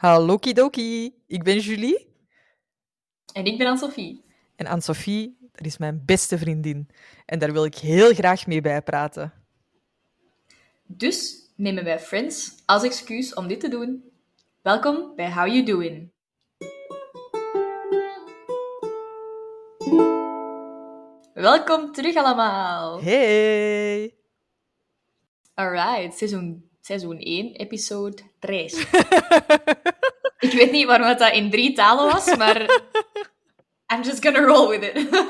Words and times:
Hallo 0.00 0.36
Kidoki, 0.38 1.14
ik 1.26 1.42
ben 1.42 1.58
Julie. 1.58 2.08
En 3.32 3.44
ik 3.44 3.58
ben 3.58 3.66
Anne-Sophie. 3.66 4.24
En 4.56 4.66
Anne-Sophie, 4.66 5.36
dat 5.52 5.66
is 5.66 5.78
mijn 5.78 6.02
beste 6.04 6.38
vriendin. 6.38 6.88
En 7.26 7.38
daar 7.38 7.52
wil 7.52 7.64
ik 7.64 7.74
heel 7.74 8.14
graag 8.14 8.46
mee 8.46 8.60
bijpraten. 8.60 9.32
Dus 10.86 11.50
nemen 11.56 11.84
wij 11.84 11.98
Friends 11.98 12.62
als 12.66 12.82
excuus 12.82 13.34
om 13.34 13.46
dit 13.46 13.60
te 13.60 13.68
doen. 13.68 14.04
Welkom 14.62 15.12
bij 15.16 15.32
How 15.32 15.46
You 15.46 15.62
Doing. 15.64 16.10
Welkom 21.34 21.92
terug 21.92 22.14
allemaal. 22.16 23.02
Hey! 23.02 24.14
Alright, 25.54 26.18
seizoen, 26.18 26.70
seizoen 26.80 27.18
1, 27.18 27.54
episode 27.54 28.22
3. 28.38 28.72
ik 30.40 30.52
weet 30.52 30.72
niet 30.72 30.86
waarom 30.86 31.18
dat 31.18 31.32
in 31.32 31.50
drie 31.50 31.72
talen 31.72 32.12
was, 32.12 32.36
maar 32.36 32.60
I'm 33.94 34.02
just 34.02 34.24
gonna 34.24 34.44
roll 34.44 34.78
with 34.78 34.82
it. 34.82 35.08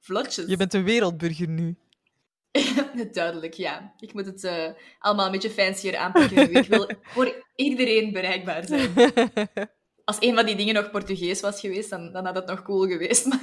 Vlotjes. 0.00 0.46
Je 0.46 0.56
bent 0.56 0.74
een 0.74 0.84
wereldburger 0.84 1.48
nu. 1.48 1.76
Duidelijk, 3.12 3.54
ja. 3.54 3.94
Ik 3.98 4.12
moet 4.12 4.26
het 4.26 4.44
eh, 4.44 4.72
allemaal 4.98 5.26
een 5.26 5.32
beetje 5.32 5.50
fancier 5.50 5.96
aanpakken 5.96 6.36
nu. 6.36 6.58
Ik 6.58 6.66
wil 6.66 6.90
voor 7.02 7.44
iedereen 7.56 8.12
bereikbaar 8.12 8.64
zijn. 8.66 8.92
Als 10.04 10.16
een 10.20 10.34
van 10.34 10.46
die 10.46 10.56
dingen 10.56 10.74
nog 10.74 10.90
Portugees 10.90 11.40
was 11.40 11.60
geweest, 11.60 11.90
dan, 11.90 12.12
dan 12.12 12.24
had 12.24 12.34
het 12.34 12.46
nog 12.46 12.62
cool 12.62 12.86
geweest. 12.86 13.26
Maar... 13.26 13.40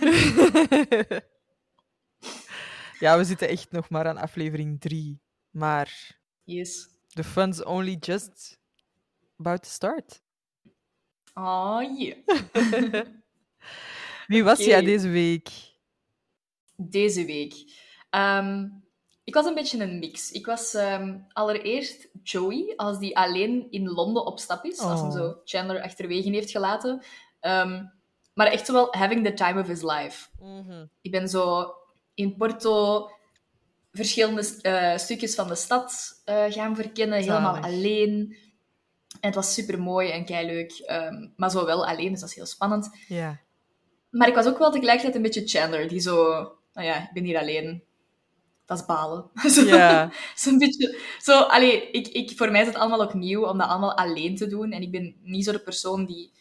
ja, 2.99 3.17
we 3.17 3.23
zitten 3.23 3.47
echt 3.47 3.71
nog 3.71 3.89
maar 3.89 4.07
aan 4.07 4.17
aflevering 4.17 4.81
3. 4.81 5.19
Maar 5.49 6.17
Yes. 6.43 6.87
the 7.13 7.23
fun's 7.23 7.63
only 7.63 7.97
just 7.99 8.56
about 9.39 9.63
to 9.63 9.69
start. 9.69 10.21
Oh, 11.33 11.81
yeah. 11.97 12.15
Wie 14.27 14.43
was 14.43 14.59
Oké. 14.59 14.69
jij 14.69 14.81
deze 14.81 15.09
week? 15.09 15.49
Deze 16.75 17.25
week. 17.25 17.53
Ehm, 18.09 18.67
ik 19.23 19.33
was 19.33 19.45
een 19.45 19.53
beetje 19.53 19.83
een 19.83 19.99
mix. 19.99 20.31
Ik 20.31 20.45
was 20.45 20.73
ehm, 20.73 21.17
allereerst 21.33 22.09
Joey, 22.23 22.73
als 22.75 22.99
die 22.99 23.17
alleen 23.17 23.67
in 23.71 23.87
Londen 23.89 24.25
op 24.25 24.39
stap 24.39 24.65
is. 24.65 24.79
Als 24.79 24.99
hem 24.99 25.09
Oh. 25.09 25.15
zo 25.15 25.41
Chandler 25.45 25.81
achterwege 25.81 26.29
heeft 26.29 26.51
gelaten. 26.51 27.01
Ehm, 27.39 27.83
maar 28.33 28.47
echt 28.47 28.67
wel 28.67 28.87
having 28.91 29.25
the 29.25 29.33
time 29.33 29.59
of 29.61 29.67
his 29.67 29.81
life. 29.81 30.27
Ik 31.01 31.11
ben 31.11 31.27
zo 31.29 31.73
in 32.13 32.35
Porto 32.35 33.09
verschillende 33.91 34.59
eh, 34.61 34.97
stukjes 34.97 35.35
van 35.35 35.47
de 35.47 35.55
stad 35.55 36.21
eh, 36.25 36.45
gaan 36.49 36.75
verkennen, 36.75 37.19
helemaal 37.19 37.57
alleen. 37.57 38.37
En 39.19 39.27
het 39.27 39.35
was 39.35 39.53
super 39.53 39.81
mooi 39.81 40.09
en 40.09 40.25
kei 40.25 40.47
leuk, 40.47 40.83
maar 41.35 41.51
zo 41.51 41.65
wel 41.65 41.85
alleen, 41.87 42.11
dus 42.11 42.19
dat 42.19 42.29
is 42.29 42.35
heel 42.35 42.45
spannend. 42.45 42.89
Ja. 43.07 43.39
Maar 44.09 44.27
ik 44.27 44.35
was 44.35 44.45
ook 44.45 44.57
wel 44.57 44.71
tegelijkertijd 44.71 45.15
een 45.15 45.21
beetje 45.21 45.47
Chandler, 45.47 45.87
die 45.87 45.99
zo, 45.99 46.23
nou 46.73 46.87
ja, 46.87 46.95
ik 47.03 47.09
ben 47.13 47.23
hier 47.23 47.39
alleen. 47.39 47.83
Dat 48.65 48.79
is 48.79 48.85
balen. 48.85 49.29
Zo- 49.53 49.61
Ja. 49.65 50.11
Zo'n 50.35 50.57
beetje, 50.57 50.99
zo, 51.21 51.39
allee, 51.41 51.91
ik, 51.91 52.07
ik, 52.07 52.37
voor 52.37 52.51
mij 52.51 52.61
is 52.61 52.67
het 52.67 52.75
allemaal 52.75 53.01
ook 53.01 53.13
nieuw 53.13 53.45
om 53.45 53.57
dat 53.57 53.67
allemaal 53.69 53.97
alleen 53.97 54.35
te 54.35 54.47
doen. 54.47 54.71
En 54.71 54.81
ik 54.81 54.91
ben 54.91 55.15
niet 55.21 55.45
zo 55.45 55.51
de 55.51 55.59
persoon 55.59 56.05
die 56.05 56.31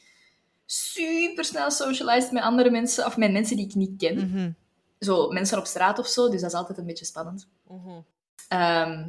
super 0.67 1.45
snel 1.45 1.71
socialized 1.71 2.33
met 2.33 2.43
andere 2.43 2.71
mensen, 2.71 3.07
of 3.07 3.17
met 3.17 3.33
mensen 3.33 3.57
die 3.57 3.67
ik 3.67 3.75
niet 3.75 3.97
ken 3.99 4.17
Mhm. 4.31 4.51
zo 4.99 5.29
mensen 5.31 5.59
op 5.59 5.67
straat 5.67 5.99
of 5.99 6.07
zo, 6.07 6.29
dus 6.31 6.41
dat 6.41 6.51
is 6.51 6.57
altijd 6.57 6.79
een 6.79 6.87
beetje 6.87 7.05
spannend. 7.05 7.49
Mhm. 7.69 8.01
Ehm, 8.49 9.09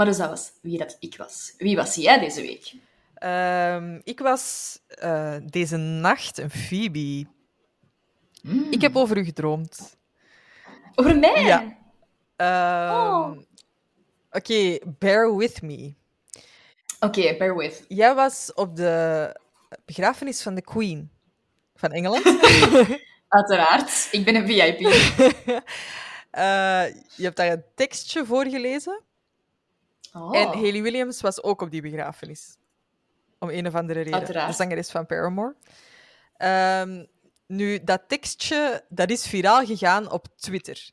maar 0.00 0.08
dus 0.08 0.18
dat 0.18 0.28
was 0.28 0.52
wie 0.60 0.78
dat 0.78 0.96
ik 1.00 1.16
was. 1.16 1.54
Wie 1.58 1.76
was 1.76 1.94
jij 1.94 2.18
deze 2.18 2.40
week? 2.40 2.74
Ehm, 3.14 4.00
ik 4.04 4.18
was 4.18 4.78
eh, 4.88 5.36
deze 5.44 5.76
nacht 5.76 6.38
een 6.38 6.50
Phoebe. 6.50 7.26
Hmm. 8.42 8.66
Ik 8.70 8.80
heb 8.80 8.96
over 8.96 9.16
u 9.16 9.24
gedroomd. 9.24 9.96
Over 10.94 11.18
mij? 11.18 11.42
Ja. 11.42 11.76
Ehm, 12.36 12.96
Oh. 12.96 13.38
Oké, 14.30 14.78
bear 14.98 15.36
with 15.36 15.62
me. 15.62 15.94
Oké, 17.00 17.36
bear 17.36 17.56
with. 17.56 17.84
Jij 17.88 18.14
was 18.14 18.54
op 18.54 18.76
de 18.76 19.36
begrafenis 19.84 20.42
van 20.42 20.54
de 20.54 20.62
Queen 20.62 21.10
van 21.74 21.92
Engeland. 21.92 22.24
Uiteraard, 23.28 24.08
ik 24.10 24.24
ben 24.24 24.34
een 24.34 24.46
VIP. 24.46 24.78
Eh, 26.30 26.86
je 27.16 27.22
hebt 27.22 27.36
daar 27.36 27.52
een 27.52 27.64
tekstje 27.74 28.26
voorgelezen. 28.26 29.02
Oh. 30.12 30.36
En 30.36 30.46
Hayley 30.46 30.82
Williams 30.82 31.20
was 31.20 31.42
ook 31.42 31.62
op 31.62 31.70
die 31.70 31.82
begrafenis. 31.82 32.56
Om 33.38 33.48
een 33.48 33.66
of 33.66 33.74
andere 33.74 34.00
reden. 34.00 34.18
Uiteraard. 34.18 34.48
De 34.48 34.54
zangeres 34.54 34.90
van 34.90 35.06
Paramore. 35.06 35.54
Ehm, 36.36 37.04
nu, 37.46 37.84
dat 37.84 38.02
tekstje 38.06 38.84
dat 38.88 39.10
is 39.10 39.26
viraal 39.26 39.66
gegaan 39.66 40.10
op 40.10 40.26
Twitter. 40.36 40.90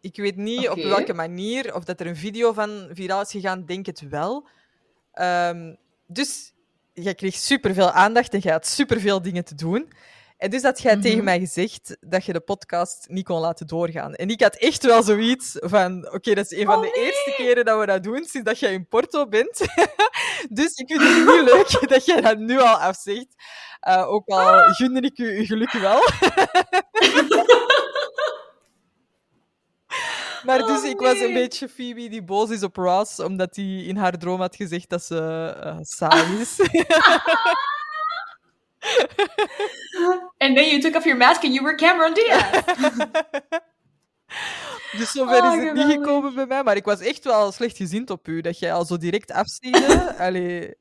Ik 0.00 0.16
weet 0.16 0.36
niet 0.36 0.68
op 0.68 0.76
welke 0.76 1.14
manier, 1.14 1.74
of 1.74 1.84
dat 1.84 2.00
er 2.00 2.06
een 2.06 2.16
video 2.16 2.52
van 2.52 2.88
viraal 2.92 3.20
is 3.20 3.30
gegaan, 3.30 3.64
denk 3.64 3.86
het 3.86 4.08
wel. 4.08 4.48
Ehm, 5.12 5.74
dus 6.06 6.52
jij 6.92 7.14
kreeg 7.14 7.34
superveel 7.34 7.90
aandacht 7.90 8.34
en 8.34 8.40
je 8.42 8.50
had 8.50 8.66
superveel 8.66 9.22
dingen 9.22 9.44
te 9.44 9.54
doen. 9.54 9.92
En 10.44 10.50
dus 10.50 10.62
had 10.62 10.80
jij 10.80 10.92
Mhm. 10.92 11.02
tegen 11.02 11.24
mij 11.24 11.38
gezegd 11.38 11.96
dat 12.00 12.24
je 12.24 12.32
de 12.32 12.40
podcast 12.40 13.04
niet 13.08 13.24
kon 13.24 13.40
laten 13.40 13.66
doorgaan. 13.66 14.14
En 14.14 14.28
ik 14.28 14.40
had 14.42 14.54
echt 14.56 14.82
wel 14.84 15.02
zoiets 15.02 15.56
van... 15.60 16.12
Oké, 16.12 16.34
dat 16.34 16.50
is 16.52 16.58
een 16.58 16.64
van 16.66 16.74
Oh, 16.76 16.82
de 16.82 16.90
nee. 16.94 17.04
eerste 17.04 17.32
keren 17.36 17.64
dat 17.64 17.78
we 17.80 17.86
dat 17.86 18.02
doen 18.02 18.24
sinds 18.24 18.48
dat 18.48 18.58
jij 18.58 18.72
in 18.72 18.88
Porto 18.88 19.28
bent. 19.28 19.58
dus 20.58 20.74
ik 20.74 20.86
vind 20.88 21.02
het 21.02 21.16
niet 21.16 21.52
leuk 21.52 21.88
dat 21.94 22.04
jij 22.04 22.20
dat 22.20 22.38
nu 22.38 22.58
al 22.60 22.76
afzegt. 22.80 23.26
Eh, 23.80 24.08
ook 24.08 24.26
al 24.28 24.72
gunde 24.72 25.00
ik 25.00 25.18
u 25.18 25.36
uw 25.38 25.44
geluk 25.44 25.72
wel. 25.72 26.00
Maar 30.44 30.60
Oh, 30.62 30.66
dus 30.66 30.82
ik 30.90 31.00
was 31.00 31.20
een 31.20 31.32
beetje 31.32 31.68
Phoebe 31.68 32.08
die 32.08 32.22
boos 32.22 32.50
is 32.50 32.62
op 32.62 32.76
Ross, 32.76 33.20
omdat 33.20 33.56
hij 33.56 33.64
in 33.64 33.96
haar 33.96 34.18
droom 34.18 34.40
had 34.40 34.56
gezegd 34.56 34.88
dat 34.88 35.04
ze 35.04 35.18
eh, 35.62 35.76
saai 35.80 36.40
is. 36.40 36.56
And 40.38 40.56
then 40.56 40.68
you 40.68 40.80
took 40.80 40.94
off 40.96 41.04
your 41.04 41.16
mask 41.16 41.44
and 41.44 41.54
you 41.54 41.64
were 41.64 41.76
Cameron 41.76 42.14
Diaz. 42.14 42.42
Dus 44.96 45.10
zover 45.12 45.42
Oh, 45.42 45.56
is 45.56 45.64
het 45.64 45.74
niet 45.74 45.92
gekomen 45.92 46.34
bij 46.34 46.46
mij, 46.46 46.62
maar 46.62 46.76
ik 46.76 46.84
was 46.84 47.00
echt 47.00 47.24
wel 47.24 47.52
slechtgezind 47.52 48.10
op 48.10 48.28
u, 48.28 48.40
dat 48.40 48.58
jij 48.58 48.72
al 48.72 48.84
zo 48.84 48.96
direct 48.96 49.30
afzegde. 49.32 50.14
Allee. 50.26 50.76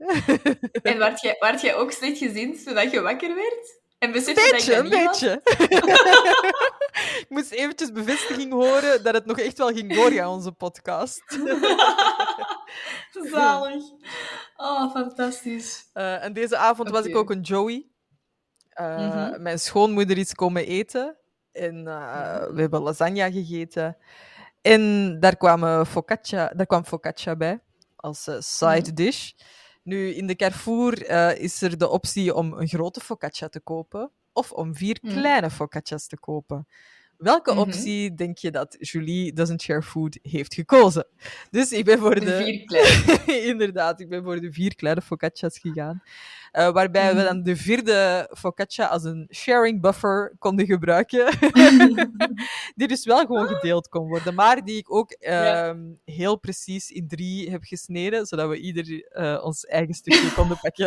en 0.82 0.98
werd 0.98 1.22
jij, 1.22 1.36
werd 1.40 1.62
jij 1.62 1.76
ook 1.76 1.92
slecht 1.92 2.18
gezien 2.18 2.64
toen 2.64 2.90
je 2.90 3.02
wakker 3.02 3.36
werd? 3.36 3.82
En 4.00 4.12
besefte 4.12 4.42
dat 4.42 4.52
Beetje, 4.52 4.72
ik 4.74 4.78
een 4.80 4.90
dat 4.90 5.06
beetje. 5.06 5.42
ik 7.22 7.26
moest 7.30 7.52
eventjes 7.52 7.92
bevestiging 7.92 8.52
horen 8.52 9.04
dat 9.04 9.14
het 9.14 9.26
nog 9.26 9.40
echt 9.40 9.58
wel 9.58 9.74
ging 9.74 9.94
doorgaan, 9.94 10.28
onze 10.30 10.52
podcast. 10.52 11.24
Zalig. 13.32 13.84
Oh, 14.56 14.92
fantastisch. 14.92 15.90
Eh, 15.94 16.24
en 16.24 16.34
deze 16.34 16.58
avond 16.58 16.90
was 16.90 17.06
ik 17.06 17.16
ook 17.16 17.30
een 17.30 17.42
Joey. 17.42 17.93
Eh, 18.74 18.98
Mhm. 18.98 19.42
Mijn 19.42 19.60
schoonmoeder 19.60 20.18
is 20.18 20.34
komen 20.34 20.66
eten. 20.66 21.18
En 21.52 21.88
eh, 21.88 22.46
we 22.52 22.62
hebben 22.62 22.82
lasagne 22.82 23.32
gegeten. 23.32 23.98
En 24.62 25.18
daar, 25.20 25.36
kwamen 25.38 25.86
focaccia, 25.86 26.48
daar 26.56 26.66
kwam 26.66 26.86
focaccia 26.86 27.36
bij, 27.36 27.60
als 27.96 28.28
eh, 28.28 28.36
side 28.40 28.82
Mhm. 28.88 28.94
dish. 28.94 29.32
Nu, 29.84 30.10
in 30.14 30.28
de 30.28 30.36
Carrefour 30.36 31.10
is 31.40 31.62
er 31.62 31.78
de 31.78 31.90
optie 31.90 32.36
om 32.36 32.54
een 32.54 32.68
grote 32.68 33.00
focaccia 33.00 33.48
te 33.50 33.60
kopen. 33.60 34.12
Of 34.34 34.52
om 34.52 34.76
vier 34.76 34.98
Mhm. 35.02 35.14
kleine 35.14 35.50
focaccia's 35.50 36.08
te 36.08 36.18
kopen. 36.20 36.68
Welke 37.24 37.52
Mhm. 37.52 37.60
optie 37.60 38.14
denk 38.14 38.38
je 38.38 38.52
dat 38.52 38.76
Julie 38.80 39.34
Doesn't 39.34 39.62
Share 39.62 39.82
Food 39.82 40.20
heeft 40.22 40.54
gekozen? 40.54 41.08
Dus 41.52 41.72
ik 41.72 41.86
ben 41.86 42.00
voor 42.00 42.16
De 42.16 42.26
de... 42.26 42.44
vier 42.44 42.64
kleine. 42.66 43.42
Inderdaad, 43.52 44.00
ik 44.00 44.10
ben 44.10 44.24
voor 44.24 44.40
de 44.42 44.52
vier 44.52 44.76
kleine 44.76 45.02
focaccia's 45.02 45.60
gegaan. 45.60 46.04
Eh, 46.52 46.72
waarbij 46.72 47.08
we 47.10 47.16
Mhm. 47.16 47.24
dan 47.26 47.44
de 47.44 47.56
vierde 47.56 48.30
focaccia 48.38 48.86
als 48.86 49.04
een 49.04 49.28
sharing 49.34 49.82
buffer 49.82 50.36
konden 50.40 50.66
gebruiken. 50.66 51.26
die 52.76 52.88
dus 52.88 53.06
wel 53.06 53.26
gewoon 53.26 53.48
gedeeld 53.48 53.88
kon 53.88 54.08
worden. 54.08 54.34
Maar 54.34 54.64
die 54.64 54.78
ik 54.78 54.94
ook 54.94 55.16
Ja. 55.20 55.68
ehm, 55.70 55.82
heel 56.06 56.36
precies 56.40 56.92
in 56.92 57.08
drie 57.08 57.50
heb 57.52 57.64
gesneden, 57.64 58.26
zodat 58.26 58.50
we 58.50 58.58
ieder 58.58 59.06
eh, 59.10 59.44
ons 59.44 59.66
eigen 59.66 59.94
stukje 59.94 60.34
konden 60.40 60.58
pakken. 60.62 60.86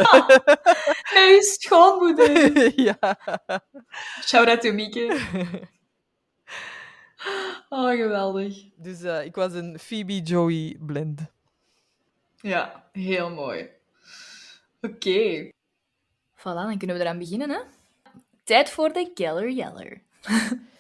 Mijn 1.15 1.43
schoonmoeder. 1.43 2.73
ja. 2.81 2.99
Shout 4.25 4.49
out 4.49 4.61
to 4.61 4.73
Mieke. 4.73 5.21
Oh, 7.69 7.91
geweldig. 7.91 8.65
Dus 8.77 9.03
eh, 9.03 9.25
ik 9.25 9.35
was 9.35 9.53
een 9.53 9.79
Phoebe 9.79 10.21
Joey 10.21 10.77
blend. 10.81 11.21
Ja, 12.41 12.89
heel 12.93 13.31
mooi. 13.31 13.69
Oké. 14.81 15.51
Voilà, 16.37 16.43
dan 16.43 16.79
kunnen 16.79 16.97
we 16.97 17.03
eraan 17.03 17.19
beginnen, 17.19 17.51
hè? 17.51 17.59
Tijd 18.45 18.71
voor 18.71 18.93
de 18.93 19.11
Geller 19.15 19.51
Yeller. 19.51 20.01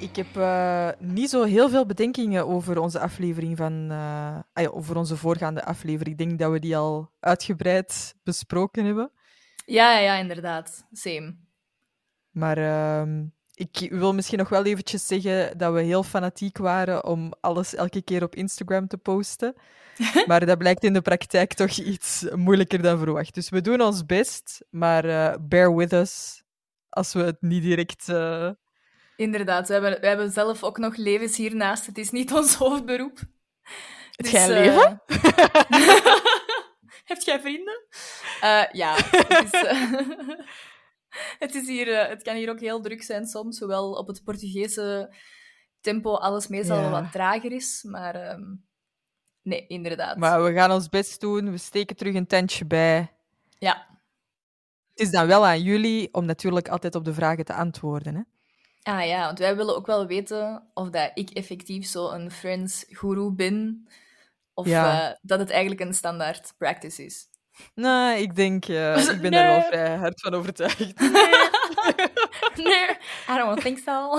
Ik 0.00 0.16
heb 0.16 0.36
uh, 0.36 0.88
niet 0.98 1.30
zo 1.30 1.42
heel 1.42 1.68
veel 1.68 1.86
bedenkingen 1.86 2.46
over 2.46 2.78
onze 2.78 2.98
aflevering 2.98 3.56
van. 3.56 3.72
Uh, 3.90 4.38
ah 4.52 4.62
ja, 4.62 4.68
over 4.68 4.96
onze 4.96 5.16
voorgaande 5.16 5.64
aflevering. 5.64 6.20
Ik 6.20 6.26
denk 6.26 6.38
dat 6.38 6.50
we 6.50 6.58
die 6.58 6.76
al 6.76 7.10
uitgebreid 7.20 8.14
besproken 8.22 8.84
hebben. 8.84 9.10
Ja, 9.66 9.98
ja, 9.98 10.14
inderdaad. 10.14 10.86
Same. 10.92 11.34
Maar 12.30 12.58
uh, 12.58 13.02
ik 13.54 13.90
wil 13.90 14.14
misschien 14.14 14.38
nog 14.38 14.48
wel 14.48 14.64
eventjes 14.64 15.06
zeggen 15.06 15.58
dat 15.58 15.72
we 15.72 15.82
heel 15.82 16.02
fanatiek 16.02 16.58
waren 16.58 17.04
om 17.04 17.32
alles 17.40 17.74
elke 17.74 18.02
keer 18.02 18.22
op 18.22 18.34
Instagram 18.34 18.86
te 18.88 18.98
posten. 18.98 19.54
maar 20.26 20.46
dat 20.46 20.58
blijkt 20.58 20.84
in 20.84 20.92
de 20.92 21.00
praktijk 21.00 21.54
toch 21.54 21.70
iets 21.70 22.26
moeilijker 22.34 22.82
dan 22.82 22.98
verwacht. 22.98 23.34
Dus 23.34 23.48
we 23.48 23.60
doen 23.60 23.80
ons 23.80 24.06
best, 24.06 24.64
maar 24.70 25.04
uh, 25.04 25.34
bear 25.40 25.74
with 25.76 25.92
us 25.92 26.42
als 26.88 27.12
we 27.12 27.22
het 27.22 27.36
niet 27.40 27.62
direct. 27.62 28.08
Uh... 28.08 28.50
Inderdaad, 29.16 29.66
we 29.66 29.72
hebben, 29.72 30.00
we 30.00 30.06
hebben 30.06 30.30
zelf 30.30 30.64
ook 30.64 30.78
nog 30.78 30.96
levens 30.96 31.36
hiernaast. 31.36 31.86
Het 31.86 31.98
is 31.98 32.10
niet 32.10 32.32
ons 32.32 32.54
hoofdberoep. 32.64 33.18
Het 34.10 34.26
dus, 34.26 34.30
jij 34.30 34.48
leven? 34.48 35.02
Heb 37.04 37.20
jij 37.20 37.40
vrienden? 37.40 37.82
Ja. 38.72 38.96
Is, 38.96 39.50
het, 41.38 41.54
is 41.54 41.66
hier, 41.66 42.08
het 42.08 42.22
kan 42.22 42.36
hier 42.36 42.50
ook 42.50 42.60
heel 42.60 42.80
druk 42.80 43.02
zijn 43.02 43.26
soms, 43.26 43.58
hoewel 43.58 43.92
op 43.92 44.06
het 44.06 44.24
Portugese 44.24 45.14
tempo 45.80 46.14
alles 46.14 46.48
meestal 46.48 46.80
ja. 46.80 46.90
wat 46.90 47.12
trager 47.12 47.52
is. 47.52 47.82
Maar 47.82 48.30
um, 48.30 48.64
nee, 49.42 49.66
inderdaad. 49.66 50.16
Maar 50.16 50.44
we 50.44 50.52
gaan 50.52 50.70
ons 50.70 50.88
best 50.88 51.20
doen. 51.20 51.50
We 51.50 51.58
steken 51.58 51.96
terug 51.96 52.14
een 52.14 52.26
tentje 52.26 52.64
bij. 52.66 53.12
Ja. 53.58 53.86
Het 54.90 55.06
is 55.06 55.10
dan 55.10 55.26
wel 55.26 55.46
aan 55.46 55.62
jullie 55.62 56.14
om 56.14 56.24
natuurlijk 56.24 56.68
altijd 56.68 56.94
op 56.94 57.04
de 57.04 57.14
vragen 57.14 57.44
te 57.44 57.54
antwoorden. 57.54 58.14
Hè? 58.14 58.22
Ah 58.92 59.06
ja, 59.06 59.26
want 59.26 59.38
wij 59.38 59.56
willen 59.56 59.76
ook 59.76 59.86
wel 59.86 60.06
weten 60.06 60.70
of 60.74 60.90
dat 60.90 61.10
ik 61.14 61.30
effectief 61.30 61.86
zo 61.86 62.10
een 62.10 62.30
Friends-guru 62.30 63.30
ben. 63.30 63.88
Of 64.54 64.66
ja. 64.66 65.10
uh, 65.10 65.16
dat 65.22 65.38
het 65.38 65.50
eigenlijk 65.50 65.80
een 65.80 65.94
standaard 65.94 66.54
practice 66.56 67.04
is. 67.04 67.27
Nee, 67.74 68.22
ik 68.22 68.36
denk, 68.36 68.68
uh, 68.68 69.08
ik 69.08 69.20
ben 69.20 69.30
nee. 69.30 69.40
er 69.40 69.46
wel 69.46 69.62
vrij 69.62 69.96
hard 69.96 70.20
van 70.20 70.34
overtuigd. 70.34 71.00
Nee, 71.00 71.10
nee 72.70 72.88
I 73.28 73.36
don't 73.36 73.60
think 73.60 73.78
so. 73.78 74.18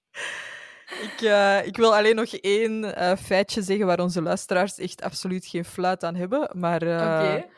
ik, 1.06 1.20
uh, 1.20 1.66
ik 1.66 1.76
wil 1.76 1.96
alleen 1.96 2.16
nog 2.16 2.34
één 2.34 2.94
feitje 3.18 3.62
zeggen 3.62 3.86
waar 3.86 4.00
onze 4.00 4.22
luisteraars 4.22 4.78
echt 4.78 5.02
absoluut 5.02 5.46
geen 5.46 5.64
fluit 5.64 6.04
aan 6.04 6.14
hebben. 6.14 6.50
Maar 6.52 6.82
okay 6.82 7.48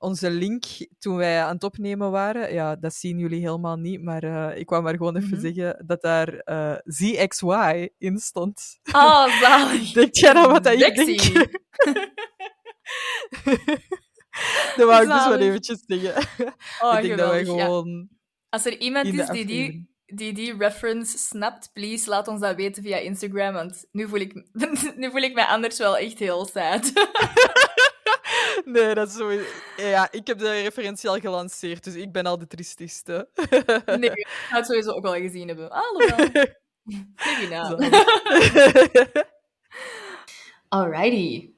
onze 0.00 0.30
link 0.30 0.64
toen 0.98 1.16
wij 1.16 1.42
aan 1.42 1.54
het 1.54 1.64
opnemen 1.64 2.10
waren, 2.10 2.52
ja, 2.52 2.76
dat 2.76 2.94
zien 2.94 3.18
jullie 3.18 3.40
helemaal 3.40 3.76
niet, 3.76 4.02
maar 4.02 4.56
ik 4.56 4.68
wou 4.68 4.82
maar 4.82 4.96
gewoon 4.96 5.16
even 5.16 5.28
mm-hmm. 5.28 5.42
zeggen 5.42 5.86
dat 5.86 6.02
daar 6.02 6.28
eh, 6.28 6.76
ZXY 6.84 7.88
in 7.98 8.18
stond. 8.18 8.78
Oh, 8.92 9.40
zalig. 9.40 9.92
denk 9.98 10.14
jij 10.14 10.32
nou 10.32 10.52
wat 10.52 10.64
dat 10.64 10.78
denk? 10.78 11.22
dat 14.76 14.86
wou 14.86 15.02
ik 15.02 15.08
dus 15.08 15.28
wel 15.28 15.38
eventjes 15.38 15.82
zeggen. 15.86 16.28
Oh, 16.80 16.98
ik 16.98 17.02
denk 17.02 17.18
dat 17.18 17.30
wij 17.30 17.44
gewoon... 17.44 17.88
Ja. 17.88 18.16
Als 18.48 18.64
er 18.64 18.78
iemand 18.78 19.06
is 19.06 19.28
die 19.28 19.44
die, 19.44 19.94
die 20.06 20.32
die 20.32 20.56
reference 20.56 21.18
snapt, 21.18 21.70
please 21.72 22.08
laat 22.08 22.28
ons 22.28 22.40
dat 22.40 22.56
weten 22.56 22.82
via 22.82 22.96
Instagram, 22.96 23.52
want 23.52 23.86
nu 23.92 24.08
voel 24.08 24.20
ik, 24.20 24.34
nu 24.96 25.10
voel 25.10 25.22
ik 25.22 25.34
mij 25.34 25.44
anders 25.44 25.78
wel 25.78 25.96
echt 25.96 26.18
heel 26.18 26.46
sad. 26.46 26.92
Nee, 28.64 28.94
dat 28.94 29.08
is 29.08 29.14
zo. 29.14 29.30
Ja, 29.76 30.08
ik 30.10 30.26
heb 30.26 30.38
de 30.38 30.60
referentie 30.62 31.08
al 31.08 31.18
gelanceerd, 31.18 31.84
dus 31.84 31.94
ik 31.94 32.12
ben 32.12 32.26
al 32.26 32.38
de 32.38 32.46
triestigste. 32.46 33.28
Nee, 33.86 34.10
ik 34.10 34.26
ga 34.28 34.56
het 34.56 34.66
sowieso 34.66 34.90
ook 34.90 35.02
wel 35.02 35.14
gezien 35.14 35.48
hebben. 35.48 35.68
Hallo. 35.72 36.06
Maybe 37.14 37.54
not. 37.54 37.80
Alrighty. 40.68 41.50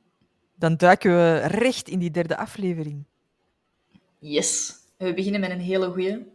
Dan 0.62 0.76
duiken 0.76 1.10
we 1.10 1.46
recht 1.46 1.88
in 1.88 1.98
die 1.98 2.10
derde 2.10 2.36
aflevering. 2.36 3.04
Yes. 4.18 4.74
We 4.96 5.14
beginnen 5.14 5.40
met 5.40 5.50
een 5.50 5.60
hele 5.60 5.90
goeie. 5.90 6.26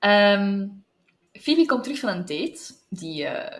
Um, 0.00 0.84
Phoebe 1.32 1.66
komt 1.66 1.82
terug 1.82 1.98
van 1.98 2.08
een 2.08 2.24
date 2.24 2.74
die 2.88 3.22
uh, 3.22 3.58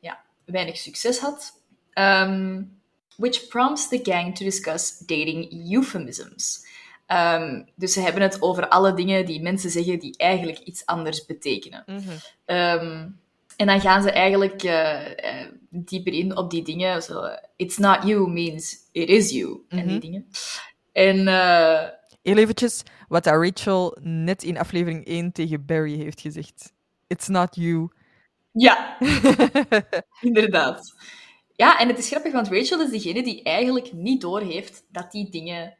ja, 0.00 0.20
weinig 0.44 0.76
succes 0.76 1.18
had. 1.18 1.60
Um, 1.94 2.80
which 3.16 3.48
prompts 3.48 3.88
the 3.88 4.00
gang 4.02 4.36
to 4.36 4.44
discuss 4.44 4.98
dating 4.98 5.70
euphemisms. 5.72 6.66
Um, 7.06 7.68
dus 7.74 7.92
ze 7.92 8.00
hebben 8.00 8.22
het 8.22 8.42
over 8.42 8.68
alle 8.68 8.94
dingen 8.94 9.26
die 9.26 9.42
mensen 9.42 9.70
zeggen 9.70 9.98
die 9.98 10.16
eigenlijk 10.16 10.58
iets 10.58 10.86
anders 10.86 11.26
betekenen. 11.26 11.82
Mm 11.86 11.98
-hmm. 11.98 12.56
um, 12.56 13.20
en 13.56 13.66
dan 13.66 13.80
gaan 13.80 14.02
ze 14.02 14.10
eigenlijk 14.10 14.62
uh, 14.62 15.06
uh, 15.06 15.46
dieper 15.68 16.12
in 16.12 16.36
op 16.36 16.50
die 16.50 16.62
dingen. 16.62 17.02
Zo, 17.02 17.36
it's 17.56 17.76
not 17.76 18.02
you 18.02 18.30
means 18.30 18.81
it 18.92 19.08
is 19.08 19.30
you. 19.30 19.48
Mm 19.48 19.64
-hmm. 19.68 19.78
En 19.78 19.86
die 19.86 19.96
mhm. 19.96 20.00
dingen. 20.00 20.26
En... 20.92 21.18
Uh, 21.18 21.88
Heel 22.22 22.36
eventjes, 22.36 22.82
wat 23.08 23.26
Rachel 23.26 23.96
net 24.00 24.42
in 24.42 24.58
aflevering 24.58 25.06
1 25.06 25.32
tegen 25.32 25.66
Barry 25.66 25.96
heeft 25.96 26.20
gezegd. 26.20 26.72
It's 27.06 27.28
not 27.28 27.54
you. 27.54 27.88
Ja, 28.52 28.98
inderdaad. 30.20 30.94
Ja, 31.52 31.78
en 31.78 31.88
het 31.88 31.98
is 31.98 32.08
grappig, 32.08 32.32
want 32.32 32.48
Rachel 32.48 32.80
is 32.80 32.90
degene 32.90 33.22
die 33.22 33.42
eigenlijk 33.42 33.92
niet 33.92 34.20
doorheeft 34.20 34.84
dat 34.88 35.12
die 35.12 35.30
dingen... 35.30 35.76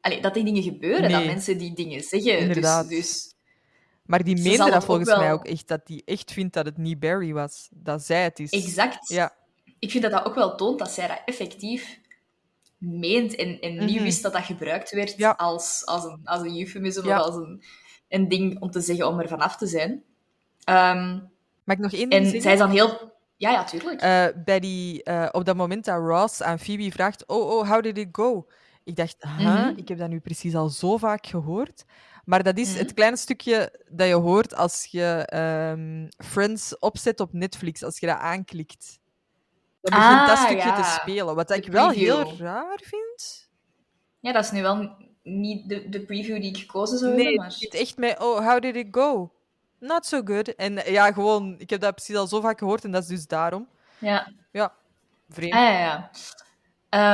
Allee, 0.00 0.20
dat 0.20 0.34
die 0.34 0.44
dingen 0.44 0.62
gebeuren, 0.62 1.10
dat 1.10 1.24
mensen 1.24 1.58
die 1.58 1.72
dingen 1.72 2.00
zeggen. 2.00 2.32
Dus- 2.32 2.40
Inderdaad. 2.40 2.88
Dus, 2.88 2.98
dus 2.98 3.34
maar 4.10 4.24
die 4.24 4.42
meende 4.42 4.70
dat 4.70 4.84
volgens 4.84 5.16
mij 5.16 5.32
ook 5.32 5.44
echt, 5.44 5.68
dat 5.68 5.86
die 5.86 6.02
echt 6.04 6.32
vindt 6.32 6.54
dat 6.54 6.64
het 6.64 6.76
niet 6.76 6.98
Barry 6.98 7.32
was. 7.32 7.68
Dat 7.72 8.04
zij 8.04 8.22
het 8.22 8.38
is. 8.38 8.50
Exact. 8.50 9.08
Ja. 9.08 9.34
Ik 9.80 9.90
vind 9.90 10.02
dat 10.02 10.12
dat 10.12 10.24
ook 10.24 10.34
wel 10.34 10.56
toont 10.56 10.78
dat 10.78 10.90
zij 10.90 11.08
dat 11.08 11.22
effectief 11.24 12.00
meent 12.78 13.34
en, 13.34 13.60
en 13.60 13.84
niet 13.84 13.94
mhm. 13.94 14.04
wist 14.04 14.22
dat 14.22 14.32
dat 14.32 14.44
gebruikt 14.44 14.90
werd 14.90 15.36
als, 15.38 15.82
als, 15.86 16.04
een, 16.04 16.20
als 16.24 16.40
een 16.40 16.58
euphemisme 16.58 17.02
of 17.02 17.18
als 17.18 17.34
een, 17.34 17.62
een 18.08 18.28
ding 18.28 18.60
om 18.60 18.70
te 18.70 18.80
zeggen 18.80 19.08
om 19.08 19.20
er 19.20 19.28
vanaf 19.28 19.56
te 19.56 19.66
zijn. 19.66 19.90
Um, 20.64 21.30
Mag 21.64 21.76
ik 21.76 21.82
nog 21.82 21.92
één 21.92 22.10
ding 22.10 22.12
en 22.12 22.24
zeggen? 22.24 22.42
zij 22.42 22.52
is 22.52 22.58
dan 22.58 22.70
heel 22.70 23.10
ja, 23.40 23.50
ja, 23.50 23.64
tuurlijk. 23.64 24.02
Uh, 24.02 24.26
bij 24.44 24.60
die, 24.60 25.00
uh, 25.04 25.28
op 25.32 25.44
dat 25.44 25.56
moment 25.56 25.84
dat 25.84 25.98
Ross 25.98 26.42
aan 26.42 26.58
Phoebe 26.58 26.90
vraagt: 26.90 27.26
Oh, 27.26 27.50
oh, 27.50 27.68
how 27.68 27.82
did 27.82 27.98
it 27.98 28.08
go? 28.12 28.46
Ik 28.84 28.96
dacht, 28.96 29.16
huh? 29.20 29.38
Mm 29.38 29.46
-hmm. 29.46 29.76
ik 29.76 29.88
heb 29.88 29.98
dat 29.98 30.08
nu 30.08 30.20
precies 30.20 30.54
al 30.54 30.68
zo 30.68 30.96
vaak 30.96 31.26
gehoord. 31.26 31.84
Maar 32.24 32.42
dat 32.42 32.58
is 32.58 32.66
mm 32.66 32.74
-hmm. 32.74 32.82
het 32.82 32.94
kleine 32.94 33.16
stukje 33.16 33.84
dat 33.88 34.06
je 34.06 34.14
hoort 34.14 34.54
als 34.54 34.88
je 34.90 35.28
um, 35.72 36.08
Friends 36.16 36.78
opzet 36.78 37.20
op 37.20 37.32
Netflix, 37.32 37.82
als 37.82 37.98
je 37.98 38.06
dat 38.06 38.18
aanklikt. 38.18 38.99
Dan 39.80 39.98
begint 39.98 40.20
ah, 40.20 40.26
dat 40.26 40.38
stukje 40.38 40.68
ja. 40.68 40.82
te 40.82 40.98
spelen, 41.00 41.34
wat 41.34 41.50
ik 41.50 41.66
wel 41.66 41.90
heel 41.90 42.36
raar 42.38 42.80
vind. 42.82 43.48
Ja, 44.20 44.32
dat 44.32 44.44
is 44.44 44.50
nu 44.50 44.62
wel 44.62 44.96
niet 45.22 45.68
de, 45.68 45.88
de 45.88 46.00
preview 46.00 46.40
die 46.40 46.50
ik 46.50 46.56
gekozen 46.56 46.98
zou 46.98 47.10
hebben. 47.10 47.26
Nee, 47.26 47.36
maar... 47.36 47.56
het 47.58 47.74
echt 47.74 47.96
met, 47.96 48.20
oh, 48.20 48.46
how 48.46 48.60
did 48.60 48.76
it 48.76 48.88
go? 48.90 49.32
not 49.80 50.06
so 50.06 50.20
good. 50.24 50.54
En 50.54 50.82
ja, 50.86 51.12
gewoon, 51.12 51.54
ik 51.58 51.70
heb 51.70 51.80
dat 51.80 51.94
precies 51.94 52.16
al 52.16 52.26
zo 52.26 52.40
vaak 52.40 52.58
gehoord 52.58 52.84
en 52.84 52.90
dat 52.90 53.02
is 53.02 53.08
dus 53.08 53.26
daarom. 53.26 53.68
Ja. 53.98 54.32
Ja, 54.52 54.72
vreemd. 55.28 55.54
Ah, 55.54 55.60
ja, 55.60 55.78
ja. 55.78 56.10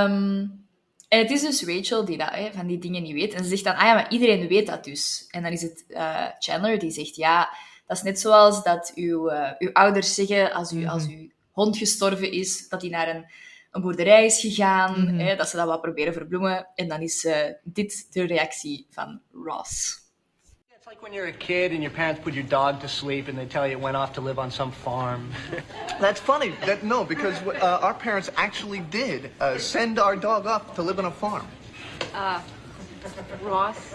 Um, 0.05 0.65
en 1.09 1.19
het 1.19 1.31
is 1.31 1.41
dus 1.41 1.65
Rachel 1.65 2.05
die 2.05 2.19
dat, 2.19 2.31
hè, 2.31 2.51
van 2.53 2.67
die 2.67 2.79
dingen 2.79 3.03
niet 3.03 3.13
weet. 3.13 3.35
En 3.35 3.43
ze 3.43 3.49
zegt 3.49 3.65
dan, 3.65 3.75
ah 3.75 3.87
ja, 3.87 3.95
maar 3.95 4.11
iedereen 4.11 4.49
weet 4.49 4.67
dat 4.67 4.85
dus. 4.85 5.27
En 5.31 5.43
dan 5.43 5.53
is 5.53 5.63
het 5.63 5.85
uh, 5.89 6.27
Chandler 6.39 6.79
die 6.79 6.91
zegt, 6.91 7.17
ja, 7.17 7.49
dat 7.87 7.97
is 7.97 8.03
net 8.03 8.21
zoals 8.21 8.63
dat 8.63 8.93
uw, 8.95 9.31
uh, 9.31 9.51
uw 9.59 9.73
ouders 9.73 10.15
zeggen 10.15 10.53
als, 10.53 10.73
u, 10.73 10.77
mm 10.77 10.83
-hmm. 10.83 10.91
als 10.91 11.07
uw 11.07 11.29
hond 11.57 11.77
gestorven 11.77 12.33
is, 12.33 12.69
dat 12.69 12.81
hij 12.81 12.91
naar 12.91 13.09
een, 13.09 13.27
een 13.71 13.81
boerderij 13.81 14.25
is 14.25 14.41
gegaan, 14.41 15.01
mm 15.01 15.07
-hmm. 15.07 15.19
hè, 15.19 15.37
dat 15.37 15.49
ze 15.49 15.57
dat 15.57 15.67
wat 15.67 15.81
proberen 15.81 16.13
verbloemen. 16.13 16.69
En 16.75 16.89
dan 16.89 17.01
is 17.01 17.25
uh, 17.25 17.37
dit 17.65 18.07
de 18.11 18.27
reactie 18.27 18.87
van 18.91 19.21
Ross. 19.33 20.05
It's 20.77 20.87
like 20.87 21.01
when 21.01 21.13
you're 21.13 21.29
a 21.29 21.37
kid 21.39 21.71
and 21.71 21.81
your 21.81 21.95
parents 21.95 22.21
put 22.21 22.35
your 22.35 22.49
dog 22.49 22.81
to 22.81 22.87
sleep 22.87 23.29
and 23.29 23.37
they 23.37 23.47
tell 23.47 23.67
you 23.67 23.79
it 23.79 23.83
went 23.83 23.97
off 23.97 24.13
to 24.13 24.23
live 24.23 24.41
on 24.41 24.51
some 24.51 24.73
farm. 24.73 25.31
That's 26.01 26.21
funny. 26.21 26.53
That 26.65 26.83
no, 26.83 27.05
because 27.05 27.37
uh, 27.47 27.87
our 27.87 27.95
parents 27.95 28.31
actually 28.35 28.83
did 28.91 29.31
uh, 29.41 29.59
send 29.59 29.99
our 29.99 30.17
dog 30.17 30.47
off 30.47 30.75
to 30.75 30.83
live 30.83 30.99
on 30.99 31.07
a 31.07 31.11
farm. 31.11 31.47
Uh, 32.15 32.41
Ross. 33.43 33.77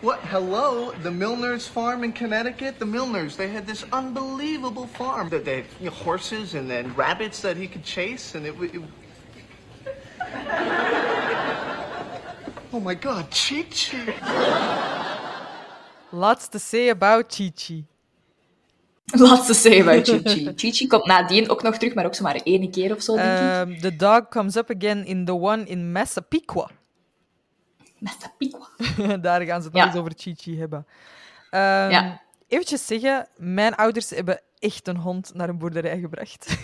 what? 0.00 0.20
Hello, 0.20 0.92
the 1.02 1.10
Milner's 1.10 1.66
farm 1.66 2.04
in 2.04 2.12
Connecticut. 2.12 2.78
The 2.78 2.84
Milners. 2.84 3.36
They 3.36 3.48
had 3.48 3.66
this 3.66 3.84
unbelievable 3.92 4.86
farm. 4.86 5.28
That 5.28 5.44
they 5.44 5.56
had 5.56 5.66
you 5.80 5.86
know, 5.86 5.92
horses 5.92 6.54
and 6.54 6.70
then 6.70 6.94
rabbits 6.94 7.40
that 7.42 7.56
he 7.56 7.66
could 7.66 7.84
chase, 7.84 8.34
and 8.34 8.46
it. 8.46 8.54
it 8.60 8.82
Oh 12.70 12.80
my 12.80 12.94
god, 12.94 13.30
Chi-Chi. 13.30 14.14
Lots 16.12 16.48
to 16.48 16.58
say 16.58 16.90
about 16.90 17.30
Chi-Chi. 17.30 17.76
Lots 17.76 17.97
to 19.16 19.54
say 19.54 19.80
about 19.80 20.04
Chi-Chi. 20.04 20.52
Chi-Chi 20.56 20.86
komt 20.86 21.06
nadien 21.06 21.48
ook 21.48 21.62
nog 21.62 21.76
terug, 21.76 21.94
maar 21.94 22.04
ook 22.04 22.14
zomaar 22.14 22.40
één 22.44 22.70
keer 22.70 22.94
of 22.94 23.02
zo, 23.02 23.16
denk 23.16 23.68
um, 23.68 23.74
ik. 23.74 23.80
The 23.80 23.96
dog 23.96 24.28
comes 24.28 24.56
up 24.56 24.70
again 24.76 25.04
in 25.04 25.24
the 25.24 25.34
one 25.34 25.64
in 25.64 25.92
Massapequa. 25.92 26.70
Massapequa. 27.98 28.68
Daar 29.28 29.42
gaan 29.42 29.62
ze 29.62 29.68
het 29.68 29.76
nog 29.76 29.86
eens 29.86 29.96
over 29.96 30.12
Chi-Chi 30.16 30.58
hebben. 30.58 30.86
Um, 31.50 31.60
ja. 31.90 32.22
eventjes 32.48 32.86
zeggen, 32.86 33.28
mijn 33.36 33.74
ouders 33.74 34.10
hebben 34.10 34.40
echt 34.58 34.88
een 34.88 34.96
hond 34.96 35.34
naar 35.34 35.48
een 35.48 35.58
boerderij 35.58 35.98
gebracht. 35.98 36.46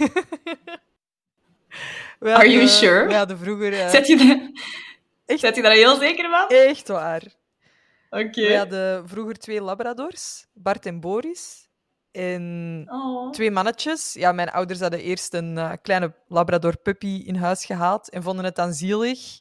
Are 2.20 2.50
you 2.50 2.68
sure? 2.68 3.06
We 3.06 3.14
hadden 3.14 3.38
vroeger... 3.38 3.72
Uh, 3.72 3.88
Zet 3.88 4.06
je, 4.06 4.16
daar, 4.16 4.50
echt, 5.26 5.40
zet 5.40 5.56
je 5.56 5.62
daar 5.62 5.72
heel 5.72 5.96
zeker 5.96 6.30
van? 6.30 6.56
Echt 6.56 6.88
waar. 6.88 7.22
Oké. 8.10 8.24
Okay. 8.24 8.48
We 8.48 8.56
hadden 8.56 9.08
vroeger 9.08 9.38
twee 9.38 9.60
labradors, 9.60 10.46
Bart 10.52 10.86
en 10.86 11.00
Boris. 11.00 11.63
En 12.14 12.84
oh. 12.88 13.30
twee 13.30 13.50
mannetjes. 13.50 14.12
Ja, 14.12 14.32
mijn 14.32 14.50
ouders 14.50 14.80
hadden 14.80 15.00
eerst 15.00 15.34
een 15.34 15.56
uh, 15.56 15.72
kleine 15.82 16.14
labrador 16.28 16.76
puppy 16.78 17.22
in 17.26 17.34
huis 17.34 17.64
gehaald 17.64 18.08
en 18.10 18.22
vonden 18.22 18.44
het 18.44 18.56
dan 18.56 18.72
zielig 18.72 19.40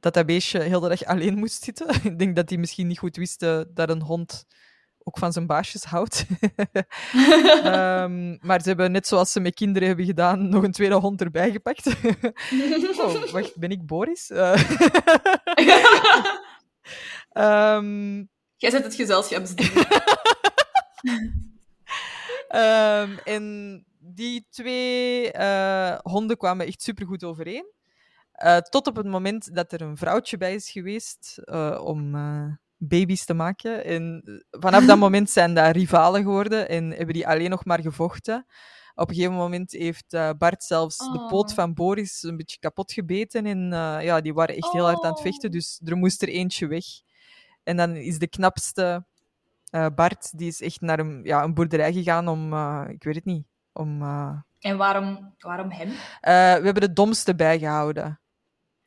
dat 0.00 0.14
dat 0.14 0.26
beestje 0.26 0.60
heel 0.60 0.80
de 0.80 0.88
dag 0.88 1.04
alleen 1.04 1.38
moest 1.38 1.62
zitten. 1.62 1.88
Ik 2.10 2.18
denk 2.18 2.36
dat 2.36 2.48
die 2.48 2.58
misschien 2.58 2.86
niet 2.86 2.98
goed 2.98 3.16
wisten 3.16 3.70
dat 3.74 3.90
een 3.90 4.02
hond 4.02 4.46
ook 5.02 5.18
van 5.18 5.32
zijn 5.32 5.46
baasjes 5.46 5.84
houdt. 5.84 6.26
um, 7.64 8.38
maar 8.48 8.60
ze 8.60 8.68
hebben, 8.68 8.92
net 8.92 9.06
zoals 9.06 9.32
ze 9.32 9.40
met 9.40 9.54
kinderen 9.54 9.88
hebben 9.88 10.06
gedaan, 10.06 10.48
nog 10.48 10.62
een 10.62 10.72
tweede 10.72 10.94
hond 10.94 11.20
erbij 11.20 11.50
gepakt. 11.50 11.86
oh, 12.98 13.30
wacht, 13.30 13.58
ben 13.58 13.70
ik 13.70 13.86
Boris? 13.86 14.30
Uh... 14.30 14.62
um... 17.76 18.28
Jij 18.56 18.70
zet 18.70 18.84
het 18.84 18.94
gezelschapsding. 18.94 19.72
Um, 22.54 23.18
en 23.24 23.84
die 23.98 24.46
twee 24.50 25.32
uh, 25.32 25.98
honden 26.02 26.36
kwamen 26.36 26.66
echt 26.66 26.82
supergoed 26.82 27.24
overeen. 27.24 27.72
Uh, 28.44 28.56
tot 28.56 28.86
op 28.86 28.96
het 28.96 29.06
moment 29.06 29.54
dat 29.54 29.72
er 29.72 29.80
een 29.80 29.96
vrouwtje 29.96 30.36
bij 30.36 30.54
is 30.54 30.70
geweest 30.70 31.40
uh, 31.44 31.80
om 31.84 32.16
baby's 32.76 33.24
te 33.24 33.34
maken. 33.34 33.84
En 33.84 34.22
vanaf 34.50 34.84
dat 34.84 34.98
moment 35.08 35.30
zijn 35.30 35.54
daar 35.54 35.76
rivalen 35.76 36.22
geworden 36.22 36.68
en 36.68 36.90
hebben 36.90 37.14
die 37.14 37.28
alleen 37.28 37.50
nog 37.50 37.64
maar 37.64 37.80
gevochten. 37.80 38.46
Op 38.94 39.08
een 39.08 39.14
gegeven 39.14 39.36
moment 39.36 39.72
heeft 39.72 40.16
Bart 40.38 40.64
zelfs 40.64 40.98
oh. 40.98 41.12
de 41.12 41.26
poot 41.26 41.54
van 41.54 41.74
Boris 41.74 42.22
een 42.22 42.36
beetje 42.36 42.58
kapot 42.58 42.92
gebeten. 42.92 43.46
En 43.46 43.70
ja, 44.02 44.20
die 44.20 44.34
waren 44.34 44.54
echt 44.54 44.66
oh. 44.66 44.72
heel 44.72 44.84
hard 44.84 45.04
aan 45.04 45.12
het 45.12 45.20
vechten, 45.20 45.50
dus 45.50 45.80
er 45.84 45.96
moest 45.96 46.22
er 46.22 46.28
eentje 46.28 46.66
weg. 46.66 46.84
En 47.62 47.76
dan 47.76 47.96
is 47.96 48.18
de 48.18 48.28
knapste 48.28 49.04
uh, 49.70 49.86
Bart, 49.94 50.38
die 50.38 50.48
is 50.48 50.60
echt 50.60 50.80
naar 50.80 50.98
een, 50.98 51.20
ja, 51.24 51.42
een 51.42 51.54
boerderij 51.54 51.92
gegaan 51.92 52.28
om, 52.28 52.54
ik 52.88 53.04
weet 53.04 53.14
het 53.14 53.24
niet, 53.24 53.46
om... 53.72 54.02
En 54.60 54.76
waarom, 54.76 55.34
waarom 55.38 55.70
hem? 55.70 55.88
we 56.20 56.64
hebben 56.64 56.80
de 56.80 56.92
domste 56.92 57.34
bijgehouden. 57.34 58.20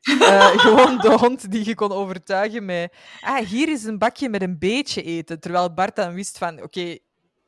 Gewoon 0.64 0.98
de 0.98 1.16
hond 1.20 1.52
die 1.52 1.66
je 1.66 1.76
kon 1.76 1.92
overtuigen 1.92 2.66
met... 2.66 2.96
Ah, 3.22 3.46
hier 3.46 3.70
is 3.70 3.84
een 3.84 3.98
bakje 3.98 4.30
met 4.30 4.42
een 4.42 4.60
beetje 4.60 5.04
eten. 5.04 5.40
Terwijl 5.40 5.74
Bart 5.74 5.96
dan 5.96 6.14
wist 6.14 6.38
van... 6.38 6.54
Oké, 6.54 6.64
okay, 6.64 7.00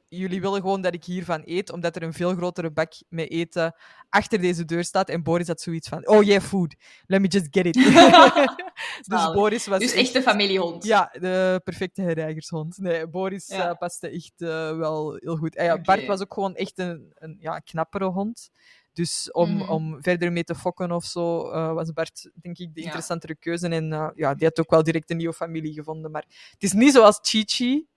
jullie 0.08 0.42
willen 0.42 0.62
gewoon 0.62 0.82
dat 0.82 0.94
ik 0.94 1.04
hiervan 1.04 1.42
eet, 1.46 1.72
omdat 1.72 1.96
er 1.96 2.04
een 2.04 2.14
veel 2.14 2.36
grotere 2.36 2.72
bak 2.72 2.94
met 3.10 3.30
eten 3.30 3.76
achter 4.10 4.42
deze 4.42 4.66
deur 4.66 4.84
staat. 4.84 5.10
En 5.10 5.24
Boris 5.24 5.48
had 5.48 5.62
zoiets 5.62 5.88
van... 5.88 6.08
Oh, 6.08 6.24
yeah, 6.24 6.42
food. 6.42 6.76
Let 7.06 7.22
me 7.22 7.28
just 7.28 7.48
get 7.52 7.66
it. 7.66 7.74
dus 9.10 9.34
Boris 9.34 9.68
was... 9.68 9.80
Dus 9.80 9.94
echt 9.94 10.14
de 10.14 10.22
familiehond. 10.22 10.84
Ja, 10.84 11.10
de 11.20 11.62
perfecte 11.64 12.02
herreigershond. 12.02 12.78
Nee, 12.78 13.08
Boris 13.08 13.48
ja. 13.48 13.70
uh, 13.70 13.78
paste 13.78 14.10
echt 14.10 14.34
uh, 14.38 14.78
wel 14.78 15.18
heel 15.20 15.36
goed. 15.36 15.56
En 15.56 15.66
ja, 15.66 15.72
okay. 15.72 15.84
Bart 15.84 16.06
was 16.06 16.22
ook 16.22 16.34
gewoon 16.34 16.56
echt 16.56 16.80
een, 16.80 17.12
een 17.16 17.38
ja, 17.40 17.60
knappere 17.60 18.06
hond. 18.06 18.50
Dus 18.94 19.32
om, 19.32 19.52
mm. 19.52 19.62
om 19.62 19.98
verder 20.02 20.32
mee 20.32 20.44
te 20.44 20.56
fokken 20.56 20.92
of 20.92 21.06
zo, 21.06 21.52
uh, 21.52 21.74
was 21.74 21.94
Bart, 21.94 22.30
denk 22.42 22.58
ik, 22.58 22.74
de 22.74 22.82
interessantere 22.82 23.34
ja. 23.34 23.40
keuze. 23.40 23.68
En 23.68 23.92
uh, 23.92 24.10
ja, 24.16 24.34
die 24.34 24.48
had 24.48 24.60
ook 24.60 24.70
wel 24.70 24.84
direct 24.84 25.10
een 25.10 25.18
nieuwe 25.18 25.34
familie 25.34 25.74
gevonden. 25.74 26.12
Maar 26.12 26.26
het 26.52 26.64
is 26.64 26.74
niet 26.74 26.94
zoals 26.94 27.20
Chichi. 27.22 27.88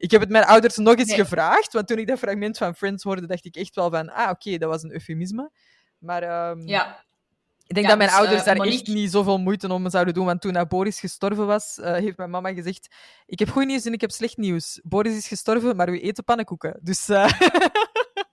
Ik 0.00 0.10
heb 0.10 0.20
het 0.20 0.30
mijn 0.30 0.44
ouders 0.44 0.76
nog 0.76 0.96
eens 0.96 1.08
nee. 1.08 1.16
gevraagd, 1.16 1.72
want 1.72 1.86
toen 1.86 1.98
ik 1.98 2.06
dat 2.06 2.18
fragment 2.18 2.58
van 2.58 2.74
Friends 2.74 3.04
hoorde, 3.04 3.26
dacht 3.26 3.44
ik 3.44 3.56
echt 3.56 3.74
wel 3.74 3.90
van, 3.90 4.10
ah, 4.10 4.22
oké, 4.22 4.30
okay, 4.30 4.58
dat 4.58 4.68
was 4.68 4.82
een 4.82 4.92
eufemisme. 4.92 5.50
Maar 5.98 6.50
um, 6.50 6.66
ja. 6.66 7.04
ik 7.66 7.74
denk 7.74 7.86
ja, 7.86 7.88
dat 7.88 7.98
mijn 7.98 8.10
dus, 8.10 8.18
ouders 8.18 8.40
uh, 8.40 8.46
daar 8.46 8.56
Monique... 8.56 8.78
echt 8.78 8.86
niet 8.86 9.10
zoveel 9.10 9.38
moeite 9.38 9.72
om 9.72 9.90
zouden 9.90 10.14
doen. 10.14 10.24
Want 10.24 10.40
toen 10.40 10.66
Boris 10.68 11.00
gestorven 11.00 11.46
was, 11.46 11.78
uh, 11.80 11.92
heeft 11.92 12.16
mijn 12.16 12.30
mama 12.30 12.52
gezegd, 12.52 12.88
ik 13.26 13.38
heb 13.38 13.48
goed 13.48 13.66
nieuws 13.66 13.84
en 13.84 13.92
ik 13.92 14.00
heb 14.00 14.10
slecht 14.10 14.36
nieuws. 14.36 14.80
Boris 14.82 15.16
is 15.16 15.28
gestorven, 15.28 15.76
maar 15.76 15.90
we 15.90 16.00
eten 16.00 16.24
pannenkoeken. 16.24 16.78
Dus... 16.82 17.08
Uh... 17.08 17.30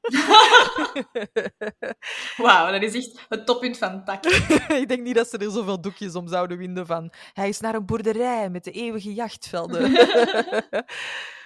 Wauw, 2.37 2.71
dat 2.71 2.81
is 2.81 2.95
echt 2.95 3.25
het 3.29 3.45
toppunt 3.45 3.77
van 3.77 4.03
tak. 4.03 4.25
ik 4.81 4.87
denk 4.87 5.01
niet 5.01 5.15
dat 5.15 5.27
ze 5.27 5.37
er 5.37 5.51
zoveel 5.51 5.81
doekjes 5.81 6.15
om 6.15 6.27
zouden 6.27 6.57
winden 6.57 6.85
van 6.85 7.11
hij 7.33 7.49
is 7.49 7.59
naar 7.59 7.75
een 7.75 7.85
boerderij 7.85 8.49
met 8.49 8.63
de 8.63 8.71
eeuwige 8.71 9.13
jachtvelden. 9.13 9.91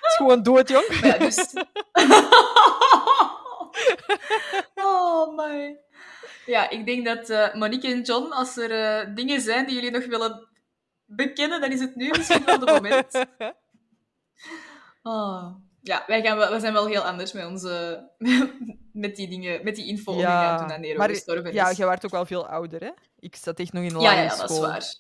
Het 0.02 0.10
is 0.10 0.16
gewoon 0.16 0.44
dood, 0.44 0.70
jong. 0.70 1.00
Ja, 1.02 1.18
dus... 1.18 1.54
oh, 4.76 5.36
my. 5.36 5.78
Ja, 6.46 6.70
ik 6.70 6.86
denk 6.86 7.06
dat 7.06 7.30
uh, 7.30 7.54
Monique 7.54 7.88
en 7.92 8.02
John, 8.02 8.32
als 8.32 8.58
er 8.58 8.72
uh, 8.72 9.16
dingen 9.16 9.42
zijn 9.42 9.66
die 9.66 9.76
jullie 9.76 9.92
nog 9.92 10.06
willen 10.06 10.48
bekennen, 11.06 11.62
dan 11.62 11.72
is 11.72 11.80
het 11.80 11.96
nu 11.96 12.10
misschien 12.10 12.46
wel 12.46 12.60
de 12.60 12.66
moment. 12.66 13.26
Oh. 15.04 15.56
Ja, 15.82 16.04
wij, 16.08 16.22
gaan 16.22 16.38
wel, 16.38 16.50
wij 16.50 16.60
zijn 16.60 16.74
wel 16.74 16.88
heel 16.88 17.02
anders 17.02 17.32
met 17.32 17.46
onze... 17.46 18.04
met 18.92 19.16
die 19.16 19.28
dingen, 19.28 19.64
met 19.64 19.76
die 19.76 19.88
info 19.88 20.14
ja, 20.14 20.58
toen 20.58 20.72
aan 20.72 20.82
Nero 20.82 20.98
maar, 20.98 21.10
gestorven 21.10 21.50
is. 21.50 21.54
Ja, 21.54 21.72
jij 21.72 21.88
werd 21.88 22.06
ook 22.06 22.12
wel 22.12 22.26
veel 22.26 22.48
ouder, 22.48 22.84
hè? 22.84 22.92
Ik 23.20 23.36
zat 23.36 23.60
echt 23.60 23.74
nog 23.74 23.84
in 23.84 23.90
de 23.90 24.00
Ja, 24.00 24.02
lagere 24.02 24.24
ja, 24.24 24.36
dat 24.36 24.50
is 24.50 24.60
waar. 24.60 24.96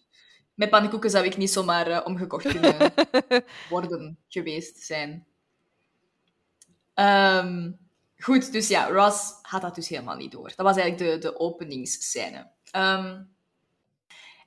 Met 0.54 0.70
pannenkoeken 0.70 1.10
zou 1.10 1.26
ik 1.26 1.38
niet 1.38 1.52
zomaar 1.52 1.90
uh, 1.90 2.02
omgekocht 2.04 2.48
kunnen 2.48 2.94
worden 3.70 4.18
geweest 4.28 4.78
zijn. 4.78 5.26
Um, 6.96 7.78
goed, 8.18 8.52
dus 8.52 8.68
ja, 8.68 8.88
Ross 8.90 9.34
had 9.42 9.62
dat 9.62 9.76
dus 9.76 9.88
helemaal 9.88 10.16
niet 10.16 10.32
door. 10.32 10.48
Dat 10.56 10.66
was 10.66 10.78
eigenlijk 10.78 11.22
de, 11.22 11.28
de 11.28 11.40
openingsscène. 11.40 12.38
Um, 12.76 13.36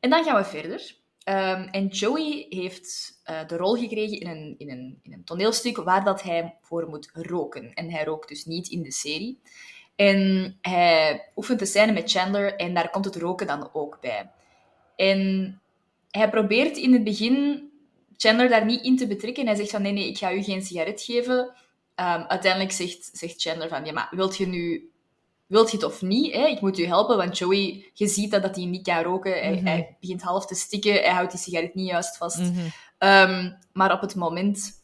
en 0.01 0.11
dan 0.11 0.25
gaan 0.25 0.37
we 0.37 0.45
verder. 0.45 0.97
Um, 1.25 1.69
en 1.71 1.87
Joey 1.87 2.47
heeft 2.49 3.21
uh, 3.31 3.47
de 3.47 3.57
rol 3.57 3.75
gekregen 3.75 4.21
in 4.21 4.27
een, 4.29 4.55
in, 4.59 4.71
een, 4.71 4.99
in 5.03 5.13
een 5.13 5.25
toneelstuk 5.25 5.77
waar 5.77 6.05
dat 6.05 6.23
hij 6.23 6.57
voor 6.61 6.89
moet 6.89 7.11
roken. 7.13 7.75
En 7.75 7.91
hij 7.91 8.05
rookt 8.05 8.29
dus 8.29 8.45
niet 8.45 8.69
in 8.69 8.83
de 8.83 8.93
serie. 8.93 9.39
En 9.97 10.53
hij 10.61 11.29
oefent 11.37 11.59
de 11.59 11.67
scène 11.67 11.93
met 11.93 12.11
Chandler 12.11 12.57
en 12.57 12.75
daar 12.75 12.91
komt 12.91 13.05
het 13.05 13.17
roken 13.17 13.47
dan 13.47 13.71
ook 13.73 13.99
bij. 14.01 14.31
En 14.97 15.61
hij 16.11 16.31
probeert 16.31 16.77
in 16.77 16.93
het 16.93 17.05
begin 17.05 17.69
Chandler 18.17 18.49
daar 18.49 18.65
niet 18.65 18.83
in 18.83 18.97
te 18.97 19.07
betrekken. 19.07 19.47
Hij 19.47 19.57
zegt 19.57 19.71
van 19.71 19.83
nee, 19.83 19.93
nee, 19.93 20.09
ik 20.09 20.19
ga 20.19 20.33
u 20.33 20.43
geen 20.43 20.63
sigaret 20.63 21.03
geven. 21.03 21.39
Um, 21.39 22.25
uiteindelijk 22.29 22.73
zegt, 22.73 23.11
zegt 23.13 23.43
Chandler 23.43 23.69
van 23.69 23.85
ja, 23.85 23.93
maar 23.93 24.09
wilt 24.11 24.37
je 24.37 24.47
nu 24.47 24.91
wilt 25.47 25.71
je 25.71 25.77
het 25.77 25.87
of 25.87 26.03
niet? 26.03 26.33
Hè? 26.33 26.47
Ik 26.47 26.61
moet 26.61 26.79
u 26.79 26.87
helpen, 26.87 27.17
want 27.17 27.39
Joey, 27.39 27.91
je 27.95 28.09
ziet 28.09 28.31
dat, 28.31 28.43
dat 28.43 28.57
hij 28.57 28.65
niet 28.65 28.83
kan 28.87 29.03
roken. 29.03 29.33
Hij, 29.33 29.53
Mhm. 29.55 29.67
hij 29.67 29.97
begint 30.01 30.23
half 30.23 30.47
te 30.47 30.55
stikken, 30.55 30.93
hij 30.93 31.11
houdt 31.13 31.31
die 31.31 31.41
sigaret 31.41 31.75
niet 31.75 31.89
juist 31.89 32.17
vast. 32.17 32.39
Mhm. 32.39 32.61
Ehm, 32.99 33.51
maar 33.73 33.93
op 33.93 34.01
het 34.01 34.15
moment 34.15 34.83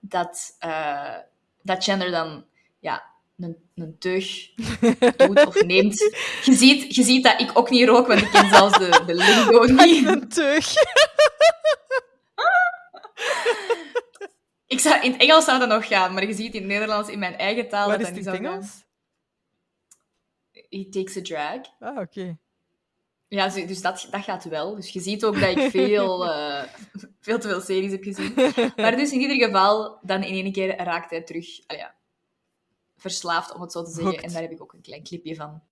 dat, 0.00 0.56
eh, 0.58 1.14
dat 1.62 1.84
Chandler 1.84 2.10
dan 2.10 2.44
ja, 2.80 3.02
een, 3.38 3.56
een 3.74 3.96
teug 3.98 4.54
doet 5.16 5.46
of 5.46 5.62
neemt, 5.62 5.98
je 6.44 6.54
ziet, 6.54 6.94
je 6.94 7.02
ziet 7.02 7.24
dat 7.24 7.40
ik 7.40 7.50
ook 7.58 7.70
niet 7.70 7.88
rook, 7.88 8.06
want 8.06 8.20
ik 8.20 8.30
ken 8.30 8.48
zelfs 8.48 8.78
de, 8.78 9.02
de 9.06 9.14
lingo 9.14 9.64
niet. 9.84 10.06
Een 10.06 10.28
teug. 10.28 10.72
Ik 14.66 14.80
zou, 14.80 15.02
in 15.02 15.12
het 15.12 15.20
Engels 15.20 15.44
zou 15.44 15.58
dat 15.58 15.68
nog 15.68 15.86
gaan, 15.86 16.14
maar 16.14 16.26
je 16.26 16.34
ziet 16.34 16.54
in 16.54 16.60
het 16.60 16.70
Nederlands, 16.70 17.08
in 17.08 17.18
mijn 17.18 17.36
eigen 17.38 17.68
taal, 17.68 17.88
dat 17.88 18.00
is 18.00 18.08
het. 18.08 18.26
Engels? 18.26 18.83
He 20.74 20.88
takes 20.90 21.16
a 21.16 21.22
drag. 21.22 21.60
Ah, 21.80 21.98
oké. 21.98 22.36
Ja, 23.28 23.48
dus 23.48 23.82
dat, 23.82 24.08
dat 24.10 24.22
gaat 24.22 24.44
wel. 24.44 24.74
Dus 24.74 24.88
je 24.88 25.00
ziet 25.00 25.24
ook 25.24 25.40
dat 25.40 25.56
ik 25.56 25.70
veel, 25.70 26.26
eh, 26.30 26.62
veel 27.20 27.38
te 27.38 27.48
veel 27.48 27.60
series 27.60 27.90
heb 27.90 28.02
gezien. 28.02 28.34
Maar 28.76 28.96
dus 28.96 29.12
in 29.12 29.20
ieder 29.20 29.46
geval, 29.46 29.98
dan 30.02 30.22
in 30.22 30.44
één 30.44 30.52
keer 30.52 30.76
raakt 30.76 31.10
hij 31.10 31.22
terug 31.22 31.66
ah 31.66 31.76
ja, 31.76 31.94
verslaafd, 32.96 33.54
om 33.54 33.60
het 33.60 33.72
zo 33.72 33.82
te 33.82 33.90
zeggen. 33.90 34.06
Hooked. 34.06 34.24
En 34.24 34.32
daar 34.32 34.42
heb 34.42 34.50
ik 34.50 34.62
ook 34.62 34.72
een 34.72 34.80
klein 34.80 35.02
clipje 35.02 35.34
van. 35.34 35.62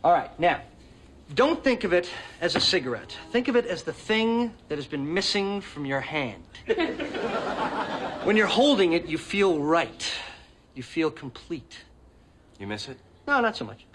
All 0.00 0.14
right, 0.14 0.38
now, 0.38 0.56
don't 1.34 1.62
think 1.62 1.84
of 1.84 1.92
it 1.92 2.12
as 2.40 2.56
a 2.56 2.60
cigarette. 2.60 3.14
Think 3.30 3.48
of 3.48 3.54
it 3.54 3.68
as 3.70 3.82
the 3.82 3.94
thing 4.06 4.50
that 4.66 4.78
has 4.78 4.88
been 4.88 5.12
missing 5.12 5.62
from 5.62 5.86
your 5.86 6.04
hand. 6.10 6.46
when 8.24 8.36
you're 8.36 8.52
holding 8.54 8.94
it, 8.94 9.06
you 9.06 9.18
feel 9.18 9.58
right. 9.58 10.20
You 10.72 10.86
feel 10.86 11.12
complete. 11.12 11.84
You 12.58 12.68
miss 12.68 12.88
it? 12.88 12.98
No, 13.28 13.40
not 13.40 13.56
so 13.56 13.64
much. 13.66 13.84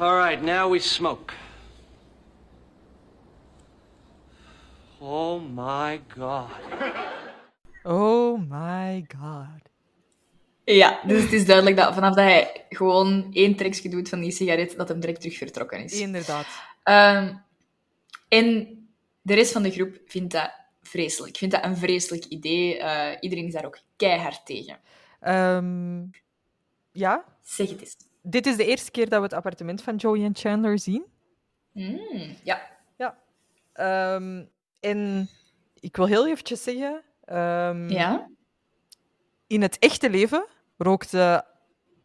All 0.00 0.16
right, 0.16 0.42
now 0.42 0.70
we 0.70 0.78
smoke. 0.78 1.34
Oh 4.98 5.40
my 5.40 6.00
God. 6.16 6.48
Oh 7.84 8.38
my 8.38 9.04
god. 9.08 9.60
Ja, 10.64 11.00
dus 11.06 11.22
het 11.22 11.32
is 11.32 11.46
duidelijk 11.46 11.76
dat 11.76 11.94
vanaf 11.94 12.14
dat 12.14 12.24
hij 12.24 12.64
gewoon 12.68 13.30
één 13.32 13.56
trekje 13.56 13.88
doet 13.88 14.08
van 14.08 14.20
die 14.20 14.30
sigaret, 14.30 14.76
dat 14.76 14.88
hem 14.88 15.00
direct 15.00 15.20
terug 15.20 15.36
vertrokken 15.36 15.84
is. 15.84 16.00
Inderdaad. 16.00 16.46
Ehm, 16.82 17.34
en 18.28 18.78
de 19.22 19.34
rest 19.34 19.52
van 19.52 19.62
de 19.62 19.70
groep 19.70 20.00
vindt 20.06 20.32
dat 20.32 20.50
vreselijk. 20.82 21.32
Ik 21.32 21.38
vind 21.38 21.52
dat 21.52 21.64
een 21.64 21.76
vreselijk 21.76 22.24
idee. 22.24 22.78
Uh, 22.78 23.08
iedereen 23.20 23.46
is 23.46 23.52
daar 23.52 23.64
ook 23.66 23.78
keihard 23.96 24.46
tegen. 24.46 24.78
Um, 25.28 26.10
ja? 26.94 27.24
Zeg 27.40 27.68
het 27.68 27.80
eens. 27.80 27.96
Dit 28.22 28.46
is 28.46 28.56
de 28.56 28.64
eerste 28.64 28.90
keer 28.90 29.08
dat 29.08 29.18
we 29.18 29.24
het 29.24 29.34
appartement 29.34 29.82
van 29.82 29.96
Joey 29.96 30.24
en 30.24 30.34
Chandler 30.34 30.78
zien. 30.78 31.04
Mm, 31.72 32.36
ja. 32.42 32.70
Ja. 32.96 33.18
Um, 34.14 34.50
en 34.80 35.28
ik 35.80 35.96
wil 35.96 36.06
heel 36.06 36.28
eventjes 36.28 36.62
zeggen... 36.62 37.02
Um, 37.26 37.88
ja? 37.88 38.30
In 39.46 39.62
het 39.62 39.78
echte 39.78 40.10
leven 40.10 40.46
rookten 40.76 41.46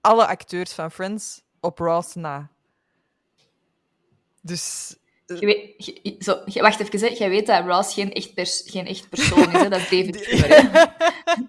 alle 0.01 0.27
acteurs 0.27 0.73
van 0.73 0.91
Friends 0.91 1.41
op 1.59 1.79
Ross 1.79 2.15
na. 2.15 2.49
Dus 4.41 4.95
je 5.37 5.45
weet, 5.45 6.23
zo, 6.23 6.43
wacht 6.61 6.79
even, 6.79 6.99
hè. 6.99 7.15
jij 7.17 7.29
weet 7.29 7.47
dat 7.47 7.65
Ross 7.65 7.93
geen 7.93 8.13
echt, 8.13 8.33
pers, 8.33 8.63
geen 8.65 8.87
echt 8.87 9.09
persoon 9.09 9.53
is. 9.53 9.61
Hè? 9.61 9.69
Dat 9.69 9.79
is 9.79 9.89
David 9.95 10.27
Cooper. 10.27 10.93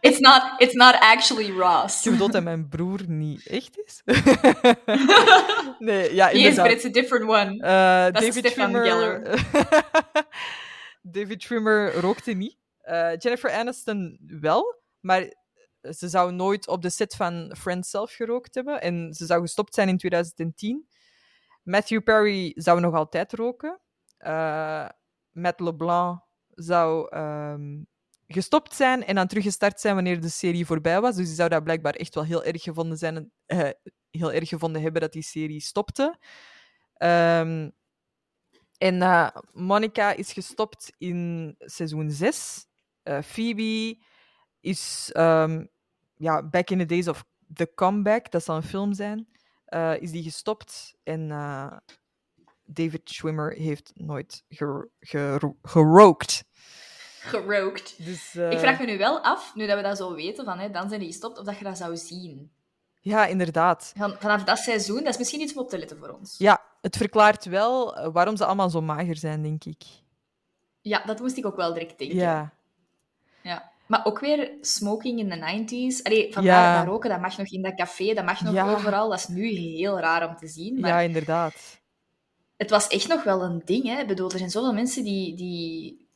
it's, 0.01 0.19
not, 0.19 0.43
it's 0.59 0.75
not 0.75 0.95
actually 0.95 1.51
Ross. 1.51 2.03
Je 2.03 2.11
bedoelt 2.11 2.33
dat 2.33 2.43
mijn 2.43 2.69
broer 2.69 3.01
niet 3.07 3.47
echt 3.47 3.83
is? 3.85 4.03
nee, 5.79 6.15
ja, 6.15 6.29
He 6.29 6.39
is, 6.39 6.57
but 6.57 6.71
it's 6.71 6.85
a 6.85 6.89
different 6.89 7.29
one. 7.31 7.55
Uh, 7.55 8.21
David 8.21 8.45
Trimmer... 8.45 9.23
David 11.03 11.41
Trimmer 11.41 11.95
rookte 11.95 12.33
niet. 12.33 12.57
Uh, 12.85 13.17
Jennifer 13.17 13.53
Aniston 13.53 14.19
wel, 14.41 14.81
maar 15.01 15.35
ze 15.83 16.09
zou 16.09 16.33
nooit 16.33 16.69
op 16.69 16.83
de 16.83 16.91
set 16.91 17.15
van 17.15 17.57
Friends 17.59 17.91
zelf 17.91 18.13
gerookt 18.13 18.55
hebben. 18.55 18.81
En 18.81 19.15
ze 19.15 19.27
zou 19.27 19.41
gestopt 19.41 19.75
zijn 19.75 19.89
in 19.89 19.99
2010. 19.99 20.89
Matthew 21.71 22.03
Perry 22.03 22.53
zou 22.55 22.81
nog 22.81 22.95
altijd 22.95 23.33
roken. 23.33 23.81
Uh, 24.19 24.89
Matt 25.31 25.61
LeBlanc 25.61 26.23
zou 26.49 27.17
um, 27.17 27.87
gestopt 28.27 28.75
zijn 28.75 29.05
en 29.05 29.15
dan 29.15 29.27
teruggestart 29.27 29.81
zijn 29.81 29.95
wanneer 29.95 30.21
de 30.21 30.29
serie 30.29 30.67
voorbij 30.67 31.00
was. 31.00 31.17
Dus 31.17 31.27
die 31.27 31.35
zou 31.35 31.49
dat 31.49 31.65
blijkbaar 31.65 31.95
echt 31.95 32.15
wel 32.15 32.25
heel 32.25 32.45
erg 32.45 32.62
gevonden, 32.62 32.99
zijn, 32.99 33.33
uh, 33.47 33.69
heel 34.11 34.33
erg 34.33 34.49
gevonden 34.49 34.83
hebben 34.83 35.00
dat 35.00 35.12
die 35.12 35.23
serie 35.23 35.61
stopte. 35.61 36.19
Um, 36.99 37.73
en 38.79 38.95
uh, 38.95 39.29
Monica 39.53 40.12
is 40.12 40.33
gestopt 40.33 40.93
in 40.99 41.55
seizoen 41.59 42.11
6. 42.11 42.67
Phoebe 43.25 43.99
is 44.61 45.11
um, 45.17 45.69
ja, 46.15 46.43
back 46.43 46.71
in 46.71 46.79
the 46.79 46.87
days 46.87 47.09
of 47.09 47.25
The 47.55 47.75
Comeback, 47.75 48.31
dat 48.31 48.45
zal 48.45 48.57
een 48.57 48.62
film 48.62 48.93
zijn 48.93 49.29
uh, 49.71 50.00
is 50.00 50.11
die 50.11 50.23
gestopt. 50.23 50.95
En 51.03 51.21
uh, 51.21 51.77
David 52.65 53.00
Schwimmer 53.05 53.53
heeft 53.53 53.93
nooit 53.95 54.45
gerookt. 55.61 56.45
Gerookt. 57.21 58.05
Dus, 58.05 58.35
uh... 58.35 58.50
Ik 58.50 58.59
vraag 58.59 58.79
me 58.79 58.87
nu 58.87 58.99
wel 58.99 59.21
af, 59.21 59.55
nu 59.55 59.67
dat 59.67 59.77
we 59.77 59.83
dat 59.83 59.97
zo 59.97 60.15
weten, 60.15 60.45
van, 60.45 60.59
hè, 60.59 60.71
dan 60.71 60.89
zijn 60.89 61.00
die 61.00 61.09
gestopt, 61.09 61.39
of 61.39 61.45
dat 61.45 61.59
je 61.59 61.65
dat 61.65 61.77
zou 61.77 61.97
zien. 61.97 62.53
Ja, 63.00 63.27
inderdaad. 63.27 63.93
Van, 63.97 64.17
vanaf 64.19 64.45
dat 64.45 64.59
seizoen, 64.59 65.05
dat 65.05 65.12
is 65.12 65.19
misschien 65.19 65.41
iets 65.41 65.53
om 65.53 65.62
op 65.62 65.69
te 65.69 65.79
letten 65.79 65.99
voor 65.99 66.09
ons. 66.09 66.39
Ja, 66.39 66.65
het 66.81 66.97
verklaart 66.97 67.45
wel 67.45 68.11
waarom 68.12 68.37
ze 68.37 68.45
allemaal 68.45 68.71
zo 68.71 68.81
mager 68.81 69.17
zijn, 69.17 69.43
denk 69.43 69.65
ik. 69.65 69.83
Ja, 70.81 71.03
dat 71.05 71.21
moest 71.21 71.37
ik 71.37 71.47
ook 71.47 71.57
wel 71.57 71.73
direct 71.73 71.99
denken. 71.99 72.17
Ja. 72.17 72.53
Ja. 73.43 73.70
Maar 73.90 74.04
ook 74.04 74.18
weer 74.20 74.50
smoking 74.61 75.18
in 75.18 75.28
de 75.28 75.37
90s. 75.37 76.02
Allee, 76.02 76.32
vandaar 76.32 76.78
dat 76.78 76.92
roken, 76.92 77.11
dat 77.11 77.20
mag 77.20 77.38
nog 77.38 77.47
in 77.47 77.62
dat 77.62 77.75
café, 77.75 78.14
dat 78.14 78.25
mag 78.25 78.40
nog 78.40 78.75
overal. 78.75 79.09
Dat 79.09 79.18
is 79.18 79.28
nu 79.28 79.49
heel 79.49 79.99
raar 79.99 80.28
om 80.28 80.37
te 80.37 80.47
zien. 80.47 80.80
Maar 80.80 80.90
ja, 80.90 81.00
inderdaad. 81.00 81.80
Het 82.56 82.70
was 82.70 82.88
echt 82.88 83.09
nog 83.09 83.23
wel 83.23 83.42
een 83.42 83.62
ding. 83.64 83.85
Hè? 83.85 84.00
Ik 84.00 84.06
bedoel, 84.06 84.30
er 84.30 84.38
zijn 84.38 84.50
zoveel 84.50 84.73
mensen 84.73 85.04
die, 85.04 85.35
die 85.35 86.06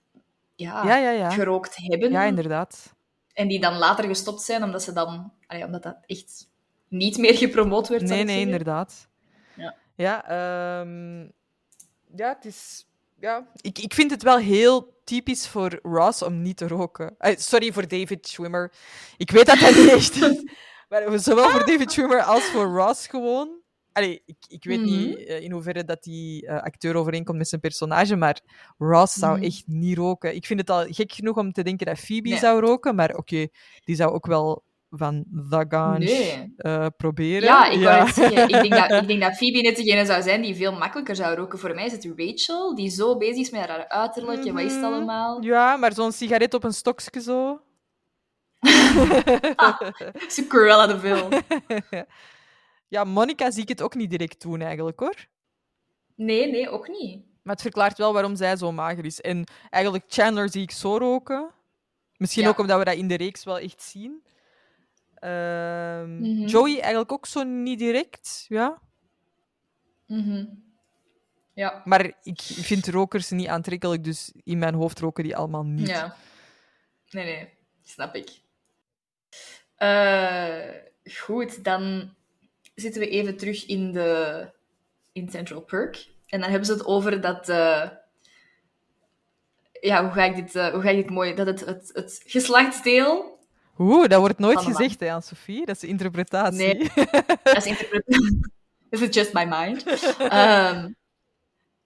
ja, 0.54 0.96
ja, 0.98 1.10
ja, 1.10 1.30
gerookt 1.30 1.76
hebben. 1.76 2.10
Ja, 2.10 2.22
inderdaad. 2.22 2.94
En 3.32 3.48
die 3.48 3.60
dan 3.60 3.78
later 3.78 4.04
gestopt 4.04 4.40
zijn, 4.40 4.62
omdat, 4.62 4.82
ze 4.82 4.92
dan, 4.92 5.32
allee, 5.46 5.64
omdat 5.64 5.82
dat 5.82 5.96
echt 6.06 6.48
niet 6.88 7.18
meer 7.18 7.36
gepromoot 7.36 7.88
werd. 7.88 8.02
Nee, 8.02 8.24
nee, 8.24 8.40
inderdaad. 8.40 9.08
Ja, 9.56 9.74
ja, 9.94 10.80
um... 10.80 11.32
ja 12.16 12.28
het 12.28 12.44
is 12.44 12.86
ja, 13.14 13.50
ik, 13.60 13.78
ik 13.78 13.94
vind 13.94 14.10
het 14.10 14.22
wel 14.22 14.38
heel 14.38 15.00
typisch 15.04 15.48
voor 15.48 15.78
Ross 15.82 16.22
om 16.22 16.42
niet 16.42 16.56
te 16.56 16.68
roken. 16.68 17.14
Uh, 17.20 17.36
sorry 17.36 17.72
voor 17.72 17.88
David 17.88 18.28
Schwimmer. 18.28 18.72
Ik 19.16 19.30
weet 19.30 19.46
dat 19.46 19.58
hij 19.58 19.74
niet 19.74 19.90
echt 19.90 20.16
is. 20.16 20.42
Maar 20.88 21.18
zowel 21.18 21.50
voor 21.50 21.66
David 21.66 21.92
Schwimmer 21.92 22.22
als 22.22 22.44
voor 22.44 22.64
Ross 22.64 23.06
gewoon. 23.06 23.62
Allee, 23.92 24.22
ik, 24.26 24.36
ik 24.48 24.64
weet 24.64 24.78
mm 24.80 24.86
-hmm. 24.86 24.96
niet 24.96 25.18
uh, 25.18 25.40
in 25.40 25.52
hoeverre 25.52 25.84
dat 25.84 26.02
die 26.02 26.46
uh, 26.46 26.62
acteur 26.62 26.94
overeenkomt 26.94 27.38
met 27.38 27.48
zijn 27.48 27.60
personage, 27.60 28.16
maar 28.16 28.40
Ross 28.78 29.14
zou 29.14 29.32
mm 29.32 29.38
-hmm. 29.38 29.46
echt 29.46 29.62
niet 29.66 29.96
roken. 29.96 30.34
Ik 30.34 30.46
vind 30.46 30.60
het 30.60 30.70
al 30.70 30.86
gek 30.88 31.12
genoeg 31.12 31.36
om 31.36 31.52
te 31.52 31.62
denken 31.62 31.86
dat 31.86 31.98
Phoebe 31.98 32.28
nee. 32.28 32.38
zou 32.38 32.60
roken, 32.60 32.94
maar 32.94 33.10
oké, 33.10 33.18
okay, 33.18 33.50
die 33.84 33.96
zou 33.96 34.12
ook 34.12 34.26
wel 34.26 34.64
van 34.96 35.24
Gange 35.68 35.98
nee. 35.98 36.54
uh, 36.58 36.86
proberen. 36.96 37.42
Ja, 37.42 37.68
ik 37.68 37.78
ja. 37.78 38.04
het 38.04 38.14
zeggen. 38.14 38.42
Ik 38.42 38.50
denk, 38.50 38.88
dat, 38.88 39.02
ik 39.02 39.08
denk 39.08 39.20
dat 39.20 39.36
Phoebe 39.38 39.60
net 39.60 39.76
degene 39.76 40.06
zou 40.06 40.22
zijn 40.22 40.42
die 40.42 40.54
veel 40.54 40.72
makkelijker 40.72 41.16
zou 41.16 41.34
roken. 41.34 41.58
Voor 41.58 41.74
mij 41.74 41.84
is 41.84 41.92
het 41.92 42.08
Rachel, 42.16 42.74
die 42.74 42.90
zo 42.90 43.16
bezig 43.16 43.36
is 43.36 43.50
met 43.50 43.66
haar 43.66 43.88
uiterlijk 43.88 44.38
mm 44.38 44.44
-hmm. 44.46 44.54
wat 44.54 44.64
is 44.64 44.74
het 44.74 44.84
allemaal. 44.84 45.42
Ja, 45.42 45.76
maar 45.76 45.94
zo'n 45.94 46.12
sigaret 46.12 46.54
op 46.54 46.64
een 46.64 46.72
stokje 46.72 47.20
zo. 47.20 47.60
ah, 49.56 49.80
ze 50.28 50.44
Cruella 50.48 50.86
de 50.86 50.98
Vil. 50.98 51.28
ja, 52.94 53.04
Monica 53.04 53.50
zie 53.50 53.62
ik 53.62 53.68
het 53.68 53.82
ook 53.82 53.94
niet 53.94 54.10
direct 54.10 54.42
doen 54.42 54.60
eigenlijk, 54.60 55.00
hoor. 55.00 55.26
Nee, 56.16 56.50
nee, 56.50 56.68
ook 56.68 56.88
niet. 56.88 57.22
Maar 57.42 57.52
het 57.52 57.62
verklaart 57.62 57.98
wel 57.98 58.12
waarom 58.12 58.36
zij 58.36 58.56
zo 58.56 58.72
mager 58.72 59.04
is. 59.04 59.20
En 59.20 59.44
eigenlijk 59.70 60.04
Chandler 60.08 60.50
zie 60.50 60.62
ik 60.62 60.70
zo 60.70 60.96
roken. 60.96 61.50
Misschien 62.16 62.42
ja. 62.42 62.48
ook 62.48 62.58
omdat 62.58 62.78
we 62.78 62.84
dat 62.84 62.94
in 62.94 63.08
de 63.08 63.16
reeks 63.16 63.44
wel 63.44 63.58
echt 63.58 63.82
zien. 63.82 64.22
Mm 65.24 66.24
-hmm. 66.24 66.46
Joey 66.46 66.80
eigenlijk 66.80 67.12
ook 67.12 67.26
zo 67.26 67.42
niet 67.42 67.78
direct, 67.78 68.44
ja. 68.48 68.82
Mm 70.06 70.22
-hmm. 70.22 70.62
Ja. 71.54 71.82
Maar 71.84 72.12
ik 72.22 72.40
vind 72.42 72.86
rokers 72.86 73.30
niet 73.30 73.48
aantrekkelijk, 73.48 74.04
dus 74.04 74.32
in 74.44 74.58
mijn 74.58 74.74
hoofd 74.74 74.98
roken 74.98 75.24
die 75.24 75.36
allemaal 75.36 75.64
niet. 75.64 75.88
Ja. 75.88 76.16
Nee, 77.10 77.24
nee, 77.24 77.48
snap 77.82 78.14
ik. 78.14 78.30
Uh, 79.78 80.64
goed, 81.04 81.64
dan 81.64 82.14
zitten 82.74 83.00
we 83.00 83.08
even 83.08 83.36
terug 83.36 83.66
in, 83.66 83.92
de, 83.92 84.50
in 85.12 85.28
Central 85.30 85.60
Perk. 85.60 86.08
En 86.26 86.40
dan 86.40 86.50
hebben 86.50 86.66
ze 86.66 86.72
het 86.72 86.86
over 86.86 87.20
dat... 87.20 87.48
Uh, 87.48 87.90
ja, 89.80 90.02
hoe 90.02 90.12
ga 90.12 90.24
ik 90.24 90.34
dit, 90.34 90.54
uh, 90.54 90.68
hoe 90.68 90.82
ga 90.82 90.88
ik 90.88 90.96
dit 90.96 91.10
mooi... 91.10 91.34
Dat 91.34 91.46
het, 91.46 91.60
het, 91.60 91.90
het 91.92 92.22
geslachtsdeel 92.26 93.33
Oeh, 93.78 94.08
dat 94.08 94.20
wordt 94.20 94.38
nooit 94.38 94.60
gezegd, 94.60 95.00
hè, 95.00 95.20
Sophie. 95.20 95.66
Dat 95.66 95.76
is 95.76 95.84
interpretatie. 95.84 96.58
Nee, 96.58 96.90
dat 97.42 97.56
is 97.56 97.66
interpretatie. 97.66 98.52
This 98.90 99.00
is 99.00 99.14
just 99.14 99.32
my 99.32 99.44
mind. 99.44 99.86
Um, 100.20 100.96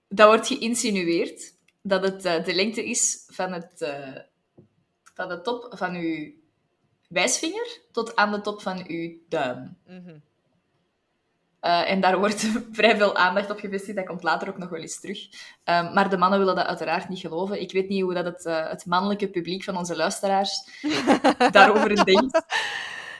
dat 0.07 0.27
wordt 0.27 0.47
geïnsinueerd 0.47 1.53
dat 1.81 2.03
het 2.03 2.25
uh, 2.25 2.43
de 2.43 2.55
lengte 2.55 2.89
is 2.89 3.23
van, 3.27 3.51
het, 3.51 3.81
uh, 3.81 4.17
van 5.13 5.27
de 5.29 5.41
top 5.41 5.73
van 5.77 5.95
uw 5.95 6.31
wijsvinger 7.07 7.81
tot 7.91 8.15
aan 8.15 8.31
de 8.31 8.41
top 8.41 8.61
van 8.61 8.85
uw 8.87 9.17
duim. 9.29 9.77
Mm 9.87 10.03
-hmm. 10.05 10.21
Uh, 11.61 11.91
en 11.91 12.01
daar 12.01 12.19
wordt 12.19 12.51
vrij 12.71 12.97
veel 12.97 13.15
aandacht 13.15 13.49
op 13.49 13.59
gevestigd. 13.59 13.97
Dat 13.97 14.05
komt 14.05 14.23
later 14.23 14.49
ook 14.49 14.57
nog 14.57 14.69
wel 14.69 14.81
eens 14.81 14.99
terug. 14.99 15.27
Um, 15.65 15.93
maar 15.93 16.09
de 16.09 16.17
mannen 16.17 16.39
willen 16.39 16.55
dat 16.55 16.65
uiteraard 16.65 17.09
niet 17.09 17.19
geloven. 17.19 17.61
Ik 17.61 17.71
weet 17.71 17.89
niet 17.89 18.01
hoe 18.01 18.13
dat 18.13 18.25
het, 18.25 18.45
uh, 18.45 18.69
het 18.69 18.85
mannelijke 18.85 19.29
publiek 19.29 19.63
van 19.63 19.77
onze 19.77 19.95
luisteraars 19.95 20.69
daarover 21.51 22.05
denkt. 22.05 22.45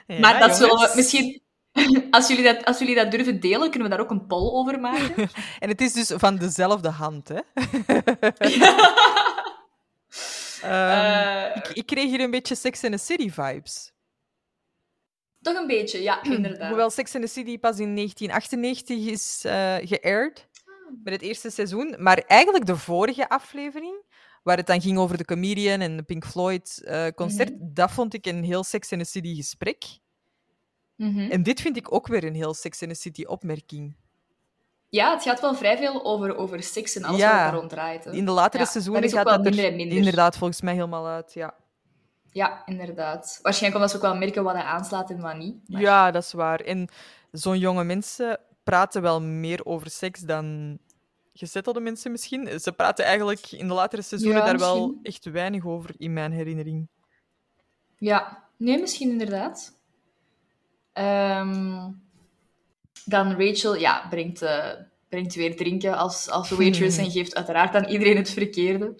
Ja, 0.07 0.19
maar 0.19 0.39
dat 0.39 0.55
zullen 0.55 0.77
we 0.77 0.91
misschien... 0.95 1.41
Als 2.11 2.27
jullie, 2.27 2.43
dat, 2.43 2.65
als 2.65 2.79
jullie 2.79 2.95
dat 2.95 3.11
durven 3.11 3.39
delen, 3.39 3.69
kunnen 3.69 3.89
we 3.89 3.95
daar 3.95 4.05
ook 4.05 4.11
een 4.11 4.27
poll 4.27 4.51
over 4.51 4.79
maken. 4.79 5.29
en 5.59 5.69
het 5.69 5.81
is 5.81 5.93
dus 5.93 6.11
van 6.15 6.35
dezelfde 6.35 6.89
hand, 6.89 7.27
hè? 7.27 7.39
um, 11.45 11.51
ik, 11.55 11.67
ik 11.73 11.85
kreeg 11.85 12.09
hier 12.09 12.19
een 12.19 12.31
beetje 12.31 12.55
Sex 12.55 12.83
and 12.83 12.93
the 12.93 12.99
City 12.99 13.29
vibes. 13.31 13.91
Toch 15.41 15.55
een 15.55 15.67
beetje, 15.67 16.01
ja, 16.01 16.23
inderdaad. 16.37 16.67
Hoewel 16.67 16.89
Sex 16.89 17.15
and 17.15 17.23
the 17.23 17.29
City 17.29 17.59
pas 17.59 17.79
in 17.79 17.95
1998 17.95 19.07
is 19.07 19.43
uh, 19.45 19.51
geaired, 19.81 20.47
met 21.03 21.13
het 21.13 21.21
eerste 21.21 21.49
seizoen. 21.49 21.95
Maar 21.97 22.17
eigenlijk 22.17 22.65
de 22.65 22.75
vorige 22.75 23.29
aflevering, 23.29 24.03
waar 24.43 24.57
het 24.57 24.67
dan 24.67 24.81
ging 24.81 24.97
over 24.97 25.17
de 25.17 25.25
comedian 25.25 25.81
en 25.81 25.97
de 25.97 26.03
Pink 26.03 26.25
Floyd 26.25 26.81
uh, 26.83 27.07
concert, 27.07 27.49
mm 27.49 27.59
-hmm. 27.59 27.73
dat 27.73 27.91
vond 27.91 28.13
ik 28.13 28.25
een 28.25 28.43
heel 28.43 28.63
Sex 28.63 28.91
and 28.91 29.01
the 29.01 29.07
City 29.09 29.35
gesprek. 29.35 29.83
Mm 30.95 31.13
-hmm. 31.13 31.31
En 31.31 31.43
dit 31.43 31.61
vind 31.61 31.77
ik 31.77 31.93
ook 31.93 32.07
weer 32.07 32.23
een 32.23 32.35
heel 32.35 32.53
Sex 32.53 32.81
and 32.81 32.91
the 32.91 32.97
City 32.99 33.23
opmerking. 33.23 33.95
Ja, 34.89 35.13
het 35.13 35.23
gaat 35.23 35.41
wel 35.41 35.55
vrij 35.55 35.77
veel 35.77 36.05
over, 36.05 36.37
over 36.37 36.63
seks 36.63 36.95
en 36.95 37.03
alles 37.03 37.19
ja, 37.19 37.43
wat 37.43 37.53
er 37.53 37.59
rond 37.59 37.69
draait. 37.69 38.03
Hè. 38.03 38.11
In 38.11 38.25
de 38.25 38.31
latere 38.31 38.63
ja, 38.63 38.69
seizoenen 38.69 39.09
gaat 39.09 39.25
dat 39.25 39.45
er 39.45 39.55
minder. 39.75 39.97
inderdaad 39.97 40.37
volgens 40.37 40.61
mij 40.61 40.73
helemaal 40.73 41.07
uit, 41.07 41.33
ja. 41.33 41.55
Ja, 42.31 42.65
inderdaad. 42.65 43.39
Waarschijnlijk 43.41 43.75
omdat 43.75 43.89
ze 43.89 43.95
ook 43.95 44.11
wel 44.11 44.19
merken 44.19 44.43
wat 44.43 44.53
hij 44.53 44.63
aanslaat 44.63 45.09
en 45.09 45.21
wat 45.21 45.37
niet. 45.37 45.69
Maar... 45.69 45.81
Ja, 45.81 46.11
dat 46.11 46.23
is 46.23 46.33
waar. 46.33 46.59
En 46.59 46.89
zo'n 47.31 47.59
jonge 47.59 47.83
mensen 47.83 48.39
praten 48.63 49.01
wel 49.01 49.21
meer 49.21 49.65
over 49.65 49.89
seks 49.89 50.19
dan 50.19 50.77
gezettelde 51.33 51.79
mensen 51.79 52.11
misschien. 52.11 52.59
Ze 52.59 52.71
praten 52.71 53.05
eigenlijk 53.05 53.51
in 53.51 53.67
de 53.67 53.73
latere 53.73 54.01
seizoenen 54.01 54.39
Ja, 54.39 54.45
daar 54.45 54.57
wel 54.57 54.99
echt 55.03 55.25
weinig 55.25 55.65
over, 55.65 55.95
in 55.97 56.13
mijn 56.13 56.31
herinnering. 56.31 56.87
Ja, 57.97 58.43
nee, 58.57 58.79
misschien 58.79 59.09
inderdaad. 59.09 59.77
Ehm, 60.93 61.91
dan 63.05 63.31
Rachel, 63.31 63.75
ja, 63.75 64.07
brengt, 64.09 64.41
eh, 64.41 64.73
brengt 65.09 65.35
weer 65.35 65.55
drinken 65.55 65.97
als, 65.97 66.29
als 66.29 66.49
waitress 66.59 66.97
en 66.97 67.11
geeft 67.11 67.35
uiteraard 67.35 67.75
aan 67.75 67.85
iedereen 67.85 68.17
het 68.17 68.29
verkeerde. 68.29 68.95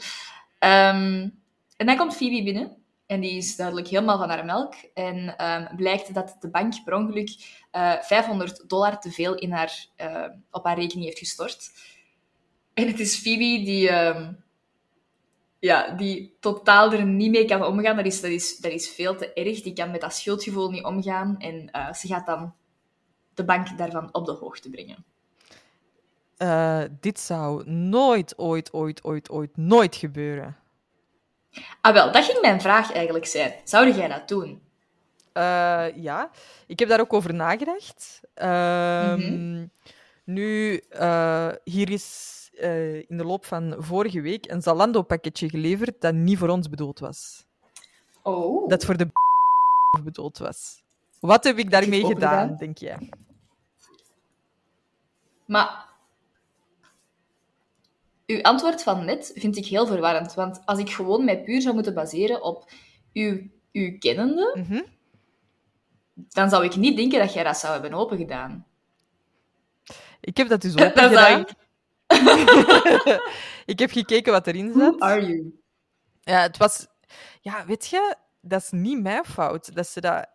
Ehm, 0.59 1.29
en 1.77 1.85
dan 1.85 1.97
komt 1.97 2.15
Phoebe 2.15 2.43
binnen 2.43 2.78
en 3.09 3.19
die 3.19 3.37
is 3.37 3.55
duidelijk 3.55 3.87
helemaal 3.87 4.17
van 4.17 4.29
haar 4.29 4.45
melk. 4.45 4.73
En 4.93 5.37
ehm, 5.37 5.75
blijkt 5.75 6.13
dat 6.13 6.35
de 6.39 6.49
bank 6.49 6.83
per 6.83 6.93
ongeluk 6.93 7.29
eh 7.71 8.01
500 8.01 8.69
dollar 8.69 8.99
te 8.99 9.11
veel 9.11 9.35
in 9.35 9.51
haar, 9.51 9.87
eh, 9.95 10.25
op 10.51 10.65
haar 10.65 10.79
rekening 10.79 11.05
heeft 11.05 11.19
gestort. 11.19 11.71
En 12.73 12.87
het 12.87 12.99
is 12.99 13.19
Phoebe 13.19 13.63
die, 13.65 13.89
ehm, 13.89 14.33
ja, 15.59 15.89
die 15.89 16.37
totaal 16.39 16.93
er 16.93 17.05
niet 17.05 17.31
mee 17.31 17.45
kan 17.45 17.65
omgaan. 17.65 17.95
Dat 17.95 18.05
is, 18.05 18.21
dat, 18.21 18.31
is, 18.31 18.57
dat 18.57 18.71
is 18.71 18.89
veel 18.89 19.15
te 19.15 19.33
erg. 19.33 19.61
Die 19.61 19.73
kan 19.73 19.91
met 19.91 20.01
dat 20.01 20.13
schuldgevoel 20.13 20.69
niet 20.69 20.83
omgaan. 20.83 21.35
En 21.39 21.71
eh, 21.71 21.93
ze 21.93 22.07
gaat 22.07 22.25
dan 22.25 22.53
de 23.33 23.45
bank 23.45 23.77
daarvan 23.77 24.13
op 24.13 24.25
de 24.25 24.31
hoogte 24.31 24.69
brengen. 24.69 25.05
Eh, 26.37 26.83
dit 26.99 27.19
zou 27.19 27.69
nooit, 27.69 28.37
ooit, 28.37 28.73
ooit, 28.73 29.03
ooit, 29.03 29.29
ooit, 29.29 29.57
nooit 29.57 29.95
gebeuren. 29.95 30.57
Ah, 31.81 31.93
wel, 31.93 32.11
dat 32.11 32.25
ging 32.25 32.41
mijn 32.41 32.61
vraag 32.61 32.91
eigenlijk 32.91 33.25
zijn. 33.25 33.53
Zou 33.63 33.91
jij 33.91 34.07
dat 34.07 34.27
doen? 34.27 34.61
Eh, 35.33 35.85
ja, 35.95 36.29
ik 36.67 36.79
heb 36.79 36.89
daar 36.89 36.99
ook 36.99 37.13
over 37.13 37.33
nagedacht. 37.33 38.21
Ehm, 38.33 39.65
Nu, 40.23 40.77
eh, 40.89 41.49
hier 41.63 41.91
is 41.91 42.35
eh, 42.57 42.95
in 42.95 43.17
de 43.17 43.23
loop 43.23 43.45
van 43.45 43.75
vorige 43.77 44.21
week 44.21 44.51
een 44.51 44.61
Zalando-pakketje 44.61 45.49
geleverd 45.49 46.01
dat 46.01 46.13
niet 46.13 46.37
voor 46.37 46.49
ons 46.49 46.69
bedoeld 46.69 46.99
was. 46.99 47.45
Oh. 48.21 48.67
Dat 48.67 48.85
voor 48.85 48.97
de 48.97 49.07
bedoeld 50.03 50.37
was. 50.37 50.83
Wat 51.19 51.43
heb 51.43 51.57
ik 51.57 51.71
daarmee 51.71 52.05
gedaan, 52.05 52.41
gedaan. 52.41 52.57
denk 52.57 52.77
jij? 52.77 53.09
Maar 55.45 55.88
uw 58.29 58.41
antwoord 58.41 58.83
van 58.83 59.05
net 59.05 59.31
vind 59.35 59.57
ik 59.57 59.65
heel 59.65 59.87
verwarrend. 59.87 60.33
Want 60.33 60.61
als 60.65 60.79
ik 60.79 60.89
gewoon 60.89 61.25
mij 61.25 61.43
puur 61.43 61.61
zou 61.61 61.73
moeten 61.73 61.93
baseren 61.93 62.43
op 62.43 62.71
uw, 63.13 63.41
uw 63.71 63.97
kennende, 63.97 64.51
Mhm. 64.67 64.81
dan 66.13 66.49
zou 66.49 66.65
ik 66.65 66.75
niet 66.75 66.97
denken 66.97 67.19
dat 67.19 67.33
jij 67.33 67.43
dat 67.43 67.57
zou 67.57 67.73
hebben 67.73 67.93
opengedaan. 67.93 68.65
Ik 70.21 70.37
heb 70.37 70.47
dat 70.47 70.61
dus 70.61 70.71
ook 70.77 70.95
Dat 70.95 70.97
zou 70.97 71.07
gedaan. 71.09 71.39
ik... 71.41 71.57
Ik 73.65 73.79
heb 73.79 73.91
gekeken 73.91 74.31
wat 74.31 74.47
erin 74.47 74.71
Who 74.71 74.79
zat. 74.79 74.99
are 74.99 75.25
you? 75.25 75.59
Ja, 76.21 76.41
het 76.41 76.57
was... 76.57 76.87
Ja, 77.41 77.65
weet 77.65 77.87
je, 77.87 78.15
dat 78.41 78.61
is 78.61 78.69
niet 78.71 79.01
mijn 79.01 79.25
fout 79.25 79.75
dat 79.75 79.87
ze 79.87 80.01
dat 80.01 80.27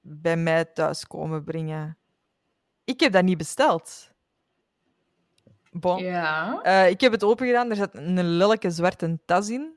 bij 0.00 0.36
mij 0.36 0.64
thuis 0.64 1.06
komen 1.06 1.44
brengen. 1.44 1.98
Ik 2.84 3.00
heb 3.00 3.12
dat 3.12 3.24
niet 3.24 3.38
besteld. 3.38 4.10
Bon. 5.80 6.02
Ja. 6.02 6.60
Eh, 6.62 6.88
ik 6.90 7.00
heb 7.00 7.12
het 7.12 7.24
open 7.24 7.46
gedaan, 7.46 7.70
er 7.70 7.76
zat 7.76 7.94
een 7.94 8.36
lelijke 8.36 8.70
zwarte 8.70 9.18
tas 9.26 9.48
in. 9.48 9.74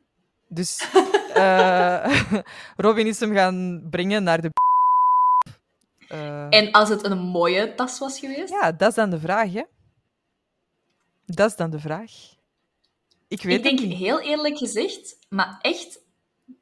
Dus 0.48 0.90
eh, 1.34 2.22
Robin 2.86 3.08
is 3.08 3.20
hem 3.20 3.34
gaan 3.34 3.88
brengen 3.90 4.24
naar 4.24 4.42
de... 4.42 4.50
Eh, 6.08 6.48
En 6.50 6.72
als 6.72 6.90
het 6.90 7.06
een 7.06 7.18
mooie 7.18 7.76
tas 7.76 8.00
was 8.00 8.20
geweest? 8.20 8.50
Ja, 8.50 8.72
dat 8.72 8.90
is 8.90 8.96
dan 8.96 9.10
de 9.10 9.20
vraag, 9.20 9.54
hè. 9.54 9.64
Dat 11.26 11.50
is 11.50 11.56
dan 11.56 11.70
de 11.70 11.80
vraag. 11.80 12.12
Ik 13.28 13.42
weet 13.42 13.58
ik 13.58 13.64
denk 13.64 13.80
niet. 13.80 13.98
heel 13.98 14.20
eerlijk 14.20 14.58
gezegd, 14.58 15.18
maar 15.30 15.58
echt 15.62 16.06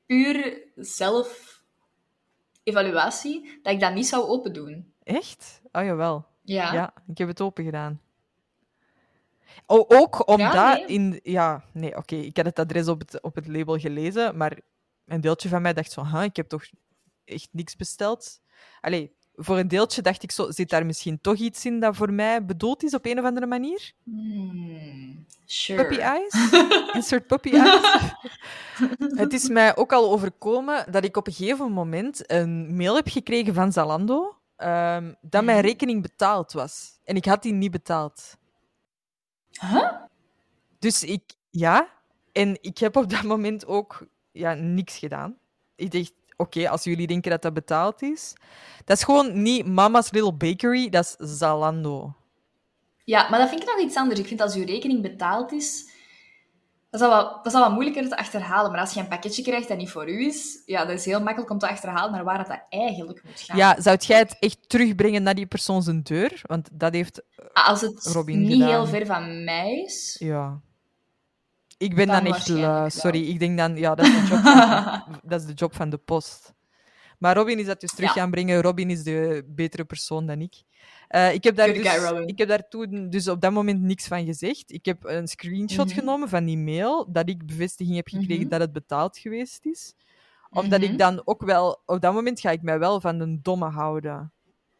puur 0.06 0.58
zelf-evaluatie, 0.76 3.60
dat 3.64 3.74
ik 3.74 3.80
dat 3.80 3.94
niet 3.94 4.08
zou 4.08 4.28
open 4.28 4.54
doen. 4.54 4.94
Echt? 5.04 5.62
Oh, 5.72 5.84
jawel. 5.84 6.26
Ja. 6.44 6.74
Ja, 6.74 6.94
ik 7.08 7.18
heb 7.18 7.28
het 7.28 7.42
open 7.42 7.64
gedaan. 7.64 8.02
Ook 9.66 10.28
omdat 10.28 10.54
Ja, 10.54 10.74
nee. 10.74 10.86
in... 10.86 11.20
Ja, 11.24 11.64
nee, 11.72 11.98
oké. 11.98 12.16
Ik 12.16 12.38
had 12.38 12.46
het 12.46 12.60
adres 12.60 12.88
op 12.88 13.00
het, 13.00 13.22
op 13.22 13.36
het 13.36 13.48
label 13.48 13.78
gelezen, 13.80 14.38
maar 14.38 14.60
een 15.06 15.22
deeltje 15.22 15.50
van 15.50 15.62
mij 15.62 15.74
dacht 15.74 15.96
huh, 15.96 16.24
ik 16.24 16.36
heb 16.36 16.48
toch 16.50 16.64
echt 17.26 17.50
niks 17.52 17.76
besteld? 17.76 18.42
Allee, 18.82 19.14
voor 19.36 19.58
een 19.58 19.68
deeltje 19.68 20.02
dacht 20.02 20.24
ik 20.24 20.32
zo, 20.32 20.52
zit 20.52 20.70
daar 20.70 20.86
misschien 20.86 21.22
toch 21.22 21.36
iets 21.38 21.66
in 21.66 21.80
dat 21.80 21.96
voor 21.96 22.14
mij 22.14 22.46
bedoeld 22.46 22.84
is 22.84 22.94
op 22.94 23.06
een 23.06 23.20
of 23.20 23.26
andere 23.26 23.46
manier? 23.46 23.92
Hmm, 24.04 25.26
sure. 25.46 25.82
Puppy 25.86 26.02
eyes? 26.02 26.34
Insert 26.94 27.28
puppy 27.28 27.50
eyes? 27.50 28.10
het 29.24 29.34
is 29.34 29.50
mij 29.50 29.76
ook 29.76 29.94
al 29.94 30.12
overkomen 30.12 30.92
dat 30.92 31.04
ik 31.04 31.18
op 31.18 31.28
een 31.28 31.34
gegeven 31.34 31.72
moment 31.72 32.32
een 32.32 32.76
mail 32.76 32.96
heb 32.96 33.08
gekregen 33.08 33.54
van 33.54 33.72
Zalando 33.72 34.38
ehm, 34.56 35.14
dat 35.22 35.44
mijn 35.44 35.58
Mhm. 35.58 35.66
rekening 35.68 36.02
betaald 36.02 36.52
was. 36.52 37.00
En 37.04 37.16
ik 37.16 37.26
had 37.26 37.44
die 37.44 37.54
niet 37.54 37.72
betaald. 37.72 38.38
Huh? 39.62 39.92
Dus 40.80 41.04
ik, 41.04 41.22
ja. 41.50 41.90
En 42.32 42.58
ik 42.62 42.78
heb 42.78 42.96
op 42.96 43.10
dat 43.10 43.24
moment 43.24 43.66
ook 43.66 44.08
ja, 44.32 44.54
niks 44.54 44.98
gedaan. 44.98 45.38
Ik 45.76 45.92
dacht, 45.92 46.14
oké, 46.36 46.70
als 46.70 46.84
jullie 46.84 47.08
denken 47.08 47.32
dat 47.32 47.42
dat 47.42 47.54
betaald 47.54 48.02
is. 48.02 48.34
Dat 48.86 48.98
is 48.98 49.04
gewoon 49.04 49.42
niet 49.42 49.68
Mama's 49.68 50.12
Little 50.12 50.34
Bakery, 50.34 50.90
dat 50.90 51.16
is 51.20 51.38
Zalando. 51.38 52.14
Ja, 53.04 53.30
maar 53.30 53.40
dat 53.40 53.50
vind 53.50 53.62
ik 53.62 53.68
nog 53.68 53.80
iets 53.80 53.96
anders. 53.96 54.20
Ik 54.20 54.28
vind 54.28 54.42
als 54.42 54.56
uw 54.56 54.66
rekening 54.66 55.02
betaald 55.02 55.52
is, 55.52 55.90
dat 57.00 57.10
is, 57.10 57.16
al 57.16 57.24
wat, 57.24 57.36
dat 57.44 57.46
is 57.46 57.54
al 57.54 57.62
wat 57.62 57.72
moeilijker 57.72 58.10
te 58.10 58.18
achterhalen. 58.18 58.72
Maar 58.72 58.80
als 58.80 58.94
je 58.94 59.00
een 59.00 59.08
pakketje 59.08 59.44
krijgt 59.44 59.68
dat 59.68 59.78
niet 59.78 59.90
voor 59.90 60.10
u 60.10 60.26
is, 60.26 60.62
ja, 60.66 60.86
dat 60.86 60.98
is 60.98 61.06
heel 61.06 61.22
makkelijk 61.22 61.52
om 61.52 61.58
te 61.60 61.68
achterhalen 61.70 62.12
naar 62.12 62.24
waar 62.24 62.38
dat, 62.38 62.48
dat 62.48 62.62
eigenlijk 62.70 63.24
moet 63.24 63.40
gaan. 63.42 63.58
Ja, 63.58 63.82
zou 63.82 63.98
jij 64.00 64.18
het 64.18 64.38
echt 64.40 64.70
terugbrengen 64.70 65.24
naar 65.24 65.36
die 65.36 65.46
persoon 65.46 65.84
zijn 65.84 66.04
deur? 66.04 66.42
Want 66.44 66.70
dat 66.72 66.94
heeft... 66.94 67.22
Ah, 67.54 67.68
Als 67.68 67.82
het 67.82 68.06
Robin 68.06 68.42
niet 68.42 68.52
gedaan. 68.52 68.68
heel 68.70 68.86
ver 68.88 69.06
van 69.06 69.44
mij 69.44 69.82
is... 69.86 70.16
Ja. 70.20 70.60
Ik 71.78 71.96
ben 71.96 72.08
Dan 72.08 72.24
dan, 72.24 72.34
echt 72.34 72.48
wel. 72.48 72.90
Sorry, 72.90 73.30
ik 73.30 73.40
denk 73.40 73.58
dan... 73.58 73.76
Ja, 73.78 73.96
dat 73.96 74.06
is 74.06 74.14
de 74.14 74.28
job 74.28 74.40
van, 74.42 75.20
dat 75.30 75.40
is 75.42 75.46
de, 75.46 75.54
job 75.54 75.76
van 75.76 75.90
de 75.90 75.98
post. 75.98 76.54
Maar 77.18 77.36
Robin 77.36 77.60
is 77.60 77.66
dat 77.66 77.80
dus 77.82 77.94
terug 77.96 78.14
Ja. 78.16 78.22
gaan 78.22 78.32
brengen. 78.32 78.62
Robin 78.62 78.90
is 78.90 79.04
de 79.04 79.44
betere 79.48 79.86
persoon 79.86 80.26
dan 80.26 80.42
ik. 80.42 80.64
Eh, 81.08 81.34
ik, 81.34 81.44
heb 81.44 81.56
daar 81.56 81.68
dus, 81.74 82.12
ik 82.26 82.38
heb 82.38 82.48
daar 82.48 82.68
toen 82.68 83.10
dus 83.10 83.28
op 83.28 83.42
dat 83.42 83.52
moment 83.52 83.82
niks 83.82 84.08
van 84.08 84.26
gezegd. 84.26 84.72
Ik 84.72 84.86
heb 84.86 85.04
een 85.04 85.28
screenshot 85.28 85.86
Mhm. 85.88 85.96
genomen 86.00 86.30
van 86.30 86.46
die 86.46 86.58
mail, 86.58 87.12
dat 87.12 87.30
ik 87.30 87.46
bevestiging 87.46 87.96
heb 87.96 88.08
gekregen 88.08 88.42
Mhm. 88.42 88.50
dat 88.50 88.60
het 88.60 88.72
betaald 88.74 89.18
geweest 89.18 89.66
is. 89.66 89.94
Omdat 90.50 90.82
Mhm. 90.82 90.92
ik 90.92 90.98
dan 90.98 91.22
ook 91.26 91.42
wel... 91.46 91.82
Op 91.86 92.02
dat 92.02 92.14
moment 92.14 92.40
ga 92.40 92.50
ik 92.52 92.62
mij 92.62 92.80
wel 92.80 93.02
van 93.02 93.20
een 93.20 93.40
domme 93.42 93.70
houden. 93.70 94.34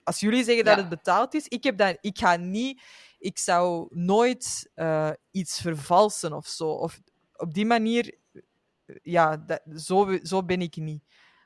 Als 0.04 0.20
jullie 0.20 0.44
zeggen 0.44 0.66
dat 0.66 0.78
het 0.78 0.90
betaald 0.90 1.34
is, 1.34 1.48
ik, 1.48 1.64
heb 1.64 1.78
dat, 1.78 1.98
ik 2.02 2.18
ga 2.18 2.36
niet... 2.36 2.82
Ik 3.20 3.38
zou 3.38 3.88
nooit 3.90 4.70
eh, 4.74 5.10
iets 5.32 5.62
vervalsen 5.62 6.34
of 6.34 6.48
zo. 6.48 6.68
Of 6.70 7.00
op 7.36 7.54
die 7.54 7.66
manier... 7.66 8.16
Ja, 9.02 9.38
dat, 9.38 9.62
zo, 9.76 10.18
zo 10.24 10.44
ben 10.44 10.62
ik 10.62 10.76
niet. 10.76 11.04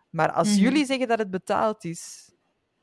Maar 0.10 0.32
als 0.32 0.48
Mhm. 0.50 0.60
jullie 0.60 0.86
zeggen 0.86 1.08
dat 1.08 1.20
het 1.20 1.30
betaald 1.32 1.84
is, 1.84 2.32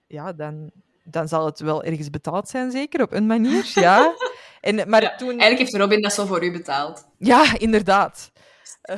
ja, 0.06 0.32
dan, 0.32 0.70
dan 1.06 1.28
zal 1.28 1.46
het 1.46 1.60
wel 1.60 1.82
ergens 1.82 2.10
betaald 2.10 2.48
zijn, 2.48 2.70
zeker, 2.70 3.02
op 3.02 3.12
een 3.12 3.26
manier. 3.26 3.70
Ja. 3.74 4.14
En, 4.60 4.88
maar 4.88 5.02
Ja, 5.02 5.16
toen... 5.16 5.28
Eigenlijk 5.28 5.58
heeft 5.58 5.74
Robin 5.74 6.02
dat 6.02 6.12
zo 6.12 6.26
voor 6.26 6.44
u 6.44 6.52
betaald. 6.52 7.06
Ja, 7.18 7.58
inderdaad. 7.58 8.32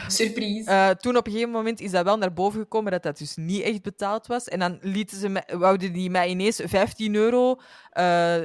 Surprise. 0.07 0.71
Eh, 0.71 0.91
toen 0.91 1.17
op 1.17 1.27
een 1.27 1.33
gegeven 1.33 1.53
moment 1.53 1.81
is 1.81 1.91
dat 1.91 2.05
wel 2.05 2.19
naar 2.19 2.33
boven 2.33 2.61
gekomen 2.61 2.93
dat 2.93 3.03
dat 3.03 3.19
dus 3.19 3.37
niet 3.37 3.63
echt 3.63 3.83
betaald 3.83 4.27
was. 4.27 4.49
En 4.49 4.59
dan 4.59 4.79
lieten 4.81 5.17
ze 5.17 5.29
mij, 5.29 5.45
wouden 5.47 5.93
die 5.93 6.11
mij 6.11 6.29
ineens 6.29 6.61
15 6.65 7.15
euro 7.15 7.61
eh, 7.91 8.37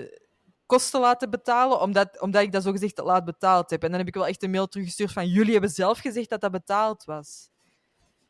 kosten 0.65 0.99
laten 0.99 1.29
betalen, 1.29 1.81
omdat, 1.81 2.21
omdat 2.21 2.41
ik 2.41 2.51
dat 2.51 2.63
zogezegd 2.63 2.97
laat 2.97 3.25
betaald 3.25 3.69
heb. 3.69 3.83
En 3.83 3.89
dan 3.89 3.97
heb 3.97 4.07
ik 4.07 4.13
wel 4.13 4.27
echt 4.27 4.43
een 4.43 4.51
mail 4.51 4.67
teruggestuurd 4.67 5.11
van 5.11 5.27
jullie 5.27 5.51
hebben 5.51 5.69
zelf 5.69 5.99
gezegd 5.99 6.29
dat 6.29 6.41
dat 6.41 6.51
betaald 6.51 7.03
was. 7.03 7.49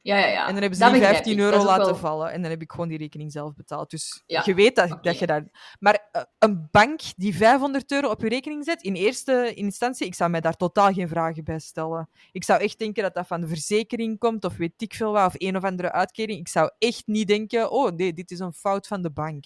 Ja, 0.03 0.17
ja, 0.17 0.27
ja. 0.27 0.39
En 0.47 0.53
dan 0.53 0.61
hebben 0.61 0.73
ze 0.73 0.79
Dat 0.83 0.91
die 0.91 0.99
begrijp 0.99 1.23
15 1.23 1.33
ik. 1.33 1.39
euro 1.39 1.63
laten 1.63 1.85
wel- 1.85 1.95
vallen. 1.95 2.31
En 2.31 2.41
dan 2.41 2.51
heb 2.51 2.61
ik 2.61 2.71
gewoon 2.71 2.87
die 2.87 2.97
rekening 2.97 3.31
zelf 3.31 3.53
betaald. 3.53 3.89
Dus 3.89 4.23
Ja, 4.25 4.41
je 4.45 4.53
weet 4.53 4.75
dat, 4.75 5.03
dat 5.03 5.19
je 5.19 5.25
daar... 5.27 5.75
Maar 5.79 6.07
eh, 6.11 6.21
een 6.39 6.67
bank 6.71 7.01
die 7.15 7.35
500 7.35 7.91
euro 7.91 8.09
op 8.09 8.21
je 8.21 8.29
rekening 8.29 8.63
zet, 8.63 8.81
in 8.81 8.93
eerste 8.95 9.53
instantie, 9.53 10.05
ik 10.07 10.15
zou 10.15 10.29
mij 10.29 10.41
daar 10.41 10.55
totaal 10.55 10.93
geen 10.93 11.07
vragen 11.07 11.43
bij 11.43 11.59
stellen. 11.59 12.09
Ik 12.31 12.43
zou 12.43 12.61
echt 12.61 12.79
denken 12.79 13.03
dat 13.03 13.13
dat 13.13 13.27
van 13.27 13.41
de 13.41 13.47
verzekering 13.47 14.19
komt, 14.19 14.45
of 14.45 14.55
weet 14.57 14.73
ik 14.81 14.93
veel 14.93 15.11
wat, 15.11 15.25
of 15.27 15.33
een 15.37 15.57
of 15.57 15.63
andere 15.63 15.91
uitkering. 15.91 16.39
Ik 16.39 16.47
zou 16.47 16.71
echt 16.77 17.03
niet 17.05 17.27
denken, 17.27 17.71
oh 17.71 17.91
nee, 17.91 18.13
dit 18.13 18.31
is 18.31 18.39
een 18.39 18.53
fout 18.53 18.87
van 18.87 19.01
de 19.01 19.11
bank. 19.11 19.45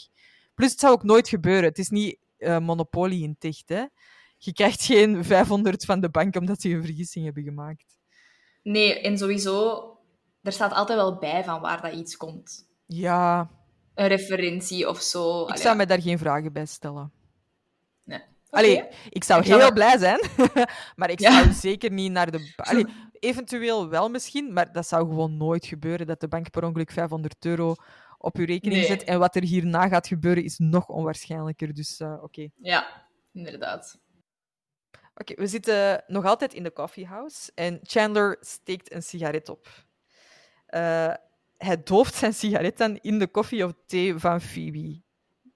Plus, 0.56 0.72
het 0.72 0.80
zou 0.80 0.94
ook 0.94 1.04
nooit 1.04 1.30
gebeuren. 1.30 1.64
Het 1.70 1.78
is 1.78 1.90
niet 1.90 2.18
eh, 2.38 2.60
monopolie 2.60 3.24
in 3.24 3.36
ticht, 3.40 3.70
hè. 3.70 3.84
Je 4.38 4.54
krijgt 4.54 4.84
geen 4.84 5.24
500 5.26 5.86
van 5.86 6.00
de 6.02 6.10
bank 6.10 6.36
omdat 6.36 6.62
ze 6.62 6.70
een 6.70 6.84
vergissing 6.86 7.26
hebben 7.26 7.44
gemaakt. 7.44 7.86
Nee, 8.64 9.00
en 9.02 9.18
sowieso, 9.18 9.84
er 10.42 10.52
staat 10.52 10.72
altijd 10.74 10.98
wel 11.00 11.18
bij 11.18 11.44
van 11.44 11.62
waar 11.62 11.82
dat 11.82 11.94
iets 11.94 12.18
komt. 12.18 12.68
Ja, 12.86 13.50
Een 13.94 14.08
referentie 14.08 14.90
of 14.90 15.02
zo. 15.02 15.42
ik 15.42 15.48
Allee, 15.50 15.62
zou 15.62 15.76
mij 15.76 15.86
daar 15.86 16.02
geen 16.02 16.18
vragen 16.18 16.54
bij 16.54 16.66
stellen. 16.66 17.12
nee. 18.04 18.22
Allee, 18.50 18.88
ik 19.10 19.24
zou 19.24 19.42
Ik 19.42 19.48
heel 19.48 19.74
blij 19.74 19.98
zijn, 19.98 20.20
maar 20.96 21.10
ik 21.10 21.20
Ja. 21.20 21.32
zou 21.32 21.54
zeker 21.54 21.92
niet 21.92 22.12
naar 22.12 22.32
de... 22.32 22.54
Allee, 22.56 22.86
eventueel 23.20 23.90
wel 23.90 24.10
misschien, 24.10 24.54
maar 24.54 24.72
dat 24.72 24.88
zou 24.88 25.08
gewoon 25.08 25.38
nooit 25.38 25.66
gebeuren, 25.66 26.08
dat 26.08 26.20
de 26.20 26.28
bank 26.28 26.50
per 26.50 26.64
ongeluk 26.64 26.92
500 26.92 27.46
euro 27.46 27.76
op 28.18 28.38
uw 28.38 28.46
rekening 28.46 28.80
Nee. 28.80 28.86
zet. 28.88 29.04
En 29.04 29.20
wat 29.20 29.36
er 29.36 29.44
hierna 29.44 29.88
gaat 29.88 30.08
gebeuren, 30.08 30.44
is 30.44 30.58
nog 30.58 30.88
onwaarschijnlijker. 30.88 31.74
Dus 31.74 32.00
eh, 32.00 32.24
oké. 32.24 32.48
Ja, 32.56 33.08
inderdaad. 33.34 34.00
Oké, 35.16 35.34
we 35.36 35.48
zitten 35.48 36.04
nog 36.08 36.26
altijd 36.26 36.54
in 36.54 36.64
de 36.64 36.74
coffeehouse 36.74 37.52
en 37.56 37.80
Chandler 37.84 38.38
steekt 38.40 38.94
een 38.94 39.04
sigaret 39.04 39.50
op. 39.50 39.68
Eh, 40.68 41.14
hij 41.58 41.84
dooft 41.84 42.16
zijn 42.16 42.34
sigaret 42.34 42.78
dan 42.78 42.98
in 43.02 43.20
de 43.20 43.28
koffie 43.28 43.66
of 43.66 43.72
thee 43.86 44.16
van 44.18 44.42
Phoebe. 44.42 45.02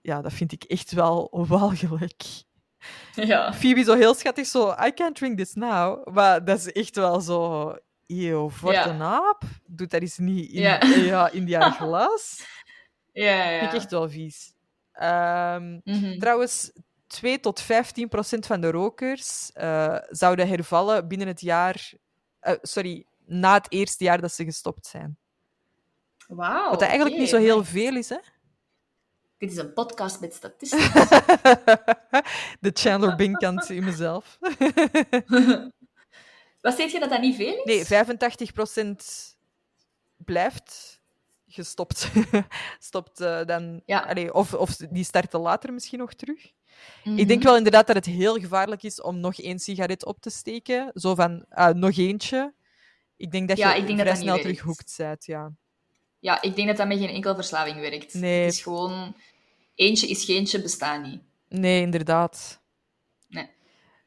Ja, 0.02 0.21
dat 0.21 0.34
vind 0.34 0.52
ik 0.52 0.63
echt 0.63 0.91
wel 0.91 1.28
walgelijk. 1.47 2.21
Ja. 3.15 3.54
Phoebe 3.54 3.84
zo 3.84 3.95
heel 3.95 4.13
schattig, 4.13 4.45
zo, 4.47 4.76
I 4.86 4.91
can't 4.93 5.15
drink 5.15 5.38
this 5.38 5.54
now. 5.54 6.08
Maar 6.13 6.45
dat 6.45 6.58
is 6.58 6.71
echt 6.71 6.95
wel 6.95 7.21
zo, 7.21 7.76
eeuw, 8.08 8.50
voor 8.50 8.71
Ja. 8.71 8.88
een 8.88 9.02
aap? 9.02 9.41
Doet 9.65 9.91
dat 9.91 10.02
eens 10.02 10.17
niet 10.17 10.50
in, 10.50 10.62
Ja. 10.62 10.84
ja, 10.86 11.30
in 11.32 11.45
die 11.45 11.62
glas? 11.62 12.39
Ja, 13.13 13.50
ja. 13.50 13.60
Vind 13.60 13.71
ik 13.71 13.78
echt 13.78 13.91
wel 13.91 14.10
vies. 14.10 14.54
Ehm, 14.91 15.80
Mhm. 15.84 16.19
Trouwens, 16.19 16.71
2 17.08 17.39
tot 17.39 17.62
15 17.62 18.08
procent 18.08 18.45
van 18.45 18.62
de 18.62 18.71
rokers 18.71 19.52
eh, 19.54 19.97
zouden 20.10 20.47
hervallen 20.47 21.08
binnen 21.08 21.28
het 21.28 21.41
jaar... 21.41 21.91
eh, 22.39 22.54
sorry, 22.62 23.06
na 23.32 23.54
het 23.54 23.65
eerste 23.70 24.04
jaar 24.04 24.22
dat 24.22 24.32
ze 24.32 24.44
gestopt 24.44 24.86
zijn. 24.86 25.17
Wauw. 26.28 26.70
Wat 26.70 26.80
dat 26.80 26.89
eigenlijk 26.89 27.20
niet 27.20 27.30
zo 27.30 27.38
heel 27.38 27.63
veel 27.63 27.96
is, 27.96 28.10
hè? 28.10 28.17
Dit 29.38 29.52
is 29.52 29.58
een 29.58 29.74
podcast 29.74 30.20
met 30.20 30.34
statistieken. 30.34 31.08
de 32.60 32.72
Chandler 32.74 33.15
Bing-kant 33.15 33.70
in 33.70 33.84
mezelf. 33.84 34.38
Wat 36.62 36.76
zeg 36.76 36.91
je 36.91 37.00
dat 37.00 37.10
dat 37.10 37.22
niet 37.22 37.36
veel 37.36 37.58
is? 37.58 37.63
Nee, 37.63 37.86
85 37.86 38.54
procent 38.54 39.36
blijft 40.17 41.02
gestopt. 41.48 42.12
Stopt 42.80 43.20
eh, 43.20 43.46
dan... 43.46 43.82
Ja. 43.86 44.00
Allee, 44.00 44.34
of, 44.34 44.54
of 44.54 44.76
die 44.76 45.04
starten 45.04 45.39
later 45.39 45.74
misschien 45.74 46.00
nog 46.00 46.13
terug. 46.13 46.52
Mhm. 47.04 47.17
Ik 47.17 47.28
denk 47.28 47.44
wel 47.44 47.58
inderdaad 47.58 47.88
dat 47.88 47.96
het 47.96 48.06
heel 48.06 48.36
gevaarlijk 48.36 48.84
is 48.84 49.02
om 49.02 49.20
nog 49.20 49.39
één 49.39 49.60
sigaret 49.60 50.06
op 50.06 50.22
te 50.22 50.30
steken. 50.30 50.91
Zo 50.94 51.15
van, 51.15 51.46
ah, 51.50 51.76
nog 51.76 51.98
eentje. 51.98 52.54
Ik 53.22 53.32
denk 53.32 53.48
dat 53.48 53.58
Ja, 53.58 53.74
je 53.74 53.80
ik 53.82 53.86
denk 53.88 53.98
dat 53.98 54.08
vrij 54.08 54.20
dat 54.20 54.24
snel 54.24 54.38
terug 54.40 54.60
hoekt 54.60 54.94
bent, 54.98 55.26
ja. 55.26 55.52
Ja, 56.20 56.42
ik 56.42 56.56
denk 56.56 56.68
dat 56.68 56.78
dat 56.78 56.88
met 56.88 56.98
geen 56.98 57.10
enkele 57.10 57.36
verslaving 57.36 57.80
werkt. 57.80 58.14
Nee. 58.14 58.44
Het 58.44 58.54
is 58.54 58.62
gewoon... 58.62 59.16
Eentje 59.76 60.08
is 60.08 60.26
geentje, 60.26 60.62
bestaat 60.62 61.04
niet. 61.04 61.22
Nee, 61.48 61.82
inderdaad. 61.82 62.62
Nee. 63.28 63.50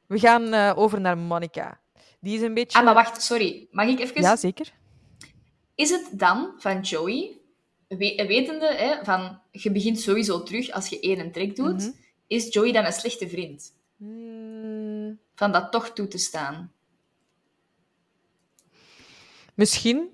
We 0.06 0.18
gaan 0.18 0.52
eh, 0.52 0.72
over 0.76 1.00
naar 1.00 1.18
Monica. 1.18 1.80
Die 2.20 2.36
is 2.36 2.42
een 2.42 2.54
beetje... 2.54 2.78
Ah, 2.78 2.84
maar 2.84 2.94
wacht, 2.94 3.22
sorry. 3.22 3.68
Mag 3.70 3.86
ik 3.88 4.00
even... 4.00 4.22
Ja, 4.22 4.36
zeker. 4.36 4.72
Is 5.74 5.90
het 5.90 6.08
dan 6.12 6.54
van 6.58 6.80
Joey, 6.80 7.38
we- 7.88 8.24
wetende 8.28 8.74
hè, 8.74 9.04
van 9.04 9.40
je 9.50 9.70
begint 9.70 10.00
sowieso 10.00 10.42
terug 10.42 10.70
als 10.70 10.88
je 10.88 11.00
één 11.00 11.18
en 11.18 11.32
trek 11.32 11.56
doet, 11.56 11.80
Mhm. 11.82 11.90
is 12.26 12.52
Joey 12.52 12.72
dan 12.72 12.84
een 12.84 12.92
slechte 12.92 13.28
vriend? 13.28 13.72
Hmm, 13.96 15.18
Van 15.34 15.52
dat 15.52 15.72
toch 15.72 15.90
toe 15.90 16.08
te 16.08 16.18
staan? 16.18 16.72
Misschien. 19.54 20.08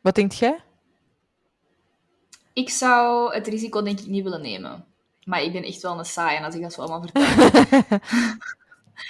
Wat 0.00 0.14
denkt 0.14 0.38
jij? 0.38 0.58
Ik 2.52 2.70
zou 2.70 3.34
het 3.34 3.46
risico 3.46 3.82
denk 3.82 4.00
ik 4.00 4.06
niet 4.06 4.22
willen 4.22 4.42
nemen. 4.42 4.84
Maar 5.24 5.42
ik 5.42 5.52
ben 5.52 5.62
echt 5.62 5.82
wel 5.82 5.98
een 5.98 6.04
saai 6.04 6.36
en 6.36 6.44
als 6.44 6.54
ik 6.54 6.62
dat 6.62 6.72
zo 6.72 6.80
allemaal 6.80 7.02
vertel. 7.12 7.98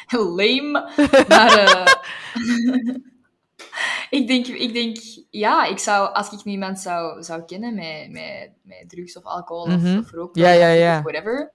Heel 0.07 0.29
lame. 0.41 0.91
Maar 1.29 1.59
eh, 1.59 1.87
ik, 4.21 4.27
denk, 4.27 4.47
ik 4.47 4.73
denk, 4.73 4.97
ja, 5.31 5.65
ik 5.65 5.79
zou, 5.79 6.15
als 6.15 6.33
ik 6.33 6.45
niemand 6.45 6.81
zou, 6.81 7.23
zou 7.23 7.43
kennen 7.43 7.75
met, 7.75 8.11
met, 8.11 8.51
met 8.63 8.85
drugs 8.89 9.17
of 9.17 9.25
alcohol 9.25 9.67
Mhm. 9.67 9.99
of, 9.99 10.05
of 10.05 10.11
rook, 10.11 10.37
Ja, 10.37 10.51
ja, 10.51 10.69
ja. 10.69 10.97
of 10.99 11.03
whatever. 11.03 11.53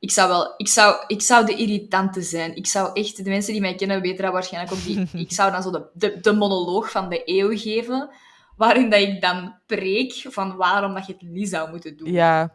Ik 0.00 0.10
zou 0.10 0.28
wel, 0.28 0.54
ik 0.56 0.68
zou, 0.68 1.04
ik 1.06 1.20
zou 1.20 1.46
de 1.46 1.54
irritante 1.56 2.22
zijn. 2.22 2.56
Ik 2.56 2.66
zou 2.66 2.90
echt, 2.92 3.24
de 3.24 3.30
mensen 3.30 3.52
die 3.52 3.60
mij 3.60 3.74
kennen 3.74 4.00
weten 4.00 4.24
dat 4.24 4.32
waarschijnlijk 4.32 4.72
ook. 4.72 4.84
Die, 4.84 5.08
ik 5.26 5.32
zou 5.32 5.52
dan 5.52 5.62
zo 5.62 5.70
de, 5.70 5.90
de, 5.92 6.20
de 6.20 6.32
monoloog 6.32 6.90
van 6.90 7.08
de 7.08 7.22
eeuw 7.24 7.58
geven, 7.58 8.10
waarin 8.56 8.90
dat 8.90 9.00
ik 9.00 9.20
dan 9.20 9.54
preek 9.66 10.12
van 10.28 10.56
waarom 10.56 10.94
dat 10.94 11.06
je 11.06 11.12
het 11.12 11.22
niet 11.22 11.48
zou 11.48 11.70
moeten 11.70 11.96
doen. 11.96 12.12
Ja. 12.12 12.52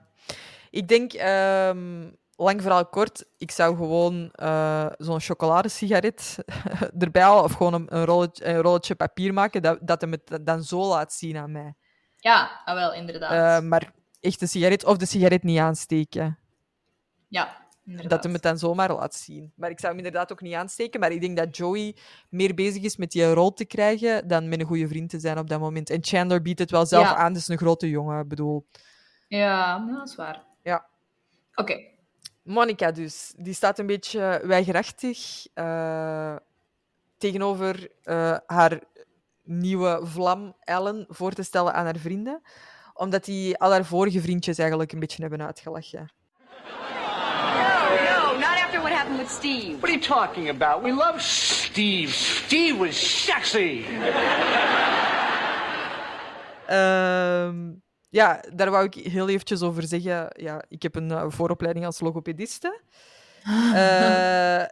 Ik 0.69 0.87
denk, 0.87 1.13
ehm, 1.13 2.09
lang 2.35 2.61
verhaal 2.61 2.85
kort, 2.85 3.25
ik 3.37 3.51
zou 3.51 3.75
gewoon 3.75 4.31
eh, 4.31 4.87
zo'n 4.97 5.21
chocoladesigaret 5.21 6.37
erbij 6.99 7.21
halen 7.21 7.43
of 7.43 7.53
gewoon 7.53 7.73
een, 7.73 7.95
een, 7.95 8.05
rolletje, 8.05 8.45
een 8.45 8.61
rolletje 8.61 8.95
papier 8.95 9.33
maken 9.33 9.61
dat, 9.61 9.77
dat 9.81 10.01
hem 10.01 10.11
het 10.11 10.39
dan 10.41 10.63
zo 10.63 10.87
laat 10.87 11.13
zien 11.13 11.37
aan 11.37 11.51
mij. 11.51 11.73
Ja, 12.17 12.61
ah, 12.65 12.75
wel, 12.75 12.93
inderdaad. 12.93 13.61
Eh, 13.61 13.67
maar 13.67 13.91
echt 14.21 14.39
de 14.39 14.47
sigaret 14.47 14.85
of 14.85 14.97
de 14.97 15.05
sigaret 15.05 15.43
niet 15.43 15.59
aansteken. 15.59 16.39
Ja, 17.35 17.57
inderdaad. 17.85 18.09
Dat 18.09 18.23
hem 18.23 18.33
het 18.33 18.41
dan 18.41 18.57
zomaar 18.57 18.93
laat 18.93 19.15
zien. 19.15 19.51
Maar 19.55 19.69
ik 19.69 19.79
zou 19.79 19.95
hem 19.95 20.05
inderdaad 20.05 20.31
ook 20.31 20.41
niet 20.41 20.53
aansteken. 20.53 20.99
Maar 20.99 21.11
ik 21.11 21.21
denk 21.21 21.37
dat 21.37 21.57
Joey 21.57 21.95
meer 22.29 22.53
bezig 22.53 22.83
is 22.83 22.97
met 22.97 23.11
die 23.11 23.33
rol 23.33 23.53
te 23.53 23.65
krijgen 23.65 24.27
dan 24.27 24.49
met 24.49 24.59
een 24.59 24.65
goede 24.65 24.87
vriend 24.87 25.09
te 25.09 25.19
zijn 25.19 25.37
op 25.37 25.49
dat 25.49 25.59
moment. 25.59 25.89
En 25.89 26.03
Chandler 26.03 26.41
biedt 26.41 26.59
het 26.59 26.71
wel 26.71 26.85
zelf 26.85 27.03
Ja. 27.03 27.15
aan, 27.15 27.33
dus 27.33 27.47
een 27.47 27.57
grote 27.57 27.89
jongen. 27.89 28.27
Bedoel, 28.27 28.67
Ja, 29.27 29.77
nou, 29.77 29.97
dat 29.97 30.09
is 30.09 30.15
waar. 30.15 30.43
Ja. 30.63 30.85
Oké. 31.55 31.79
Monica 32.43 32.91
dus, 32.91 33.33
die 33.37 33.53
staat 33.53 33.79
een 33.79 33.85
beetje 33.85 34.41
weigerachtig 34.43 35.47
eh, 35.53 36.35
tegenover 37.17 37.89
eh, 38.03 38.37
haar 38.45 38.79
nieuwe 39.43 39.99
vlam 40.03 40.55
Ellen 40.59 41.05
voor 41.09 41.31
te 41.31 41.43
stellen 41.43 41.73
aan 41.73 41.85
haar 41.85 41.97
vrienden. 41.97 42.41
Omdat 42.93 43.25
die 43.25 43.57
al 43.57 43.71
haar 43.71 43.85
vorige 43.85 44.21
vriendjes 44.21 44.57
eigenlijk 44.57 44.91
een 44.91 44.99
beetje 44.99 45.21
hebben 45.21 45.45
uitgelachen. 45.45 46.11
No, 48.05 48.33
not 48.33 48.57
after 48.63 48.79
what 48.81 48.91
happened 48.91 49.14
with 49.25 49.33
Steve. 49.33 49.79
What 49.79 49.89
are 49.89 49.91
you 49.91 50.01
talking 50.01 50.49
about? 50.49 50.83
We 50.83 50.93
love 50.93 51.19
Steve. 51.19 52.11
Steve 52.11 52.77
was 52.77 53.23
sexy. 53.23 53.83
Ehm, 56.67 57.73
ja, 58.09 58.43
daar 58.53 58.71
wou 58.71 58.85
ik 58.85 58.93
heel 58.93 59.29
eventjes 59.29 59.61
over 59.61 59.83
zeggen. 59.83 60.29
Ja, 60.41 60.63
ik 60.67 60.81
heb 60.81 60.95
een 60.95 61.11
eh, 61.11 61.25
vooropleiding 61.27 61.85
als 61.85 61.99
logopediste. 61.99 62.81
Eh, 63.73 64.63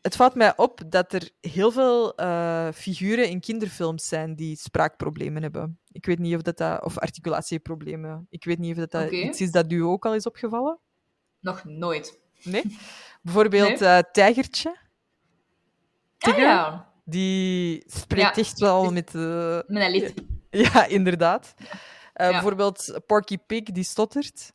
het 0.00 0.16
valt 0.16 0.34
mij 0.34 0.56
op 0.56 0.80
dat 0.86 1.12
er 1.12 1.30
heel 1.40 1.70
veel 1.70 2.14
eh, 2.16 2.68
figuren 2.74 3.28
in 3.28 3.40
kinderfilms 3.40 4.08
zijn 4.08 4.34
die 4.34 4.56
spraakproblemen 4.56 5.42
hebben. 5.42 5.78
Ik 5.92 6.06
weet 6.06 6.18
niet 6.18 6.34
of 6.34 6.42
dat, 6.42 6.56
dat 6.56 6.84
of 6.84 6.98
articulatieproblemen. 6.98 8.26
Ik 8.30 8.44
weet 8.44 8.58
niet 8.58 8.70
of 8.72 8.78
dat, 8.78 8.90
dat 8.90 9.10
iets 9.10 9.40
is 9.40 9.50
dat 9.50 9.72
u 9.72 9.82
ook 9.82 10.06
al 10.06 10.14
is 10.14 10.26
opgevallen. 10.26 10.78
Nog 11.40 11.64
nooit. 11.64 12.20
Nee? 12.42 12.78
Bijvoorbeeld 13.20 13.80
Nee. 13.80 13.88
eh, 13.88 13.98
Tijgertje. 14.12 14.76
Ah, 16.18 16.36
ja, 16.38 16.92
Die 17.04 17.82
spreekt 17.86 18.36
Ja. 18.36 18.42
echt 18.42 18.58
wel 18.58 18.92
met... 18.92 19.14
eh, 19.14 19.58
met 19.66 19.82
een 19.82 19.90
lid. 19.90 20.14
Ja, 20.50 20.86
inderdaad. 20.86 21.54
Eh, 22.12 22.26
Ja. 22.26 22.32
Bijvoorbeeld 22.32 23.00
Porky 23.06 23.38
Pig, 23.38 23.62
die 23.62 23.84
stottert. 23.84 24.52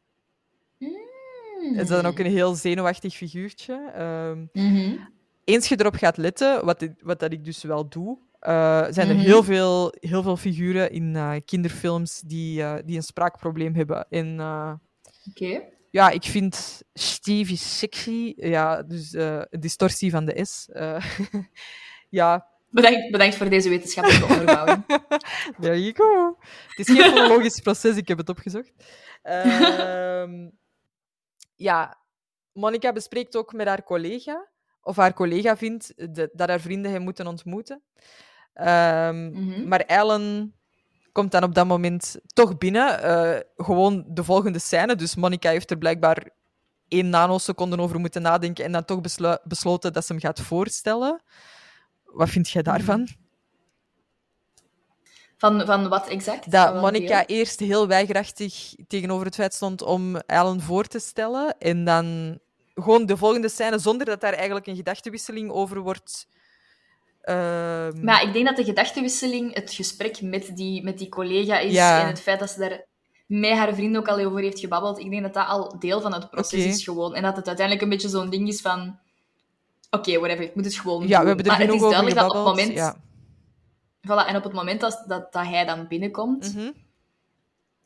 Mm. 0.78 1.80
Is 1.80 1.88
dan 1.88 2.06
ook 2.06 2.20
een 2.20 2.26
heel 2.32 2.56
zenuwachtig 2.56 3.16
figuurtje. 3.16 3.92
Ehm, 3.94 4.46
Mhm. 4.54 4.98
eens 5.44 5.68
je 5.68 5.80
erop 5.80 5.96
gaat 5.96 6.18
letten, 6.18 6.66
wat, 6.66 6.82
ik- 6.82 7.00
wat 7.02 7.20
dat 7.20 7.32
ik 7.32 7.46
dus 7.46 7.64
wel 7.64 7.90
doe, 7.90 8.18
zijn 8.90 9.10
er 9.10 9.16
Mhm. 9.16 9.24
heel, 9.26 9.44
veel, 9.44 9.94
heel 10.00 10.24
veel 10.24 10.38
figuren 10.38 10.92
in 10.92 11.42
kinderfilms 11.46 12.20
die, 12.20 12.84
die 12.84 12.96
een 12.96 13.04
spraakprobleem 13.04 13.76
hebben. 13.76 14.08
En 14.10 14.40
Oké. 15.30 15.62
Ja, 15.96 16.10
ik 16.10 16.24
vind 16.24 16.82
Steve 16.94 17.52
is 17.52 17.78
sexy. 17.80 18.34
Ja, 18.36 18.84
dus 18.84 19.14
eh, 19.14 19.42
een 19.50 19.60
distorsie 19.60 20.12
van 20.12 20.26
de 20.26 20.46
S. 20.46 20.70
Eh, 20.70 21.06
ja, 22.20 22.48
Bedankt, 22.70 23.12
bedankt 23.12 23.36
voor 23.36 23.50
deze 23.50 23.70
wetenschappelijke 23.70 24.26
onderbouwing. 24.34 24.86
There 25.60 25.82
you 25.84 25.94
go. 25.96 26.38
Het 26.68 26.88
is 26.88 26.96
geen 26.96 27.12
fonologisch 27.16 27.60
proces, 27.60 27.96
ik 27.98 28.08
heb 28.08 28.18
het 28.18 28.30
opgezocht. 28.30 28.72
Ehm, 29.22 30.50
ja, 31.56 31.98
Monica 32.54 32.92
bespreekt 32.94 33.36
ook 33.36 33.54
met 33.54 33.68
haar 33.68 33.84
collega, 33.84 34.48
of 34.82 34.96
haar 34.96 35.14
collega 35.14 35.58
vindt 35.58 35.94
de- 36.16 36.30
dat 36.34 36.50
haar 36.50 36.60
vrienden 36.60 36.92
hem 36.92 37.02
moeten 37.02 37.28
ontmoeten. 37.28 37.82
Ehm, 38.54 39.26
Mhm. 39.30 39.68
Maar 39.68 39.80
Ellen 39.80 40.56
komt 41.16 41.32
dan 41.32 41.44
op 41.44 41.56
dat 41.56 41.66
moment 41.66 42.16
toch 42.34 42.58
binnen. 42.58 43.02
eh, 43.02 43.40
gewoon 43.58 44.04
de 44.08 44.24
volgende 44.24 44.60
scène. 44.60 44.96
Dus 44.96 45.16
Monica 45.16 45.50
heeft 45.50 45.72
er 45.72 45.78
blijkbaar 45.78 46.30
één 46.88 47.10
nanoseconde 47.10 47.78
over 47.78 48.00
moeten 48.00 48.22
nadenken 48.22 48.66
en 48.66 48.72
dan 48.72 48.86
toch 48.86 49.02
beslu- 49.02 49.38
besloten 49.44 49.94
dat 49.94 50.06
ze 50.06 50.12
hem 50.12 50.22
gaat 50.22 50.42
voorstellen. 50.42 51.22
Wat 52.06 52.30
vind 52.30 52.50
jij 52.50 52.62
daarvan? 52.62 53.08
Van, 55.38 55.66
van 55.66 55.90
wat 55.90 56.08
exact? 56.08 56.52
Dat 56.52 56.82
Monica 56.82 57.26
eerst 57.26 57.60
heel 57.60 57.88
weigerachtig 57.88 58.74
tegenover 58.88 59.26
het 59.26 59.36
feit 59.36 59.54
stond 59.54 59.82
om 59.82 60.16
Ellen 60.16 60.62
voor 60.62 60.86
te 60.86 61.00
stellen. 61.00 61.58
En 61.58 61.86
dan 61.86 62.40
gewoon 62.74 63.06
de 63.06 63.18
volgende 63.18 63.50
scène 63.50 63.80
zonder 63.80 64.06
dat 64.06 64.22
daar 64.22 64.34
eigenlijk 64.34 64.68
een 64.68 64.76
gedachtenwisseling 64.76 65.52
over 65.52 65.80
wordt. 65.80 66.28
Ehm, 67.26 68.04
Maar 68.04 68.24
ik 68.24 68.34
denk 68.34 68.46
dat 68.46 68.56
de 68.56 68.64
gedachtenwisseling 68.64 69.54
het 69.56 69.74
gesprek 69.74 70.22
met 70.22 70.52
die, 70.56 70.84
met 70.84 70.98
die 70.98 71.10
collega 71.10 71.60
is 71.60 71.74
Ja. 71.74 72.02
en 72.02 72.08
het 72.08 72.20
feit 72.22 72.40
dat 72.40 72.50
ze 72.50 72.60
daar 72.60 72.86
met 73.26 73.52
haar 73.52 73.74
vriend 73.74 73.98
ook 73.98 74.08
al 74.08 74.20
over 74.26 74.40
heeft 74.40 74.60
gebabbeld. 74.60 75.00
Ik 75.00 75.10
denk 75.10 75.22
dat 75.24 75.34
dat 75.34 75.48
al 75.48 75.80
deel 75.80 76.02
van 76.02 76.14
het 76.14 76.30
proces 76.30 76.66
is 76.66 76.84
gewoon. 76.84 77.16
En 77.16 77.24
dat 77.24 77.36
het 77.36 77.48
uiteindelijk 77.48 77.86
een 77.86 77.92
beetje 77.92 78.10
zo'n 78.10 78.30
ding 78.30 78.48
is 78.48 78.62
van... 78.62 79.00
Oké, 79.90 80.18
whatever, 80.20 80.44
ik 80.44 80.56
moet 80.56 80.66
het 80.66 80.76
gewoon 80.76 81.08
ja, 81.08 81.08
doen. 81.08 81.20
we 81.22 81.28
hebben 81.28 81.46
er 81.46 81.52
maar 81.52 81.62
het 81.62 81.74
is 81.76 81.82
duidelijk 81.82 82.16
dat 82.16 82.30
op 82.30 82.36
het 82.36 82.46
moment... 82.46 82.72
ja. 82.74 82.96
Voilà, 84.08 84.28
en 84.28 84.36
op 84.36 84.44
het 84.44 84.54
moment 84.54 84.82
dat, 84.82 85.04
dat, 85.08 85.34
dat 85.34 85.46
hij 85.46 85.66
dan 85.66 85.88
binnenkomt, 85.88 86.54
Mhm. 86.56 86.72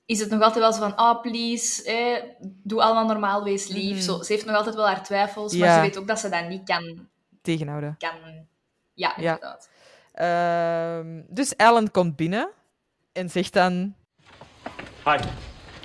is 0.06 0.20
het 0.20 0.30
nog 0.30 0.42
altijd 0.42 0.60
wel 0.64 0.74
zo 0.74 0.80
van... 0.80 0.96
Ah, 0.96 1.22
please, 1.22 1.84
eh, 1.84 2.24
doe 2.64 2.82
allemaal 2.82 3.06
normaal, 3.06 3.44
wees 3.44 3.68
lief. 3.68 3.94
Mhm. 3.96 4.02
Zo, 4.02 4.22
ze 4.22 4.34
heeft 4.34 4.46
nog 4.46 4.56
altijd 4.56 4.76
wel 4.76 4.88
haar 4.88 5.04
twijfels, 5.04 5.54
maar 5.56 5.68
Ja. 5.68 5.76
ze 5.76 5.82
weet 5.82 5.98
ook 5.98 6.08
dat 6.08 6.20
ze 6.20 6.30
dat 6.30 6.48
niet 6.48 6.64
kan... 6.64 7.08
Tegenhouden. 7.42 7.96
kan 7.98 8.48
ja, 9.00 9.14
Ja. 9.18 9.34
inderdaad. 9.34 9.70
Ehm, 10.14 11.22
dus 11.28 11.58
Alan 11.58 11.92
komt 11.92 12.16
binnen 12.16 12.50
en 13.12 13.30
zegt 13.30 13.54
dan... 13.54 13.96
Hi. 15.06 15.18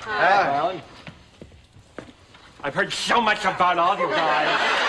Hi, 0.05 0.49
Alan. 0.49 0.81
I've 2.67 2.77
heard 2.79 2.93
so 2.93 3.21
much 3.23 3.45
about 3.45 3.77
all 3.79 3.97
you 3.99 4.13
guys. 4.13 4.83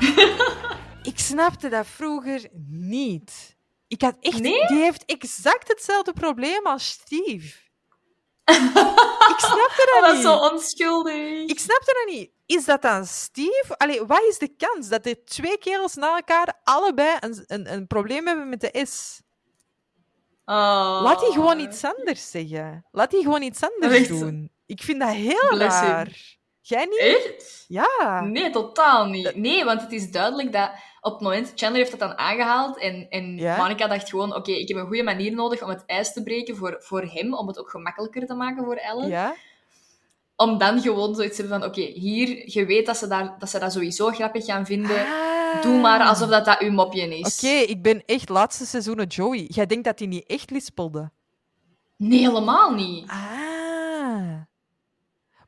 Ik 1.12 1.18
snapte 1.18 1.68
dat 1.68 1.86
vroeger 1.86 2.48
niet. 2.68 3.56
Ik 3.88 4.02
had 4.02 4.16
echt... 4.20 4.38
Nee? 4.40 4.66
Die 4.66 4.78
heeft 4.78 5.04
exact 5.04 5.68
hetzelfde 5.68 6.12
probleem 6.12 6.66
als 6.66 6.88
Steve. 6.88 7.58
ik 9.34 9.38
snapte 9.38 9.90
dat 9.92 9.96
Oh, 9.96 10.00
dat 10.00 10.08
is 10.10 10.14
niet. 10.16 10.22
zo 10.22 10.36
onschuldig. 10.36 11.44
Ik 11.48 11.58
snapte 11.58 12.04
dat 12.04 12.14
niet. 12.14 12.30
Is 12.50 12.64
dat 12.64 12.82
dan 12.82 13.04
Steve? 13.06 13.74
Allee, 13.76 14.04
wat 14.06 14.22
is 14.28 14.38
de 14.38 14.54
kans 14.56 14.88
dat 14.88 15.04
die 15.04 15.24
twee 15.24 15.58
kerels 15.58 15.94
na 15.94 16.14
elkaar 16.16 16.60
allebei 16.64 17.16
een, 17.20 17.44
een, 17.46 17.72
een 17.72 17.86
probleem 17.86 18.26
hebben 18.26 18.48
met 18.48 18.60
de 18.60 18.86
S? 18.88 19.20
Oh. 20.44 21.00
Laat 21.02 21.20
die 21.20 21.32
gewoon 21.32 21.58
iets 21.58 21.84
anders 21.84 22.30
zeggen. 22.30 22.86
Laat 22.90 23.10
die 23.10 23.22
gewoon 23.22 23.42
iets 23.42 23.62
anders 23.62 23.94
Echt? 23.94 24.08
doen. 24.08 24.50
Ik 24.66 24.82
vind 24.82 25.00
dat 25.00 25.10
heel 25.10 25.48
Bless 25.48 25.80
him. 25.80 25.88
raar. 25.88 26.38
Jij 26.60 26.84
niet? 26.84 26.98
Echt? 26.98 27.64
Ja. 27.68 28.20
Nee, 28.20 28.50
totaal 28.50 29.06
niet. 29.06 29.34
Nee, 29.34 29.64
want 29.64 29.80
het 29.80 29.92
is 29.92 30.10
duidelijk 30.10 30.52
dat 30.52 30.70
op 31.00 31.12
het 31.12 31.20
moment... 31.20 31.52
Chandler 31.54 31.78
heeft 31.80 31.98
dat 31.98 32.08
dan 32.08 32.18
aangehaald 32.18 32.78
en, 32.78 33.06
en 33.08 33.36
Ja? 33.36 33.56
Monica 33.56 33.86
dacht 33.86 34.08
gewoon... 34.08 34.34
Oké, 34.34 34.50
ik 34.50 34.68
heb 34.68 34.76
een 34.76 34.86
goede 34.86 35.02
manier 35.02 35.32
nodig 35.34 35.62
om 35.62 35.68
het 35.68 35.82
ijs 35.86 36.12
te 36.12 36.22
breken 36.22 36.56
voor, 36.56 36.76
voor 36.78 37.02
hem, 37.02 37.34
om 37.34 37.46
het 37.46 37.58
ook 37.58 37.70
gemakkelijker 37.70 38.26
te 38.26 38.34
maken 38.34 38.64
voor 38.64 38.76
Ellen. 38.76 39.08
Ja? 39.08 39.34
Om 40.40 40.58
dan 40.58 40.80
gewoon 40.80 41.14
zoiets 41.14 41.36
te 41.36 41.42
hebben 41.42 41.60
van... 41.60 41.68
Oké, 41.68 41.80
hier, 41.80 42.42
je 42.50 42.66
weet 42.66 42.86
dat 42.86 42.96
ze, 42.96 43.06
daar, 43.06 43.34
dat 43.38 43.50
ze 43.50 43.58
dat 43.58 43.72
sowieso 43.72 44.10
grappig 44.10 44.44
gaan 44.44 44.66
vinden. 44.66 45.06
Ah. 45.06 45.62
Doe 45.62 45.80
maar 45.80 46.00
alsof 46.00 46.28
dat, 46.28 46.44
dat 46.44 46.58
uw 46.60 46.70
mopje 46.72 47.18
is. 47.18 47.36
Oké, 47.36 47.54
ik 47.54 47.82
ben 47.82 48.02
echt 48.06 48.28
laatste 48.28 48.66
seizoenen 48.66 49.06
Joey. 49.06 49.44
Jij 49.48 49.66
denkt 49.66 49.84
dat 49.84 49.98
hij 49.98 50.08
niet 50.08 50.26
echt 50.26 50.50
lispelde? 50.50 51.10
Nee, 51.96 52.18
helemaal 52.18 52.74
niet. 52.74 53.08
Ah. 53.10 54.32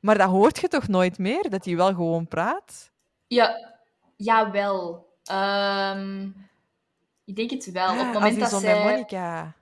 Maar 0.00 0.18
dat 0.18 0.28
hoort 0.28 0.60
je 0.60 0.68
toch 0.68 0.88
nooit 0.88 1.18
meer? 1.18 1.50
Dat 1.50 1.64
hij 1.64 1.76
wel 1.76 1.94
gewoon 1.94 2.28
praat? 2.28 2.90
Ja, 3.26 3.74
jawel. 4.16 5.06
Ehm 5.24 6.24
ik 7.24 7.36
denk 7.36 7.50
het 7.50 7.70
wel. 7.72 7.90
Op 7.90 7.96
het 7.96 8.06
Ah, 8.06 8.12
moment 8.12 8.40
dat 8.40 8.60
zij... 8.60 8.82
Monica... 8.84 9.54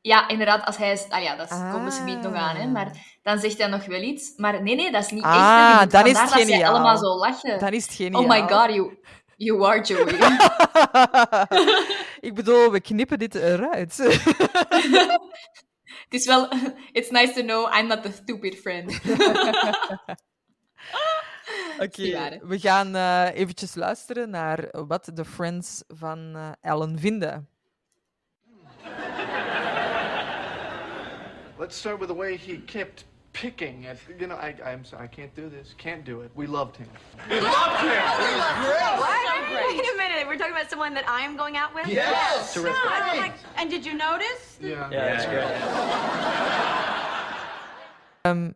Ja, 0.00 0.28
inderdaad, 0.28 0.64
als 0.66 0.76
hij... 0.76 0.92
is- 0.92 1.08
Ah 1.08 1.22
ja, 1.22 1.36
dat 1.36 1.50
Ah. 1.50 1.70
komt 1.72 1.84
misschien 1.84 2.04
niet 2.06 2.20
nog 2.22 2.34
aan, 2.34 2.56
hè. 2.56 2.66
Maar 2.66 3.13
dan 3.24 3.38
zegt 3.38 3.58
hij 3.58 3.66
nog 3.66 3.86
wel 3.86 4.02
iets. 4.02 4.32
Maar 4.36 4.62
nee, 4.62 4.74
nee, 4.76 4.90
dat 4.92 5.04
is 5.04 5.10
niet 5.10 5.22
Ah, 5.22 5.70
echt. 5.70 5.80
moet 5.80 5.90
dan 5.90 6.06
is 6.06 6.18
het 6.18 6.28
dat 6.30 6.38
geniaal. 6.40 6.74
allemaal 6.74 6.98
zo 6.98 7.16
lachen. 7.16 7.58
Dan 7.58 7.72
is 7.72 7.86
het 7.86 7.94
geniaal. 7.94 8.22
Oh 8.22 8.28
my 8.28 8.40
god, 8.40 8.74
you, 8.74 8.98
you 9.36 9.64
are 9.64 9.80
Joey. 9.82 10.12
ik 12.28 12.34
bedoel, 12.34 12.70
we 12.70 12.80
knippen 12.80 13.18
dit 13.18 13.34
eruit. 13.34 13.96
het 16.04 16.08
is 16.08 16.26
wel... 16.26 16.48
It's 16.92 17.10
nice 17.10 17.32
to 17.32 17.40
know 17.42 17.74
I'm 17.74 17.86
not 17.86 18.02
the 18.02 18.12
stupid 18.12 18.54
friend. 18.54 19.00
Oké, 21.78 22.38
we 22.42 22.58
gaan 22.58 22.94
eh, 22.94 23.34
eventjes 23.34 23.74
luisteren 23.74 24.30
naar 24.30 24.68
wat 24.86 25.10
de 25.14 25.24
friends 25.24 25.82
van 25.88 26.32
eh 26.34 26.48
Ellen 26.60 26.98
vinden. 26.98 27.48
Let's 31.58 31.78
start 31.78 31.98
with 31.98 32.08
the 32.08 32.14
way 32.14 32.40
he 32.46 32.62
kept 32.66 33.04
picking 33.34 33.86
at, 33.86 33.98
you 34.18 34.26
know, 34.26 34.36
I, 34.36 34.54
I'm 34.64 34.84
sorry, 34.84 35.04
I 35.04 35.08
can't 35.16 35.34
do 35.34 35.48
this. 35.50 35.74
Can't 35.76 36.04
do 36.04 36.22
it. 36.22 36.30
We 36.34 36.46
loved 36.46 36.76
him. 36.76 36.88
We 37.28 37.40
loved 37.40 37.80
him. 37.82 37.90
He 37.90 38.34
was 38.40 38.54
great. 39.50 39.76
Wait 39.76 39.90
a 39.92 39.96
minute, 39.96 40.26
we're 40.26 40.38
talking 40.38 40.54
about 40.56 40.70
someone 40.70 40.94
that 40.94 41.04
I'm 41.08 41.36
going 41.36 41.56
out 41.56 41.74
with? 41.74 41.86
Yes! 41.88 42.54
Terrific. 42.54 42.76
Oh, 42.84 43.16
like- 43.20 43.38
and 43.58 43.70
did 43.70 43.84
you 43.84 43.94
notice? 43.96 44.42
Yeah. 44.60 44.90
Yeah, 44.90 45.06
that's 45.08 45.26
good. 45.26 45.52
Ehm, 48.22 48.50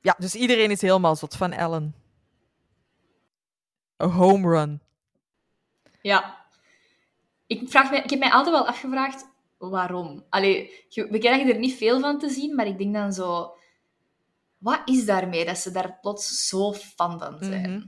ja, 0.00 0.14
dus 0.18 0.34
iedereen 0.34 0.70
is 0.70 0.80
helemaal 0.80 1.16
zot 1.16 1.36
van 1.36 1.52
Ellen. 1.52 1.94
Een 3.96 4.10
home 4.10 4.48
run. 4.48 4.80
ja. 6.02 6.44
Ik, 7.46 7.70
vraag 7.70 7.90
me, 7.90 7.96
ik 7.96 8.10
heb 8.10 8.18
mij 8.18 8.30
altijd 8.30 8.54
wel 8.54 8.66
afgevraagd 8.68 9.24
waarom. 9.58 10.24
Allee, 10.28 10.84
we 10.94 11.18
krijgen 11.18 11.48
er 11.52 11.58
niet 11.58 11.76
veel 11.76 12.00
van 12.00 12.18
te 12.18 12.28
zien, 12.28 12.54
maar 12.54 12.66
ik 12.66 12.78
denk 12.78 12.94
dan 12.94 13.12
zo... 13.12 13.54
Wat 14.66 14.80
is 14.84 15.04
daarmee 15.06 15.44
dat 15.44 15.58
ze 15.58 15.70
daar 15.70 15.98
plots 16.00 16.48
zo 16.48 16.72
van 16.96 17.36
zijn? 17.40 17.70
Mhm. 17.70 17.82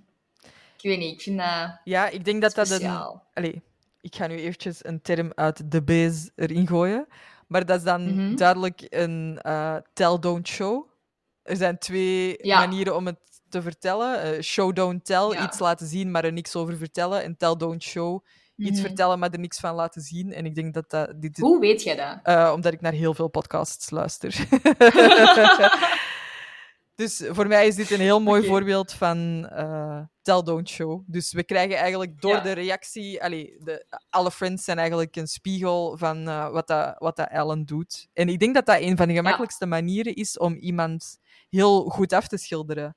Ik 0.77 0.83
weet 0.83 0.99
niet, 0.99 1.13
ik 1.15 1.21
vind 1.21 1.39
dat 1.39 1.81
Ja, 1.85 2.09
ik 2.09 2.25
denk 2.25 2.43
dat 2.43 2.55
dat 2.55 2.71
een... 2.71 3.21
Allee, 3.35 3.63
ik 4.01 4.15
ga 4.17 4.27
nu 4.27 4.37
eventjes 4.37 4.85
een 4.85 5.01
term 5.03 5.33
uit 5.35 5.71
de 5.71 5.83
biz 5.83 6.29
erin 6.37 6.67
gooien. 6.67 7.07
Maar 7.47 7.67
dat 7.67 7.79
is 7.79 7.85
dan 7.85 8.15
Mhm. 8.15 8.37
duidelijk 8.37 8.87
een 8.91 9.39
eh, 9.43 9.77
tell, 9.93 10.19
don't 10.21 10.49
show. 10.49 10.87
Er 11.43 11.57
zijn 11.57 11.79
twee 11.79 12.39
Ja. 12.43 12.59
manieren 12.59 12.97
om 12.97 13.07
het 13.07 13.19
te 13.49 13.63
vertellen. 13.63 14.23
Eh, 14.23 14.41
show, 14.43 14.75
don't 14.75 15.05
tell. 15.05 15.29
Ja. 15.31 15.45
Iets 15.47 15.59
laten 15.59 15.87
zien, 15.87 16.11
maar 16.11 16.25
er 16.25 16.33
niks 16.33 16.57
over 16.57 16.77
vertellen. 16.77 17.23
En 17.23 17.37
tell, 17.37 17.57
don't 17.57 17.83
show. 17.83 18.25
Iets 18.57 18.79
Mhm. 18.79 18.87
vertellen, 18.87 19.19
maar 19.19 19.31
er 19.33 19.39
niks 19.39 19.59
van 19.61 19.75
laten 19.75 20.03
zien. 20.03 20.33
En 20.33 20.45
ik 20.47 20.55
denk 20.55 20.75
dat 20.75 20.91
dat... 20.91 21.13
Dit, 21.17 21.39
Hoe 21.39 21.61
weet 21.61 21.83
jij 21.83 21.97
dat? 21.97 22.19
eh, 22.23 22.53
omdat 22.55 22.73
ik 22.73 22.81
naar 22.81 22.93
heel 22.93 23.15
veel 23.15 23.29
podcasts 23.29 23.91
luister. 23.91 24.35
dus 26.99 27.23
voor 27.29 27.47
mij 27.47 27.67
is 27.67 27.75
dit 27.75 27.91
een 27.91 28.01
heel 28.01 28.21
mooi 28.21 28.47
voorbeeld 28.49 28.93
van 28.93 29.49
eh, 29.49 30.01
tell, 30.23 30.43
don't 30.43 30.69
show. 30.69 31.03
Dus 31.07 31.33
we 31.33 31.45
krijgen 31.45 31.77
eigenlijk 31.77 32.21
door 32.21 32.35
Ja. 32.35 32.41
de 32.41 32.53
reactie... 32.53 33.23
Allee, 33.23 33.57
de, 33.65 33.87
alle 34.11 34.31
friends 34.31 34.65
zijn 34.65 34.79
eigenlijk 34.79 35.17
een 35.17 35.27
spiegel 35.27 35.97
van 35.97 36.29
eh, 36.29 36.51
wat, 36.51 36.67
dat, 36.67 36.95
wat 36.99 37.17
dat 37.17 37.29
Ellen 37.31 37.65
doet. 37.65 38.09
En 38.13 38.29
ik 38.29 38.39
denk 38.39 38.55
dat 38.55 38.67
dat 38.67 38.81
een 38.81 38.97
van 38.97 39.09
de 39.09 39.15
gemakkelijkste 39.15 39.67
manieren 39.67 40.15
is 40.15 40.39
om 40.39 40.55
iemand 40.55 41.19
heel 41.49 41.85
goed 41.85 42.13
af 42.13 42.29
te 42.29 42.37
schilderen. 42.39 42.97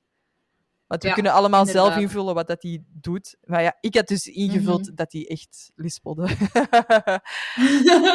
Want 0.88 1.02
we 1.04 1.08
Ja, 1.10 1.14
kunnen 1.14 1.32
allemaal 1.34 1.66
zelf 1.66 1.98
invullen 1.98 2.36
wat 2.36 2.48
dat 2.48 2.62
hij 2.62 2.84
doet. 2.88 3.36
Maar 3.44 3.62
ja, 3.62 3.78
ik 3.80 3.96
had 3.96 4.08
dus 4.08 4.28
ingevuld 4.28 4.86
Mhm. 4.86 4.96
dat 4.96 5.12
hij 5.12 5.28
echt 5.28 5.72
lispelde. 5.76 6.22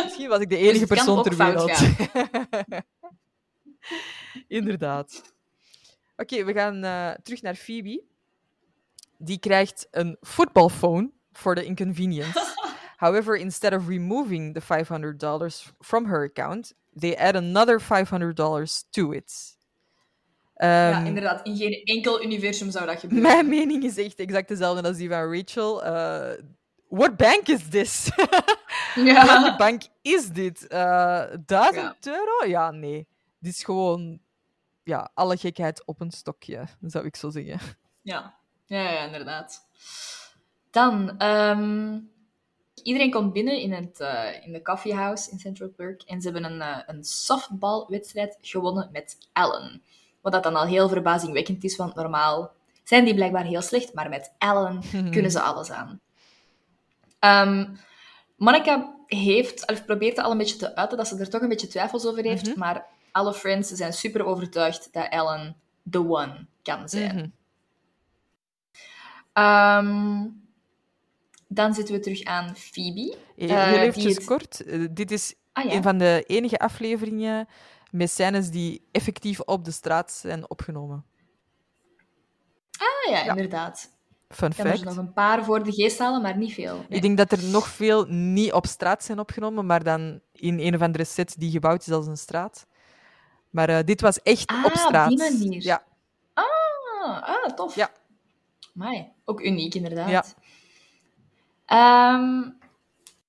Misschien 0.05 0.29
was 0.29 0.40
ik 0.40 0.49
de 0.49 0.57
enige 0.57 0.87
Dus 0.87 0.88
kan 0.88 0.96
persoon 0.96 1.22
ter 1.22 1.37
wereld. 1.37 1.81
Inderdaad. 4.49 5.35
Oké, 6.16 6.44
we 6.44 6.52
gaan 6.52 6.85
eh, 6.85 7.11
terug 7.22 7.42
naar 7.42 7.55
Phoebe. 7.55 8.02
Die 9.18 9.38
krijgt 9.38 9.88
een 9.90 10.16
footballphone 10.20 11.11
for 11.33 11.55
the 11.55 11.64
inconvenience. 11.64 12.55
However, 12.96 13.37
instead 13.37 13.72
of 13.74 13.88
removing 13.88 14.55
the 14.55 14.61
$500 14.61 15.72
from 15.81 16.07
her 16.07 16.22
account, 16.24 16.74
they 16.98 17.16
add 17.16 17.37
another 17.37 17.81
$500 17.81 18.90
to 18.90 19.11
it. 19.12 19.57
ja, 20.57 20.92
Ehm, 20.92 21.07
inderdaad. 21.07 21.46
In 21.46 21.57
geen 21.57 21.83
enkel 21.85 22.22
universum 22.24 22.70
zou 22.70 22.87
dat 22.87 23.00
gebeuren. 23.00 23.29
mijn 23.29 23.48
mening 23.48 23.85
is 23.85 23.96
echt 23.98 24.18
exact 24.18 24.48
dezelfde 24.48 24.88
als 24.88 24.96
die 24.96 25.09
van 25.09 25.33
Rachel. 25.35 25.85
Eh, 25.85 26.42
what 26.88 27.16
bank 27.16 27.46
is 27.48 27.68
this? 27.68 28.09
Ja. 28.94 29.26
Welke 29.26 29.57
bank 29.57 29.83
is 30.02 30.29
dit? 30.29 30.67
Eh 30.67 31.25
1000 31.46 32.06
euro? 32.06 32.46
Ja, 32.46 32.71
nee. 32.71 33.06
Dit 33.38 33.52
is 33.52 33.64
gewoon 33.64 34.21
ja, 34.87 35.10
alle 35.14 35.37
gekheid 35.37 35.84
op 35.84 36.00
een 36.00 36.10
stokje, 36.10 36.66
zou 36.80 37.04
ik 37.04 37.16
zo 37.16 37.30
zeggen. 37.30 37.58
Ja, 38.02 38.34
ja, 38.66 38.90
ja 38.90 39.04
inderdaad. 39.04 39.68
Dan, 40.70 41.18
ehm, 41.18 41.98
iedereen 42.82 43.10
komt 43.10 43.32
binnen 43.32 43.58
in, 43.60 43.72
het, 43.72 44.00
eh, 44.00 44.46
in 44.46 44.52
de 44.52 44.62
coffeehouse 44.62 45.30
in 45.30 45.38
Central 45.38 45.68
Park 45.68 46.02
en 46.02 46.20
ze 46.20 46.30
hebben 46.30 46.52
een, 46.52 46.60
eh, 46.60 46.78
een 46.87 47.04
softballwedstrijd 47.04 48.38
gewonnen 48.40 48.88
met 48.92 49.18
Ellen. 49.32 49.82
Wat 50.20 50.32
dat 50.32 50.42
dan 50.42 50.56
al 50.56 50.66
heel 50.66 50.88
verbazingwekkend 50.88 51.64
is, 51.64 51.76
want 51.76 51.94
normaal 51.94 52.52
zijn 52.84 53.04
die 53.04 53.14
blijkbaar 53.14 53.44
heel 53.44 53.62
slecht, 53.62 53.94
maar 53.94 54.08
met 54.08 54.32
Ellen 54.38 54.80
kunnen 55.14 55.30
ze 55.30 55.40
alles 55.40 55.70
aan. 55.70 56.00
Ehm, 57.18 57.74
Monica 58.37 58.94
heeft, 59.06 59.70
of 59.70 59.84
probeert 59.84 60.18
al 60.18 60.30
een 60.30 60.38
beetje 60.38 60.56
te 60.56 60.76
uiten 60.76 60.96
dat 60.96 61.08
ze 61.08 61.18
er 61.18 61.30
toch 61.30 61.42
een 61.42 61.48
beetje 61.48 61.66
twijfels 61.66 62.06
over 62.06 62.22
heeft, 62.22 62.56
maar 62.56 62.94
alle 63.17 63.35
friends 63.35 63.71
zijn 63.71 63.92
super 63.92 64.25
overtuigd 64.25 64.88
dat 64.92 65.08
Ellen 65.08 65.56
the 65.90 66.08
one 66.08 66.46
kan 66.62 66.88
zijn. 66.88 67.17
Mhm. 67.17 67.29
Ehm, 69.33 70.29
dan 71.48 71.75
zitten 71.75 71.94
we 71.94 72.00
terug 72.00 72.25
aan 72.25 72.56
Phoebe. 72.56 73.17
Heel 73.37 73.48
uh, 73.48 73.83
even 73.83 74.25
kort. 74.25 74.67
Uh, 74.67 74.88
dit 74.90 75.10
is 75.10 75.35
ah, 75.52 75.73
een 75.73 75.83
van 75.83 75.98
de 75.98 76.25
enige 76.27 76.58
afleveringen 76.58 77.48
met 77.90 78.10
scènes 78.10 78.50
die 78.50 78.87
effectief 78.92 79.40
op 79.40 79.64
de 79.64 79.71
straat 79.71 80.12
zijn 80.12 80.50
opgenomen. 80.50 81.04
Ah 82.79 83.12
ja, 83.12 83.25
ja. 83.25 83.31
inderdaad. 83.31 83.94
Fun 84.29 84.50
ik 84.50 84.56
kan 84.56 84.67
er 84.67 84.85
nog 84.85 84.96
een 84.96 85.12
paar 85.12 85.44
voor 85.44 85.64
de 85.64 85.73
geest 85.73 85.98
halen, 85.98 86.23
maar 86.23 86.37
niet 86.37 86.52
veel. 86.52 86.85
Ik 86.88 87.02
denk 87.02 87.17
dat 87.17 87.33
er 87.33 87.44
nog 87.44 87.69
veel 87.69 88.04
niet 88.08 88.52
op 88.52 88.67
straat 88.67 89.04
zijn 89.04 89.19
opgenomen, 89.19 89.67
maar 89.67 89.85
dan 89.85 90.21
in 90.33 90.58
een 90.58 90.75
of 90.75 90.81
andere 90.81 91.04
set 91.04 91.35
die 91.38 91.50
gebouwd 91.50 91.87
is 91.87 91.92
als 91.92 92.06
een 92.06 92.17
straat. 92.17 92.67
Maar 93.57 93.71
uh, 93.71 93.79
dit 93.85 94.00
was 94.00 94.23
echt 94.23 94.46
ah, 94.46 94.65
op 94.65 94.77
straat. 94.77 95.11
op 95.11 95.19
die 95.19 95.38
manier. 95.38 95.63
Ja. 95.63 95.85
Ah, 96.35 97.23
ah 97.23 97.54
tof. 97.54 97.75
Ja. 97.75 97.90
Amai. 98.75 99.09
Ook 99.25 99.40
uniek, 99.40 99.75
inderdaad. 99.75 100.37
Ja. 101.67 102.15
Um, 102.15 102.59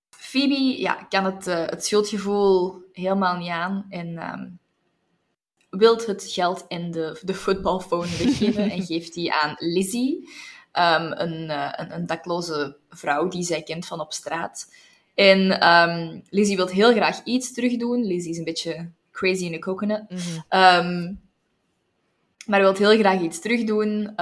Phoebe 0.09 0.81
ja, 0.81 0.93
kan 0.93 1.25
het, 1.25 1.47
uh, 1.47 1.65
het 1.65 1.85
schuldgevoel 1.85 2.81
helemaal 2.91 3.37
niet 3.37 3.49
aan 3.49 3.85
en 3.89 4.07
um, 4.07 4.59
wilt 5.69 6.05
het 6.05 6.23
geld 6.23 6.67
en 6.67 6.91
de, 6.91 7.19
de 7.21 7.33
voetbalphone 7.33 8.17
weggeven 8.17 8.69
en 8.69 8.85
geeft 8.91 9.13
die 9.13 9.33
aan 9.33 9.55
Lizzie, 9.57 10.29
um, 10.73 11.11
een, 11.11 11.49
uh, 11.49 11.73
een, 11.75 11.93
een, 11.93 12.05
dakloze 12.05 12.77
vrouw 12.89 13.27
die 13.27 13.43
zij 13.43 13.63
kent 13.63 13.85
van 13.85 13.99
op 13.99 14.13
straat. 14.13 14.73
En 15.15 15.47
Lizzie 16.29 16.55
wil 16.55 16.67
heel 16.67 16.91
graag 16.91 17.23
iets 17.23 17.53
terugdoen. 17.53 18.05
Lizzie 18.05 18.31
is 18.31 18.37
een 18.37 18.43
beetje 18.43 18.91
crazy 19.17 19.45
in 19.45 19.53
a 19.53 19.59
coconut. 19.59 20.09
Mm 20.09 20.17
-hmm. 20.17 21.19
maar 22.45 22.59
wil 22.59 22.73
heel 22.73 22.97
graag 22.97 23.21
iets 23.21 23.39
terugdoen. 23.39 24.15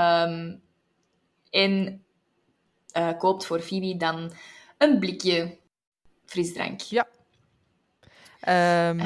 en 1.49 2.03
uh, 2.97 3.17
koopt 3.17 3.45
voor 3.45 3.59
Phoebe 3.59 3.97
dan 3.97 4.31
een 4.77 4.99
blikje 4.99 5.57
frisdrank. 6.25 6.81
Ja. 6.81 7.07
Um, 8.89 9.01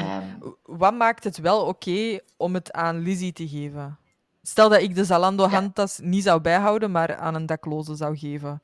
wat 0.64 0.94
maakt 0.94 1.24
het 1.24 1.38
wel 1.38 1.66
oké 1.66 2.20
om 2.38 2.54
het 2.54 2.72
aan 2.72 3.00
Lizzie 3.00 3.34
te 3.34 3.48
geven? 3.48 3.98
Stel 4.42 4.70
dat 4.70 4.82
ik 4.82 4.96
de 4.96 5.04
Zalando-handtas 5.04 6.00
niet 6.02 6.24
zou 6.24 6.42
bijhouden, 6.42 6.92
maar 6.92 7.16
aan 7.16 7.36
een 7.36 7.46
dakloze 7.46 7.96
zou 7.96 8.18
geven. 8.18 8.62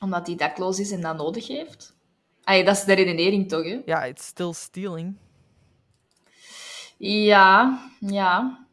Omdat 0.00 0.26
die 0.26 0.36
dakloos 0.36 0.78
is 0.78 0.90
en 0.90 1.00
dat 1.00 1.16
nodig 1.16 1.46
heeft? 1.46 1.94
Ay, 2.44 2.64
dat 2.64 2.76
is 2.76 2.84
de 2.84 2.92
redenering 2.92 3.48
toch, 3.48 3.64
hè? 3.64 3.80
Ja, 3.84 4.04
it's 4.04 4.26
still 4.26 4.52
stealing. 4.52 5.16
Ja, 7.04 7.80
ja. 8.00 8.66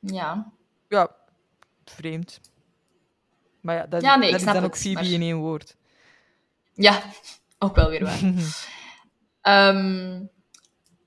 Ja. 0.00 0.52
Ja, 0.88 1.16
vreemd. 1.84 2.40
Maar 3.60 3.76
ja, 3.76 3.86
dat, 3.86 4.02
ja, 4.02 4.16
nee, 4.16 4.30
dat 4.30 4.40
is 4.40 4.46
dan 4.46 4.64
ook 4.64 4.76
Phoebe 4.76 5.00
maar... 5.00 5.10
in 5.10 5.22
één 5.22 5.36
woord. 5.36 5.76
Ja, 6.72 7.02
ook 7.58 7.76
wel 7.76 7.90
weer 7.90 8.04
waar. 8.04 8.22
um, 9.76 10.30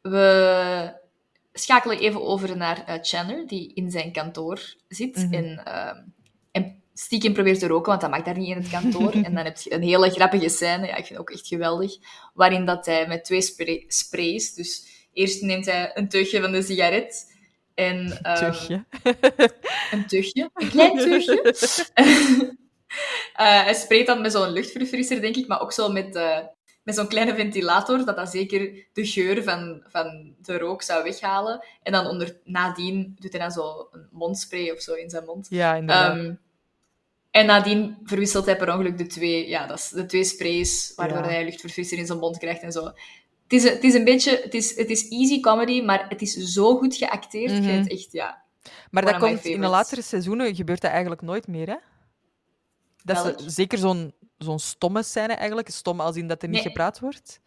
we 0.11 0.93
schakelen 1.53 1.99
even 1.99 2.24
over 2.24 2.57
naar 2.57 2.89
uh, 2.89 2.95
Chandler, 3.01 3.47
die 3.47 3.74
in 3.74 3.91
zijn 3.91 4.11
kantoor 4.11 4.76
zit 4.88 5.15
mm 5.15 5.24
-hmm. 5.24 5.34
en, 5.34 5.63
uh, 5.68 6.03
en 6.51 6.82
stiekem 6.93 7.34
probeert 7.34 7.59
te 7.59 7.68
roken, 7.68 7.89
want 7.89 8.01
dat 8.01 8.09
mag 8.09 8.24
daar 8.24 8.38
niet 8.38 8.49
in 8.49 8.61
het 8.61 8.70
kantoor. 8.70 9.11
en 9.26 9.34
dan 9.34 9.45
heb 9.45 9.57
je 9.57 9.74
een 9.74 9.84
hele 9.84 10.09
grappige 10.09 10.49
scène, 10.49 10.88
ja, 10.88 10.95
ik 10.95 11.05
vind 11.05 11.09
het 11.09 11.20
ook 11.20 11.30
echt 11.30 11.47
geweldig, 11.47 11.97
waarin 12.34 12.65
dat 12.65 12.86
hij 12.86 13.07
met 13.07 13.26
twee 13.26 13.41
spray 13.41 13.84
sprays, 13.88 14.53
dus 14.53 14.97
eerst 15.18 15.41
neemt 15.41 15.65
hij 15.65 15.91
een 15.93 16.09
teugje 16.09 16.41
van 16.41 16.51
de 16.51 16.61
sigaret 16.61 17.36
en... 17.76 17.97
Um, 17.97 18.18
een 18.22 18.36
teugje? 18.36 18.86
een 19.91 20.07
teugje, 20.07 20.49
een 20.53 20.70
klein 20.70 20.97
teugje. 20.97 21.55
uh, 21.95 23.63
hij 23.65 23.74
sprayt 23.74 24.07
dan 24.07 24.22
met 24.22 24.32
zo'n 24.32 24.49
luchtverfrisser, 24.49 25.22
denk 25.22 25.36
ik, 25.36 25.47
maar 25.47 25.61
ook 25.61 25.74
zo 25.74 25.89
met... 25.89 26.15
Uh, 26.15 26.38
met 26.84 26.95
zo'n 26.95 27.07
kleine 27.07 27.36
ventilator, 27.36 28.05
dat 28.05 28.15
dat 28.15 28.30
zeker 28.30 28.88
de 28.93 29.05
geur 29.05 29.43
van, 29.43 29.84
van 29.88 30.36
de 30.41 30.57
rook 30.57 30.82
zou 30.82 31.03
weghalen. 31.03 31.65
En 31.84 31.91
dan 31.91 32.07
onder, 32.07 32.38
nadien 32.43 33.15
doet 33.20 33.32
hij 33.32 33.41
dan 33.41 33.51
zo 33.51 33.88
een 33.91 34.07
mondspray 34.11 34.70
of 34.70 34.82
zo 34.82 34.93
in 34.93 35.09
zijn 35.09 35.26
mond. 35.26 35.47
Ja, 35.49 35.76
inderdaad. 35.76 36.18
Um, 36.18 36.39
en 37.32 37.45
nadien 37.45 37.97
verwisselt 38.03 38.45
hij 38.45 38.57
per 38.57 38.74
ongeluk 38.74 38.97
de 38.97 39.07
twee, 39.07 39.47
ja, 39.47 39.68
dat 39.68 39.78
is 39.78 39.89
de 39.89 40.05
twee 40.05 40.24
sprays, 40.24 40.93
waardoor 40.95 41.18
ja. 41.18 41.28
hij 41.28 41.43
luchtverfrisser 41.43 41.97
in 41.97 42.05
zijn 42.05 42.20
mond 42.20 42.38
krijgt 42.38 42.61
en 42.61 42.72
zo. 42.72 42.91
Het 43.48 43.54
is, 43.54 43.64
het 43.64 43.84
is 43.84 43.93
een 43.93 44.04
beetje... 44.04 44.39
Het 44.43 44.54
is, 44.54 44.76
het 44.76 44.89
is 44.89 45.10
easy 45.10 45.39
comedy, 45.39 45.82
maar 45.82 46.06
het 46.10 46.22
is 46.22 46.34
zo 46.34 46.78
goed 46.78 46.95
geacteerd. 46.95 47.52
Mm 47.52 47.68
-hmm. 47.68 47.86
echt, 47.86 48.12
ja... 48.12 48.45
Maar 48.91 49.06
dat 49.06 49.18
komt 49.18 49.45
in 49.45 49.62
de 49.62 49.68
latere 49.68 50.02
seizoenen 50.02 50.56
gebeurt 50.56 50.82
dat 50.82 50.91
eigenlijk 50.91 51.22
nooit 51.22 51.48
meer, 51.48 51.68
hè? 51.68 51.76
Dat 53.04 53.41
is 53.41 53.54
zeker 53.56 53.78
zo'n 53.78 54.14
zo'n 54.38 54.60
stomme 54.60 55.04
scène 55.04 55.34
eigenlijk. 55.34 55.70
Stom 55.70 56.00
als 56.00 56.16
in 56.16 56.28
dat 56.28 56.43
er 56.43 56.50
niet 56.50 56.62
gepraat 56.62 57.00
wordt. 57.00 57.39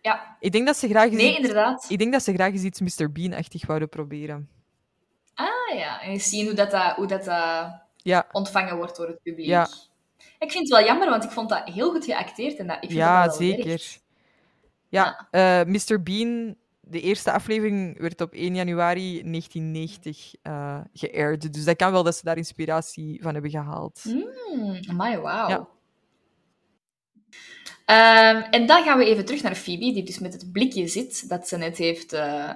Ja. 0.00 0.36
Ik 0.40 0.52
denk 0.52 0.66
dat 0.66 0.76
ze 0.76 0.88
graag 0.88 1.04
eens 1.04 1.14
nee, 1.14 1.36
inderdaad. 1.36 1.86
Ik 1.88 1.98
denk 1.98 2.12
dat 2.12 2.22
ze 2.22 2.32
graag 2.32 2.52
eens 2.52 2.62
iets 2.62 2.80
Mr. 2.80 3.12
Bean-achtig 3.12 3.66
wouden 3.66 3.88
proberen. 3.88 4.48
Ah 5.34 5.76
ja, 5.76 6.02
en 6.02 6.20
zien 6.20 6.44
hoe 6.44 6.54
dat, 6.54 6.72
hoe 6.96 7.06
dat, 7.06 7.24
ja. 7.96 8.28
ontvangen 8.32 8.76
wordt 8.76 8.96
door 8.96 9.06
het 9.06 9.22
publiek. 9.22 9.46
Ja. 9.46 9.68
Ik 10.38 10.50
vind 10.50 10.68
het 10.68 10.78
wel 10.78 10.84
jammer, 10.84 11.10
want 11.10 11.24
ik 11.24 11.30
vond 11.30 11.48
dat 11.48 11.68
heel 11.68 11.90
goed 11.90 12.04
geacteerd. 12.04 12.58
En 12.58 12.66
dat, 12.66 12.76
ik 12.76 12.88
vind 12.90 12.92
ja, 12.92 13.24
dat 13.24 13.36
zeker. 13.36 13.64
Werkt. 13.66 14.02
Ja, 14.94 15.26
ja. 15.30 15.62
Uh, 15.64 15.72
Mr. 15.72 16.02
Bean, 16.02 16.56
de 16.80 17.00
eerste 17.00 17.32
aflevering 17.32 17.98
werd 18.00 18.20
op 18.20 18.32
1 18.32 18.54
januari 18.54 19.22
1990 19.22 20.34
uh, 20.42 20.80
geaired. 20.92 21.54
Dus 21.54 21.64
dat 21.64 21.76
kan 21.76 21.92
wel 21.92 22.02
dat 22.02 22.16
ze 22.16 22.24
daar 22.24 22.36
inspiratie 22.36 23.22
van 23.22 23.32
hebben 23.32 23.50
gehaald. 23.50 24.04
Mm, 24.04 24.96
wauw. 24.96 25.48
Ja. 25.48 25.68
Um, 27.86 28.42
en 28.42 28.66
dan 28.66 28.82
gaan 28.82 28.98
we 28.98 29.04
even 29.04 29.24
terug 29.24 29.42
naar 29.42 29.54
Phoebe, 29.54 29.92
die 29.92 30.02
dus 30.02 30.18
met 30.18 30.32
het 30.32 30.52
blikje 30.52 30.88
zit 30.88 31.28
dat 31.28 31.48
ze 31.48 31.56
net 31.56 31.76
heeft, 31.76 32.12
uh, 32.12 32.50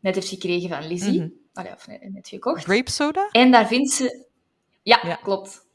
net 0.00 0.14
heeft 0.14 0.28
gekregen 0.28 0.68
van 0.68 0.86
Lizzie. 0.86 1.12
Mm 1.12 1.18
-hmm. 1.18 1.32
Allee, 1.52 1.72
of 1.72 1.86
net, 1.86 2.12
net 2.12 2.28
gekocht. 2.28 2.64
Grape 2.64 2.90
soda? 2.90 3.28
En 3.32 3.50
daar 3.50 3.66
vindt 3.66 3.90
ze... 3.90 4.26
Ja, 4.82 5.00
ja, 5.02 5.14
klopt. 5.14 5.66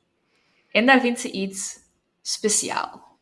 En 0.72 0.86
daar 0.86 1.02
vindt 1.02 1.20
ze 1.20 1.32
iets 1.32 1.80
speciaal. 2.22 3.18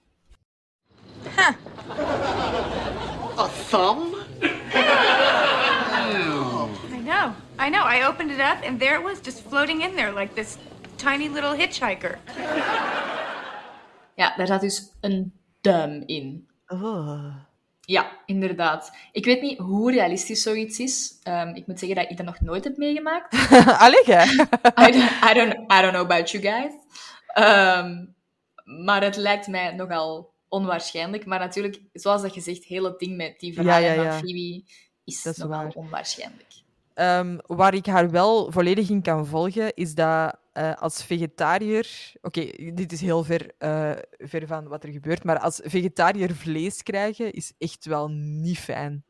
Huh. 1.35 1.70
A 3.37 3.47
thumb? 3.47 4.15
I 6.91 7.01
know. 7.03 7.35
I 7.59 7.69
know. 7.69 7.83
I 7.83 8.03
opened 8.07 8.31
it 8.31 8.39
up 8.39 8.57
and 8.63 8.79
there 8.79 8.95
it 8.95 9.03
was, 9.03 9.19
just 9.21 9.41
floating 9.49 9.81
in 9.81 9.95
there 9.95 10.11
like 10.11 10.35
this 10.35 10.57
tiny 10.97 11.29
little 11.29 11.53
hitchhiker. 11.53 12.17
Ja, 14.15 14.33
daar 14.37 14.47
zat 14.47 14.61
dus 14.61 14.91
een 15.01 15.33
duim 15.61 16.03
in. 16.05 16.47
Oh. 16.67 17.35
Ja, 17.81 18.11
inderdaad. 18.25 18.91
Ik 19.11 19.25
weet 19.25 19.41
niet 19.41 19.57
hoe 19.57 19.91
realistisch 19.91 20.41
zoiets 20.41 20.79
is. 20.79 21.19
Um, 21.23 21.55
ik 21.55 21.67
moet 21.67 21.79
zeggen 21.79 21.97
dat 21.97 22.09
ik 22.09 22.17
dat 22.17 22.25
nog 22.25 22.39
nooit 22.39 22.63
heb 22.63 22.77
meegemaakt. 22.77 23.49
Allee, 23.85 24.03
hè? 24.05 24.23
I, 24.87 24.91
don't, 24.91 25.11
I, 25.29 25.33
don't, 25.33 25.53
I 25.71 25.81
don't 25.81 25.91
know 25.91 26.01
about 26.01 26.31
you 26.31 26.43
guys. 26.43 26.73
Um, 27.35 28.15
maar 28.83 29.03
het 29.03 29.15
lijkt 29.15 29.47
mij 29.47 29.71
nogal 29.71 30.30
onwaarschijnlijk. 30.51 31.25
Maar 31.25 31.39
natuurlijk, 31.39 31.81
zoals 31.93 32.21
dat 32.21 32.33
je 32.33 32.41
zegt, 32.41 32.63
heel 32.63 32.83
het 32.83 32.99
ding 32.99 33.17
met 33.17 33.39
die 33.39 33.53
verhalen 33.53 33.83
ja, 33.83 33.93
ja, 33.93 34.01
ja. 34.01 34.09
van 34.09 34.19
Phoebe 34.19 34.63
is, 35.03 35.25
is 35.25 35.37
nogal 35.37 35.63
waar. 35.63 35.71
onwaarschijnlijk. 35.73 36.59
Um, 36.95 37.39
waar 37.47 37.73
ik 37.73 37.85
haar 37.85 38.09
wel 38.09 38.51
volledig 38.51 38.89
in 38.89 39.01
kan 39.01 39.25
volgen, 39.25 39.73
is 39.73 39.95
dat 39.95 40.37
uh, 40.53 40.73
als 40.75 41.03
vegetariër... 41.03 42.11
Oké, 42.21 42.39
okay, 42.39 42.71
dit 42.73 42.91
is 42.91 43.01
heel 43.01 43.23
ver, 43.23 43.51
uh, 43.59 43.91
ver 44.17 44.47
van 44.47 44.67
wat 44.67 44.83
er 44.83 44.91
gebeurt, 44.91 45.23
maar 45.23 45.39
als 45.39 45.59
vegetariër 45.63 46.35
vlees 46.35 46.83
krijgen 46.83 47.31
is 47.31 47.53
echt 47.57 47.85
wel 47.85 48.07
niet 48.09 48.59
fijn. 48.59 49.03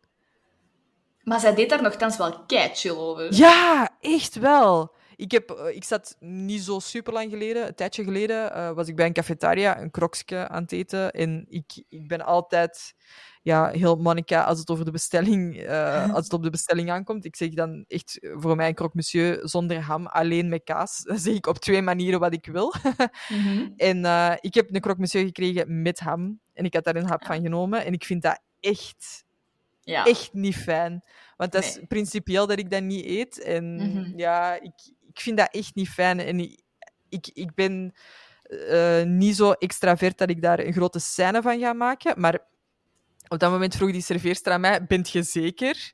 Maar 1.24 1.39
zij 1.39 1.56
deed 1.56 1.70
daar 1.70 1.82
nogthans 1.82 2.18
wel 2.18 2.46
kei 2.46 2.70
chill 2.74 2.96
over. 2.96 3.34
Ja, 3.34 3.89
echt 4.00 4.36
wel. 4.36 4.96
Ik, 5.22 5.32
heb, 5.32 5.51
uh, 5.51 5.76
ik 5.76 5.84
zat 5.84 6.15
niet 6.19 6.61
zo 6.61 6.80
super 6.80 7.13
lang 7.13 7.32
geleden, 7.32 7.67
een 7.67 7.76
tijdje 7.76 8.03
geleden, 8.03 8.76
was 8.76 8.88
ik 8.88 8.95
bij 8.95 9.05
een 9.05 9.13
cafetaria 9.13 9.82
een 9.82 9.91
kroksje 9.91 10.47
aan 10.47 10.61
het 10.61 10.72
eten. 10.72 11.11
En 11.11 11.45
ik, 11.49 11.84
ik 11.89 12.07
ben 12.07 12.22
altijd 12.22 12.93
ja, 13.41 13.69
heel 13.69 13.95
Monica 13.95 14.43
als 14.43 14.59
het 14.59 14.69
over 14.69 14.86
de 14.86 14.91
bestelling, 14.91 15.57
uh, 15.57 16.13
als 16.13 16.24
het 16.24 16.34
op 16.34 16.43
de 16.43 16.49
bestelling 16.49 16.91
aankomt. 16.91 17.26
Ik 17.26 17.36
zeg 17.36 17.49
dan 17.49 17.86
echt 17.88 18.19
voor 18.22 18.55
mij 18.55 18.67
een 18.67 18.76
croque 18.76 18.95
monsieur 18.95 19.39
zonder 19.49 19.82
ham, 19.82 20.07
alleen 20.07 20.49
met 20.49 20.63
kaas. 20.63 21.01
Dan 21.07 21.17
zeg 21.17 21.34
ik 21.34 21.47
op 21.47 21.57
twee 21.57 21.82
manieren 21.82 22.19
wat 22.19 22.34
ik 22.34 22.45
wil. 22.45 22.74
mm 23.30 23.39
-hmm. 23.39 23.74
En 23.91 23.97
uh, 23.97 24.34
ik 24.39 24.53
heb 24.53 24.74
een 24.74 24.82
croque 24.82 24.99
monsieur 24.99 25.26
gekregen 25.26 25.82
met 25.82 25.99
ham. 25.99 26.39
En 26.53 26.65
ik 26.65 26.74
had 26.74 26.84
daar 26.84 26.95
een 26.95 27.07
hap 27.07 27.26
van 27.26 27.41
genomen. 27.41 27.86
En 27.86 27.93
ik 27.93 28.03
vind 28.03 28.22
dat 28.22 28.41
echt, 28.59 29.26
ja. 29.82 30.05
echt 30.05 30.34
niet 30.34 30.55
fijn. 30.55 31.03
Want 31.38 31.51
dat 31.51 31.61
nee. 31.61 31.72
is 31.72 31.80
principieel 31.88 32.47
dat 32.47 32.59
ik 32.59 32.69
dat 32.69 32.84
niet 32.84 33.05
eet. 33.05 33.41
En 33.41 33.74
mm 33.74 33.80
-hmm. 33.80 34.13
ja, 34.15 34.61
ik, 34.61 34.93
ik 35.14 35.20
vind 35.20 35.38
dat 35.38 35.53
echt 35.53 35.76
niet 35.76 35.89
fijn. 35.89 36.20
En 36.20 36.39
ik, 37.09 37.30
ik, 37.34 37.55
ben 37.55 37.93
uh, 38.47 39.03
niet 39.03 39.36
zo 39.36 39.51
extravert 39.51 40.18
dat 40.18 40.30
ik 40.30 40.41
daar 40.41 40.59
een 40.59 40.74
grote 40.74 40.99
scène 40.99 41.41
van 41.41 41.59
ga 41.59 41.74
maken. 41.74 42.20
Maar 42.20 42.39
op 43.28 43.39
dat 43.39 43.51
moment 43.51 43.76
vroeg 43.76 43.91
die 43.91 44.01
serveerster 44.01 44.51
aan 44.51 44.62
mij, 44.62 44.86
bent 44.86 45.09
je 45.09 45.24
zeker? 45.24 45.93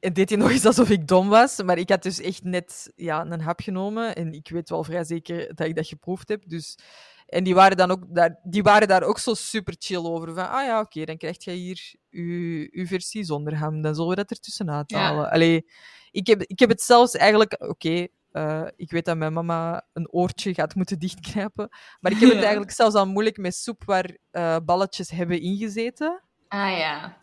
en 0.00 0.12
deed 0.12 0.28
hij 0.28 0.38
nog 0.38 0.50
eens 0.50 0.66
alsof 0.66 0.90
ik 0.90 1.08
dom 1.08 1.28
was. 1.28 1.62
Maar 1.62 1.78
ik 1.78 1.88
had 1.88 2.02
dus 2.02 2.20
echt 2.20 2.44
net 2.44 2.92
ja, 2.96 3.26
een 3.26 3.40
hap 3.40 3.60
genomen. 3.60 4.14
En 4.14 4.32
ik 4.32 4.48
weet 4.48 4.68
wel 4.68 4.84
vrij 4.84 5.04
zeker 5.04 5.54
dat 5.54 5.66
ik 5.66 5.76
dat 5.76 5.86
geproefd 5.86 6.28
heb. 6.28 6.42
Dus... 6.46 6.78
En 7.26 7.44
die 7.44 7.54
waren, 7.54 7.76
dan 7.76 7.90
ook 7.90 8.04
daar, 8.08 8.38
die 8.42 8.62
waren 8.62 8.88
daar 8.88 9.02
ook 9.02 9.18
zo 9.18 9.34
super 9.34 9.74
chill 9.78 10.04
over. 10.04 10.34
Van, 10.34 10.50
ah 10.50 10.64
ja, 10.64 10.80
oké, 10.80 11.04
dan 11.04 11.16
krijg 11.16 11.44
je 11.44 11.50
hier 11.50 11.94
uw, 12.10 12.68
uw 12.70 12.86
versie 12.86 13.24
zonder 13.24 13.56
ham. 13.56 13.82
Dan 13.82 13.94
zullen 13.94 14.10
we 14.10 14.16
dat 14.16 14.30
er 14.30 14.40
tussenuit 14.40 14.92
halen. 14.92 15.24
Ja. 15.24 15.30
Allee, 15.30 15.66
ik 16.10 16.26
heb, 16.26 16.42
ik 16.42 16.58
heb 16.58 16.68
het 16.68 16.82
zelfs 16.82 17.14
eigenlijk... 17.14 17.62
Oké, 17.62 18.06
uh, 18.32 18.66
ik 18.76 18.90
weet 18.90 19.04
dat 19.04 19.16
mijn 19.16 19.32
mama 19.32 19.86
een 19.92 20.12
oortje 20.12 20.54
gaat 20.54 20.74
moeten 20.74 20.98
dichtknijpen. 20.98 21.68
Maar 22.00 22.12
ik 22.12 22.18
heb 22.18 22.28
het 22.28 22.42
eigenlijk 22.42 22.70
zelfs 22.72 22.94
al 22.94 23.06
moeilijk 23.06 23.36
met 23.36 23.54
soep 23.54 23.84
waar 23.84 24.16
uh, 24.32 24.56
balletjes 24.64 25.10
hebben 25.10 25.40
ingezeten. 25.40 26.22
Ah 26.48 26.78
ja. 26.78 27.16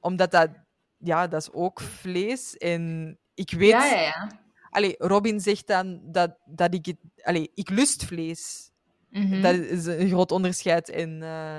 Omdat 0.00 0.30
dat... 0.30 0.50
Ja, 0.98 1.26
dat 1.26 1.40
is 1.40 1.52
ook 1.52 1.80
vlees. 1.80 2.56
En 2.56 3.18
ik 3.34 3.50
weet... 3.50 3.70
Ja, 3.70 3.84
ja, 3.84 4.00
ja. 4.00 4.42
Allee, 4.70 4.94
Robin 4.98 5.40
zegt 5.40 5.66
dan 5.66 6.00
dat, 6.04 6.36
dat 6.44 6.74
ik 6.74 6.86
het... 6.86 6.96
Allee, 7.22 7.50
ik 7.54 7.70
lust 7.70 8.04
vlees. 8.04 8.70
Mhm. 9.10 9.24
Mm 9.24 9.32
-hmm. 9.32 9.42
Dat 9.42 9.54
is 9.54 9.86
een 9.86 10.08
groot 10.08 10.32
onderscheid. 10.32 10.88
En 10.88 11.20
uh, 11.22 11.58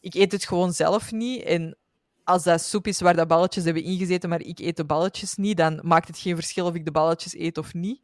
ik 0.00 0.14
eet 0.14 0.32
het 0.32 0.46
gewoon 0.46 0.72
zelf 0.72 1.12
niet. 1.12 1.42
En 1.42 1.78
als 2.24 2.42
dat 2.42 2.60
soep 2.60 2.86
is 2.86 3.00
waar 3.00 3.16
dat 3.16 3.28
balletjes 3.28 3.64
hebben 3.64 3.82
ingezeten, 3.82 4.28
maar 4.28 4.40
ik 4.40 4.58
eet 4.58 4.76
de 4.76 4.84
balletjes 4.84 5.34
niet, 5.34 5.56
dan 5.56 5.80
maakt 5.82 6.08
het 6.08 6.18
geen 6.18 6.34
verschil 6.34 6.66
of 6.66 6.74
ik 6.74 6.84
de 6.84 6.90
balletjes 6.90 7.34
eet 7.34 7.58
of 7.58 7.74
niet. 7.74 8.00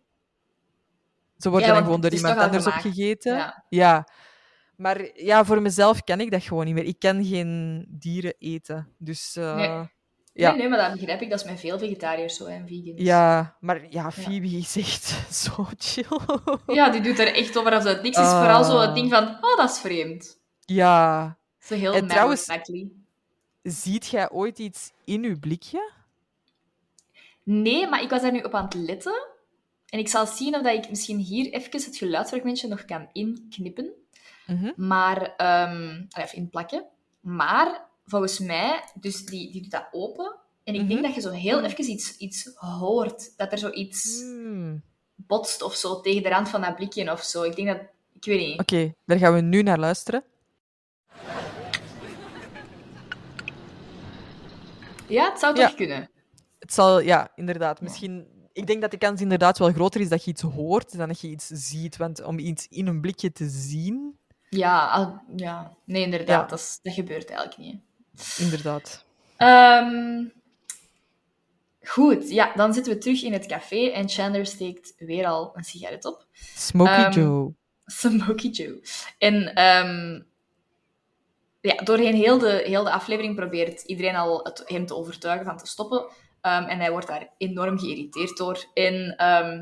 Ze 1.36 1.50
worden 1.50 1.68
ja, 1.68 1.74
dan 1.74 1.84
gewoon 1.84 2.00
door 2.00 2.12
iemand 2.12 2.38
anders 2.38 2.66
opgegeten. 2.66 3.34
Ja. 3.36 3.64
ja. 3.68 4.08
Maar 4.76 5.08
ja, 5.14 5.44
voor 5.44 5.62
mezelf 5.62 6.04
kan 6.04 6.20
ik 6.20 6.30
dat 6.30 6.42
gewoon 6.42 6.64
niet 6.64 6.74
meer. 6.74 6.84
Ik 6.84 6.98
kan 6.98 7.24
geen 7.24 7.86
dieren 7.88 8.34
eten. 8.38 8.94
Dus 8.98 9.36
uh, 9.38 9.54
nee. 9.54 9.68
ja. 10.32 10.50
Nee, 10.50 10.58
nee, 10.58 10.68
maar 10.68 10.78
dat 10.78 10.92
begrijp 10.92 11.20
ik. 11.20 11.30
Dat 11.30 11.40
is 11.40 11.50
met 11.50 11.60
veel 11.60 11.78
vegetariërs 11.78 12.36
zo 12.36 12.44
en 12.44 12.66
vegans. 12.66 13.00
Ja, 13.00 13.56
maar 13.60 13.86
ja, 13.90 14.10
Phoebe 14.10 14.50
ja. 14.50 14.58
is 14.58 14.76
echt 14.76 15.24
zo 15.42 15.66
chill. 15.78 16.18
Ja, 16.66 16.90
die 16.90 17.00
doet 17.00 17.18
er 17.18 17.34
echt 17.34 17.58
over 17.58 17.72
alsof 17.72 17.92
het 17.92 18.02
niks 18.02 18.18
is. 18.18 18.28
Vooral 18.28 18.64
zo 18.64 18.78
het 18.80 18.94
ding 18.94 19.10
van, 19.10 19.28
oh, 19.28 19.56
dat 19.56 19.70
is 19.70 19.78
vreemd. 19.78 20.38
Ja. 20.60 21.38
Zo 21.58 21.74
heel 21.74 21.94
en 21.94 22.06
trouwens. 22.06 22.46
Ziet 23.62 24.06
jij 24.06 24.30
ooit 24.30 24.58
iets 24.58 24.90
in 25.04 25.24
uw 25.24 25.38
blikje? 25.38 25.92
Nee, 27.42 27.86
maar 27.88 28.02
ik 28.02 28.10
was 28.10 28.22
daar 28.22 28.32
nu 28.32 28.40
op 28.40 28.54
aan 28.54 28.64
het 28.64 28.74
letten. 28.74 29.26
En 29.86 29.98
ik 29.98 30.08
zal 30.08 30.26
zien 30.26 30.54
of 30.54 30.62
dat 30.62 30.74
ik 30.84 30.88
misschien 30.90 31.18
hier 31.18 31.52
even 31.52 31.70
het 31.84 31.96
geluidsfragmentje 31.96 32.68
nog 32.68 32.84
kan 32.84 33.08
inknippen. 33.12 33.90
Mm 34.46 34.56
-hmm. 34.56 34.72
Maar, 34.76 35.22
um, 35.72 36.06
even 36.18 36.38
inplakken. 36.38 36.84
Maar 37.20 37.84
volgens 38.06 38.38
mij, 38.38 38.84
dus 38.94 39.24
die, 39.26 39.50
die 39.52 39.62
doet 39.62 39.70
dat 39.70 39.88
open. 39.92 40.34
En 40.64 40.74
ik 40.74 40.80
Mhm. 40.80 40.88
denk 40.88 41.02
dat 41.02 41.14
je 41.14 41.20
zo 41.20 41.30
heel 41.30 41.62
even 41.64 41.90
iets, 41.90 42.16
iets 42.16 42.50
hoort. 42.54 43.36
Dat 43.36 43.52
er 43.52 43.58
zoiets 43.58 44.20
Hmm. 44.20 44.82
botst 45.14 45.62
of 45.62 45.74
zo 45.74 46.00
tegen 46.00 46.22
de 46.22 46.28
rand 46.28 46.48
van 46.48 46.60
dat 46.60 46.76
blikje 46.76 47.12
of 47.12 47.22
zo. 47.22 47.42
Ik 47.42 47.56
denk 47.56 47.68
dat... 47.68 47.80
Ik 48.14 48.24
weet 48.24 48.46
niet. 48.46 48.60
Oké, 48.60 48.94
daar 49.04 49.18
gaan 49.18 49.34
we 49.34 49.40
nu 49.40 49.62
naar 49.62 49.78
luisteren. 49.78 50.24
Ja, 55.10 55.30
het 55.30 55.38
zou 55.40 55.54
toch 55.54 55.68
Ja. 55.70 55.74
kunnen. 55.76 56.10
Het 56.58 56.72
zal, 56.72 57.00
ja, 57.00 57.32
inderdaad. 57.34 57.80
Misschien, 57.80 58.26
ik 58.52 58.66
denk 58.66 58.80
dat 58.80 58.90
de 58.90 58.98
kans 58.98 59.20
inderdaad 59.20 59.58
wel 59.58 59.72
groter 59.72 60.00
is 60.00 60.08
dat 60.08 60.24
je 60.24 60.30
iets 60.30 60.42
hoort 60.42 60.96
dan 60.96 61.08
dat 61.08 61.20
je 61.20 61.28
iets 61.28 61.46
ziet. 61.46 61.96
Want 61.96 62.22
om 62.24 62.38
iets 62.38 62.66
in 62.70 62.86
een 62.86 63.00
blikje 63.00 63.32
te 63.32 63.48
zien, 63.48 64.18
Ja, 64.48 65.22
ja. 65.36 65.72
nee, 65.84 66.02
inderdaad. 66.02 66.42
Ja. 66.42 66.46
Dat, 66.46 66.58
is- 66.58 66.78
dat 66.82 66.94
gebeurt 66.94 67.30
eigenlijk 67.30 67.58
niet. 67.58 67.80
inderdaad. 68.38 69.04
Ehm, 69.36 70.24
goed, 71.84 72.30
ja, 72.30 72.52
dan 72.54 72.74
zitten 72.74 72.92
we 72.92 72.98
terug 72.98 73.22
in 73.22 73.32
het 73.32 73.46
café 73.46 73.86
en 73.90 74.08
Chandler 74.08 74.46
steekt 74.46 74.94
weer 74.98 75.26
al 75.26 75.50
een 75.54 75.64
sigaret 75.64 76.04
op. 76.04 76.26
Smoky 76.56 76.90
Ehm, 76.90 77.10
Joe. 77.20 77.52
Smoky 77.86 78.48
Joe. 78.48 78.80
En 79.18 79.54
ehm, 79.54 80.20
ja, 81.60 81.74
doorheen 81.74 82.14
heel 82.14 82.38
de, 82.38 82.62
heel 82.64 82.84
de 82.84 82.92
aflevering 82.92 83.34
probeert 83.34 83.82
iedereen 83.82 84.16
al 84.16 84.44
het, 84.44 84.62
hem 84.66 84.86
te 84.86 84.96
overtuigen 84.96 85.46
van 85.46 85.56
te 85.56 85.66
stoppen. 85.66 86.06
Ehm, 86.40 86.64
en 86.64 86.78
hij 86.78 86.90
wordt 86.90 87.06
daar 87.06 87.28
enorm 87.38 87.78
geïrriteerd 87.78 88.36
door. 88.36 88.64
En 88.74 89.16
ehm, 89.16 89.60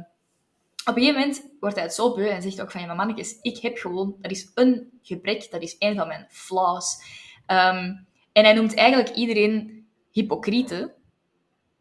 op 0.85 0.97
een 0.97 1.03
gegeven 1.03 1.21
moment 1.21 1.51
wordt 1.61 1.75
hij 1.75 1.85
het 1.85 1.95
zo 1.95 2.15
beu 2.15 2.29
en 2.29 2.43
zegt 2.43 2.61
ook 2.61 2.71
van... 2.71 2.81
Ja, 2.81 2.87
maar 2.87 2.97
mannetjes, 2.97 3.39
ik 3.43 3.59
heb 3.59 3.77
gewoon... 3.77 4.17
Dat 4.21 4.31
is 4.31 4.51
een 4.55 4.99
gebrek, 5.03 5.51
dat 5.51 5.63
is 5.63 5.77
een 5.79 5.97
van 5.97 6.07
mijn 6.07 6.27
flaws. 6.31 7.03
Ehm, 7.47 7.95
en 8.33 8.45
hij 8.45 8.53
noemt 8.53 8.75
eigenlijk 8.75 9.15
iedereen 9.15 9.87
hypocrieten. 10.11 10.93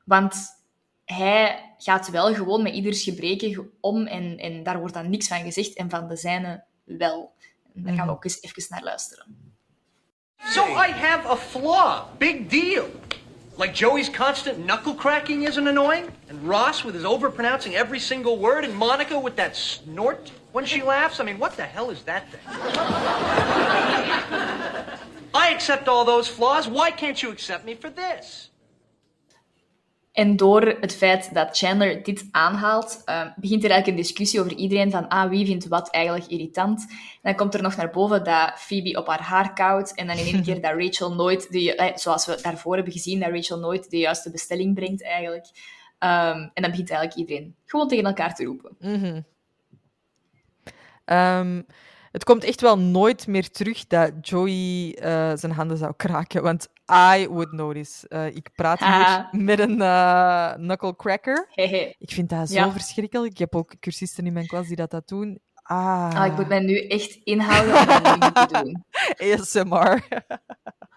Want 0.06 0.36
hij 1.06 1.74
gaat 1.78 2.10
wel 2.10 2.34
gewoon 2.34 2.64
met 2.64 2.74
ieders 2.74 3.04
gebreken 3.04 3.72
om 3.80 4.06
en, 4.06 4.38
en 4.38 4.64
daar 4.64 4.80
wordt 4.80 4.94
dan 4.94 5.10
niks 5.10 5.28
van 5.28 5.44
gezegd. 5.44 5.74
En 5.74 5.90
van 5.90 6.08
de 6.08 6.16
zijne 6.16 6.64
wel. 6.84 7.34
En 7.76 7.84
daar 7.84 7.94
gaan 7.94 8.08
we 8.08 8.14
ook 8.14 8.24
eens 8.24 8.42
even 8.42 8.66
naar 8.70 8.84
luisteren. 8.84 9.47
So 10.58 10.64
I 10.64 10.88
have 10.88 11.24
a 11.28 11.36
flaw. 11.36 12.08
Big 12.18 12.50
deal. 12.50 12.90
Like 13.58 13.76
Joey's 13.76 14.10
constant 14.10 14.66
knuckle 14.66 14.96
cracking 14.96 15.44
isn't 15.44 15.68
annoying, 15.68 16.12
and 16.30 16.42
Ross 16.48 16.84
with 16.84 16.96
his 16.96 17.04
overpronouncing 17.04 17.74
every 17.74 18.00
single 18.00 18.40
word, 18.40 18.64
and 18.64 18.74
Monica 18.74 19.20
with 19.20 19.36
that 19.36 19.56
snort 19.56 20.32
when 20.54 20.66
she 20.66 20.82
laughs. 20.82 21.20
I 21.20 21.26
mean, 21.26 21.38
what 21.38 21.58
the 21.58 21.64
hell 21.64 21.92
is 21.92 22.02
that 22.04 22.32
thing? 22.32 22.42
I 25.34 25.50
accept 25.54 25.88
all 25.88 26.06
those 26.06 26.28
flaws. 26.28 26.68
Why 26.68 26.90
can't 26.90 27.22
you 27.22 27.30
accept 27.30 27.64
me 27.64 27.76
for 27.76 27.92
this? 27.92 28.47
En 30.18 30.36
door 30.36 30.78
het 30.80 30.96
feit 30.96 31.34
dat 31.34 31.58
Chandler 31.58 32.04
dit 32.04 32.28
aanhaalt, 32.32 33.02
eh, 33.06 33.22
begint 33.36 33.64
er 33.64 33.70
eigenlijk 33.70 33.88
een 33.88 34.04
discussie 34.04 34.40
over 34.40 34.54
iedereen 34.54 34.92
van 34.92 35.08
ah, 35.08 35.30
wie 35.30 35.46
vindt 35.46 35.68
wat 35.68 35.90
eigenlijk 35.92 36.26
irritant. 36.26 36.86
En 36.90 37.20
dan 37.22 37.36
komt 37.36 37.54
er 37.54 37.62
nog 37.62 37.76
naar 37.76 37.90
boven 37.90 38.24
dat 38.24 38.54
Phoebe 38.56 38.98
op 38.98 39.08
haar 39.08 39.22
haar 39.22 39.54
koudt 39.54 39.96
en 39.96 40.08
dan 40.08 40.18
in 40.18 40.26
één 40.26 40.44
keer 40.46 40.62
dat 40.62 40.74
Rachel 40.78 41.14
nooit, 41.14 41.52
de, 41.52 41.76
eh, 41.76 41.98
zoals 41.98 42.26
we 42.26 42.40
daarvoor 42.42 42.76
hebben 42.76 42.94
gezien, 42.94 43.20
dat 43.20 43.30
Rachel 43.30 43.60
nooit 43.60 43.90
de 43.90 43.98
juiste 43.98 44.32
bestelling 44.32 44.76
brengt 44.76 45.04
eigenlijk. 45.04 45.48
Ehm, 46.00 46.38
en 46.54 46.62
dan 46.62 46.72
begint 46.72 46.90
eigenlijk 46.90 47.20
iedereen 47.20 47.56
gewoon 47.66 47.88
tegen 47.88 48.06
elkaar 48.06 48.36
te 48.36 48.46
roepen. 48.46 48.78
Ehm, 51.06 51.62
het 52.18 52.26
komt 52.26 52.44
echt 52.44 52.62
wel 52.62 52.78
nooit 52.80 53.28
meer 53.28 53.50
terug 53.52 53.88
dat 53.88 54.12
Joey 54.22 54.96
eh, 54.96 55.32
zijn 55.36 55.52
handen 55.52 55.78
zou 55.78 55.94
kraken, 55.98 56.44
want 56.44 56.68
I 57.16 57.28
would 57.28 57.52
notice. 57.52 58.08
Eh, 58.08 58.26
ik 58.36 58.50
praat 58.56 58.80
hier 58.80 58.88
Ah. 58.88 59.32
met 59.34 59.60
een 59.60 59.82
eh, 59.82 60.54
knuckle 60.54 60.96
cracker. 60.96 61.48
Hehe. 61.52 61.96
Ik 62.00 62.12
vind 62.12 62.30
dat 62.30 62.50
zo 62.50 62.54
Ja. 62.56 62.72
verschrikkelijk. 62.72 63.32
Ik 63.32 63.38
heb 63.38 63.56
ook 63.56 63.80
cursisten 63.80 64.26
in 64.26 64.34
mijn 64.34 64.48
klas 64.48 64.68
die 64.68 64.76
dat, 64.76 64.92
dat 64.92 65.08
doen. 65.08 65.40
Ah, 65.64 66.16
Ah, 66.16 66.26
ik 66.26 66.36
moet 66.36 66.48
mij 66.48 66.60
nu 66.60 66.88
echt 66.88 67.14
inhouden 67.24 67.80
om 67.80 68.04
dat 68.04 68.20
niet 68.20 68.50
te 68.50 68.64
doen. 68.64 68.84
ASMR. 69.34 70.04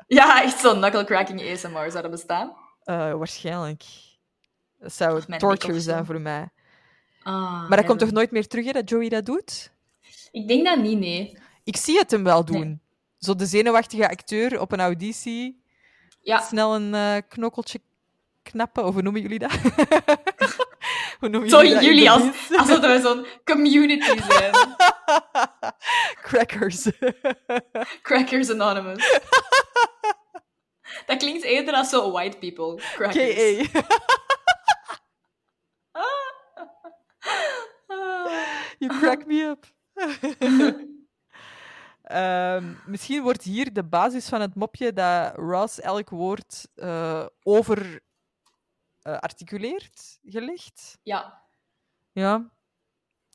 Ja, 0.06 0.42
echt 0.42 0.58
zo'n 0.60 0.76
knuckle-cracking 0.76 1.40
ASMR 1.52 1.90
zou 1.90 2.02
dat 2.02 2.10
bestaan. 2.10 2.56
Eh, 2.82 3.12
waarschijnlijk. 3.12 3.82
Dat 4.78 4.92
zou 4.92 5.22
torture 5.38 5.80
zijn 5.80 6.04
voor 6.06 6.20
mij. 6.20 6.48
Ah, 7.22 7.68
Maar 7.68 7.76
dat 7.76 7.86
komt 7.86 7.98
toch 7.98 8.10
nooit 8.10 8.30
meer 8.30 8.46
terug, 8.46 8.64
hè, 8.64 8.72
dat 8.72 8.88
Joey 8.88 9.08
dat 9.08 9.26
doet? 9.26 9.72
Ik 10.30 10.48
denk 10.48 10.66
dat 10.66 10.78
niet, 10.78 10.98
nee. 10.98 11.38
Ik 11.64 11.76
zie 11.76 11.98
het 11.98 12.10
hem 12.10 12.24
wel 12.24 12.44
doen. 12.44 12.66
Nee. 12.66 12.78
Zo 13.18 13.34
de 13.34 13.46
zenuwachtige 13.46 14.08
acteur 14.08 14.60
op 14.60 14.72
een 14.72 14.80
auditie. 14.80 15.62
Ja, 16.20 16.40
Snel 16.40 16.74
een 16.74 16.94
eh, 16.94 17.16
knokkeltje 17.28 17.80
knappen, 18.42 18.84
of 18.84 18.92
hoe 18.92 19.02
noemen 19.02 19.22
jullie 19.22 19.38
dat? 19.38 19.52
hoe 21.20 21.28
noemen 21.28 21.50
zo 21.50 21.56
jullie 21.56 21.74
dat 21.74 21.84
jullie, 21.84 22.10
als, 22.10 22.22
dienst? 22.22 22.56
alsof 22.56 22.80
we 22.80 23.00
zo'n 23.02 23.26
community 23.44 24.20
zijn. 24.28 24.54
Crackers. 26.26 26.90
Crackers 28.02 28.50
Anonymous. 28.50 29.20
Dat 31.06 31.16
klinkt 31.18 31.42
eerder 31.42 31.74
als 31.74 31.88
zo 31.88 32.10
white 32.10 32.38
people. 32.38 32.82
Crackers. 32.94 33.68
K.A. 33.70 33.82
You 38.78 38.98
crack 38.98 39.26
me 39.26 39.42
up. 39.42 39.66
Ehm, 42.02 42.74
misschien 42.86 43.22
wordt 43.22 43.42
hier 43.42 43.72
de 43.72 43.84
basis 43.84 44.28
van 44.28 44.40
het 44.40 44.54
mopje 44.54 44.92
dat 44.92 45.36
Ross 45.36 45.80
elk 45.80 46.10
woord 46.10 46.68
eh, 46.74 47.26
over 47.42 48.00
eh, 49.02 49.18
articuleert 49.18 50.18
gelegd. 50.24 50.98
Ja, 51.02 51.42
Ja. 52.12 52.50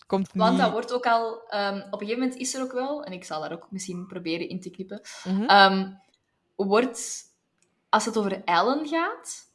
Komt 0.08 0.30
want 0.34 0.52
niet... 0.52 0.62
dat 0.62 0.72
wordt 0.72 0.94
ook 0.94 1.06
al... 1.06 1.48
ehm, 1.48 1.78
op 1.78 1.94
een 2.02 2.08
gegeven 2.08 2.20
moment 2.22 2.40
is 2.40 2.54
er 2.54 2.62
ook 2.62 2.72
wel, 2.72 3.04
en 3.04 3.12
ik 3.14 3.24
zal 3.24 3.42
daar 3.42 3.52
ook 3.52 3.68
misschien 3.72 4.08
proberen 4.08 4.50
in 4.50 4.62
te 4.62 4.70
knippen, 4.70 5.02
Mhm. 5.24 5.44
ehm, 5.44 5.92
wordt, 6.56 7.22
als 7.90 8.06
het 8.06 8.18
over 8.18 8.42
Alan 8.44 8.88
gaat, 8.88 9.50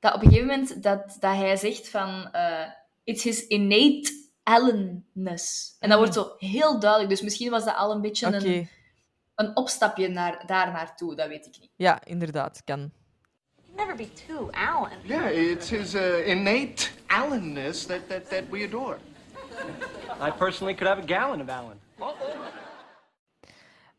dat 0.00 0.14
op 0.14 0.22
een 0.22 0.28
gegeven 0.28 0.46
moment 0.48 0.82
dat, 0.82 1.16
dat 1.20 1.34
hij 1.34 1.56
zegt 1.56 1.88
van... 1.88 2.28
eh, 2.32 2.70
It's 3.04 3.22
his 3.22 3.46
innate 3.46 4.25
Allenness. 4.46 5.76
En 5.80 5.88
dat 5.88 5.98
wordt 5.98 6.14
zo 6.14 6.34
heel 6.38 6.80
duidelijk. 6.80 7.10
Dus 7.10 7.22
misschien 7.22 7.50
was 7.50 7.64
dat 7.64 7.76
al 7.76 7.90
een 7.92 8.00
beetje 8.00 8.26
een, 8.26 8.68
een 9.34 9.56
opstapje 9.56 10.08
naar, 10.08 10.42
daar 10.46 10.72
naartoe. 10.72 11.14
Dat 11.14 11.28
weet 11.28 11.46
ik 11.46 11.60
niet. 11.60 11.70
Ja, 11.76 12.04
inderdaad, 12.04 12.62
kan. 12.64 12.90
Never 13.76 13.96
be 13.96 14.08
too 14.26 14.50
Alan. 14.50 14.90
Yeah, 15.02 15.30
it's 15.30 15.70
his 15.70 15.94
uh, 15.94 16.26
innate 16.26 16.88
Allenness 17.06 17.86
that, 17.86 18.08
that, 18.08 18.28
that 18.28 18.42
we 18.50 18.64
adore. 18.64 18.98
I 20.20 20.30
personally 20.30 20.74
could 20.74 20.88
have 20.88 21.02
a 21.02 21.06
gallon 21.06 21.40
of 21.40 21.48
Alan. 21.48 21.78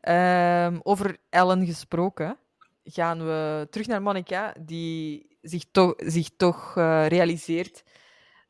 Ehm, 0.00 0.78
over 0.82 1.16
Ellen 1.30 1.66
gesproken, 1.66 2.36
gaan 2.84 3.24
we 3.24 3.66
terug 3.70 3.86
naar 3.86 4.02
Monica, 4.02 4.54
die 4.60 5.26
zich, 5.42 5.64
toch 5.70 5.94
zich 5.96 6.28
toch 6.36 6.76
eh, 6.76 7.06
realiseert 7.06 7.82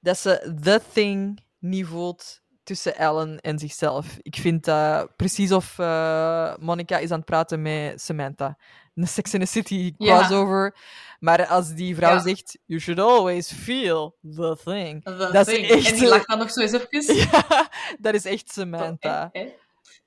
dat 0.01 0.19
ze 0.19 0.55
the 0.63 0.81
thing 0.93 1.41
niet 1.59 1.87
voelt 1.87 2.41
tussen 2.63 2.97
Ellen 2.97 3.41
en 3.41 3.59
zichzelf. 3.59 4.17
Ik 4.23 4.37
vind 4.37 4.65
dat 4.65 5.17
precies 5.17 5.53
of 5.53 5.79
uh, 5.79 6.55
Monica 6.57 6.99
is 6.99 7.11
aan 7.11 7.17
het 7.17 7.27
praten 7.27 7.63
met 7.63 8.01
Samantha. 8.01 8.59
Een 8.95 9.09
Sex 9.09 9.35
in 9.35 9.41
the 9.41 9.47
City 9.47 9.95
crossover. 9.99 10.77
Maar 11.19 11.47
als 11.47 11.75
die 11.75 11.95
vrouw 11.95 12.13
Ja. 12.15 12.19
zegt, 12.19 12.59
you 12.65 12.81
should 12.81 13.01
always 13.01 13.53
feel 13.53 14.17
the 14.23 14.57
thing. 14.65 15.05
The 15.05 15.29
dat 15.33 15.49
is 15.49 15.71
echt... 15.71 15.87
En 15.93 15.95
die 15.95 16.09
lacht 16.09 16.29
dan 16.29 16.39
nog 16.39 16.51
zo 16.51 16.61
eens 16.61 16.73
even. 16.73 17.17
Ja, 17.31 17.71
dat 17.99 18.15
is 18.15 18.25
echt 18.25 18.53
Samantha. 18.53 19.29
Eh, 19.33 19.43
eh. 19.43 19.49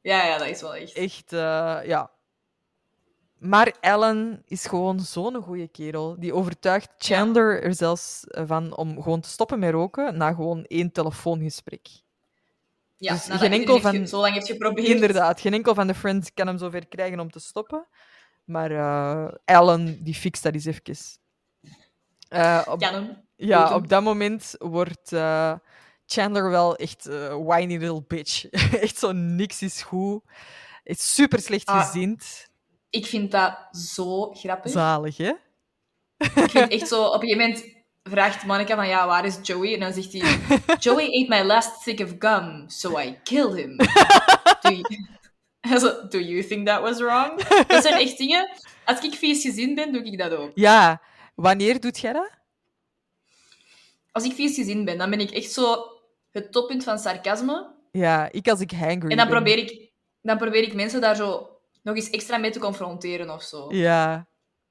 Ja, 0.01 0.25
ja, 0.25 0.37
dat 0.37 0.47
is 0.47 0.61
wel 0.61 0.75
echt. 0.75 0.93
Echt, 0.93 1.33
eh, 1.33 1.79
ja. 1.85 2.11
Maar 3.41 3.73
Ellen 3.79 4.43
is 4.47 4.65
gewoon 4.65 4.99
zo'n 4.99 5.35
goede 5.43 5.67
kerel. 5.67 6.19
Die 6.19 6.33
overtuigt 6.33 6.89
Chandler 6.97 7.63
er 7.63 7.73
zelfs 7.73 8.23
van 8.27 8.75
om 8.77 9.01
gewoon 9.01 9.19
te 9.21 9.29
stoppen 9.29 9.59
met 9.59 9.71
roken 9.71 10.17
na 10.17 10.33
gewoon 10.33 10.63
één 10.65 10.91
telefoongesprek. 10.91 11.87
Ja, 12.97 13.13
dus 13.13 13.23
geen 13.25 13.51
enkel 13.51 13.73
heeft 13.73 13.85
van- 13.85 13.95
ge- 13.95 14.05
zo 14.07 14.19
lang 14.21 14.33
heeft 14.33 14.47
geprobeerd. 14.47 14.87
Inderdaad, 14.87 15.39
geen 15.41 15.53
enkel 15.53 15.73
van 15.73 15.87
de 15.87 15.93
friends 15.95 16.33
kan 16.33 16.47
hem 16.47 16.57
zover 16.57 16.87
krijgen 16.87 17.19
om 17.19 17.31
te 17.31 17.39
stoppen. 17.39 17.87
Maar 18.43 18.71
eh, 18.71 19.33
Ellen, 19.45 20.03
die 20.03 20.13
fixt 20.15 20.43
dat 20.43 20.53
eens 20.53 20.65
even. 20.65 21.19
Eh, 22.27 22.61
op, 22.69 22.79
Kan 22.79 22.93
hem. 22.93 23.17
ja, 23.35 23.65
Goed 23.65 23.75
op 23.75 23.87
dat 23.87 24.03
moment 24.03 24.55
wordt 24.57 25.11
eh, 25.13 25.53
Chandler 26.05 26.49
wel 26.49 26.75
echt 26.75 27.05
eh 27.05 27.35
whiny 27.45 27.77
little 27.77 28.03
bitch. 28.07 28.45
echt 28.85 28.97
zo 28.97 29.11
niks 29.11 29.61
is 29.61 29.81
goed. 29.81 30.21
Is 30.83 31.13
super 31.15 31.39
slecht 31.39 31.67
Ah. 31.67 31.91
Ik 32.91 33.05
vind 33.05 33.31
dat 33.31 33.57
zo 33.71 34.31
grappig. 34.31 34.71
Zalig, 34.71 35.17
hè? 35.17 35.31
Ik 36.17 36.49
vind 36.49 36.71
echt 36.71 36.87
zo... 36.87 37.05
Op 37.05 37.21
een 37.21 37.29
gegeven 37.29 37.47
moment 37.47 37.65
vraagt 38.03 38.45
Monica 38.45 38.75
van, 38.75 38.87
ja, 38.87 39.07
waar 39.07 39.25
is 39.25 39.37
Joey? 39.41 39.73
En 39.73 39.79
dan 39.79 39.93
zegt 39.93 40.11
hij, 40.11 40.39
Joey 40.85 41.05
ate 41.05 41.25
my 41.27 41.41
last 41.41 41.81
stick 41.81 41.99
of 41.99 42.13
gum, 42.19 42.69
so 42.69 42.99
I 42.99 43.19
killed 43.23 43.55
him. 43.55 43.77
do, 44.61 44.69
you... 44.69 46.07
Do 46.09 46.19
you 46.19 46.43
think 46.47 46.67
that 46.67 46.81
was 46.81 46.99
wrong? 46.99 47.43
Dat 47.67 47.83
zijn 47.83 48.01
echt 48.01 48.17
dingen... 48.17 48.49
Als 48.85 49.01
ik 49.01 49.13
vies 49.13 49.41
gezien 49.41 49.75
ben, 49.75 49.93
doe 49.93 50.03
ik 50.03 50.17
dat 50.17 50.31
ook. 50.31 50.51
Ja, 50.55 51.01
wanneer 51.35 51.79
doet 51.79 51.99
jij 51.99 52.13
dat? 52.13 52.29
Als 54.11 54.23
ik 54.23 54.33
vies 54.33 54.55
gezien 54.55 54.85
ben, 54.85 54.97
dan 54.97 55.09
ben 55.09 55.19
ik 55.19 55.31
echt 55.31 55.51
zo 55.51 55.75
het 56.31 56.51
toppunt 56.51 56.83
van 56.83 56.99
sarcasme. 56.99 57.73
Ja, 57.91 58.31
ik 58.31 58.47
als 58.47 58.59
ik 58.59 58.71
hangry 58.71 59.09
En 59.09 59.17
dan 59.17 59.27
ben. 59.27 59.27
probeer 59.27 59.57
ik, 59.57 59.91
dan 60.21 60.37
probeer 60.37 60.61
ik 60.63 60.73
mensen 60.73 61.01
daar 61.01 61.15
zo 61.15 61.50
nog 61.81 61.95
eens 61.95 62.09
extra 62.09 62.37
mee 62.37 62.51
te 62.51 62.59
confronteren 62.59 63.29
of 63.29 63.41
zo. 63.43 63.73
Ja, 63.73 64.27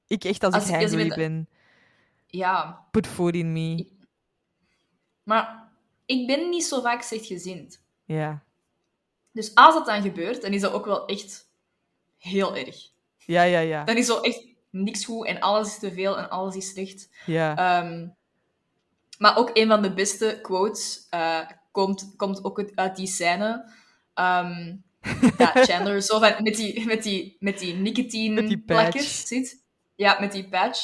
ik 0.07 0.23
echt 0.23 0.43
als, 0.43 0.53
Als 0.53 0.67
ik 0.69 0.75
hangry 0.75 1.07
met- 1.07 1.17
ben. 1.17 1.49
Ja, 2.27 2.85
Put 2.91 3.07
food 3.07 3.33
in 3.33 3.53
me. 3.53 3.87
maar 5.23 5.69
ik 6.05 6.27
ben 6.27 6.49
niet 6.49 6.63
zo 6.63 6.81
vaak 6.81 7.01
slechtgezind. 7.01 7.81
Ja. 8.05 8.43
Dus 9.31 9.55
als 9.55 9.73
dat 9.73 9.85
dan 9.85 10.01
gebeurt, 10.01 10.41
dan 10.41 10.51
is 10.53 10.61
dat 10.61 10.71
ook 10.73 10.85
wel 10.85 11.05
echt 11.05 11.49
heel 12.17 12.55
erg. 12.55 12.89
Ja, 13.17 13.43
ja, 13.43 13.59
ja. 13.59 13.83
Dan 13.83 13.95
is 13.97 14.05
zo 14.05 14.19
echt 14.21 14.45
niks 14.69 15.05
goed 15.05 15.25
en 15.27 15.39
alles 15.39 15.67
is 15.67 15.79
te 15.79 15.91
veel 15.93 16.17
en 16.17 16.29
alles 16.29 16.55
is 16.55 16.69
slecht. 16.69 17.09
ja. 17.25 17.55
Ehm, 17.57 18.07
maar 19.17 19.37
ook 19.37 19.49
een 19.53 19.67
van 19.67 19.81
de 19.81 19.93
beste 19.93 20.39
quotes 20.41 21.07
eh, 21.09 21.39
komt, 21.71 22.13
komt 22.17 22.43
ook 22.43 22.57
uit- 22.59 22.75
uit 22.75 22.95
die 22.95 23.07
scène. 23.07 23.71
Ehm, 24.13 24.75
dat 25.37 25.51
Chandler 25.69 26.01
zo 26.01 26.19
van, 26.19 26.33
met 26.43 26.55
die, 26.55 26.85
met 26.85 27.03
die, 27.03 27.37
met 27.39 27.59
die 27.59 27.73
nicotine 27.73 28.33
Met 28.33 28.47
die 28.47 28.57
patch. 28.59 28.79
plakkers 28.81 29.27
zit. 29.27 29.63
Ja, 29.95 30.17
met 30.19 30.31
die 30.31 30.47
patch. 30.49 30.79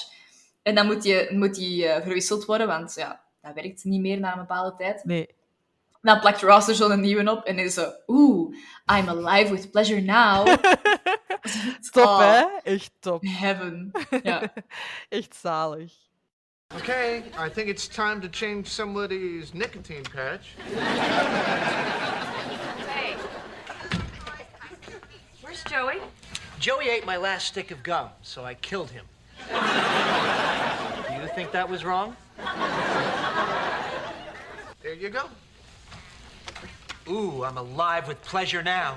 En 0.63 0.75
dan 0.75 0.85
moet 0.85 1.01
die, 1.01 1.33
moet 1.33 1.55
die 1.55 1.87
eh, 1.87 2.01
verwisseld 2.03 2.45
worden, 2.45 2.67
want 2.67 2.93
ja, 2.95 3.21
dat 3.41 3.53
werkt 3.53 3.83
niet 3.83 4.01
meer 4.01 4.19
na 4.19 4.31
een 4.31 4.39
bepaalde 4.39 4.75
tijd. 4.77 5.03
Nee. 5.03 5.27
Dan 6.01 6.19
plakt 6.19 6.41
Ross 6.41 6.67
er 6.67 6.75
zo'n 6.75 6.99
nieuwe 6.99 7.31
op 7.31 7.43
en 7.45 7.59
is 7.59 7.73
zo... 7.73 7.91
Oeh, 8.07 8.55
I'm 8.91 9.09
alive 9.09 9.51
with 9.53 9.71
pleasure 9.71 10.01
now. 10.01 10.47
Top, 11.91 12.05
Oh, 12.05 12.19
hè? 12.19 12.43
Echt 12.63 12.91
top. 12.99 13.23
Heaven. 13.25 13.91
Ja. 14.23 14.53
Echt 15.09 15.35
zalig. 15.35 15.93
Okay, 16.75 17.17
I 17.17 17.49
think 17.53 17.67
it's 17.67 17.87
time 17.87 18.19
to 18.19 18.27
change 18.31 18.63
somebody's 18.65 19.53
nicotine 19.53 20.01
patch. 20.13 20.55
Joey? 25.69 25.99
Joey 26.59 26.89
ate 26.89 27.05
my 27.05 27.17
last 27.17 27.47
stick 27.47 27.71
of 27.71 27.83
gum, 27.83 28.09
so 28.21 28.43
I 28.45 28.55
killed 28.55 28.89
him. 28.91 29.05
Do 29.49 31.13
you 31.21 31.27
think 31.35 31.51
that 31.51 31.69
was 31.69 31.83
wrong? 31.83 32.15
There 34.81 34.93
you 34.93 35.09
go. 35.09 35.23
Ooh, 37.11 37.43
I'm 37.43 37.57
alive 37.57 38.07
with 38.07 38.21
pleasure 38.21 38.63
now. 38.63 38.95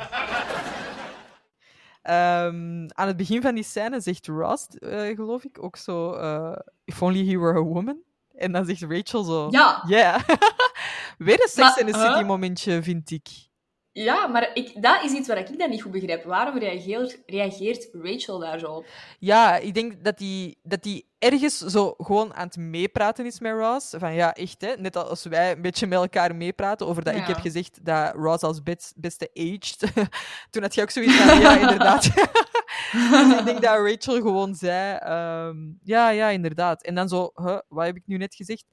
Um, 2.02 2.86
aan 2.94 3.06
het 3.06 3.16
begin 3.16 3.42
van 3.42 3.54
die 3.54 3.64
scène 3.64 4.00
zegt 4.00 4.26
Ross, 4.26 4.66
eh, 4.78 5.14
geloof 5.14 5.44
ik, 5.44 5.62
ook 5.62 5.76
zo... 5.76 6.12
eh, 6.12 6.56
If 6.84 7.02
only 7.02 7.26
he 7.26 7.38
were 7.38 7.58
a 7.58 7.62
woman. 7.62 7.96
En 8.34 8.52
dan 8.52 8.64
zegt 8.64 8.82
Rachel 8.82 9.22
zo... 9.22 9.48
Ja. 9.50 9.82
Yeah. 9.86 10.20
Weer 11.18 11.40
een 11.42 11.48
Sex 11.48 11.56
Maar, 11.56 11.78
in 11.78 11.86
the 11.86 11.98
City 11.98 12.18
huh? 12.18 12.26
momentje, 12.26 12.82
vind 12.82 13.10
ik. 13.10 13.28
Ja, 13.92 14.26
maar 14.26 14.50
ik, 14.54 14.82
dat 14.82 15.04
is 15.04 15.12
iets 15.12 15.28
waar 15.28 15.38
ik 15.38 15.58
dan 15.58 15.70
niet 15.70 15.82
goed 15.82 15.92
begrijp. 15.92 16.24
Waarom 16.24 16.58
reageert, 16.58 17.22
reageert 17.26 17.88
Rachel 17.92 18.38
daar 18.38 18.58
zo 18.58 18.66
op? 18.66 18.86
Ja, 19.18 19.56
ik 19.56 19.74
denk 19.74 20.04
dat 20.04 20.18
hij 20.18 20.56
dat 20.62 20.82
die 20.82 21.08
ergens 21.18 21.58
zo 21.58 21.94
gewoon 21.98 22.34
aan 22.34 22.46
het 22.46 22.56
meepraten 22.56 23.26
is 23.26 23.40
met 23.40 23.52
Ross. 23.52 23.94
Van 23.98 24.14
ja, 24.14 24.34
echt, 24.34 24.60
hè? 24.60 24.72
net 24.76 24.96
als 24.96 25.24
wij 25.24 25.52
een 25.52 25.62
beetje 25.62 25.86
met 25.86 25.98
elkaar 25.98 26.36
meepraten 26.36 26.86
over 26.86 27.04
dat 27.04 27.14
ik 27.14 27.26
heb 27.26 27.36
gezegd 27.36 27.84
dat 27.84 28.14
Ross 28.14 28.42
als 28.42 28.62
best, 28.62 28.92
beste 28.96 29.30
aged. 29.34 29.78
Toen 30.50 30.62
had 30.62 30.74
je 30.74 30.82
ook 30.82 30.90
zoiets 30.90 31.16
van, 31.16 31.40
ja, 31.40 31.58
inderdaad. 31.68 32.02
dus 32.92 33.38
ik 33.38 33.44
denk 33.44 33.62
dat 33.62 33.86
Rachel 33.86 34.14
gewoon 34.14 34.54
zei, 34.54 34.96
ehm, 34.96 35.56
ja, 35.82 36.10
ja, 36.10 36.28
inderdaad. 36.28 36.82
En 36.82 36.94
dan 36.94 37.08
zo, 37.08 37.30
huh, 37.34 37.58
wat 37.68 37.84
heb 37.84 37.96
ik 37.96 38.06
nu 38.06 38.16
net 38.16 38.34
gezegd? 38.34 38.64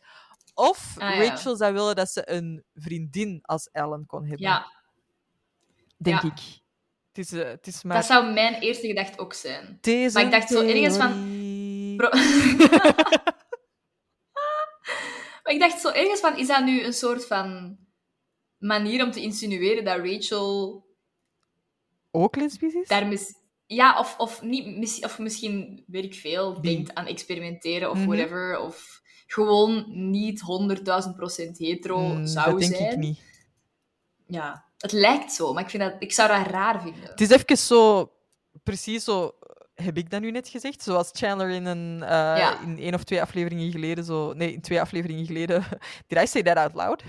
Of 0.53 0.95
Ah, 0.97 1.15
ja. 1.15 1.23
Rachel 1.23 1.55
zou 1.55 1.73
willen 1.73 1.95
dat 1.95 2.09
ze 2.09 2.31
een 2.31 2.63
vriendin 2.73 3.39
als 3.41 3.69
Ellen 3.71 4.05
kon 4.05 4.21
hebben. 4.21 4.47
Ja, 4.47 4.71
denk 5.97 6.21
ja. 6.21 6.27
ik. 6.27 6.39
Het 7.11 7.25
is, 7.25 7.31
eh, 7.31 7.47
het 7.47 7.67
is 7.67 7.83
maar 7.83 7.95
dat 7.97 8.05
zou 8.05 8.33
mijn 8.33 8.53
eerste 8.53 8.87
gedachte 8.87 9.19
ook 9.19 9.33
zijn. 9.33 9.77
deze 9.81 10.13
maar 10.13 10.23
ik 10.25 10.31
dacht 10.31 10.49
zo 10.49 10.61
ergens 10.61 10.97
van-. 10.97 11.35
Pro- 11.97 12.09
maar 15.43 15.53
ik 15.53 15.59
dacht 15.59 15.79
zo 15.81 15.89
ergens 15.89 16.19
van, 16.19 16.37
is 16.37 16.47
dat 16.47 16.63
nu 16.65 16.83
een 16.83 16.93
soort 16.93 17.25
van 17.25 17.77
manier 18.57 19.03
om 19.03 19.11
te 19.11 19.21
insinueren 19.21 19.83
dat 19.85 19.97
Rachel 20.05 20.85
Ook 22.11 22.35
lesbisch 22.35 22.73
is? 22.73 22.87
daar 22.87 23.07
mis... 23.07 23.35
Ja, 23.65 23.99
of, 23.99 24.17
of, 24.17 24.41
niet, 24.41 24.77
mis- 24.77 24.99
of 24.99 25.19
misschien, 25.19 25.83
weet 25.87 26.03
ik 26.03 26.13
veel, 26.15 26.61
denkt 26.61 26.93
aan 26.93 27.05
experimenteren 27.05 27.89
of 27.89 27.97
Mhm. 27.97 28.07
whatever. 28.07 28.59
Of 28.59 29.01
gewoon 29.27 29.85
niet 30.09 30.41
100.000% 30.41 31.57
hetero 31.57 31.97
Hmm, 31.99 32.25
zou 32.27 32.51
dat 32.51 32.59
denk 32.59 32.75
zijn. 32.75 32.91
ik 32.91 32.97
niet. 32.97 33.19
Ja, 34.27 34.65
het 34.77 34.91
lijkt 34.91 35.31
zo, 35.33 35.53
maar 35.53 35.63
ik, 35.63 35.69
vind 35.69 35.83
dat, 35.83 35.93
ik 35.99 36.11
zou 36.13 36.27
dat 36.27 36.47
raar 36.47 36.81
vinden. 36.81 37.09
Het 37.09 37.21
is 37.21 37.29
even 37.29 37.57
zo, 37.57 38.11
precies 38.63 39.03
zo, 39.03 39.31
heb 39.75 39.97
ik 39.97 40.09
dat 40.09 40.21
nu 40.21 40.31
net 40.31 40.47
gezegd? 40.47 40.83
Zoals 40.83 41.09
Chandler 41.13 41.49
in 41.49 41.65
een 41.65 42.03
eh, 42.03 42.09
Ja. 42.09 42.59
in 42.61 42.77
één 42.79 42.93
of 42.93 43.03
twee 43.03 43.21
afleveringen 43.21 43.71
geleden, 43.71 44.03
zo, 44.03 44.33
nee, 44.33 44.53
in 44.53 44.61
twee 44.61 44.81
afleveringen 44.81 45.25
geleden. 45.25 45.63
Did 46.07 46.21
I 46.21 46.27
say 46.27 46.43
that 46.43 46.57
out 46.57 46.73
loud? 46.73 47.03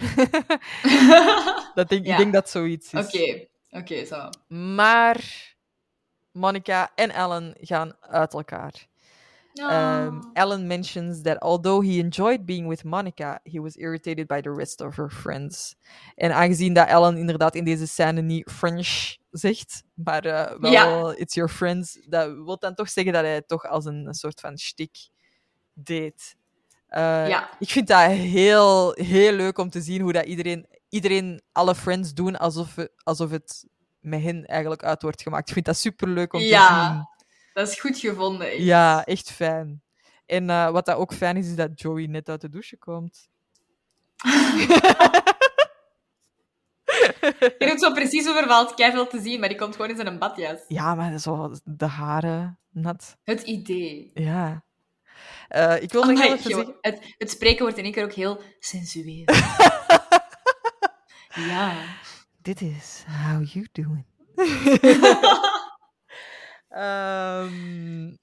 dat 1.74 1.88
denk, 1.88 2.06
Ja. 2.06 2.12
Ik 2.12 2.16
denk 2.16 2.32
dat 2.32 2.50
zoiets 2.50 2.92
is. 2.92 3.06
Oké, 3.06 3.46
oké, 3.70 4.04
zo. 4.04 4.28
Maar 4.74 5.24
Monica 6.32 6.90
en 6.94 7.10
Ellen 7.10 7.54
gaan 7.60 7.96
uit 8.00 8.32
elkaar. 8.34 8.86
Oh. 9.60 10.04
Um, 10.06 10.30
Ellen 10.32 10.66
mentions 10.66 11.22
that 11.22 11.38
although 11.42 11.80
he 11.88 11.98
enjoyed 11.98 12.44
being 12.46 12.68
with 12.68 12.84
Monica, 12.84 13.40
he 13.42 13.60
was 13.60 13.76
irritated 13.76 14.26
by 14.26 14.40
the 14.40 14.52
rest 14.54 14.80
of 14.80 14.96
her 14.96 15.10
friends. 15.10 15.74
En 16.14 16.32
aangezien 16.32 16.72
dat 16.74 16.88
Ellen 16.88 17.16
inderdaad 17.16 17.54
in 17.54 17.64
deze 17.64 17.86
scène 17.86 18.20
niet 18.22 18.50
French 18.50 19.16
zegt, 19.30 19.82
maar 19.94 20.24
eh, 20.24 20.58
wel 20.60 20.70
Ja. 20.70 21.14
it's 21.16 21.34
your 21.34 21.50
friends, 21.50 21.98
dat 22.08 22.26
wil 22.32 22.58
dan 22.58 22.74
toch 22.74 22.88
zeggen 22.90 23.12
dat 23.12 23.22
hij 23.22 23.34
het 23.34 23.48
toch 23.48 23.66
als 23.66 23.84
een, 23.84 24.06
een 24.06 24.14
soort 24.14 24.40
van 24.40 24.56
stick 24.58 24.96
deed. 25.72 26.36
Eh, 26.86 27.28
Ja. 27.28 27.50
Ik 27.58 27.70
vind 27.70 27.86
dat 27.88 28.10
heel, 28.10 28.92
heel 28.94 29.32
leuk 29.32 29.58
om 29.58 29.70
te 29.70 29.80
zien 29.80 30.00
hoe 30.00 30.12
dat 30.12 30.24
iedereen, 30.24 30.66
iedereen 30.88 31.42
alle 31.52 31.74
friends 31.74 32.14
doen 32.14 32.36
alsof, 32.36 32.74
alsof 33.02 33.30
het 33.30 33.66
met 34.00 34.22
hen 34.22 34.44
eigenlijk 34.46 34.84
uit 34.84 35.02
wordt 35.02 35.22
gemaakt. 35.22 35.46
Ik 35.48 35.54
vind 35.54 35.66
dat 35.66 35.76
super 35.76 36.08
leuk 36.08 36.32
om 36.32 36.40
te 36.40 36.46
zien. 36.46 37.16
Dat 37.58 37.68
is 37.68 37.80
goed 37.80 37.98
gevonden. 37.98 38.50
echt. 38.50 38.62
Ja, 38.62 39.04
echt 39.04 39.32
fijn. 39.32 39.82
En 40.26 40.48
uh, 40.48 40.70
wat 40.70 40.86
dat 40.86 40.96
ook 40.96 41.12
fijn 41.12 41.36
is, 41.36 41.46
is 41.46 41.54
dat 41.54 41.80
Joey 41.80 42.06
net 42.06 42.28
uit 42.28 42.40
de 42.40 42.48
douche 42.48 42.76
komt. 42.76 43.28
Je 47.58 47.66
doet 47.70 47.80
zo 47.80 47.92
precies 47.92 48.28
over 48.28 48.46
valt 48.46 48.72
veel 48.76 49.06
te 49.06 49.20
zien, 49.20 49.40
maar 49.40 49.48
die 49.48 49.58
komt 49.58 49.74
gewoon 49.76 49.90
in 49.90 49.96
zijn 49.96 50.18
badjas. 50.18 50.60
Ja, 50.68 50.94
maar 50.94 51.18
zo 51.18 51.54
de 51.64 51.86
haren 51.86 52.58
nat. 52.70 53.16
Het 53.24 53.42
idee. 53.42 54.10
Ja. 54.14 54.64
Uh, 55.56 55.82
ik 55.82 55.92
wil 55.92 56.04
nog 56.04 56.20
even 56.20 56.42
zeggen... 56.42 56.76
Het, 56.80 57.14
het 57.18 57.30
spreken 57.30 57.62
wordt 57.62 57.78
in 57.78 57.84
één 57.84 57.92
keer 57.92 58.04
ook 58.04 58.12
heel 58.12 58.42
sensueel. 58.58 59.24
ja. 61.50 61.74
Dit 62.42 62.60
is 62.60 63.04
how 63.06 63.44
you 63.44 63.68
doing. 63.72 64.04
um, 66.78 68.18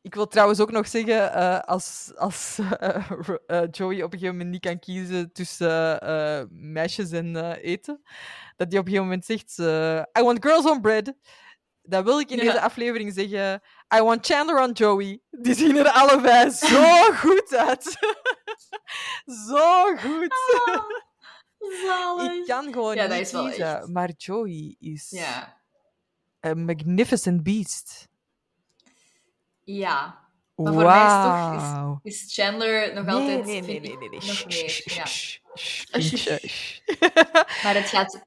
ik 0.00 0.14
wil 0.14 0.26
trouwens 0.26 0.60
ook 0.60 0.70
nog 0.70 0.88
zeggen, 0.88 1.16
uh, 1.16 1.60
als, 1.60 2.12
als 2.16 2.58
uh, 2.60 3.10
uh, 3.46 3.62
Joey 3.70 4.02
op 4.02 4.12
een 4.12 4.18
gegeven 4.18 4.36
moment 4.36 4.50
niet 4.50 4.60
kan 4.60 4.78
kiezen 4.78 5.32
tussen 5.32 5.98
meisjes 6.72 7.10
en 7.10 7.52
eten, 7.54 8.02
dat 8.56 8.72
hij 8.72 8.78
op 8.78 8.86
een 8.86 8.92
gegeven 8.92 9.02
moment 9.02 9.24
zegt, 9.24 9.58
I 10.18 10.22
want 10.22 10.44
girls 10.44 10.64
on 10.64 10.80
bread. 10.80 11.14
Dan 11.86 12.04
wil 12.04 12.20
ik 12.20 12.30
in 12.30 12.36
ja. 12.36 12.42
deze 12.44 12.60
aflevering 12.60 13.14
zeggen, 13.14 13.62
I 13.96 14.00
want 14.00 14.26
Chandler 14.26 14.62
on 14.62 14.72
Joey. 14.72 15.20
Die 15.30 15.54
zien 15.54 15.76
er 15.76 15.88
allebei 15.88 16.50
zo 16.70 17.12
goed 17.12 17.54
uit. 17.54 17.84
zo 19.48 19.96
goed. 19.96 20.34
Ah, 21.88 22.34
ik 22.34 22.46
kan 22.46 22.72
gewoon 22.72 22.94
ja, 22.94 23.06
niet 23.06 23.30
dat 23.30 23.44
kiezen, 23.44 23.92
maar 23.92 24.10
Joey 24.16 24.76
is 24.78 25.10
ja. 25.10 25.62
A 26.44 26.54
magnificent 26.54 27.42
beast. 27.42 28.08
Ja. 29.64 30.22
Maar 30.54 30.72
wow. 30.72 30.74
voor 30.74 30.84
mij 30.84 31.56
is, 31.56 31.72
toch, 31.74 32.00
is, 32.02 32.24
is 32.24 32.34
Chandler 32.34 32.94
nog 32.94 33.04
nee, 33.04 33.14
altijd... 33.14 33.44
Nee, 33.44 33.60
nee, 33.60 33.80
nee. 33.80 33.96
nee, 33.96 34.08
nee. 34.08 34.20
Nog 34.26 34.46
meer, 34.46 34.82
ja. 34.84 35.06
Maar 35.90 37.52
maar 37.64 37.74
het 37.74 37.88
gaat, 37.88 38.24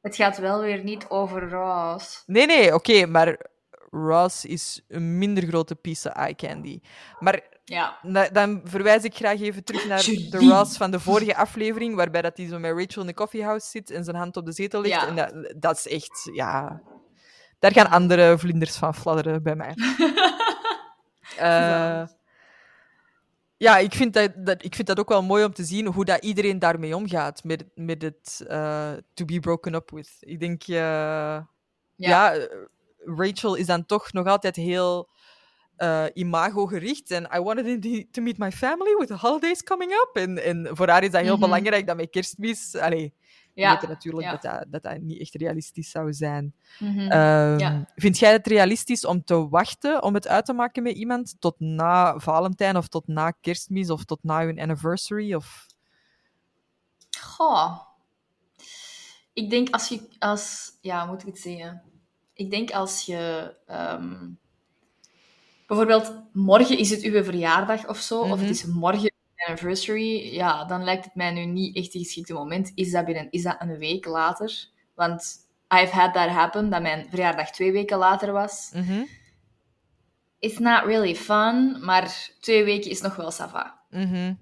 het 0.00 0.16
gaat 0.16 0.38
wel 0.38 0.60
weer 0.60 0.84
niet 0.84 1.06
over 1.08 1.48
Ross. 1.48 2.22
Nee, 2.26 2.46
nee, 2.46 2.74
oké, 2.74 2.74
okay, 2.74 3.04
maar 3.04 3.46
Ross 3.90 4.44
is 4.44 4.84
een 4.88 5.18
minder 5.18 5.46
grote 5.46 5.74
piece 5.74 6.08
of 6.08 6.14
eye 6.14 6.34
candy. 6.34 6.80
Maar 7.18 7.42
ja. 7.64 7.98
dan 8.32 8.60
verwijs 8.64 9.04
ik 9.04 9.14
graag 9.14 9.40
even 9.40 9.64
terug 9.64 9.86
naar 9.86 10.04
de 10.04 10.48
Ross 10.48 10.76
van 10.76 10.90
de 10.90 11.00
vorige 11.00 11.36
aflevering, 11.36 11.94
waarbij 11.94 12.22
dat 12.22 12.36
hij 12.36 12.46
zo 12.46 12.58
met 12.58 12.78
Rachel 12.78 13.00
in 13.00 13.06
de 13.06 13.14
coffeehouse 13.14 13.68
zit 13.68 13.90
en 13.90 14.04
zijn 14.04 14.16
hand 14.16 14.36
op 14.36 14.46
de 14.46 14.52
zetel 14.52 14.80
ligt. 14.80 15.00
Ja. 15.00 15.06
En 15.06 15.16
dat, 15.16 15.54
dat 15.56 15.76
is 15.76 15.88
echt, 15.88 16.30
ja... 16.32 16.80
Daar 17.60 17.72
gaan 17.72 17.90
andere 17.90 18.38
vlinders 18.38 18.76
van 18.76 18.94
fladderen 18.94 19.42
bij 19.42 19.56
mij. 19.56 19.74
Uh, 21.40 22.06
ja, 23.56 23.78
ik 23.78 23.94
vind 23.94 24.12
dat, 24.14 24.32
dat, 24.36 24.64
ik 24.64 24.74
vind 24.74 24.86
dat 24.86 24.98
ook 24.98 25.08
wel 25.08 25.22
mooi 25.22 25.44
om 25.44 25.52
te 25.52 25.64
zien 25.64 25.86
hoe 25.86 26.04
dat 26.04 26.24
iedereen 26.24 26.58
daarmee 26.58 26.96
omgaat. 26.96 27.44
Met, 27.44 27.64
met 27.74 28.02
het 28.02 28.44
uh, 28.50 28.92
to 29.14 29.24
be 29.24 29.40
broken 29.40 29.74
up 29.74 29.90
with. 29.90 30.16
Ik 30.20 30.40
denk, 30.40 30.66
uh, 30.66 30.76
ja. 30.76 31.44
ja. 31.96 32.48
Rachel 32.98 33.54
is 33.54 33.66
dan 33.66 33.86
toch 33.86 34.12
nog 34.12 34.26
altijd 34.26 34.56
heel 34.56 35.08
imago-gericht. 36.14 37.10
En 37.10 37.28
I 37.34 37.40
wanted 37.40 37.82
to 38.12 38.22
meet 38.22 38.38
my 38.38 38.52
family 38.52 38.94
with 38.98 39.08
the 39.08 39.16
holidays 39.16 39.62
coming 39.62 39.92
up. 39.92 40.10
En, 40.12 40.44
en 40.44 40.68
voor 40.72 40.88
haar 40.88 41.02
is 41.02 41.10
dat 41.10 41.22
heel 41.22 41.32
Mhm. 41.36 41.40
belangrijk 41.40 41.86
dat 41.86 41.96
met 41.96 42.10
kerstmis... 42.10 42.76
Allee, 42.76 43.14
we 43.54 43.62
weten 43.68 43.88
natuurlijk 43.88 44.30
dat, 44.30 44.42
dat, 44.42 44.64
dat 44.68 44.82
dat 44.82 45.00
niet 45.00 45.20
echt 45.20 45.34
realistisch 45.34 45.90
zou 45.90 46.12
zijn. 46.12 46.54
Mhm. 46.78 46.98
Ehm. 47.10 47.82
Vind 47.94 48.18
jij 48.18 48.32
het 48.32 48.46
realistisch 48.46 49.04
om 49.04 49.24
te 49.24 49.48
wachten 49.48 50.02
om 50.02 50.14
het 50.14 50.28
uit 50.28 50.44
te 50.44 50.52
maken 50.52 50.82
met 50.82 50.96
iemand 50.96 51.36
tot 51.38 51.54
na 51.60 52.18
Valentijn 52.18 52.76
of 52.76 52.88
tot 52.88 53.06
na 53.06 53.30
kerstmis 53.30 53.90
of 53.90 54.04
tot 54.04 54.22
na 54.22 54.44
hun 54.44 54.60
anniversary? 54.60 55.34
Of... 55.34 55.66
Goh. 57.20 57.80
Ik 59.32 59.50
denk 59.50 59.70
als 59.70 59.88
je... 59.88 60.08
Als, 60.18 60.72
ja, 60.80 61.04
moet 61.06 61.20
ik 61.20 61.26
het 61.26 61.38
zeggen? 61.38 61.82
Ik 62.34 62.50
denk 62.50 62.70
als 62.70 63.06
je... 63.06 63.54
ehm, 63.66 64.28
bijvoorbeeld, 65.66 66.22
morgen 66.32 66.78
is 66.78 66.90
het 66.90 67.02
uw 67.02 67.22
verjaardag 67.24 67.88
of 67.88 67.98
zo, 67.98 68.20
of 68.20 68.28
Mhm. 68.28 68.38
het 68.40 68.50
is 68.50 68.64
morgen 68.64 69.12
anniversary, 69.50 70.34
ja, 70.34 70.64
dan 70.64 70.84
lijkt 70.84 71.04
het 71.04 71.14
mij 71.14 71.30
nu 71.32 71.44
niet 71.44 71.76
echt 71.76 71.94
een 71.94 72.00
geschikte 72.02 72.32
moment. 72.32 72.72
Is 72.74 72.90
dat, 72.90 73.04
binnen, 73.04 73.28
is 73.30 73.42
dat 73.42 73.56
een 73.58 73.78
week 73.78 74.06
later? 74.06 74.66
Want 74.94 75.36
I've 75.74 75.94
had 75.96 76.12
that 76.14 76.28
happen, 76.28 76.70
dat 76.70 76.82
mijn 76.82 77.06
verjaardag 77.08 77.50
twee 77.50 77.72
weken 77.72 77.98
later 77.98 78.32
was. 78.32 78.70
Mhm, 78.74 79.02
It's 80.38 80.58
not 80.58 80.84
really 80.84 81.14
fun, 81.16 81.84
maar 81.84 82.30
twee 82.40 82.64
weken 82.64 82.90
is 82.90 83.00
nog 83.00 83.16
wel 83.16 83.30
sava. 83.30 83.78
mhm. 83.90 84.34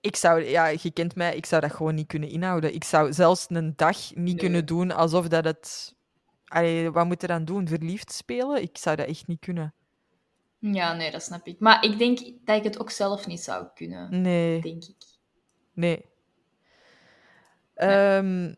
Ik 0.00 0.16
zou, 0.16 0.42
ja, 0.44 0.66
je 0.66 0.90
kent 0.90 1.14
mij, 1.14 1.36
ik 1.36 1.46
zou 1.46 1.60
dat 1.60 1.72
gewoon 1.72 1.94
niet 1.94 2.06
kunnen 2.06 2.28
inhouden. 2.28 2.74
Ik 2.74 2.84
zou 2.84 3.12
zelfs 3.12 3.46
een 3.48 3.72
dag 3.76 3.96
niet 4.14 4.16
Nee. 4.24 4.36
kunnen 4.36 4.66
doen 4.66 4.90
alsof 4.90 5.28
dat 5.28 5.44
het. 5.44 5.94
Allee, 6.44 6.90
wat 6.90 7.06
moet 7.06 7.22
er 7.22 7.28
dan 7.28 7.44
doen? 7.44 7.68
Verliefd 7.68 8.12
spelen? 8.12 8.62
Ik 8.62 8.78
zou 8.78 8.96
dat 8.96 9.06
echt 9.06 9.26
niet 9.26 9.40
kunnen. 9.40 9.74
Ja, 10.58 10.92
nee, 10.94 11.10
dat 11.10 11.22
snap 11.22 11.46
ik. 11.46 11.60
Maar 11.60 11.84
ik 11.84 11.98
denk 11.98 12.18
dat 12.44 12.56
ik 12.56 12.64
het 12.64 12.80
ook 12.80 12.90
zelf 12.90 13.26
niet 13.26 13.40
zou 13.40 13.66
kunnen, 13.74 14.20
Nee. 14.22 14.60
denk 14.60 14.84
ik. 14.84 14.96
Nee. 15.72 16.04
Ehm, 17.74 18.54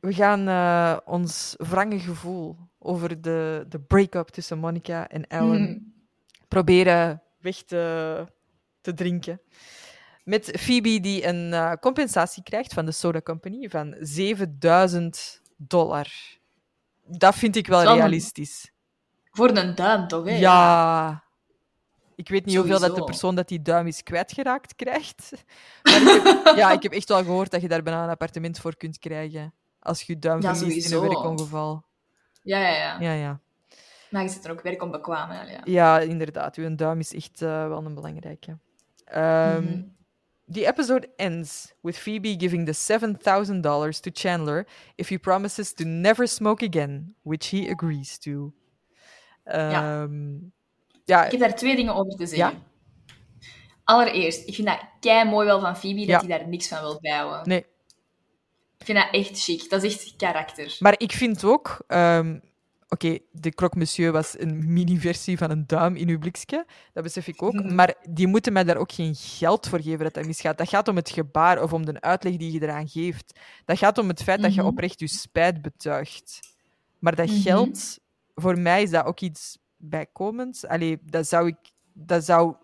we 0.00 0.14
gaan 0.14 0.48
eh, 0.48 0.96
ons 1.04 1.54
wrange 1.58 1.98
gevoel 1.98 2.56
over 2.78 3.20
de, 3.20 3.64
de 3.68 3.80
break-up 3.80 4.28
tussen 4.28 4.58
Monica 4.58 5.08
en 5.08 5.26
Ellen 5.26 5.60
Mhm. 5.62 5.78
proberen 6.48 7.22
weg 7.40 7.56
te, 7.62 8.26
te 8.80 8.94
drinken. 8.94 9.40
Met 10.24 10.50
Phoebe 10.60 11.00
die 11.00 11.26
een 11.26 11.52
eh, 11.52 11.72
compensatie 11.80 12.42
krijgt 12.42 12.72
van 12.74 12.84
de 12.84 12.92
Soda 12.92 13.20
Company 13.20 13.68
van 13.68 13.96
7000 14.00 15.40
dollar. 15.56 16.06
Dat 17.06 17.34
vind 17.34 17.56
ik 17.56 17.66
wel 17.66 17.82
wel 17.82 17.94
realistisch. 17.94 18.72
Voor 19.36 19.56
een 19.56 19.74
duim 19.74 20.08
toch, 20.08 20.24
hè? 20.24 20.36
Ja. 20.36 21.24
Ik 22.14 22.28
weet 22.28 22.44
niet 22.44 22.56
hoeveel 22.56 22.78
dat 22.78 22.96
de 22.96 23.04
persoon 23.04 23.34
dat 23.34 23.48
die 23.48 23.62
duim 23.62 23.86
is 23.86 24.02
kwijtgeraakt 24.02 24.74
krijgt. 24.74 25.30
Maar 25.82 26.16
ik 26.16 26.22
heb, 26.22 26.56
ja, 26.56 26.72
ik 26.72 26.82
heb 26.82 26.92
echt 26.92 27.08
wel 27.08 27.22
gehoord 27.24 27.50
dat 27.50 27.60
je 27.60 27.68
daar 27.68 27.82
bijna 27.82 28.02
een 28.02 28.10
appartement 28.10 28.58
voor 28.58 28.76
kunt 28.76 28.98
krijgen. 28.98 29.54
Als 29.80 30.02
je 30.02 30.12
je 30.12 30.18
duim 30.18 30.40
Ja, 30.40 30.56
verliest 30.56 30.90
in 30.90 30.96
een 30.96 31.08
werkongeval. 31.08 31.84
Ja, 32.42 32.58
ja, 32.58 32.76
ja. 32.76 33.00
Ja, 33.00 33.12
ja. 33.12 33.40
Maar 34.10 34.22
je 34.22 34.28
zit 34.28 34.44
er 34.44 34.50
ook 34.50 34.62
werk 34.62 34.82
onbekwaam, 34.82 35.30
hè? 35.30 35.42
Ja. 35.42 35.60
ja 35.64 36.00
inderdaad. 36.00 36.56
Uw 36.56 36.74
duim 36.74 36.98
is 36.98 37.14
echt 37.14 37.42
eh, 37.42 37.68
wel 37.68 37.84
een 37.84 37.94
belangrijke. 37.94 38.58
The 40.52 40.66
episode 40.66 41.08
ends 41.16 41.74
with 41.82 41.98
Phoebe 41.98 42.36
giving 42.38 42.66
the 42.66 42.72
$7,000 42.72 44.00
to 44.00 44.10
Chandler 44.12 44.66
if 44.94 45.08
he 45.08 45.18
promises 45.18 45.72
to 45.72 45.84
never 45.84 46.28
smoke 46.28 46.66
again, 46.66 47.14
which 47.22 47.50
he 47.50 47.70
agrees 47.70 48.18
to. 48.18 48.52
Ja. 49.52 50.02
Ehm, 50.02 50.34
ja, 51.04 51.24
Ik 51.24 51.30
heb 51.30 51.40
daar 51.40 51.54
twee 51.54 51.76
dingen 51.76 51.94
over 51.94 52.12
te 52.16 52.26
zeggen. 52.26 52.50
Ja? 52.56 52.62
Allereerst, 53.84 54.48
ik 54.48 54.54
vind 54.54 54.66
dat 54.66 54.80
kei 55.00 55.28
mooi 55.30 55.46
wel 55.46 55.60
van 55.60 55.76
Phoebe 55.76 56.06
dat 56.06 56.20
hij 56.26 56.38
daar 56.38 56.48
niks 56.48 56.68
van 56.68 56.80
wil 56.80 56.98
bijhouden. 57.00 57.48
nee. 57.48 57.66
Ik 58.78 58.84
vind 58.84 58.98
dat 58.98 59.08
echt 59.22 59.42
chic. 59.44 59.70
Dat 59.70 59.82
is 59.82 59.94
echt 59.94 60.16
karakter. 60.16 60.76
Maar 60.78 60.94
ik 60.98 61.12
vind 61.12 61.44
ook... 61.44 61.84
ehm, 61.86 62.38
Oké, 62.88 63.18
de 63.32 63.50
croque 63.50 63.78
monsieur 63.78 64.12
was 64.12 64.38
een 64.38 64.72
mini-versie 64.72 65.38
van 65.38 65.50
een 65.50 65.64
duim 65.66 65.96
in 65.96 66.08
uw 66.08 66.18
blikje. 66.18 66.66
Dat 66.92 67.02
besef 67.02 67.26
ik 67.26 67.42
ook. 67.42 67.52
Maar 67.78 67.94
die 68.10 68.26
moeten 68.26 68.52
mij 68.52 68.64
daar 68.64 68.76
ook 68.76 68.92
geen 68.92 69.14
geld 69.14 69.68
voor 69.68 69.80
geven 69.80 69.98
dat 70.04 70.14
dat 70.14 70.26
misgaat. 70.26 70.58
Dat 70.58 70.68
gaat 70.68 70.88
om 70.88 70.96
het 70.96 71.10
gebaar 71.10 71.62
of 71.62 71.72
om 71.72 71.84
de 71.86 72.00
uitleg 72.00 72.36
die 72.36 72.52
je 72.52 72.62
eraan 72.62 72.88
geeft. 72.88 73.40
Dat 73.64 73.78
gaat 73.78 73.98
om 73.98 74.08
het 74.08 74.22
feit 74.22 74.42
dat 74.42 74.54
je 74.54 74.60
Mhm. 74.60 74.68
oprecht 74.70 75.00
je 75.00 75.08
spijt 75.08 75.62
betuigt. 75.62 76.40
Maar 76.98 77.14
dat 77.14 77.26
Mhm. 77.28 77.40
geld, 77.40 77.98
voor 78.40 78.58
mij 78.58 78.82
is 78.82 78.90
dat 78.90 79.04
ook 79.04 79.20
iets 79.20 79.58
bijkomends. 79.76 80.66
Allee, 80.66 80.98
dat 81.02 81.28
zou 81.28 81.46
ik... 81.46 81.56
Dat 81.92 82.24
zou... 82.24 82.54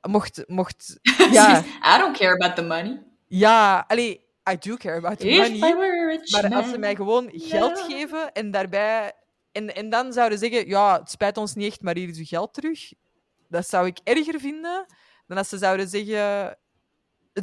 Mocht... 0.00 0.44
mocht 0.46 0.98
ja, 1.32 1.58
I 1.64 1.98
don't 1.98 2.16
care 2.16 2.32
about 2.32 2.56
the 2.56 2.62
money. 2.62 3.02
ja, 3.26 3.84
allee, 3.88 4.26
I 4.50 4.56
do 4.58 4.76
care 4.76 4.96
about 4.96 5.18
the 5.18 5.28
If 5.28 5.58
money. 5.58 6.20
Maar 6.30 6.54
als 6.54 6.70
ze 6.70 6.78
mij 6.78 6.94
gewoon 6.94 7.30
geld 7.32 7.78
geven 7.78 8.32
en 8.32 8.50
daarbij... 8.50 9.12
En, 9.52 9.74
en 9.74 9.90
dan 9.90 10.12
zouden 10.12 10.38
zeggen, 10.38 10.68
ja, 10.68 10.98
het 10.98 11.10
spijt 11.10 11.36
ons 11.36 11.54
niet 11.54 11.70
echt, 11.70 11.82
maar 11.82 11.96
hier 11.96 12.08
is 12.08 12.18
uw 12.18 12.24
geld 12.24 12.54
terug. 12.54 12.92
Dat 13.48 13.68
zou 13.68 13.86
ik 13.86 13.98
erger 14.04 14.40
vinden 14.40 14.86
dan 15.26 15.38
als 15.38 15.48
ze 15.48 15.58
zouden 15.58 15.88
zeggen... 15.88 16.58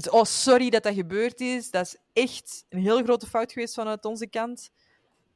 Oh, 0.10 0.24
sorry 0.24 0.70
dat 0.70 0.84
dat 0.84 0.94
gebeurd 0.94 1.42
is. 1.42 1.72
Dat 1.72 1.86
is 1.86 2.24
echt 2.24 2.66
een 2.70 2.80
heel 2.80 3.04
grote 3.04 3.28
fout 3.28 3.52
geweest 3.52 3.74
vanuit 3.74 4.06
onze 4.06 4.28
kant. 4.28 4.70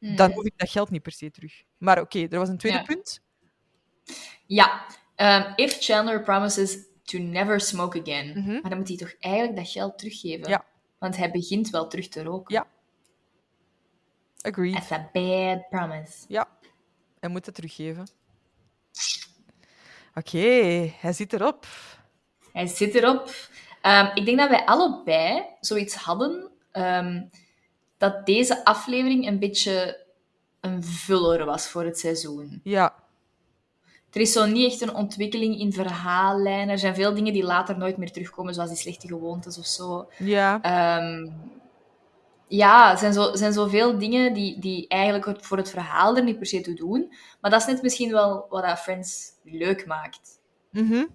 Dan 0.04 0.28
Mhm. 0.28 0.32
hoef 0.38 0.46
ik 0.46 0.54
dat 0.58 0.70
geld 0.70 0.90
niet 0.90 1.02
per 1.02 1.12
se 1.12 1.32
terug. 1.32 1.64
Maar 1.78 2.02
oké, 2.02 2.28
er 2.30 2.40
was 2.40 2.50
een 2.50 2.58
tweede 2.58 2.78
Ja. 2.78 2.84
punt. 2.84 3.22
Ja. 4.46 4.86
Ehm, 5.16 5.52
if 5.56 5.78
Chandler 5.80 6.22
promises 6.22 6.78
to 7.04 7.18
never 7.20 7.60
smoke 7.62 8.02
again. 8.02 8.28
Mhm. 8.40 8.52
Maar 8.52 8.70
dan 8.70 8.78
moet 8.78 8.88
hij 8.88 8.98
toch 8.98 9.14
eigenlijk 9.20 9.56
dat 9.56 9.70
geld 9.70 9.98
teruggeven? 9.98 10.50
Ja. 10.50 10.66
Want 10.98 11.18
hij 11.18 11.32
begint 11.32 11.70
wel 11.70 11.88
terug 11.88 12.08
te 12.08 12.24
roken. 12.24 12.56
Ja. 12.56 12.68
Agreed. 14.42 14.74
That's 14.74 14.92
a 14.92 15.10
bad 15.14 15.70
promise. 15.70 16.26
Ja, 16.28 16.48
hij 17.20 17.30
moet 17.30 17.46
het 17.46 17.56
teruggeven. 17.56 18.08
Oké, 20.16 20.38
hij 21.00 21.14
zit 21.14 21.34
erop. 21.34 21.66
Hij 22.54 22.68
zit 22.68 22.96
erop. 22.96 23.36
Ehm, 23.82 24.12
ik 24.18 24.26
denk 24.26 24.38
dat 24.38 24.50
wij 24.50 24.66
allebei 24.66 25.46
zoiets 25.60 25.96
hadden 25.96 26.52
ehm, 26.72 27.24
dat 28.04 28.26
deze 28.26 28.66
aflevering 28.66 29.28
een 29.28 29.40
beetje 29.40 30.06
een 30.60 30.84
vuller 30.84 31.46
was 31.46 31.68
voor 31.68 31.84
het 31.84 32.00
seizoen. 32.00 32.60
Ja. 32.64 32.94
Er 34.12 34.22
is 34.22 34.32
zo 34.32 34.46
niet 34.46 34.72
echt 34.72 34.82
een 34.82 34.96
ontwikkeling 34.96 35.60
in 35.60 35.74
verhaallijnen. 35.74 36.70
Er 36.70 36.80
zijn 36.80 36.96
veel 36.96 37.14
dingen 37.14 37.34
die 37.34 37.44
later 37.44 37.78
nooit 37.78 37.98
meer 37.98 38.12
terugkomen, 38.12 38.54
zoals 38.54 38.70
die 38.70 38.80
slechte 38.80 39.08
gewoontes 39.08 39.58
of 39.58 39.66
zo. 39.66 40.10
Ja. 40.18 40.62
Ehm, 40.62 41.30
ja, 42.48 42.92
er 42.92 42.98
zijn, 42.98 43.14
zo, 43.14 43.36
zijn 43.36 43.54
zoveel 43.54 43.98
dingen 43.98 44.34
die, 44.34 44.60
die 44.60 44.88
eigenlijk 44.88 45.46
voor 45.46 45.58
het 45.58 45.70
verhaal 45.70 46.18
er 46.18 46.24
niet 46.24 46.38
per 46.38 46.48
se 46.48 46.62
toe 46.62 46.76
doen. 46.76 47.14
Maar 47.42 47.52
dat 47.52 47.62
is 47.62 47.68
net 47.68 47.82
misschien 47.82 48.12
wel 48.12 48.46
wat 48.50 48.64
dat 48.64 48.80
Friends 48.80 49.32
leuk 49.44 49.86
maakt. 49.86 50.40
Mhm. 50.72 51.06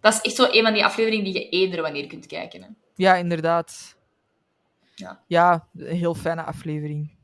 Dat 0.00 0.12
is 0.12 0.20
echt 0.20 0.36
zo 0.36 0.46
een 0.50 0.62
van 0.62 0.72
die 0.72 0.84
afleveringen 0.84 1.24
die 1.24 1.34
je 1.34 1.48
eender 1.48 1.82
wanneer 1.82 2.06
kunt 2.06 2.26
kijken. 2.26 2.62
Hè. 2.62 2.68
Ja, 2.94 3.14
inderdaad. 3.14 3.96
Ja. 4.98 5.24
Ja, 5.26 5.68
een 5.74 5.96
heel 5.96 6.14
fijne 6.14 6.42
aflevering. 6.42 7.16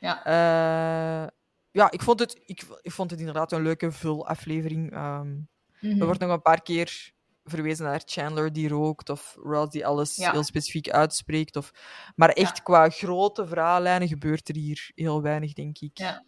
Ja. 0.00 0.24
Eh, 0.24 1.28
ja, 1.70 1.90
ik 1.90 2.02
vond, 2.02 2.20
het, 2.20 2.40
ik, 2.44 2.64
ik 2.82 2.92
vond 2.92 3.10
het 3.10 3.20
inderdaad 3.20 3.52
een 3.52 3.62
leuke 3.62 3.92
vul-aflevering. 3.92 4.92
Ehm, 4.92 5.34
Mhm. 5.80 5.98
Er 6.00 6.04
wordt 6.04 6.20
nog 6.20 6.30
een 6.30 6.42
paar 6.42 6.62
keer 6.62 7.12
verwezen 7.44 7.84
naar 7.84 8.02
Chandler 8.04 8.52
die 8.52 8.68
rookt, 8.68 9.10
of 9.10 9.36
Ross 9.42 9.70
die 9.72 9.86
alles 9.86 10.16
Ja. 10.16 10.30
heel 10.32 10.42
specifiek 10.42 10.90
uitspreekt. 10.90 11.56
Of... 11.56 11.70
Maar 12.16 12.28
echt 12.28 12.62
qua 12.62 12.88
grote 12.88 13.46
verhaallijnen 13.46 14.08
gebeurt 14.08 14.48
er 14.48 14.54
hier 14.54 14.90
heel 14.94 15.22
weinig, 15.22 15.52
denk 15.52 15.78
ik. 15.78 15.98
Ja. 15.98 16.24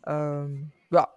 Ehm, 0.00 0.54
ja, 0.88 1.10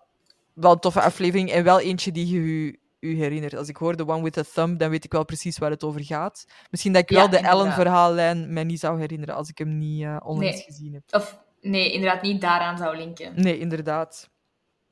wel 0.54 0.72
een 0.72 0.80
toffe 0.80 1.02
aflevering 1.02 1.52
en 1.52 1.64
wel 1.64 1.80
eentje 1.80 2.12
die 2.12 2.28
je 2.28 2.80
u, 3.00 3.16
herinnert. 3.18 3.56
Als 3.56 3.68
ik 3.68 3.78
hoor 3.78 3.96
The 3.96 4.08
One 4.08 4.24
with 4.24 4.34
the 4.34 4.46
Thumb, 4.54 4.80
dan 4.80 4.90
weet 4.90 5.04
ik 5.04 5.12
wel 5.12 5.26
precies 5.26 5.58
waar 5.58 5.70
het 5.70 5.84
over 5.84 6.04
gaat. 6.04 6.46
Misschien 6.70 6.94
dat 6.94 7.02
ik 7.02 7.10
Ja, 7.10 7.16
wel 7.16 7.30
de. 7.30 7.38
Ellen-verhaallijn 7.38 8.54
mij 8.54 8.64
niet 8.64 8.80
zou 8.80 9.00
herinneren 9.00 9.36
als 9.36 9.50
ik 9.50 9.58
hem 9.58 9.78
niet 9.78 10.04
eh 10.04 10.18
onlangs 10.24 10.56
Nee. 10.56 10.64
gezien 10.64 10.94
heb. 10.94 11.04
Of 11.10 11.40
nee, 11.62 11.92
inderdaad 11.92 12.22
niet 12.22 12.42
daaraan 12.42 12.78
zou 12.78 12.98
linken. 12.98 13.42
Nee, 13.42 13.60
inderdaad. 13.60 14.30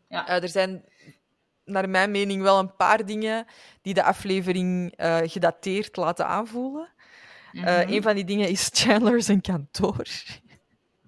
Ja. 0.08 0.28
Eh, 0.28 0.44
er 0.44 0.50
zijn, 0.50 0.84
naar 1.66 1.90
mijn 1.90 2.12
mening, 2.12 2.42
wel 2.42 2.60
een 2.60 2.76
paar 2.76 3.06
dingen 3.06 3.46
die 3.82 3.94
de 3.94 4.04
aflevering 4.04 4.94
eh, 4.96 5.18
gedateerd 5.24 5.96
laten 5.96 6.28
aanvoelen. 6.28 6.90
Mhm. 7.52 7.68
een 7.68 8.02
van 8.02 8.16
die 8.16 8.24
dingen 8.26 8.50
is 8.50 8.70
Chandler 8.74 9.22
zijn 9.22 9.42
kantoor. 9.42 10.06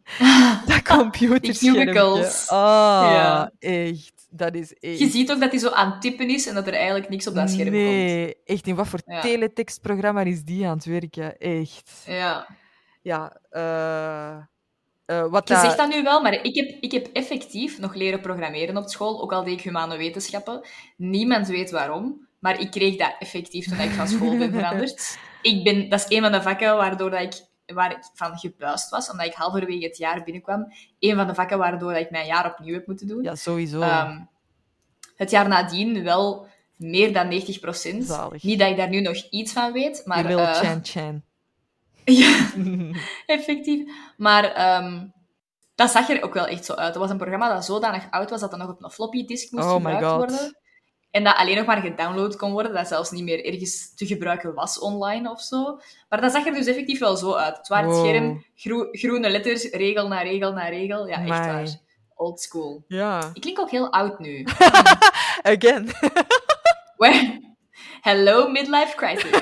dat 0.66 0.82
computerschermpje. 0.84 1.86
cubicles. 1.86 2.48
Ah, 2.50 3.10
Ja. 3.12 3.52
echt. 3.60 4.19
Dat 4.32 4.56
is 4.56 4.74
echt... 4.74 5.00
Je 5.00 5.10
ziet 5.10 5.32
ook 5.32 5.40
dat 5.40 5.50
hij 5.52 5.60
zo 5.60 5.70
aan 5.70 5.92
het 5.92 6.02
typen 6.02 6.30
is 6.30 6.48
en 6.48 6.54
dat 6.56 6.68
er 6.68 6.74
eigenlijk 6.74 7.10
niks 7.10 7.28
op 7.28 7.36
dat 7.36 7.50
scherm 7.50 7.64
komt. 7.70 7.76
Nee, 7.82 8.36
echt. 8.46 8.68
In 8.68 8.76
wat 8.76 8.88
voor 8.88 9.00
Ja. 9.06 9.22
teletextprogramma 9.22 10.22
is 10.22 10.44
die 10.44 10.68
aan 10.68 10.76
het 10.76 10.86
werken? 10.86 11.38
Echt. 11.38 12.04
Ja. 12.06 12.48
Ja. 13.02 13.38
eh, 13.50 14.36
eh, 15.06 15.32
wat 15.32 15.48
Je 15.48 15.54
dat- 15.54 15.64
zegt 15.64 15.78
dat 15.78 15.90
nu 15.90 16.04
wel, 16.04 16.22
maar 16.22 16.34
ik 16.34 16.56
heb, 16.56 16.78
ik 16.82 16.92
heb 16.92 17.08
effectief 17.14 17.80
nog 17.80 17.96
leren 17.96 18.22
programmeren 18.22 18.78
op 18.78 18.90
school, 18.90 19.22
ook 19.22 19.32
al 19.34 19.44
deed 19.44 19.54
ik 19.54 19.62
humane 19.62 19.98
wetenschappen. 19.98 20.62
Niemand 20.98 21.48
weet 21.48 21.72
waarom, 21.72 22.28
maar 22.40 22.60
ik 22.60 22.72
kreeg 22.72 22.96
dat 22.96 23.16
effectief 23.20 23.68
toen 23.68 23.80
ik 23.80 23.90
van 23.92 24.08
school 24.08 24.38
ben 24.38 24.52
veranderd. 24.54 25.18
Ik 25.42 25.64
ben, 25.64 25.90
dat 25.90 26.00
is 26.00 26.18
een 26.18 26.22
van 26.22 26.32
de 26.32 26.42
vakken 26.42 26.76
waardoor 26.76 27.10
dat 27.10 27.22
ik, 27.22 27.34
waar 27.74 27.92
ik 27.92 28.10
van 28.14 28.38
gebuist 28.38 28.90
was, 28.90 29.12
omdat 29.12 29.26
ik 29.26 29.34
halverwege 29.34 29.86
het 29.86 29.98
jaar 29.98 30.24
binnenkwam. 30.24 30.74
Een 31.00 31.16
van 31.16 31.28
de 31.28 31.34
vakken 31.34 31.58
waardoor 31.58 31.94
ik 31.94 32.12
mijn 32.12 32.26
jaar 32.26 32.52
opnieuw 32.52 32.74
heb 32.74 32.88
moeten 32.88 33.08
doen. 33.08 33.24
Ja, 33.24 33.36
sowieso. 33.36 33.82
Ehm, 33.82 34.20
het 35.16 35.32
jaar 35.32 35.48
nadien 35.48 36.04
wel 36.04 36.48
meer 36.76 37.14
dan 37.14 37.28
90 37.28 37.60
procent. 37.60 38.20
Niet 38.42 38.60
dat 38.60 38.70
ik 38.70 38.78
daar 38.78 38.90
nu 38.90 39.02
nog 39.02 39.16
iets 39.30 39.52
van 39.52 39.72
weet, 39.72 40.02
maar... 40.06 40.24
Little 40.24 40.42
eh, 40.42 40.54
Chan 40.54 40.80
Chan. 40.84 41.24
ja, 42.22 42.50
effectief. 43.26 43.92
Maar 44.18 44.44
ehm, 44.44 45.08
dat 45.76 45.92
zag 45.92 46.10
er 46.10 46.24
ook 46.24 46.34
wel 46.34 46.48
echt 46.48 46.66
zo 46.66 46.74
uit. 46.74 46.88
Het 46.88 46.98
was 46.98 47.10
een 47.10 47.18
programma 47.18 47.54
dat 47.54 47.66
zodanig 47.66 48.08
oud 48.10 48.30
was 48.30 48.40
dat 48.40 48.52
dat 48.52 48.60
nog 48.60 48.70
op 48.70 48.84
een 48.84 48.92
floppy 48.92 49.26
disk 49.26 49.52
moest 49.52 49.66
Oh 49.66 49.72
my 49.72 49.92
gebruikt 49.92 50.06
God. 50.06 50.18
worden. 50.18 50.59
En 51.12 51.24
dat 51.24 51.36
alleen 51.36 51.56
nog 51.58 51.66
maar 51.66 51.82
gedownload 51.82 52.36
kon 52.36 52.52
worden, 52.52 52.74
dat 52.74 52.88
zelfs 52.88 53.12
niet 53.12 53.24
meer 53.24 53.46
ergens 53.46 53.94
te 53.96 54.06
gebruiken 54.06 54.54
was 54.54 54.80
online 54.80 55.30
of 55.32 55.42
zo. 55.42 55.80
Maar 56.10 56.22
dat 56.22 56.32
zag 56.32 56.46
er 56.46 56.54
dus 56.54 56.66
effectief 56.66 57.00
wel 57.00 57.16
zo 57.18 57.34
uit. 57.34 57.60
Zwart 57.66 57.86
Wow. 57.86 58.06
scherm, 58.06 58.46
groe- 58.56 58.88
groene 58.92 59.30
letters, 59.30 59.64
regel 59.64 60.08
na 60.08 60.22
regel 60.22 60.54
na 60.54 60.68
regel. 60.68 61.08
Ja, 61.08 61.18
echt 61.20 61.28
waar. 61.28 61.68
Old 62.16 62.40
school. 62.42 62.84
Ja. 62.88 63.30
Ik 63.34 63.42
klink 63.42 63.60
ook 63.60 63.70
heel 63.72 63.92
oud 63.92 64.20
nu. 64.20 64.44
Again. 65.56 65.90
Where- 66.98 67.42
Hello, 68.02 68.50
midlife 68.50 68.96
crisis. 68.96 69.40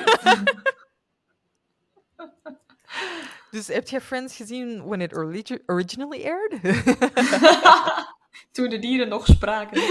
Dus 3.50 3.66
heb 3.66 3.88
je 3.88 4.00
Friends 4.00 4.36
gezien 4.36 4.84
when 4.86 5.00
it 5.00 5.14
origi- 5.16 5.62
originally 5.66 6.24
aired? 6.24 6.60
Toen 8.52 8.68
de 8.68 8.78
dieren 8.78 9.08
nog 9.08 9.26
spraken. 9.26 9.82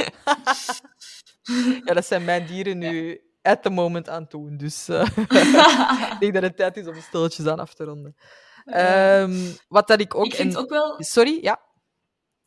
ja, 1.86 1.94
dat 1.94 2.06
zijn 2.06 2.26
mijn 2.26 2.46
dieren 2.46 2.78
nu 2.78 3.22
at 3.42 3.64
the 3.64 3.70
moment 3.70 4.10
aan 4.10 4.22
het 4.22 4.32
doen. 4.32 4.58
Dus 4.58 4.88
eh, 4.88 5.08
ik 6.14 6.20
denk 6.20 6.34
dat 6.34 6.44
het 6.44 6.58
tijd 6.58 6.78
is 6.78 6.88
om 6.88 6.96
stilletjes 7.02 7.46
aan 7.48 7.60
af 7.60 7.74
te 7.74 7.84
ronden. 7.84 8.16
Ehm, 8.66 9.36
wat 9.68 9.88
dat 9.88 10.00
ik 10.00 10.16
ook... 10.16 10.26
ik 10.26 10.36
vind 10.36 10.54
en- 10.54 10.60
ook 10.60 10.70
wel... 10.70 10.96
Sorry, 11.04 11.38
ja. 11.42 11.60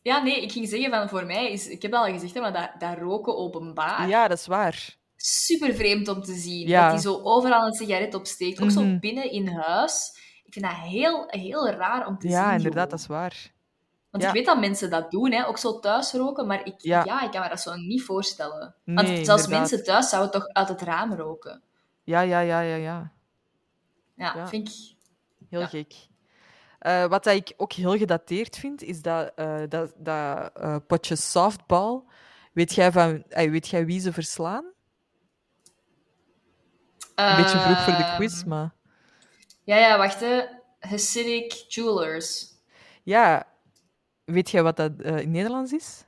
Ja, 0.03 0.23
nee, 0.23 0.43
ik 0.43 0.53
ging 0.53 0.69
zeggen 0.69 0.91
van 0.91 1.09
voor 1.09 1.27
mij 1.27 1.53
is... 1.53 1.69
Ik 1.69 1.83
heb 1.83 1.93
al 1.95 2.05
gezegd, 2.05 2.35
hè, 2.35 2.41
maar 2.41 2.53
dat, 2.53 2.71
dat 2.79 2.99
roken 2.99 3.37
openbaar... 3.37 4.09
Ja, 4.09 4.29
dat 4.29 4.39
is 4.39 4.47
waar. 4.47 4.97
Super 5.17 5.75
vreemd 5.75 6.09
om 6.09 6.23
te 6.23 6.35
zien. 6.35 6.69
Ja. 6.69 6.83
Dat 6.83 6.93
hij 6.93 7.13
zo 7.13 7.21
overal 7.23 7.67
een 7.67 7.73
sigaret 7.73 8.15
opsteekt. 8.15 8.61
Ook 8.63 8.71
zo 8.71 8.83
Mhm. 8.83 8.99
binnen 8.99 9.31
in 9.31 9.49
huis. 9.49 10.19
Ik 10.45 10.53
vind 10.53 10.65
dat 10.65 10.75
heel, 10.75 11.25
heel 11.27 11.69
raar 11.69 12.07
om 12.07 12.19
te 12.19 12.27
zien. 12.29 12.37
Ja, 12.37 12.53
inderdaad, 12.53 12.91
dat 12.91 12.99
is 12.99 13.07
waar. 13.07 13.53
Want 14.11 14.23
ja. 14.23 14.29
ik 14.29 14.35
weet 14.35 14.47
dat 14.47 14.61
mensen 14.61 14.91
dat 14.91 15.11
doen, 15.11 15.33
hè, 15.33 15.47
ook 15.47 15.59
zo 15.59 15.79
thuis 15.79 16.13
roken, 16.13 16.47
maar 16.47 16.65
ik, 16.67 16.75
Ja. 16.83 17.05
ja. 17.05 17.23
ik 17.23 17.31
kan 17.31 17.41
me 17.43 17.49
dat 17.49 17.61
zo 17.61 17.75
niet 17.75 18.03
voorstellen. 18.03 18.75
Want 18.85 19.09
zelfs 19.09 19.21
inderdaad. 19.29 19.49
mensen 19.49 19.85
thuis 19.85 20.09
zouden 20.09 20.31
toch 20.31 20.47
uit 20.49 20.69
het 20.69 20.83
raam 20.83 21.13
roken. 21.15 21.63
Ja, 22.05 22.21
ja, 22.21 22.41
ja, 22.41 22.61
ja, 22.61 22.75
ja. 22.77 23.13
Ja, 24.15 24.33
Ja. 24.37 24.49
vind 24.49 24.69
ik... 24.69 24.99
Heel 25.49 25.67
gek. 25.67 25.95
Eh, 26.79 27.07
wat 27.07 27.25
dat 27.25 27.35
ik 27.35 27.53
ook 27.57 27.73
heel 27.73 27.97
gedateerd 27.97 28.57
vind, 28.57 28.83
is 28.83 29.03
dat, 29.03 29.33
eh, 29.35 29.63
dat, 29.69 29.93
dat 29.97 30.51
eh, 30.55 30.77
potje 30.87 31.17
softball. 31.17 32.03
Weet 32.53 32.75
jij, 32.75 32.93
van, 32.93 33.25
weet 33.29 33.69
jij 33.69 33.87
wie 33.87 34.01
ze 34.01 34.13
verslaan? 34.13 34.65
Een 37.15 37.37
beetje 37.37 37.59
vroeg 37.59 37.83
voor 37.85 37.93
de 37.97 38.03
Ehm, 38.03 38.17
quiz, 38.17 38.45
maar... 38.45 38.75
Ja, 39.65 39.77
ja, 39.77 39.97
wacht, 39.99 40.21
hè. 40.21 40.43
Hasidic 40.81 41.53
Jewelers. 41.69 42.47
Ja, 43.03 43.47
weet 44.33 44.51
jij 44.51 44.63
wat 44.63 44.77
dat 44.77 44.93
eh, 44.99 45.19
in 45.19 45.31
Nederlands 45.31 45.73
is? 45.73 46.05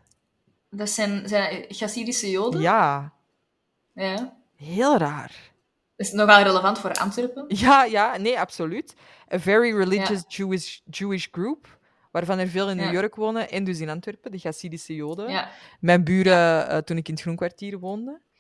Dat 0.71 0.91
zijn, 0.91 1.29
zijn 1.29 1.65
Chassidische 1.69 2.31
Joden. 2.31 2.61
Ja, 2.61 3.13
ja. 3.95 4.37
heel 4.57 4.97
raar. 4.97 5.53
Is 5.97 6.13
nogal 6.13 6.43
relevant 6.43 6.79
voor 6.79 6.93
Antwerpen. 6.93 7.45
Ja, 7.49 7.85
ja, 7.85 8.17
nee, 8.17 8.41
absoluut. 8.41 8.95
A 9.35 9.39
very 9.39 9.77
religious 9.77 10.25
Jewish, 10.29 10.79
Jewish 10.91 11.27
group, 11.31 11.79
waarvan 12.11 12.39
er 12.39 12.49
veel 12.49 12.71
in 12.71 12.77
New 12.77 12.93
Ja. 12.93 12.93
York 12.93 13.15
wonen 13.15 13.51
en 13.51 13.65
dus 13.65 13.81
in 13.81 13.89
Antwerpen, 13.89 14.31
de 14.31 14.39
Hasidische 14.43 14.95
Joden. 14.95 15.31
Ja. 15.31 15.51
Mijn 15.81 16.05
buren, 16.05 16.69
eh, 16.69 16.79
toen 16.79 16.97
ik 16.97 17.09
in 17.09 17.15
het 17.15 17.23
Groenkwartier 17.23 17.79
woonde. 17.79 18.21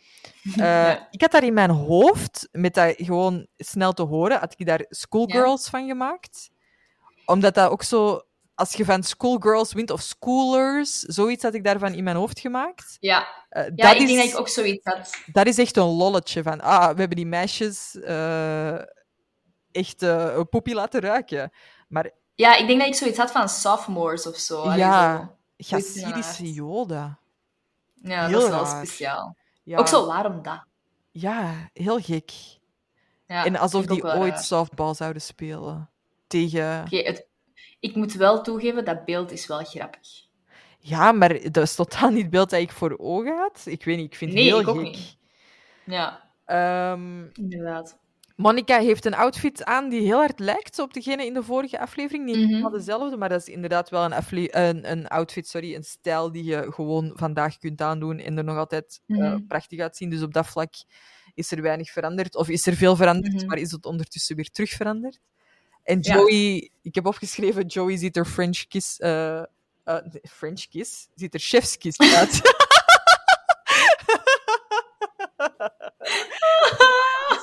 Eh. 0.56 0.96
Ik 1.10 1.20
had 1.20 1.30
daar 1.30 1.44
in 1.44 1.54
mijn 1.54 1.70
hoofd, 1.70 2.48
met 2.52 2.74
dat 2.74 2.94
gewoon 2.96 3.46
snel 3.56 3.92
te 3.92 4.02
horen, 4.02 4.38
had 4.38 4.54
ik 4.56 4.66
daar 4.66 4.84
schoolgirls 4.88 5.68
van 5.68 5.86
gemaakt. 5.86 6.50
Omdat 7.24 7.54
dat 7.54 7.70
ook 7.70 7.82
zo... 7.82 8.22
Als 8.62 8.72
je 8.72 8.84
van 8.84 9.02
schoolgirls 9.02 9.72
wint, 9.72 9.90
of 9.90 10.00
schoolers, 10.00 10.98
zoiets 10.98 11.42
had 11.42 11.54
ik 11.54 11.64
daarvan 11.64 11.92
in 11.94 12.04
mijn 12.04 12.16
hoofd 12.16 12.40
gemaakt. 12.40 12.96
Ja, 13.00 13.28
Eh, 13.48 13.64
ja 13.64 13.70
dat, 13.70 13.94
ik 13.94 14.00
is, 14.00 14.06
denk 14.06 14.18
dat 14.18 14.28
ik 14.28 14.38
ook 14.38 14.48
zoiets 14.48 14.84
had. 14.84 15.10
dat 15.32 15.46
is 15.46 15.58
echt 15.58 15.76
een 15.76 15.84
lolletje 15.84 16.42
van... 16.42 16.60
Ah, 16.60 16.88
we 16.92 16.98
hebben 16.98 17.16
die 17.16 17.26
meisjes 17.26 18.00
eh, 18.00 18.74
echt 19.72 20.02
eh, 20.02 20.34
een 20.34 20.48
poepie 20.48 20.74
laten 20.74 21.00
ruiken. 21.00 21.52
Maar 21.88 22.10
Ja, 22.34 22.56
ik 22.56 22.66
denk 22.66 22.78
dat 22.78 22.88
ik 22.88 22.94
zoiets 22.94 23.18
had 23.18 23.30
van 23.30 23.48
sophomores 23.48 24.26
of 24.26 24.36
zo. 24.36 24.72
Ja, 24.72 25.30
aard. 25.70 26.38
joden. 26.38 27.18
Ja, 28.02 28.26
heel 28.26 28.32
dat 28.32 28.42
is 28.42 28.48
wel 28.48 28.64
raar. 28.64 28.86
speciaal. 28.86 29.36
Ja. 29.62 29.78
Ook 29.78 29.88
zo, 29.88 30.06
waarom 30.06 30.42
dat? 30.42 30.64
Ja, 31.10 31.54
heel 31.72 32.00
gek. 32.00 32.30
Ja, 33.26 33.44
en 33.44 33.56
alsof 33.56 33.86
die 33.86 34.04
ooit 34.04 34.32
raar. 34.32 34.42
softball 34.42 34.94
zouden 34.94 35.22
spelen. 35.22 35.90
Tegen... 36.26 36.84
Het... 36.88 37.30
Ik 37.82 37.94
moet 37.94 38.12
wel 38.12 38.42
toegeven, 38.42 38.84
dat 38.84 39.04
beeld 39.04 39.32
is 39.32 39.46
wel 39.46 39.64
grappig. 39.64 40.08
Ja, 40.78 41.12
maar 41.12 41.50
dat 41.50 41.62
is 41.62 41.74
totaal 41.74 42.10
niet 42.10 42.22
het 42.22 42.30
beeld 42.30 42.50
dat 42.50 42.60
ik 42.60 42.70
voor 42.72 42.98
ogen 42.98 43.36
had. 43.36 43.62
Ik 43.64 43.84
weet 43.84 43.96
niet, 43.96 44.06
ik 44.12 44.16
vind 44.16 44.30
het 44.30 44.40
Nee, 44.40 44.48
heel 44.48 44.60
ik 44.60 44.68
ook 44.68 44.82
niet. 44.82 45.16
Ja, 45.84 46.30
Ehm, 46.44 47.24
inderdaad. 47.32 47.98
Monica 48.36 48.78
heeft 48.78 49.04
een 49.04 49.14
outfit 49.14 49.64
aan 49.64 49.88
die 49.88 50.00
heel 50.00 50.18
hard 50.18 50.38
lijkt 50.40 50.78
op 50.78 50.94
degene 50.94 51.26
in 51.26 51.34
de 51.34 51.42
vorige 51.42 51.78
aflevering. 51.78 52.24
Niet 52.24 52.36
Mhm. 52.36 52.46
helemaal 52.46 52.70
dezelfde, 52.70 53.16
maar 53.16 53.28
dat 53.28 53.40
is 53.40 53.48
inderdaad 53.54 53.90
wel 53.90 54.04
een, 54.04 54.14
een, 54.58 54.90
een 54.90 55.08
outfit, 55.08 55.48
sorry, 55.48 55.74
een 55.74 55.84
stijl 55.84 56.32
die 56.32 56.44
je 56.44 56.72
gewoon 56.72 57.12
vandaag 57.14 57.58
kunt 57.58 57.80
aandoen 57.80 58.18
en 58.18 58.38
er 58.38 58.44
nog 58.44 58.56
altijd 58.56 59.00
Mhm. 59.06 59.46
prachtig 59.46 59.80
uitzien. 59.80 60.10
Dus 60.10 60.22
op 60.22 60.32
dat 60.32 60.46
vlak 60.46 60.72
is 61.34 61.50
er 61.50 61.62
weinig 61.62 61.90
veranderd. 61.90 62.36
Of 62.36 62.48
is 62.48 62.66
er 62.66 62.74
veel 62.74 62.96
veranderd, 62.96 63.34
Mhm. 63.34 63.46
maar 63.46 63.58
is 63.58 63.70
het 63.70 63.84
ondertussen 63.86 64.36
weer 64.36 64.50
terug 64.50 64.70
veranderd. 64.70 65.18
En 65.82 65.98
Ja. 66.00 66.14
Joey, 66.14 66.70
ik 66.82 66.94
heb 66.94 67.06
opgeschreven, 67.06 67.66
Joey 67.66 67.96
ziet 67.96 68.16
er 68.16 68.24
French 68.26 68.66
kiss... 68.68 68.98
eh, 68.98 69.38
eh, 69.84 69.96
French 70.30 70.68
kiss? 70.68 71.08
Ziet 71.14 71.34
er 71.34 71.40
chef's 71.40 71.78
kiss 71.78 71.98
uit. 71.98 72.40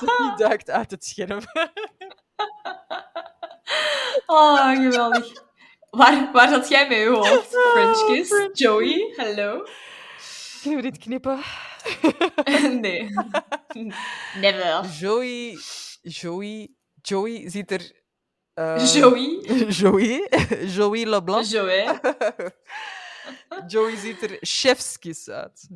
Die 0.00 0.34
duikt 0.36 0.70
uit 0.70 0.90
het 0.90 1.04
scherm. 1.04 1.40
Oh, 4.26 4.70
geweldig. 4.70 5.32
Waar, 5.90 6.32
waar 6.32 6.48
zat 6.48 6.68
jij 6.68 6.88
met 6.88 6.98
je 6.98 7.08
hoofd? 7.08 7.56
French 7.72 8.06
kiss? 8.06 8.48
Joey? 8.52 9.12
Hallo? 9.16 9.66
Kunnen 10.62 10.82
we 10.82 10.90
dit 10.90 10.98
knippen? 10.98 11.40
nee. 12.80 13.08
Never. 14.40 14.84
Joey... 14.84 15.58
Joey... 16.02 16.68
Joey 17.02 17.50
ziet 17.50 17.70
er... 17.70 17.92
eh, 18.60 18.86
Joey? 18.94 19.40
Joey? 19.80 20.28
Joey 20.66 21.04
LeBlanc? 21.06 21.44
Joey? 21.46 22.00
Joey 23.72 23.96
ziet 23.96 24.22
er 24.22 24.36
chefskiss 24.40 25.28
uit. 25.28 25.68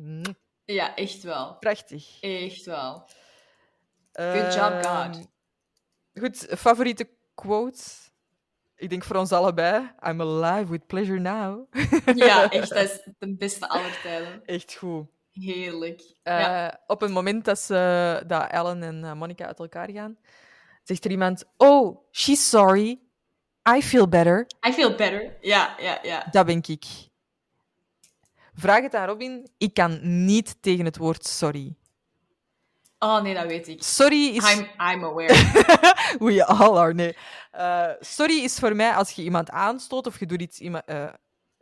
Ja, 0.65 0.95
echt 0.95 1.23
wel. 1.23 1.57
Prachtig. 1.59 2.21
Echt 2.21 2.65
wel. 2.65 3.09
Good 4.11 4.53
job, 4.53 4.71
Ehm, 4.71 4.83
God. 5.13 5.27
Goed, 6.19 6.47
favoriete 6.57 7.09
quote? 7.35 7.79
Ik 8.75 8.89
denk 8.89 9.03
voor 9.03 9.15
ons 9.15 9.31
allebei. 9.31 9.91
I'm 10.07 10.21
alive 10.21 10.71
with 10.71 10.87
pleasure 10.87 11.19
now. 11.19 11.73
Ja, 12.15 12.49
echt. 12.51 12.69
Dat 12.69 12.83
is 12.83 13.07
de 13.19 13.35
beste 13.35 13.67
aller 13.69 13.99
tijden. 14.03 14.45
Echt 14.45 14.73
goed. 14.75 15.07
Heerlijk. 15.31 16.01
Eh, 16.23 16.39
ja. 16.39 16.83
Op 16.87 17.01
een 17.01 17.11
moment 17.11 17.45
dat, 17.45 17.59
ze, 17.59 18.23
dat 18.27 18.47
Ellen 18.51 18.83
en 18.83 19.03
eh, 19.03 19.13
Monica 19.13 19.45
uit 19.45 19.59
elkaar 19.59 19.91
gaan, 19.91 20.17
zegt 20.85 21.05
er 21.05 21.11
iemand: 21.11 21.43
Oh, 21.57 21.97
she's 22.11 22.49
sorry. 22.49 22.99
I 23.77 23.81
feel 23.81 24.07
better. 24.07 24.47
I 24.67 24.73
feel 24.73 24.95
better. 24.95 25.37
Ja, 25.41 25.75
ja, 25.79 25.99
ja. 26.03 26.27
Dat 26.31 26.45
ben 26.45 26.61
ik. 26.65 26.85
Vraag 28.53 28.81
het 28.81 28.95
aan 28.95 29.07
Robin. 29.07 29.49
Ik 29.57 29.73
kan 29.73 29.99
niet 30.25 30.57
tegen 30.61 30.85
het 30.85 30.97
woord 30.97 31.25
sorry. 31.25 31.75
Oh, 32.99 33.21
nee, 33.21 33.33
dat 33.33 33.45
weet 33.45 33.67
ik. 33.67 33.83
Sorry 33.83 34.35
is. 34.35 34.53
I'm, 34.53 34.59
I'm 34.59 35.03
aware. 35.03 35.33
We 36.25 36.45
all 36.45 36.77
are, 36.77 36.93
nee. 36.93 37.15
Eh, 37.51 37.89
sorry 37.99 38.43
is 38.43 38.59
voor 38.59 38.75
mij 38.75 38.93
als 38.93 39.11
je 39.11 39.23
iemand 39.23 39.49
aanstoot 39.49 40.07
of 40.07 40.19
je 40.19 40.25
doet 40.25 40.41
iets. 40.41 40.59
eh, 40.59 41.07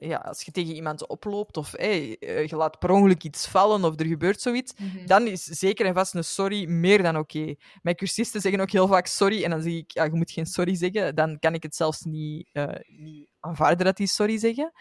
ja, 0.07 0.17
als 0.17 0.41
je 0.43 0.51
tegen 0.51 0.73
iemand 0.75 1.07
oploopt 1.07 1.57
of 1.57 1.71
hey, 1.71 2.17
eh, 2.19 2.45
je 2.47 2.55
laat 2.55 2.79
per 2.79 2.89
ongeluk 2.89 3.23
iets 3.23 3.47
vallen 3.47 3.83
of 3.83 3.99
er 3.99 4.05
gebeurt 4.05 4.41
zoiets, 4.41 4.73
Mhm. 4.77 5.05
dan 5.05 5.27
is 5.27 5.43
zeker 5.43 5.85
en 5.85 5.93
vast 5.93 6.13
een 6.13 6.23
sorry 6.23 6.65
meer 6.69 7.03
dan 7.03 7.17
oké. 7.17 7.55
Mijn 7.81 7.95
cursisten 7.95 8.41
zeggen 8.41 8.61
ook 8.61 8.71
heel 8.71 8.87
vaak 8.87 9.07
sorry 9.07 9.43
en 9.43 9.49
dan 9.49 9.61
zeg 9.61 9.73
ik, 9.73 9.91
ja, 9.91 10.03
je 10.03 10.13
moet 10.13 10.31
geen 10.31 10.45
sorry 10.45 10.75
zeggen. 10.75 11.15
Dan 11.15 11.39
kan 11.39 11.53
ik 11.53 11.63
het 11.63 11.75
zelfs 11.75 12.01
niet, 12.01 12.49
eh, 12.51 12.67
niet 12.87 13.27
aanvaarden 13.39 13.85
dat 13.85 13.97
die 13.97 14.07
sorry 14.07 14.37
zeggen. 14.37 14.71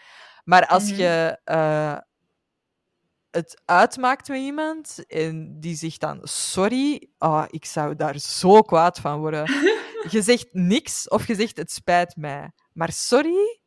Maar 0.43 0.67
als 0.67 0.89
Mhm. 0.91 0.99
je 1.01 1.39
eh, 1.43 1.97
het 3.31 3.61
uitmaakt 3.65 4.27
met 4.27 4.37
iemand 4.39 5.05
en 5.07 5.59
die 5.59 5.75
zegt 5.75 5.99
dan 5.99 6.19
sorry, 6.23 7.07
ah, 7.17 7.45
ik 7.49 7.65
zou 7.65 7.95
daar 7.95 8.19
zo 8.19 8.61
kwaad 8.61 8.99
van 8.99 9.19
worden. 9.19 9.43
je 10.11 10.21
zegt 10.21 10.47
niks 10.51 11.07
of 11.09 11.27
je 11.27 11.35
zegt 11.35 11.57
het 11.57 11.71
spijt 11.71 12.15
mij. 12.15 12.51
Maar 12.73 12.91
sorry? 12.91 13.61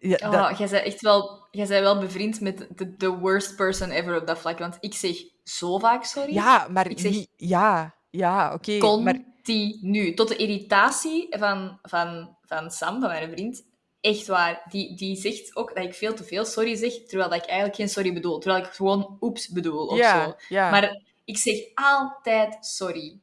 Ja, 0.00 0.16
dat- 0.30 0.50
Oh, 0.50 0.58
jij 0.58 0.68
bent 0.68 0.84
echt 0.84 1.00
wel, 1.00 1.46
jij 1.50 1.66
bent 1.66 1.80
wel 1.82 1.98
bevriend 1.98 2.40
met 2.40 2.66
de, 2.76 2.96
de 2.96 3.08
worst 3.08 3.56
person 3.56 3.90
ever 3.90 4.20
op 4.20 4.26
dat 4.26 4.38
vlak. 4.38 4.58
Want 4.58 4.76
ik 4.80 4.94
zeg 4.94 5.16
zo 5.44 5.78
vaak 5.78 6.04
sorry. 6.04 6.32
ja, 6.34 6.68
maar 6.70 6.90
Ik 6.90 6.98
zeg- 6.98 7.12
niet- 7.12 7.28
ja, 7.36 7.94
ja, 8.10 8.52
oké. 8.54 8.78
maar 9.02 9.14
Continu. 9.42 10.14
Tot 10.14 10.28
de 10.28 10.36
irritatie 10.36 11.26
van, 11.38 11.78
van, 11.82 12.36
van 12.46 12.70
Sam, 12.70 13.00
van 13.00 13.08
mijn 13.08 13.30
vriend. 13.30 13.64
Echt 14.00 14.26
waar. 14.26 14.62
Die, 14.70 14.96
die 14.96 15.16
zegt 15.16 15.56
ook 15.56 15.74
dat 15.74 15.84
ik 15.84 15.94
veel 15.94 16.14
te 16.14 16.24
veel 16.24 16.44
sorry 16.44 16.74
zeg, 16.76 16.92
terwijl 17.06 17.30
dat 17.30 17.38
ik 17.42 17.48
eigenlijk 17.48 17.78
geen 17.78 17.88
sorry 17.88 18.12
bedoel. 18.12 18.38
Terwijl 18.38 18.64
ik 18.64 18.70
gewoon 18.72 19.16
oeps 19.20 19.48
bedoel 19.48 19.86
of 19.86 19.96
ja, 19.98 20.24
zo. 20.24 20.34
ja. 20.48 20.70
Maar 20.70 21.02
ik 21.24 21.38
zeg 21.38 21.56
altijd 21.74 22.56
sorry. 22.60 23.18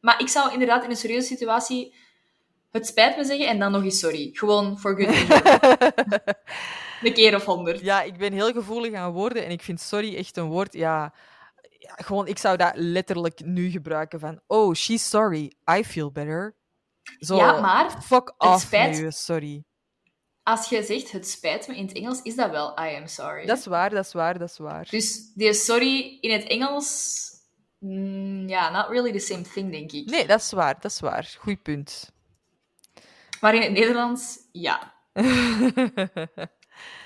Maar 0.00 0.20
ik 0.20 0.28
zou 0.28 0.52
inderdaad 0.52 0.84
in 0.84 0.90
een 0.90 0.96
serieuze 0.96 1.26
situatie 1.26 1.94
het 2.72 2.86
spijt 2.86 3.16
me 3.16 3.24
zeggen 3.24 3.46
en 3.48 3.58
dan 3.58 3.72
nog 3.72 3.82
eens 3.82 3.98
sorry. 3.98 4.30
Gewoon 4.32 4.78
for 4.78 4.96
good. 5.02 5.16
Een 7.02 7.12
keer 7.14 7.34
of 7.34 7.44
honderd. 7.44 7.80
Ja, 7.80 8.02
ik 8.02 8.16
ben 8.18 8.32
heel 8.32 8.52
gevoelig 8.52 8.94
aan 8.94 9.12
woorden 9.12 9.44
en 9.44 9.50
ik 9.50 9.62
vind 9.62 9.80
sorry 9.80 10.16
echt 10.16 10.36
een 10.36 10.48
woord. 10.48 10.72
Ja, 10.72 11.14
ja, 11.78 11.94
gewoon, 11.96 12.26
ik 12.26 12.38
zou 12.38 12.56
dat 12.56 12.72
letterlijk 12.74 13.44
nu 13.44 13.70
gebruiken 13.70 14.20
van. 14.20 14.40
Oh, 14.46 14.74
she's 14.74 15.08
sorry. 15.08 15.52
I 15.70 15.84
feel 15.84 16.12
better. 16.12 16.54
Zo, 17.18 17.36
Ja, 17.36 17.60
maar 17.60 18.02
Fuck 18.02 18.34
off 18.38 18.60
spijt- 18.62 19.14
sorry. 19.14 19.64
Als 20.42 20.68
je 20.68 20.82
zegt 20.82 21.12
het 21.12 21.28
spijt 21.28 21.68
me 21.68 21.76
in 21.76 21.86
het 21.86 21.92
Engels, 21.96 22.22
is 22.22 22.34
dat 22.34 22.50
wel 22.50 22.70
I 22.80 22.94
am 22.96 23.06
sorry. 23.06 23.46
Dat 23.46 23.58
is 23.58 23.66
waar, 23.66 23.90
dat 23.90 24.04
is 24.06 24.12
waar, 24.12 24.38
dat 24.38 24.48
is 24.50 24.58
waar. 24.58 24.86
Dus 24.90 25.32
die 25.34 25.52
sorry 25.52 26.18
in 26.20 26.30
het 26.32 26.44
Engels, 26.46 27.20
mm, 27.78 28.48
ja, 28.48 28.70
not 28.70 28.88
really 28.88 29.12
the 29.12 29.18
same 29.18 29.42
thing, 29.42 29.70
denk 29.70 29.92
ik. 29.92 30.10
Nee, 30.10 30.26
dat 30.26 30.40
is 30.40 30.52
waar, 30.52 30.74
dat 30.80 30.90
is 30.90 31.00
waar. 31.00 31.34
Goeie 31.38 31.58
punt. 31.58 32.12
Maar 33.42 33.54
in 33.54 33.62
het 33.62 33.72
Nederlands, 33.72 34.38
ja. 34.52 34.94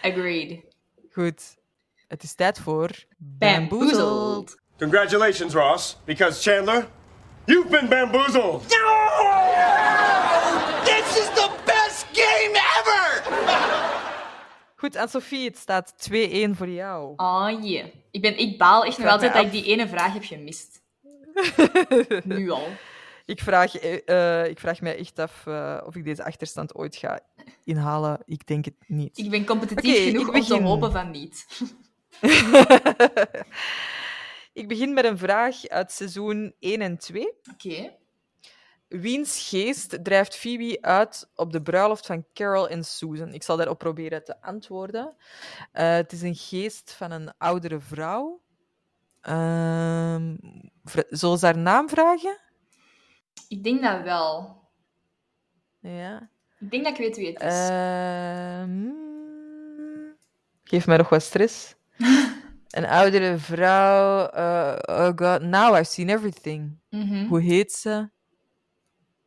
Agreed. 0.03 0.61
Goed. 1.11 1.57
Het 2.09 2.22
is 2.22 2.34
tijd 2.34 2.59
voor... 2.59 2.91
Bamboozled. 3.16 4.61
Congratulations, 4.78 5.55
Ross, 5.55 5.97
because 6.05 6.51
Chandler, 6.51 6.89
you've 7.45 7.68
been 7.68 7.89
bamboozled. 7.89 8.68
This 10.84 11.18
is 11.18 11.28
the 11.34 11.51
best 11.64 12.07
game 12.12 12.59
ever! 12.78 13.22
Goed, 14.76 14.97
aan 14.97 15.09
Sophie, 15.09 15.45
het 15.45 15.57
staat 15.59 15.95
2-1 16.11 16.51
voor 16.51 16.68
jou. 16.68 17.12
Oh 17.16 17.49
yeah. 17.62 17.87
Ik, 18.11 18.20
ben, 18.20 18.39
ik 18.39 18.59
baal 18.59 18.84
echt 18.84 18.99
nog 18.99 19.09
altijd 19.09 19.32
dat 19.32 19.45
ik 19.45 19.51
die 19.51 19.64
ene 19.64 19.89
vraag 19.89 20.12
heb 20.12 20.24
gemist. 20.24 20.82
nu 22.24 22.51
al. 22.51 22.68
Ik 23.27 23.41
vraag, 23.41 23.77
eh, 23.77 24.47
ik 24.47 24.59
vraag 24.59 24.81
mij 24.81 24.99
echt 24.99 25.18
af 25.18 25.47
eh, 25.47 25.83
of 25.87 25.97
ik 25.97 26.05
deze 26.05 26.24
achterstand 26.24 26.74
ooit 26.74 26.97
ga 26.97 27.20
inhalen. 27.64 28.22
Ik 28.24 28.47
denk 28.47 28.64
het 28.64 28.74
niet. 28.87 29.18
Ik 29.18 29.31
ben 29.31 29.45
competitief 29.45 30.05
genoeg 30.05 30.29
ik 30.29 30.35
om 30.35 30.43
te 30.43 30.62
hopen 30.62 30.93
van 30.93 31.11
niet. 31.11 31.47
ik 34.53 34.68
begin 34.68 34.95
met 34.95 35.05
een 35.05 35.18
vraag 35.18 35.68
uit 35.68 35.93
seizoen 35.93 36.55
1 36.59 36.81
en 36.81 36.99
2. 36.99 37.33
Oké. 37.53 37.93
Wiens 38.89 39.49
geest 39.49 40.05
drijft 40.05 40.37
Phoebe 40.37 40.79
uit 40.81 41.31
op 41.35 41.53
de 41.53 41.62
bruiloft 41.62 42.07
van 42.07 42.27
Carol 42.35 42.68
en 42.68 42.85
Susan? 42.85 43.33
Ik 43.35 43.43
zal 43.43 43.57
daarop 43.57 43.79
proberen 43.79 44.24
te 44.24 44.41
antwoorden. 44.43 45.16
Eh, 45.72 45.95
het 45.95 46.12
is 46.12 46.22
een 46.22 46.35
geest 46.35 46.93
van 46.93 47.11
een 47.11 47.33
oudere 47.39 47.81
vrouw. 47.81 48.41
Ehm 49.20 50.37
vra- 50.85 51.05
zullen 51.09 51.39
ze 51.39 51.45
haar 51.45 51.59
naam 51.59 51.89
vragen? 51.89 52.39
Ik 53.49 53.64
denk 53.64 53.82
dat 53.82 54.03
wel. 54.03 54.57
Ja. 55.80 56.28
Ik 56.59 56.70
denk 56.70 56.84
dat 56.84 56.93
ik 56.93 56.99
weet 56.99 57.16
wie 57.16 57.26
het 57.26 57.43
is. 57.43 57.68
Ehm, 57.68 58.89
geef 60.64 60.87
mij 60.87 60.97
nog 60.97 61.09
wat 61.09 61.22
stress. 61.22 61.74
een 62.70 62.87
oudere 62.87 63.39
vrouw. 63.39 64.26
eh, 64.26 64.76
oh 64.97 65.12
god, 65.16 65.41
now 65.43 65.74
I've 65.76 65.84
seen 65.91 66.09
everything. 66.09 66.78
Mhm. 66.91 67.26
Hoe 67.26 67.41
heet 67.41 67.72
ze? 67.72 68.09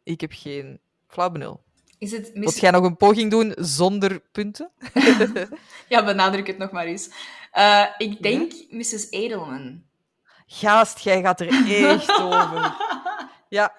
Ik 0.04 0.22
heb 0.22 0.32
geen 0.34 0.80
flauw 1.08 1.30
benul. 1.30 1.64
Is 1.98 2.12
het 2.12 2.22
Wilt 2.32 2.36
Miss... 2.46 2.60
jij 2.60 2.72
nog 2.72 2.84
een 2.84 2.98
poging 2.98 3.32
doen 3.32 3.54
zonder 3.58 4.20
punten? 4.32 4.72
Ja, 5.90 6.06
benadruk 6.06 6.48
het 6.48 6.58
nog 6.58 6.72
maar 6.72 6.86
eens. 6.86 7.10
Eh, 7.52 7.86
ik 7.98 8.22
denk 8.22 8.52
Mrs. 8.70 9.10
Edelman. 9.10 9.84
Gast, 10.48 11.00
jij 11.00 11.22
gaat 11.22 11.40
er 11.40 11.48
echt 11.48 12.20
over. 12.22 12.76
Ja, 13.50 13.74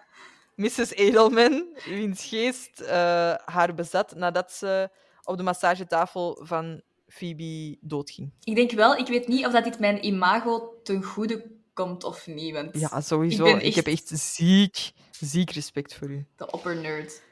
Mrs. 0.61 0.91
Edelman, 0.95 1.67
wiens 1.85 2.25
geest 2.25 2.81
eh, 2.81 3.35
haar 3.45 3.75
bezat 3.75 4.15
nadat 4.15 4.53
ze 4.53 4.91
op 5.25 5.37
de 5.37 5.43
massagetafel 5.43 6.41
van 6.43 6.81
Phoebe 7.09 7.77
doodging. 7.81 8.33
Ik 8.45 8.55
denk 8.55 8.71
wel, 8.71 8.97
ik 8.97 9.07
weet 9.07 9.29
niet 9.29 9.47
of 9.47 9.53
dat 9.53 9.65
dit 9.65 9.79
mijn 9.79 10.07
imago 10.07 10.81
ten 10.83 11.03
goede 11.03 11.51
komt 11.75 12.05
of 12.05 12.27
niet. 12.27 12.55
Want 12.55 12.79
Ja, 12.79 13.01
sowieso. 13.01 13.45
Ik 13.47 13.75
heb 13.75 13.87
echt 13.87 14.09
ziek, 14.09 14.91
ziek 15.21 15.51
respect 15.51 15.95
voor 15.95 16.11
u. 16.11 16.27
de 16.37 16.51
opper 16.51 16.77
nerd. 16.77 17.23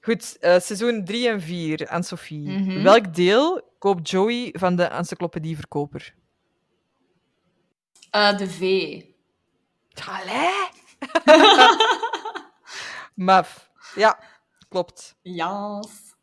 Goed, 0.00 0.36
eh, 0.40 0.58
seizoen 0.60 1.04
3 1.04 1.28
en 1.28 1.40
4, 1.40 1.88
aan 1.88 2.04
Sophie. 2.04 2.48
Mhm. 2.50 2.82
Welk 2.82 3.14
deel 3.14 3.62
koopt 3.78 4.10
Joey 4.10 4.54
van 4.58 4.76
de 4.76 4.82
encyclopedieverkoper? 4.84 6.14
Eh, 8.10 8.38
de 8.38 8.48
V. 8.50 8.60
Allee! 10.08 10.68
Maf. 13.14 13.70
Ja, 13.94 14.18
klopt. 14.68 15.16
Yes. 15.22 16.14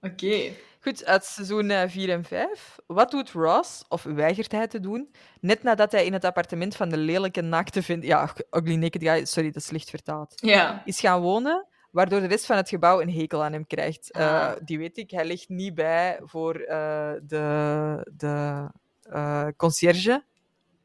Oké. 0.00 0.52
Goed, 0.82 1.04
uit 1.04 1.24
seizoen 1.24 1.88
4 1.88 2.10
en 2.10 2.24
5. 2.24 2.76
Wat 2.86 3.10
doet 3.10 3.30
Ross, 3.30 3.84
of 3.88 4.02
weigert 4.02 4.52
hij 4.52 4.66
te 4.66 4.80
doen, 4.80 5.10
net 5.40 5.62
nadat 5.62 5.92
hij 5.92 6.04
in 6.04 6.12
het 6.12 6.24
appartement 6.24 6.76
van 6.76 6.88
de 6.88 6.96
lelijke 6.96 7.40
naakte 7.40 7.82
vindt... 7.82 8.06
Ja, 8.06 8.32
ugly 8.50 8.74
naked 8.74 9.02
guy, 9.02 9.24
sorry, 9.24 9.48
dat 9.50 9.62
is 9.62 9.68
slecht 9.68 9.90
vertaald. 9.90 10.32
Ja. 10.36 10.82
Is 10.84 11.00
gaan 11.00 11.20
wonen, 11.20 11.66
waardoor 11.90 12.20
de 12.20 12.26
rest 12.26 12.46
van 12.46 12.56
het 12.56 12.68
gebouw 12.68 13.00
een 13.00 13.12
hekel 13.12 13.44
aan 13.44 13.52
hem 13.52 13.66
krijgt. 13.66 14.12
Eh, 14.12 14.26
Ah. 14.26 14.56
die 14.64 14.78
weet 14.78 14.96
ik, 14.98 15.10
hij 15.10 15.24
ligt 15.24 15.48
niet 15.48 15.74
bij 15.74 16.20
voor 16.24 16.54
eh, 16.54 17.12
de, 17.22 18.06
de 18.16 18.66
eh, 19.02 19.46
conciërge. 19.56 20.24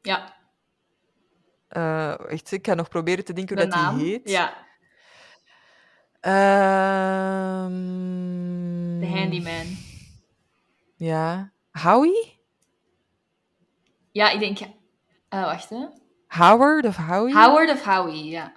Ja. 0.02 0.34
Eh, 1.68 2.30
echt, 2.30 2.52
ik 2.52 2.66
ga 2.66 2.74
nog 2.74 2.88
proberen 2.88 3.24
te 3.24 3.32
denken 3.32 3.56
De 3.56 3.62
hoe 3.62 3.70
dat 3.70 3.80
naam. 3.80 3.98
die 3.98 4.06
heet. 4.08 4.30
Ja. 4.30 4.65
Ehm, 6.20 7.72
De 9.00 9.06
handyman. 9.06 9.66
Ja. 10.96 11.50
Howie? 11.70 12.40
Ja, 14.12 14.30
ik 14.30 14.38
denk... 14.40 14.58
eh, 15.28 15.42
wacht, 15.44 15.68
hè. 15.70 15.86
Howard 16.28 16.84
of 16.86 16.96
Howie? 16.96 17.34
Howard 17.34 17.70
of 17.70 17.84
Howie, 17.84 18.24
ja. 18.24 18.52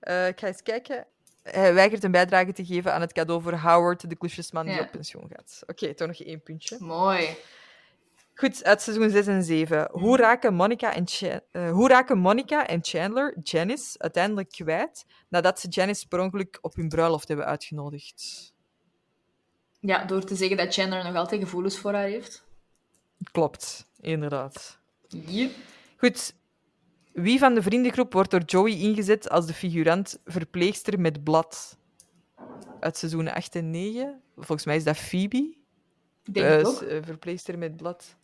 Eh, 0.00 0.28
ik 0.28 0.40
ga 0.40 0.46
eens 0.46 0.62
kijken. 0.62 1.06
Hij 1.42 1.74
weigert 1.74 2.04
een 2.04 2.10
bijdrage 2.10 2.52
te 2.52 2.64
geven 2.64 2.92
aan 2.94 3.00
het 3.00 3.12
cadeau 3.12 3.42
voor 3.42 3.54
Howard, 3.54 4.08
de 4.10 4.16
klusjesman 4.16 4.66
die 4.66 4.74
Ja. 4.74 4.80
op 4.80 4.90
pensioen 4.90 5.28
gaat. 5.34 5.62
Oké, 5.66 5.94
toch 5.94 6.06
nog 6.08 6.20
één 6.20 6.42
puntje. 6.42 6.76
Mooi. 6.80 7.36
Goed, 8.34 8.64
uit 8.64 8.82
seizoen 8.82 9.10
6 9.10 9.26
en 9.26 9.42
7. 9.42 9.88
Hoe 9.92 10.16
raken 10.16 10.54
Monica 10.54 10.94
en, 10.94 11.04
eh, 11.50 11.70
hoe 11.70 11.88
raken 11.88 12.18
Monica 12.18 12.66
en 12.66 12.78
Chandler 12.82 13.36
Janice 13.42 13.98
uiteindelijk 13.98 14.48
kwijt 14.48 15.04
nadat 15.28 15.60
ze 15.60 15.68
Janice 15.68 16.08
per 16.08 16.20
ongeluk 16.20 16.58
op 16.60 16.74
hun 16.74 16.88
bruiloft 16.88 17.28
hebben 17.28 17.46
uitgenodigd? 17.46 18.52
Ja, 19.80 20.04
door 20.04 20.24
te 20.24 20.34
zeggen 20.34 20.56
dat 20.56 20.74
Chandler 20.74 21.04
nog 21.04 21.14
altijd 21.14 21.40
gevoelens 21.40 21.78
voor 21.78 21.92
haar 21.92 22.06
heeft. 22.06 22.44
Klopt, 23.32 23.86
inderdaad. 24.00 24.78
Yep. 25.08 25.52
Goed. 25.96 26.34
Wie 27.12 27.38
van 27.38 27.54
de 27.54 27.62
vriendengroep 27.62 28.12
wordt 28.12 28.30
door 28.30 28.42
Joey 28.42 28.72
ingezet 28.78 29.28
als 29.30 29.46
de 29.46 29.54
figurant 29.54 30.20
verpleegster 30.24 31.00
met 31.00 31.24
blad? 31.24 31.78
Uit 32.80 32.96
seizoen 32.96 33.28
8 33.28 33.54
en 33.54 33.70
9. 33.70 34.22
Volgens 34.36 34.64
mij 34.64 34.76
is 34.76 34.84
dat 34.84 34.96
Phoebe. 34.96 35.56
Denk 36.22 36.66
ook. 36.66 36.82
eh, 36.82 37.02
verpleegster 37.02 37.58
met 37.58 37.76
blad. 37.76 38.16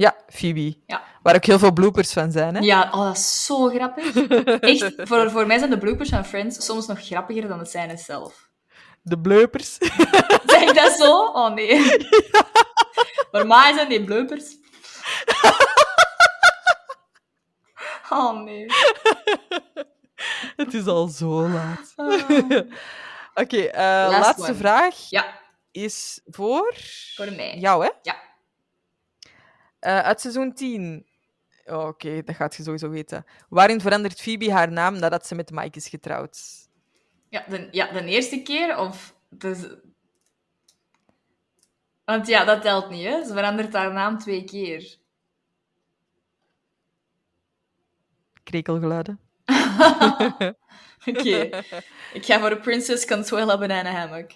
Ja, 0.00 0.16
Phoebe. 0.28 0.76
Ja. 0.86 1.02
Waar 1.22 1.34
ook 1.34 1.44
heel 1.44 1.58
veel 1.58 1.72
bloopers 1.72 2.12
van 2.12 2.32
zijn. 2.32 2.54
Hè? 2.54 2.60
Ja, 2.60 2.90
oh, 2.92 3.04
dat 3.04 3.16
is 3.16 3.44
zo 3.44 3.68
grappig. 3.68 4.16
Echt, 4.60 4.94
voor, 4.96 5.30
voor 5.30 5.46
mij 5.46 5.58
zijn 5.58 5.70
de 5.70 5.78
bloopers 5.78 6.08
van 6.08 6.24
Friends 6.24 6.64
soms 6.64 6.86
nog 6.86 7.06
grappiger 7.06 7.48
dan 7.48 7.58
de 7.58 7.64
scènes 7.64 8.04
zelf. 8.04 8.48
De 9.02 9.18
bloopers. 9.18 9.76
Zeg 10.46 10.62
ik 10.62 10.74
dat 10.74 10.92
zo? 10.92 11.12
Oh 11.12 11.54
nee. 11.54 12.06
Voor 13.30 13.46
mij 13.46 13.72
zijn 13.74 13.88
die 13.88 14.04
bloopers. 14.04 14.44
Oh 18.08 18.42
nee. 18.42 18.66
Het 20.56 20.74
is 20.74 20.86
al 20.86 21.08
zo 21.08 21.48
laat. 21.48 21.92
Ah. 21.96 22.60
Oké, 23.34 23.58
eh, 23.58 24.06
laatste 24.10 24.50
one. 24.50 24.54
vraag 24.54 24.94
Ja, 25.08 25.40
is 25.70 26.20
voor... 26.24 26.74
voor 27.14 27.32
mij. 27.32 27.56
Jou, 27.58 27.84
hè? 27.84 27.90
Ja. 28.02 28.29
Eh, 29.80 29.98
uit 29.98 30.20
seizoen 30.20 30.54
10. 30.54 31.06
Oh, 31.64 31.86
Oké, 31.86 32.22
dat 32.22 32.34
gaat 32.34 32.54
je 32.54 32.62
sowieso 32.62 32.88
weten. 32.88 33.24
Waarin 33.48 33.80
verandert 33.80 34.20
Phoebe 34.20 34.52
haar 34.52 34.72
naam 34.72 34.98
nadat 34.98 35.26
ze 35.26 35.34
met 35.34 35.50
Mike 35.50 35.78
is 35.78 35.88
getrouwd? 35.88 36.68
Ja, 37.28 37.44
de, 37.48 37.68
ja, 37.70 37.92
de 37.92 38.04
eerste 38.04 38.42
keer 38.42 38.78
of... 38.78 39.14
De... 39.28 39.82
Want 42.04 42.26
ja, 42.26 42.44
dat 42.44 42.62
telt 42.62 42.90
niet, 42.90 43.06
hè. 43.06 43.24
Ze 43.24 43.32
verandert 43.32 43.72
haar 43.72 43.92
naam 43.92 44.18
twee 44.18 44.44
keer. 44.44 44.98
Krekelgeluiden. 48.42 49.20
Oké. 51.10 51.64
Ik 52.12 52.24
ga 52.24 52.38
voor 52.38 52.50
de 52.50 52.60
Princess 52.60 53.06
Consuela 53.06 53.58
Banana 53.58 53.90
Hammock. 53.90 54.30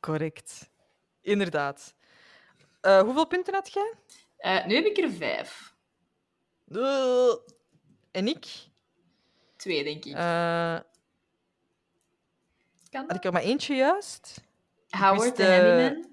Correct. 0.00 0.70
Inderdaad. 1.20 1.94
Eh, 2.80 3.00
hoeveel 3.00 3.26
punten 3.26 3.54
had 3.54 3.72
jij? 3.72 3.92
Eh, 4.36 4.66
nu 4.66 4.74
heb 4.74 4.84
ik 4.84 4.98
er 4.98 5.10
vijf. 5.10 5.74
Eh, 6.68 7.34
en 8.10 8.28
ik? 8.28 8.46
Twee, 9.56 9.84
denk 9.84 10.04
ik. 10.04 10.14
Kan 12.90 13.04
had 13.06 13.14
ik 13.16 13.24
er 13.24 13.32
maar 13.32 13.42
eentje 13.42 13.74
juist? 13.74 14.40
Howard 14.88 15.20
wist, 15.20 15.36
de 15.36 15.44
Handyman? 15.46 16.08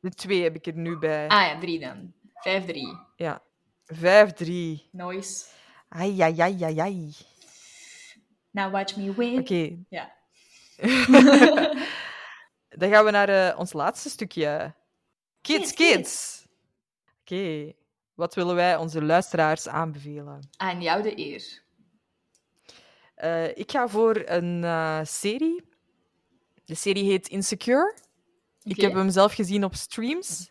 De 0.00 0.10
twee 0.10 0.42
heb 0.42 0.54
ik 0.54 0.66
er 0.66 0.76
nu 0.76 0.98
bij. 0.98 1.28
Ah 1.28 1.46
ja, 1.46 1.58
drie 1.58 1.78
dan. 1.78 2.12
Vijf, 2.34 2.64
drie. 2.64 2.98
Ja. 3.16 3.42
Vijf, 3.86 4.32
drie. 4.32 4.88
Nice. 4.92 5.44
Ai, 5.88 6.20
ai, 6.20 6.40
ai, 6.40 6.62
ai, 6.62 6.78
ai. 6.78 7.14
Now 8.50 8.72
watch 8.72 8.96
me 8.96 9.14
win. 9.14 9.38
Oké, 9.38 9.76
Ja. 9.88 10.14
dan 12.80 12.90
gaan 12.90 13.04
we 13.04 13.10
naar 13.10 13.56
ons 13.56 13.72
laatste 13.72 14.10
stukje. 14.10 14.74
Kids, 15.46 15.72
Kids, 15.72 15.74
kids. 15.74 16.46
Oké, 17.20 17.72
wat 18.14 18.34
willen 18.34 18.54
wij 18.54 18.76
onze 18.76 19.02
luisteraars 19.02 19.68
aanbevelen? 19.68 20.48
Aan 20.56 20.82
jou 20.82 21.02
de 21.02 21.18
eer. 21.18 21.62
Eh, 23.14 23.56
ik 23.56 23.70
ga 23.70 23.88
voor 23.88 24.22
een 24.24 24.64
eh, 24.64 25.00
serie. 25.02 25.64
De 26.64 26.74
serie 26.74 27.04
heet 27.04 27.28
Insecure. 27.28 27.94
Ik 28.62 28.80
heb 28.80 28.92
hem 28.92 29.10
zelf 29.10 29.34
gezien 29.34 29.64
op 29.64 29.74
streams. 29.74 30.50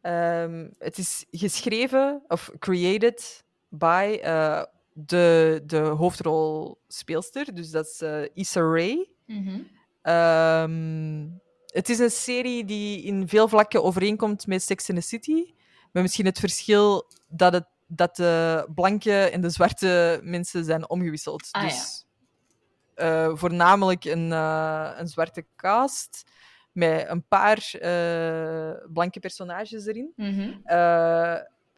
Ehm, 0.00 0.68
het 0.78 0.98
is 0.98 1.26
geschreven 1.30 2.22
of 2.28 2.50
created 2.58 3.44
by 3.68 4.18
eh, 4.22 4.62
de, 4.92 5.62
de 5.66 5.78
hoofdrolspeelster. 5.78 7.54
Dus 7.54 7.70
dat 7.70 7.86
is 7.86 8.02
Issa 8.34 8.60
Rae. 8.60 9.08
Mhm. 9.26 9.60
Ehm, 10.02 11.26
het 11.70 11.88
is 11.88 11.98
een 11.98 12.10
serie 12.10 12.64
die 12.64 13.02
in 13.02 13.28
veel 13.28 13.48
vlakken 13.48 13.82
overeenkomt 13.82 14.46
met 14.46 14.62
Sex 14.62 14.90
and 14.90 14.98
the 14.98 15.06
City. 15.06 15.54
Met 15.92 16.02
misschien 16.02 16.26
het 16.26 16.38
verschil 16.38 17.10
dat, 17.28 17.52
het, 17.52 17.66
dat 17.86 18.16
de 18.16 18.66
blanke 18.74 19.18
en 19.18 19.40
de 19.40 19.50
zwarte 19.50 20.20
mensen 20.22 20.64
zijn 20.64 20.88
omgewisseld. 20.88 21.48
Ah, 21.50 21.62
dus 21.62 22.04
eh, 23.00 23.30
voornamelijk 23.34 24.04
een, 24.04 24.32
eh, 24.32 24.90
een 24.96 25.08
zwarte 25.08 25.46
cast 25.56 26.30
met 26.72 27.08
een 27.08 27.26
paar 27.28 27.70
eh, 27.72 28.86
blanke 28.92 29.20
personages 29.20 29.86
erin. 29.86 30.12
Mhm. 30.16 30.50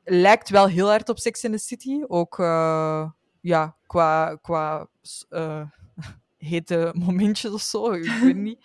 Lijkt 0.04 0.48
wel 0.48 0.66
heel 0.66 0.88
hard 0.88 1.08
op 1.08 1.18
Sex 1.18 1.44
and 1.44 1.54
the 1.54 1.60
City. 1.60 2.02
Ook 2.06 2.36
ja, 3.40 3.76
qua, 3.86 4.36
qua 4.36 4.86
hete 6.38 6.90
momentjes 6.94 7.52
of 7.52 7.60
zo. 7.60 7.92
Ik 7.92 8.12
weet 8.22 8.36
niet. 8.48 8.64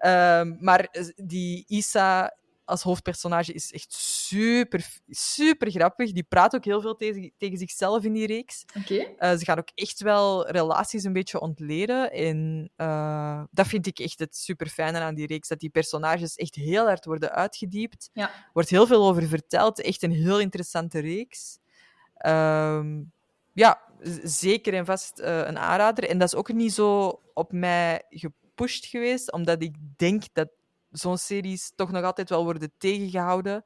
Ehm, 0.00 0.56
maar 0.58 0.88
die 1.16 1.64
Isa 1.68 2.36
als 2.64 2.82
hoofdpersonage 2.82 3.52
is 3.52 3.72
echt 3.72 3.92
super, 3.92 4.86
super 5.08 5.70
grappig. 5.70 6.12
Die 6.12 6.22
praat 6.22 6.54
ook 6.54 6.64
heel 6.64 6.80
veel 6.80 6.96
tegen, 6.96 7.32
tegen 7.38 7.58
zichzelf 7.58 8.04
in 8.04 8.12
die 8.12 8.26
reeks. 8.26 8.64
Oké. 8.78 8.94
Eh, 8.94 9.36
ze 9.36 9.44
gaan 9.44 9.58
ook 9.58 9.70
echt 9.74 10.00
wel 10.00 10.48
relaties 10.50 11.04
een 11.04 11.12
beetje 11.12 11.40
ontleden. 11.40 12.12
En 12.12 12.70
eh, 12.76 13.42
dat 13.50 13.66
vind 13.66 13.86
ik 13.86 13.98
echt 13.98 14.18
het 14.18 14.36
super 14.36 14.66
fijne 14.66 14.98
aan 14.98 15.14
die 15.14 15.26
reeks. 15.26 15.48
Dat 15.48 15.60
die 15.60 15.70
personages 15.70 16.36
echt 16.36 16.54
heel 16.54 16.84
hard 16.84 17.04
worden 17.04 17.30
uitgediept. 17.30 18.10
Ja. 18.12 18.28
Er 18.28 18.50
wordt 18.52 18.68
heel 18.68 18.86
veel 18.86 19.08
over 19.08 19.28
verteld. 19.28 19.80
Echt 19.80 20.02
een 20.02 20.12
heel 20.12 20.40
interessante 20.40 20.98
reeks. 20.98 21.58
Ehm, 22.16 23.02
ja, 23.52 23.80
zeker 24.22 24.74
en 24.74 24.84
vast 24.84 25.18
eh, 25.18 25.38
een 25.38 25.58
aanrader. 25.58 26.08
En 26.08 26.18
dat 26.18 26.32
is 26.32 26.38
ook 26.38 26.52
niet 26.52 26.72
zo 26.72 27.20
op 27.34 27.52
mij 27.52 28.02
gepusht 28.60 28.86
geweest, 28.86 29.32
omdat 29.32 29.62
ik 29.62 29.74
denk 29.96 30.22
dat 30.32 30.48
zo'n 30.90 31.18
series 31.18 31.72
toch 31.76 31.90
nog 31.90 32.04
altijd 32.04 32.28
wel 32.28 32.44
worden 32.44 32.72
tegengehouden 32.78 33.62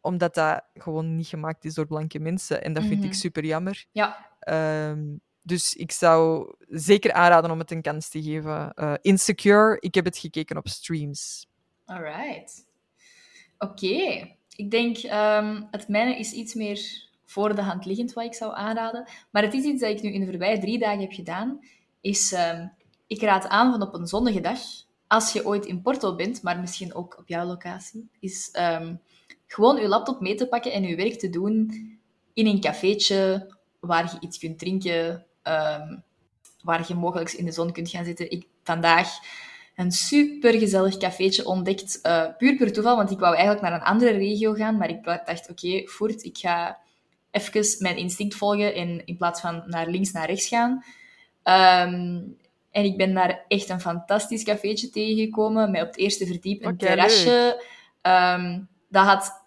omdat 0.00 0.34
dat 0.34 0.62
gewoon 0.74 1.16
niet 1.16 1.26
gemaakt 1.26 1.64
is 1.64 1.74
door 1.74 1.86
blanke 1.86 2.18
mensen. 2.18 2.62
En 2.62 2.72
dat 2.72 2.82
vind 2.84 3.04
ik 3.04 3.10
Mhm. 3.10 3.18
super 3.18 3.44
jammer. 3.44 3.86
Ja. 3.92 4.28
Ehm, 4.40 5.04
dus 5.42 5.74
ik 5.74 5.92
zou 5.92 6.52
zeker 6.68 7.12
aanraden 7.12 7.50
om 7.50 7.58
het 7.58 7.70
een 7.70 7.82
kans 7.82 8.08
te 8.08 8.22
geven. 8.22 8.74
Eh, 8.74 8.94
Insecure, 9.02 9.76
ik 9.80 9.94
heb 9.94 10.04
het 10.04 10.18
gekeken 10.18 10.56
op 10.56 10.68
streams. 10.68 11.46
Alright. 11.84 12.66
Oké. 13.58 14.34
Ik 14.56 14.70
denk, 14.70 14.96
ehm, 14.96 15.62
het 15.70 15.88
mijne 15.88 16.18
is 16.18 16.32
iets 16.32 16.54
meer 16.54 16.80
voor 17.24 17.54
de 17.54 17.62
hand 17.62 17.84
liggend 17.84 18.12
wat 18.12 18.24
ik 18.24 18.34
zou 18.34 18.54
aanraden. 18.54 19.08
Maar 19.30 19.42
het 19.42 19.54
is 19.54 19.64
iets 19.64 19.80
dat 19.80 19.90
ik 19.90 20.02
nu 20.02 20.12
in 20.12 20.20
de 20.20 20.26
voorbije 20.26 20.58
drie 20.58 20.78
dagen 20.78 21.00
heb 21.00 21.12
gedaan. 21.12 21.60
Is, 22.00 22.32
ehm, 22.32 22.66
ik 23.06 23.20
raad 23.20 23.48
aan 23.48 23.70
van 23.70 23.82
op 23.82 23.94
een 23.94 24.06
zonnige 24.06 24.40
dag, 24.40 24.58
als 25.06 25.32
je 25.32 25.46
ooit 25.46 25.66
in 25.66 25.82
Porto 25.82 26.14
bent, 26.14 26.42
maar 26.42 26.58
misschien 26.60 26.94
ook 26.94 27.16
op 27.18 27.28
jouw 27.28 27.46
locatie, 27.46 28.08
is 28.20 28.50
ehm, 28.50 28.94
gewoon 29.46 29.80
je 29.80 29.88
laptop 29.88 30.20
mee 30.20 30.34
te 30.34 30.48
pakken 30.48 30.72
en 30.72 30.82
je 30.82 30.96
werk 30.96 31.18
te 31.18 31.30
doen 31.30 31.72
in 32.34 32.46
een 32.46 32.60
cafeetje 32.60 33.50
waar 33.80 34.04
je 34.12 34.20
iets 34.20 34.38
kunt 34.38 34.58
drinken, 34.58 35.26
ehm, 35.42 35.96
waar 36.62 36.84
je 36.88 36.94
mogelijk 36.94 37.32
in 37.32 37.44
de 37.44 37.52
zon 37.52 37.72
kunt 37.72 37.90
gaan 37.90 38.04
zitten. 38.04 38.30
Ik 38.30 38.46
vandaag 38.62 39.08
een 39.76 39.92
supergezellig 39.92 40.96
cafeetje 40.96 41.46
ontdekt, 41.46 42.00
uh, 42.02 42.24
puur 42.38 42.56
per 42.56 42.72
toeval, 42.72 42.96
want 42.96 43.10
ik 43.10 43.18
wou 43.18 43.34
eigenlijk 43.34 43.62
naar 43.64 43.72
een 43.72 43.86
andere 43.86 44.10
regio 44.10 44.52
gaan, 44.52 44.76
maar 44.76 44.88
ik 44.88 45.04
dacht, 45.04 45.50
oké, 45.50 45.66
okay, 45.66 45.86
voert, 45.86 46.24
ik 46.24 46.38
ga 46.38 46.78
even 47.30 47.76
mijn 47.78 47.96
instinct 47.96 48.34
volgen 48.34 48.74
en 48.74 49.06
in 49.06 49.16
plaats 49.16 49.40
van 49.40 49.62
naar 49.66 49.88
links 49.88 50.12
naar 50.12 50.26
rechts 50.26 50.48
gaan. 50.48 50.84
Ehm, 51.42 52.20
en 52.76 52.84
ik 52.84 52.96
ben 52.96 53.14
daar 53.14 53.44
echt 53.48 53.68
een 53.68 53.80
fantastisch 53.80 54.44
cafeetje 54.44 54.90
tegengekomen, 54.90 55.70
met 55.70 55.80
op 55.80 55.86
het 55.86 55.96
eerste 55.96 56.26
verdiep 56.26 56.64
een 56.64 56.72
okay, 56.72 56.88
terrasje. 56.88 57.64
Um, 58.02 58.68
dat 58.88 59.04
had 59.04 59.44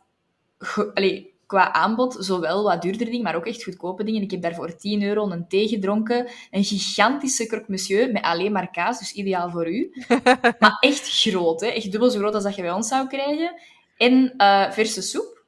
allee, 0.94 1.34
qua 1.46 1.74
aanbod 1.74 2.16
zowel 2.20 2.64
wat 2.64 2.82
duurder 2.82 3.06
dingen, 3.06 3.24
maar 3.24 3.36
ook 3.36 3.46
echt 3.46 3.64
goedkope 3.64 4.04
dingen. 4.04 4.22
Ik 4.22 4.32
heb 4.32 4.42
daar 4.42 4.56
voor 4.56 4.76
10 4.76 5.04
euro 5.04 5.32
een 5.32 5.48
thee 5.48 5.68
gedronken. 5.68 6.30
Een 6.52 6.64
gigantische 6.64 7.46
croque 7.46 7.72
monsieur 7.72 8.12
met 8.12 8.24
alleen 8.24 8.52
maar 8.52 8.72
kaas, 8.72 9.00
dus 9.00 9.12
ideaal 9.12 9.50
voor 9.50 9.72
u. 9.72 9.94
maar 10.60 10.78
echt 10.80 11.22
groot, 11.22 11.62
hè? 11.62 11.68
echt 11.68 11.92
dubbel 11.92 12.10
zo 12.10 12.20
groot 12.20 12.34
als 12.34 12.44
dat 12.44 12.56
je 12.56 12.62
bij 12.62 12.72
ons 12.72 12.88
zou 12.88 13.08
krijgen. 13.08 13.54
En 13.98 14.34
uh, 14.38 14.72
verse 14.72 15.02
soep 15.02 15.44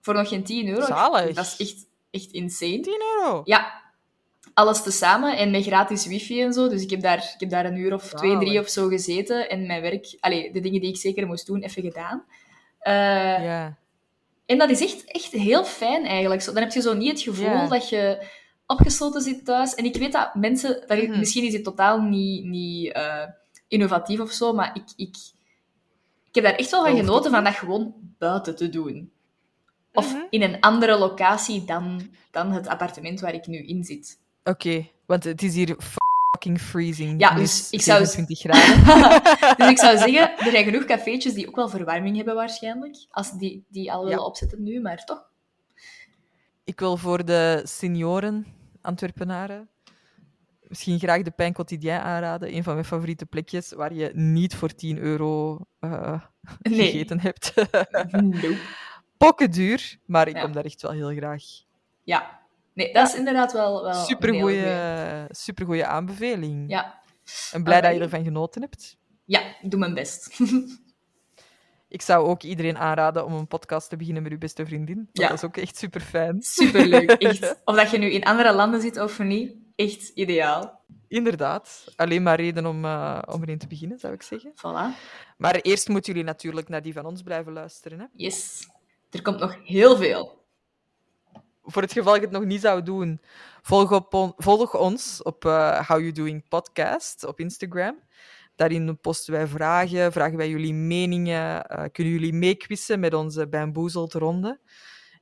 voor 0.00 0.14
nog 0.14 0.28
geen 0.28 0.44
10 0.44 0.68
euro. 0.68 0.86
Zalig. 0.86 1.34
Dat 1.34 1.44
is 1.44 1.56
echt, 1.56 1.86
echt 2.10 2.30
insane. 2.32 2.80
10 2.80 3.02
euro? 3.16 3.40
Ja. 3.44 3.86
Alles 4.58 4.82
tezamen 4.82 5.36
en 5.36 5.50
met 5.50 5.64
gratis 5.64 6.06
wifi 6.06 6.42
en 6.42 6.52
zo. 6.52 6.68
Dus 6.68 6.82
ik 6.82 6.90
heb 6.90 7.00
daar, 7.00 7.18
ik 7.18 7.40
heb 7.40 7.50
daar 7.50 7.64
een 7.64 7.76
uur 7.76 7.94
of 7.94 8.08
twee, 8.08 8.38
drie 8.38 8.60
of 8.60 8.68
zo 8.68 8.88
gezeten. 8.88 9.48
En 9.48 9.66
mijn 9.66 9.82
werk, 9.82 10.16
allee, 10.20 10.52
de 10.52 10.60
dingen 10.60 10.80
die 10.80 10.90
ik 10.90 10.96
zeker 10.96 11.26
moest 11.26 11.46
doen, 11.46 11.62
even 11.62 11.82
gedaan. 11.82 12.24
Uh, 12.82 13.44
ja. 13.44 13.78
En 14.46 14.58
dat 14.58 14.70
is 14.70 14.80
echt, 14.80 15.04
echt 15.04 15.32
heel 15.32 15.64
fijn 15.64 16.06
eigenlijk. 16.06 16.42
Zo, 16.42 16.52
dan 16.52 16.62
heb 16.62 16.72
je 16.72 16.80
zo 16.80 16.94
niet 16.94 17.10
het 17.10 17.20
gevoel 17.20 17.68
dat 17.68 17.88
je 17.88 18.26
opgesloten 18.66 19.20
zit 19.20 19.44
thuis. 19.44 19.74
En 19.74 19.84
ik 19.84 19.96
weet 19.96 20.12
dat 20.12 20.34
mensen, 20.34 20.84
dat, 20.86 21.02
mhm. 21.02 21.18
misschien 21.18 21.44
is 21.44 21.52
het 21.52 21.64
totaal 21.64 22.00
niet, 22.00 22.44
niet 22.44 22.96
uh, 22.96 23.24
innovatief 23.68 24.20
of 24.20 24.30
zo, 24.30 24.52
maar 24.52 24.70
ik, 24.74 24.84
ik, 24.96 25.16
ik 26.28 26.34
heb 26.34 26.44
daar 26.44 26.54
echt 26.54 26.70
wel 26.70 26.84
van 26.84 26.96
genoten 26.96 27.30
van 27.30 27.44
dat 27.44 27.54
gewoon 27.54 27.94
buiten 28.18 28.56
te 28.56 28.68
doen. 28.68 29.12
Of 29.92 30.12
mhm. 30.12 30.22
in 30.30 30.42
een 30.42 30.60
andere 30.60 30.98
locatie 30.98 31.64
dan, 31.64 32.10
dan 32.30 32.52
het 32.52 32.66
appartement 32.66 33.20
waar 33.20 33.34
ik 33.34 33.46
nu 33.46 33.66
in 33.66 33.84
zit. 33.84 34.26
Oké, 34.48 34.90
want 35.06 35.24
het 35.24 35.42
is 35.42 35.54
hier 35.54 35.76
fucking 35.78 36.60
freezing. 36.60 37.20
Ja, 37.20 37.34
dus 37.34 37.70
ik 37.70 37.80
zou... 37.80 38.04
graden. 38.06 39.56
dus 39.56 39.70
ik 39.70 39.78
zou 39.78 39.98
zeggen, 39.98 40.38
er 40.38 40.50
zijn 40.50 40.64
genoeg 40.64 40.84
cafeetjes 40.84 41.34
die 41.34 41.48
ook 41.48 41.56
wel 41.56 41.68
verwarming 41.68 42.16
hebben 42.16 42.34
waarschijnlijk. 42.34 43.06
Als 43.10 43.32
die, 43.32 43.64
die 43.68 43.92
al 43.92 44.04
willen 44.04 44.24
opzetten 44.24 44.62
nu, 44.62 44.80
maar 44.80 45.04
toch. 45.04 45.26
Ik 46.64 46.80
wil 46.80 46.96
voor 46.96 47.24
de 47.24 47.60
senioren, 47.64 48.46
Antwerpenaren, 48.80 49.68
misschien 50.62 50.98
graag 50.98 51.22
de 51.22 51.30
Pain 51.30 51.52
Quotidien 51.52 51.90
aanraden. 51.90 52.54
Een 52.54 52.62
van 52.62 52.72
mijn 52.74 52.86
favoriete 52.86 53.26
plekjes 53.26 53.72
waar 53.72 53.94
je 53.94 54.10
niet 54.14 54.54
voor 54.54 54.74
10 54.74 54.98
euro 54.98 55.58
uh, 55.80 56.22
nee. 56.58 56.90
gegeten 56.90 57.20
hebt. 57.20 57.54
nope. 58.10 58.58
Pokken 59.16 59.50
duur, 59.50 59.98
maar 60.06 60.28
ik 60.28 60.34
kom 60.34 60.52
daar 60.52 60.64
echt 60.64 60.82
wel 60.82 60.92
heel 60.92 61.14
graag. 61.16 61.42
Ja, 62.02 62.37
Nee, 62.78 62.92
dat 62.92 63.08
is 63.08 63.14
inderdaad 63.14 63.52
wel, 63.52 63.82
wel 63.82 64.04
supergoeie, 65.30 65.86
aanbeveling. 65.86 66.70
Ja. 66.70 67.02
En 67.52 67.62
blij 67.62 67.80
dat 67.80 67.94
je 67.94 68.00
ervan 68.00 68.24
genoten 68.24 68.62
hebt. 68.62 68.96
Ja, 69.24 69.40
ik 69.62 69.70
doe 69.70 69.78
mijn 69.78 69.94
best. 69.94 70.38
ik 71.96 72.02
zou 72.02 72.26
ook 72.26 72.42
iedereen 72.42 72.78
aanraden 72.78 73.24
om 73.24 73.32
een 73.32 73.46
podcast 73.46 73.88
te 73.88 73.96
beginnen 73.96 74.22
met 74.22 74.32
uw 74.32 74.38
beste 74.38 74.66
vriendin. 74.66 75.08
Ja. 75.12 75.28
Dat 75.28 75.36
is 75.36 75.44
ook 75.44 75.56
echt 75.56 75.76
super 75.76 76.00
fijn. 76.00 76.42
Superleuk, 76.42 77.10
echt. 77.10 77.56
Of 77.64 77.76
dat 77.76 77.90
je 77.90 77.98
nu 77.98 78.10
in 78.10 78.24
andere 78.24 78.52
landen 78.52 78.80
zit 78.80 79.00
of 79.00 79.18
niet, 79.18 79.54
echt 79.76 80.08
ideaal. 80.08 80.80
Inderdaad. 81.08 81.84
Alleen 81.96 82.22
maar 82.22 82.40
reden 82.40 82.66
om, 82.66 82.84
uh, 82.84 83.22
om 83.28 83.42
erin 83.42 83.58
te 83.58 83.66
beginnen, 83.66 83.98
zou 83.98 84.12
ik 84.12 84.22
zeggen. 84.22 84.52
Voilà. 84.54 84.98
Maar 85.36 85.54
eerst 85.54 85.88
moeten 85.88 86.12
jullie 86.12 86.28
natuurlijk 86.28 86.68
naar 86.68 86.82
die 86.82 86.92
van 86.92 87.06
ons 87.06 87.22
blijven 87.22 87.52
luisteren. 87.52 87.98
Hè? 87.98 88.06
Yes. 88.12 88.68
Er 89.10 89.22
komt 89.22 89.38
nog 89.38 89.56
heel 89.64 89.96
veel 89.96 90.37
voor 91.70 91.82
het 91.82 91.92
geval 91.92 92.14
ik 92.14 92.20
het 92.20 92.30
nog 92.30 92.44
niet 92.44 92.60
zou 92.60 92.82
doen, 92.82 93.20
volg, 93.62 93.92
op 93.92 94.34
volg 94.36 94.76
ons 94.76 95.22
op 95.22 95.44
uh, 95.44 95.88
How 95.88 95.98
You 95.98 96.12
Doing 96.12 96.48
Podcast 96.48 97.24
op 97.24 97.40
Instagram. 97.40 97.98
Daarin 98.56 98.98
posten 99.00 99.32
wij 99.32 99.46
vragen, 99.46 100.12
vragen 100.12 100.36
wij 100.36 100.48
jullie 100.48 100.74
meningen, 100.74 101.66
uh, 101.72 101.84
kunnen 101.92 102.12
jullie 102.12 102.32
meekwissen 102.32 103.00
met 103.00 103.14
onze 103.14 103.48
Bamboezeld 103.48 104.12
ronde. 104.12 104.60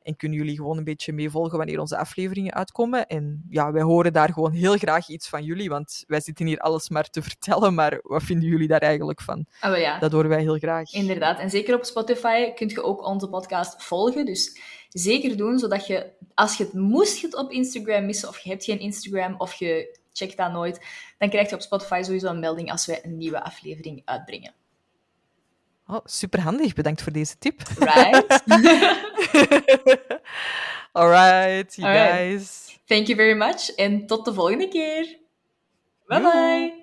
En 0.06 0.16
kunnen 0.16 0.38
jullie 0.38 0.56
gewoon 0.56 0.78
een 0.78 0.84
beetje 0.84 1.12
meevolgen 1.12 1.56
wanneer 1.56 1.80
onze 1.80 1.96
afleveringen 1.96 2.54
uitkomen. 2.54 3.06
En 3.06 3.44
ja, 3.48 3.72
wij 3.72 3.82
horen 3.82 4.12
daar 4.12 4.32
gewoon 4.32 4.52
heel 4.52 4.76
graag 4.76 5.08
iets 5.08 5.28
van 5.28 5.44
jullie, 5.44 5.68
want 5.68 6.04
wij 6.06 6.20
zitten 6.20 6.46
hier 6.46 6.58
alles 6.58 6.88
maar 6.88 7.10
te 7.10 7.22
vertellen. 7.22 7.74
Maar 7.74 7.98
wat 8.02 8.22
vinden 8.22 8.48
jullie 8.48 8.68
daar 8.68 8.80
eigenlijk 8.80 9.20
van? 9.20 9.46
Oh, 9.60 9.76
ja. 9.76 9.98
Dat 9.98 10.12
horen 10.12 10.28
wij 10.28 10.40
heel 10.40 10.58
graag. 10.58 10.92
Inderdaad. 10.92 11.38
En 11.38 11.50
zeker 11.50 11.74
op 11.74 11.84
Spotify 11.84 12.52
kunt 12.52 12.70
je 12.70 12.82
ook 12.82 13.06
onze 13.06 13.28
podcast 13.28 13.82
volgen. 13.82 14.24
Dus 14.24 14.60
zeker 14.88 15.36
doen, 15.36 15.58
zodat 15.58 15.86
je, 15.86 16.12
als 16.34 16.56
je 16.56 16.64
het 16.64 16.72
moest 16.72 17.18
je 17.18 17.26
het 17.26 17.36
op 17.36 17.50
Instagram 17.50 18.06
missen, 18.06 18.28
of 18.28 18.38
je 18.38 18.50
hebt 18.50 18.64
geen 18.64 18.80
Instagram, 18.80 19.34
of 19.38 19.54
je 19.54 19.98
checkt 20.12 20.36
dat 20.36 20.52
nooit, 20.52 20.86
dan 21.18 21.28
krijg 21.28 21.48
je 21.48 21.54
op 21.54 21.60
Spotify 21.60 22.00
sowieso 22.04 22.28
een 22.28 22.40
melding 22.40 22.70
als 22.70 22.86
wij 22.86 23.00
een 23.04 23.16
nieuwe 23.16 23.42
aflevering 23.42 24.02
uitbrengen. 24.04 24.54
Oh, 25.86 26.00
superhandig. 26.04 26.74
Bedankt 26.74 27.02
voor 27.02 27.12
deze 27.12 27.38
tip. 27.38 27.62
Right. 27.78 28.42
Alright, 30.92 31.74
you 31.74 31.92
guys. 31.92 32.78
Thank 32.86 33.06
you 33.06 33.16
very 33.16 33.36
much 33.36 33.68
en 33.74 34.06
tot 34.06 34.24
de 34.24 34.34
volgende 34.34 34.68
keer. 34.68 35.18
Bye 36.06 36.20
bye. 36.20 36.75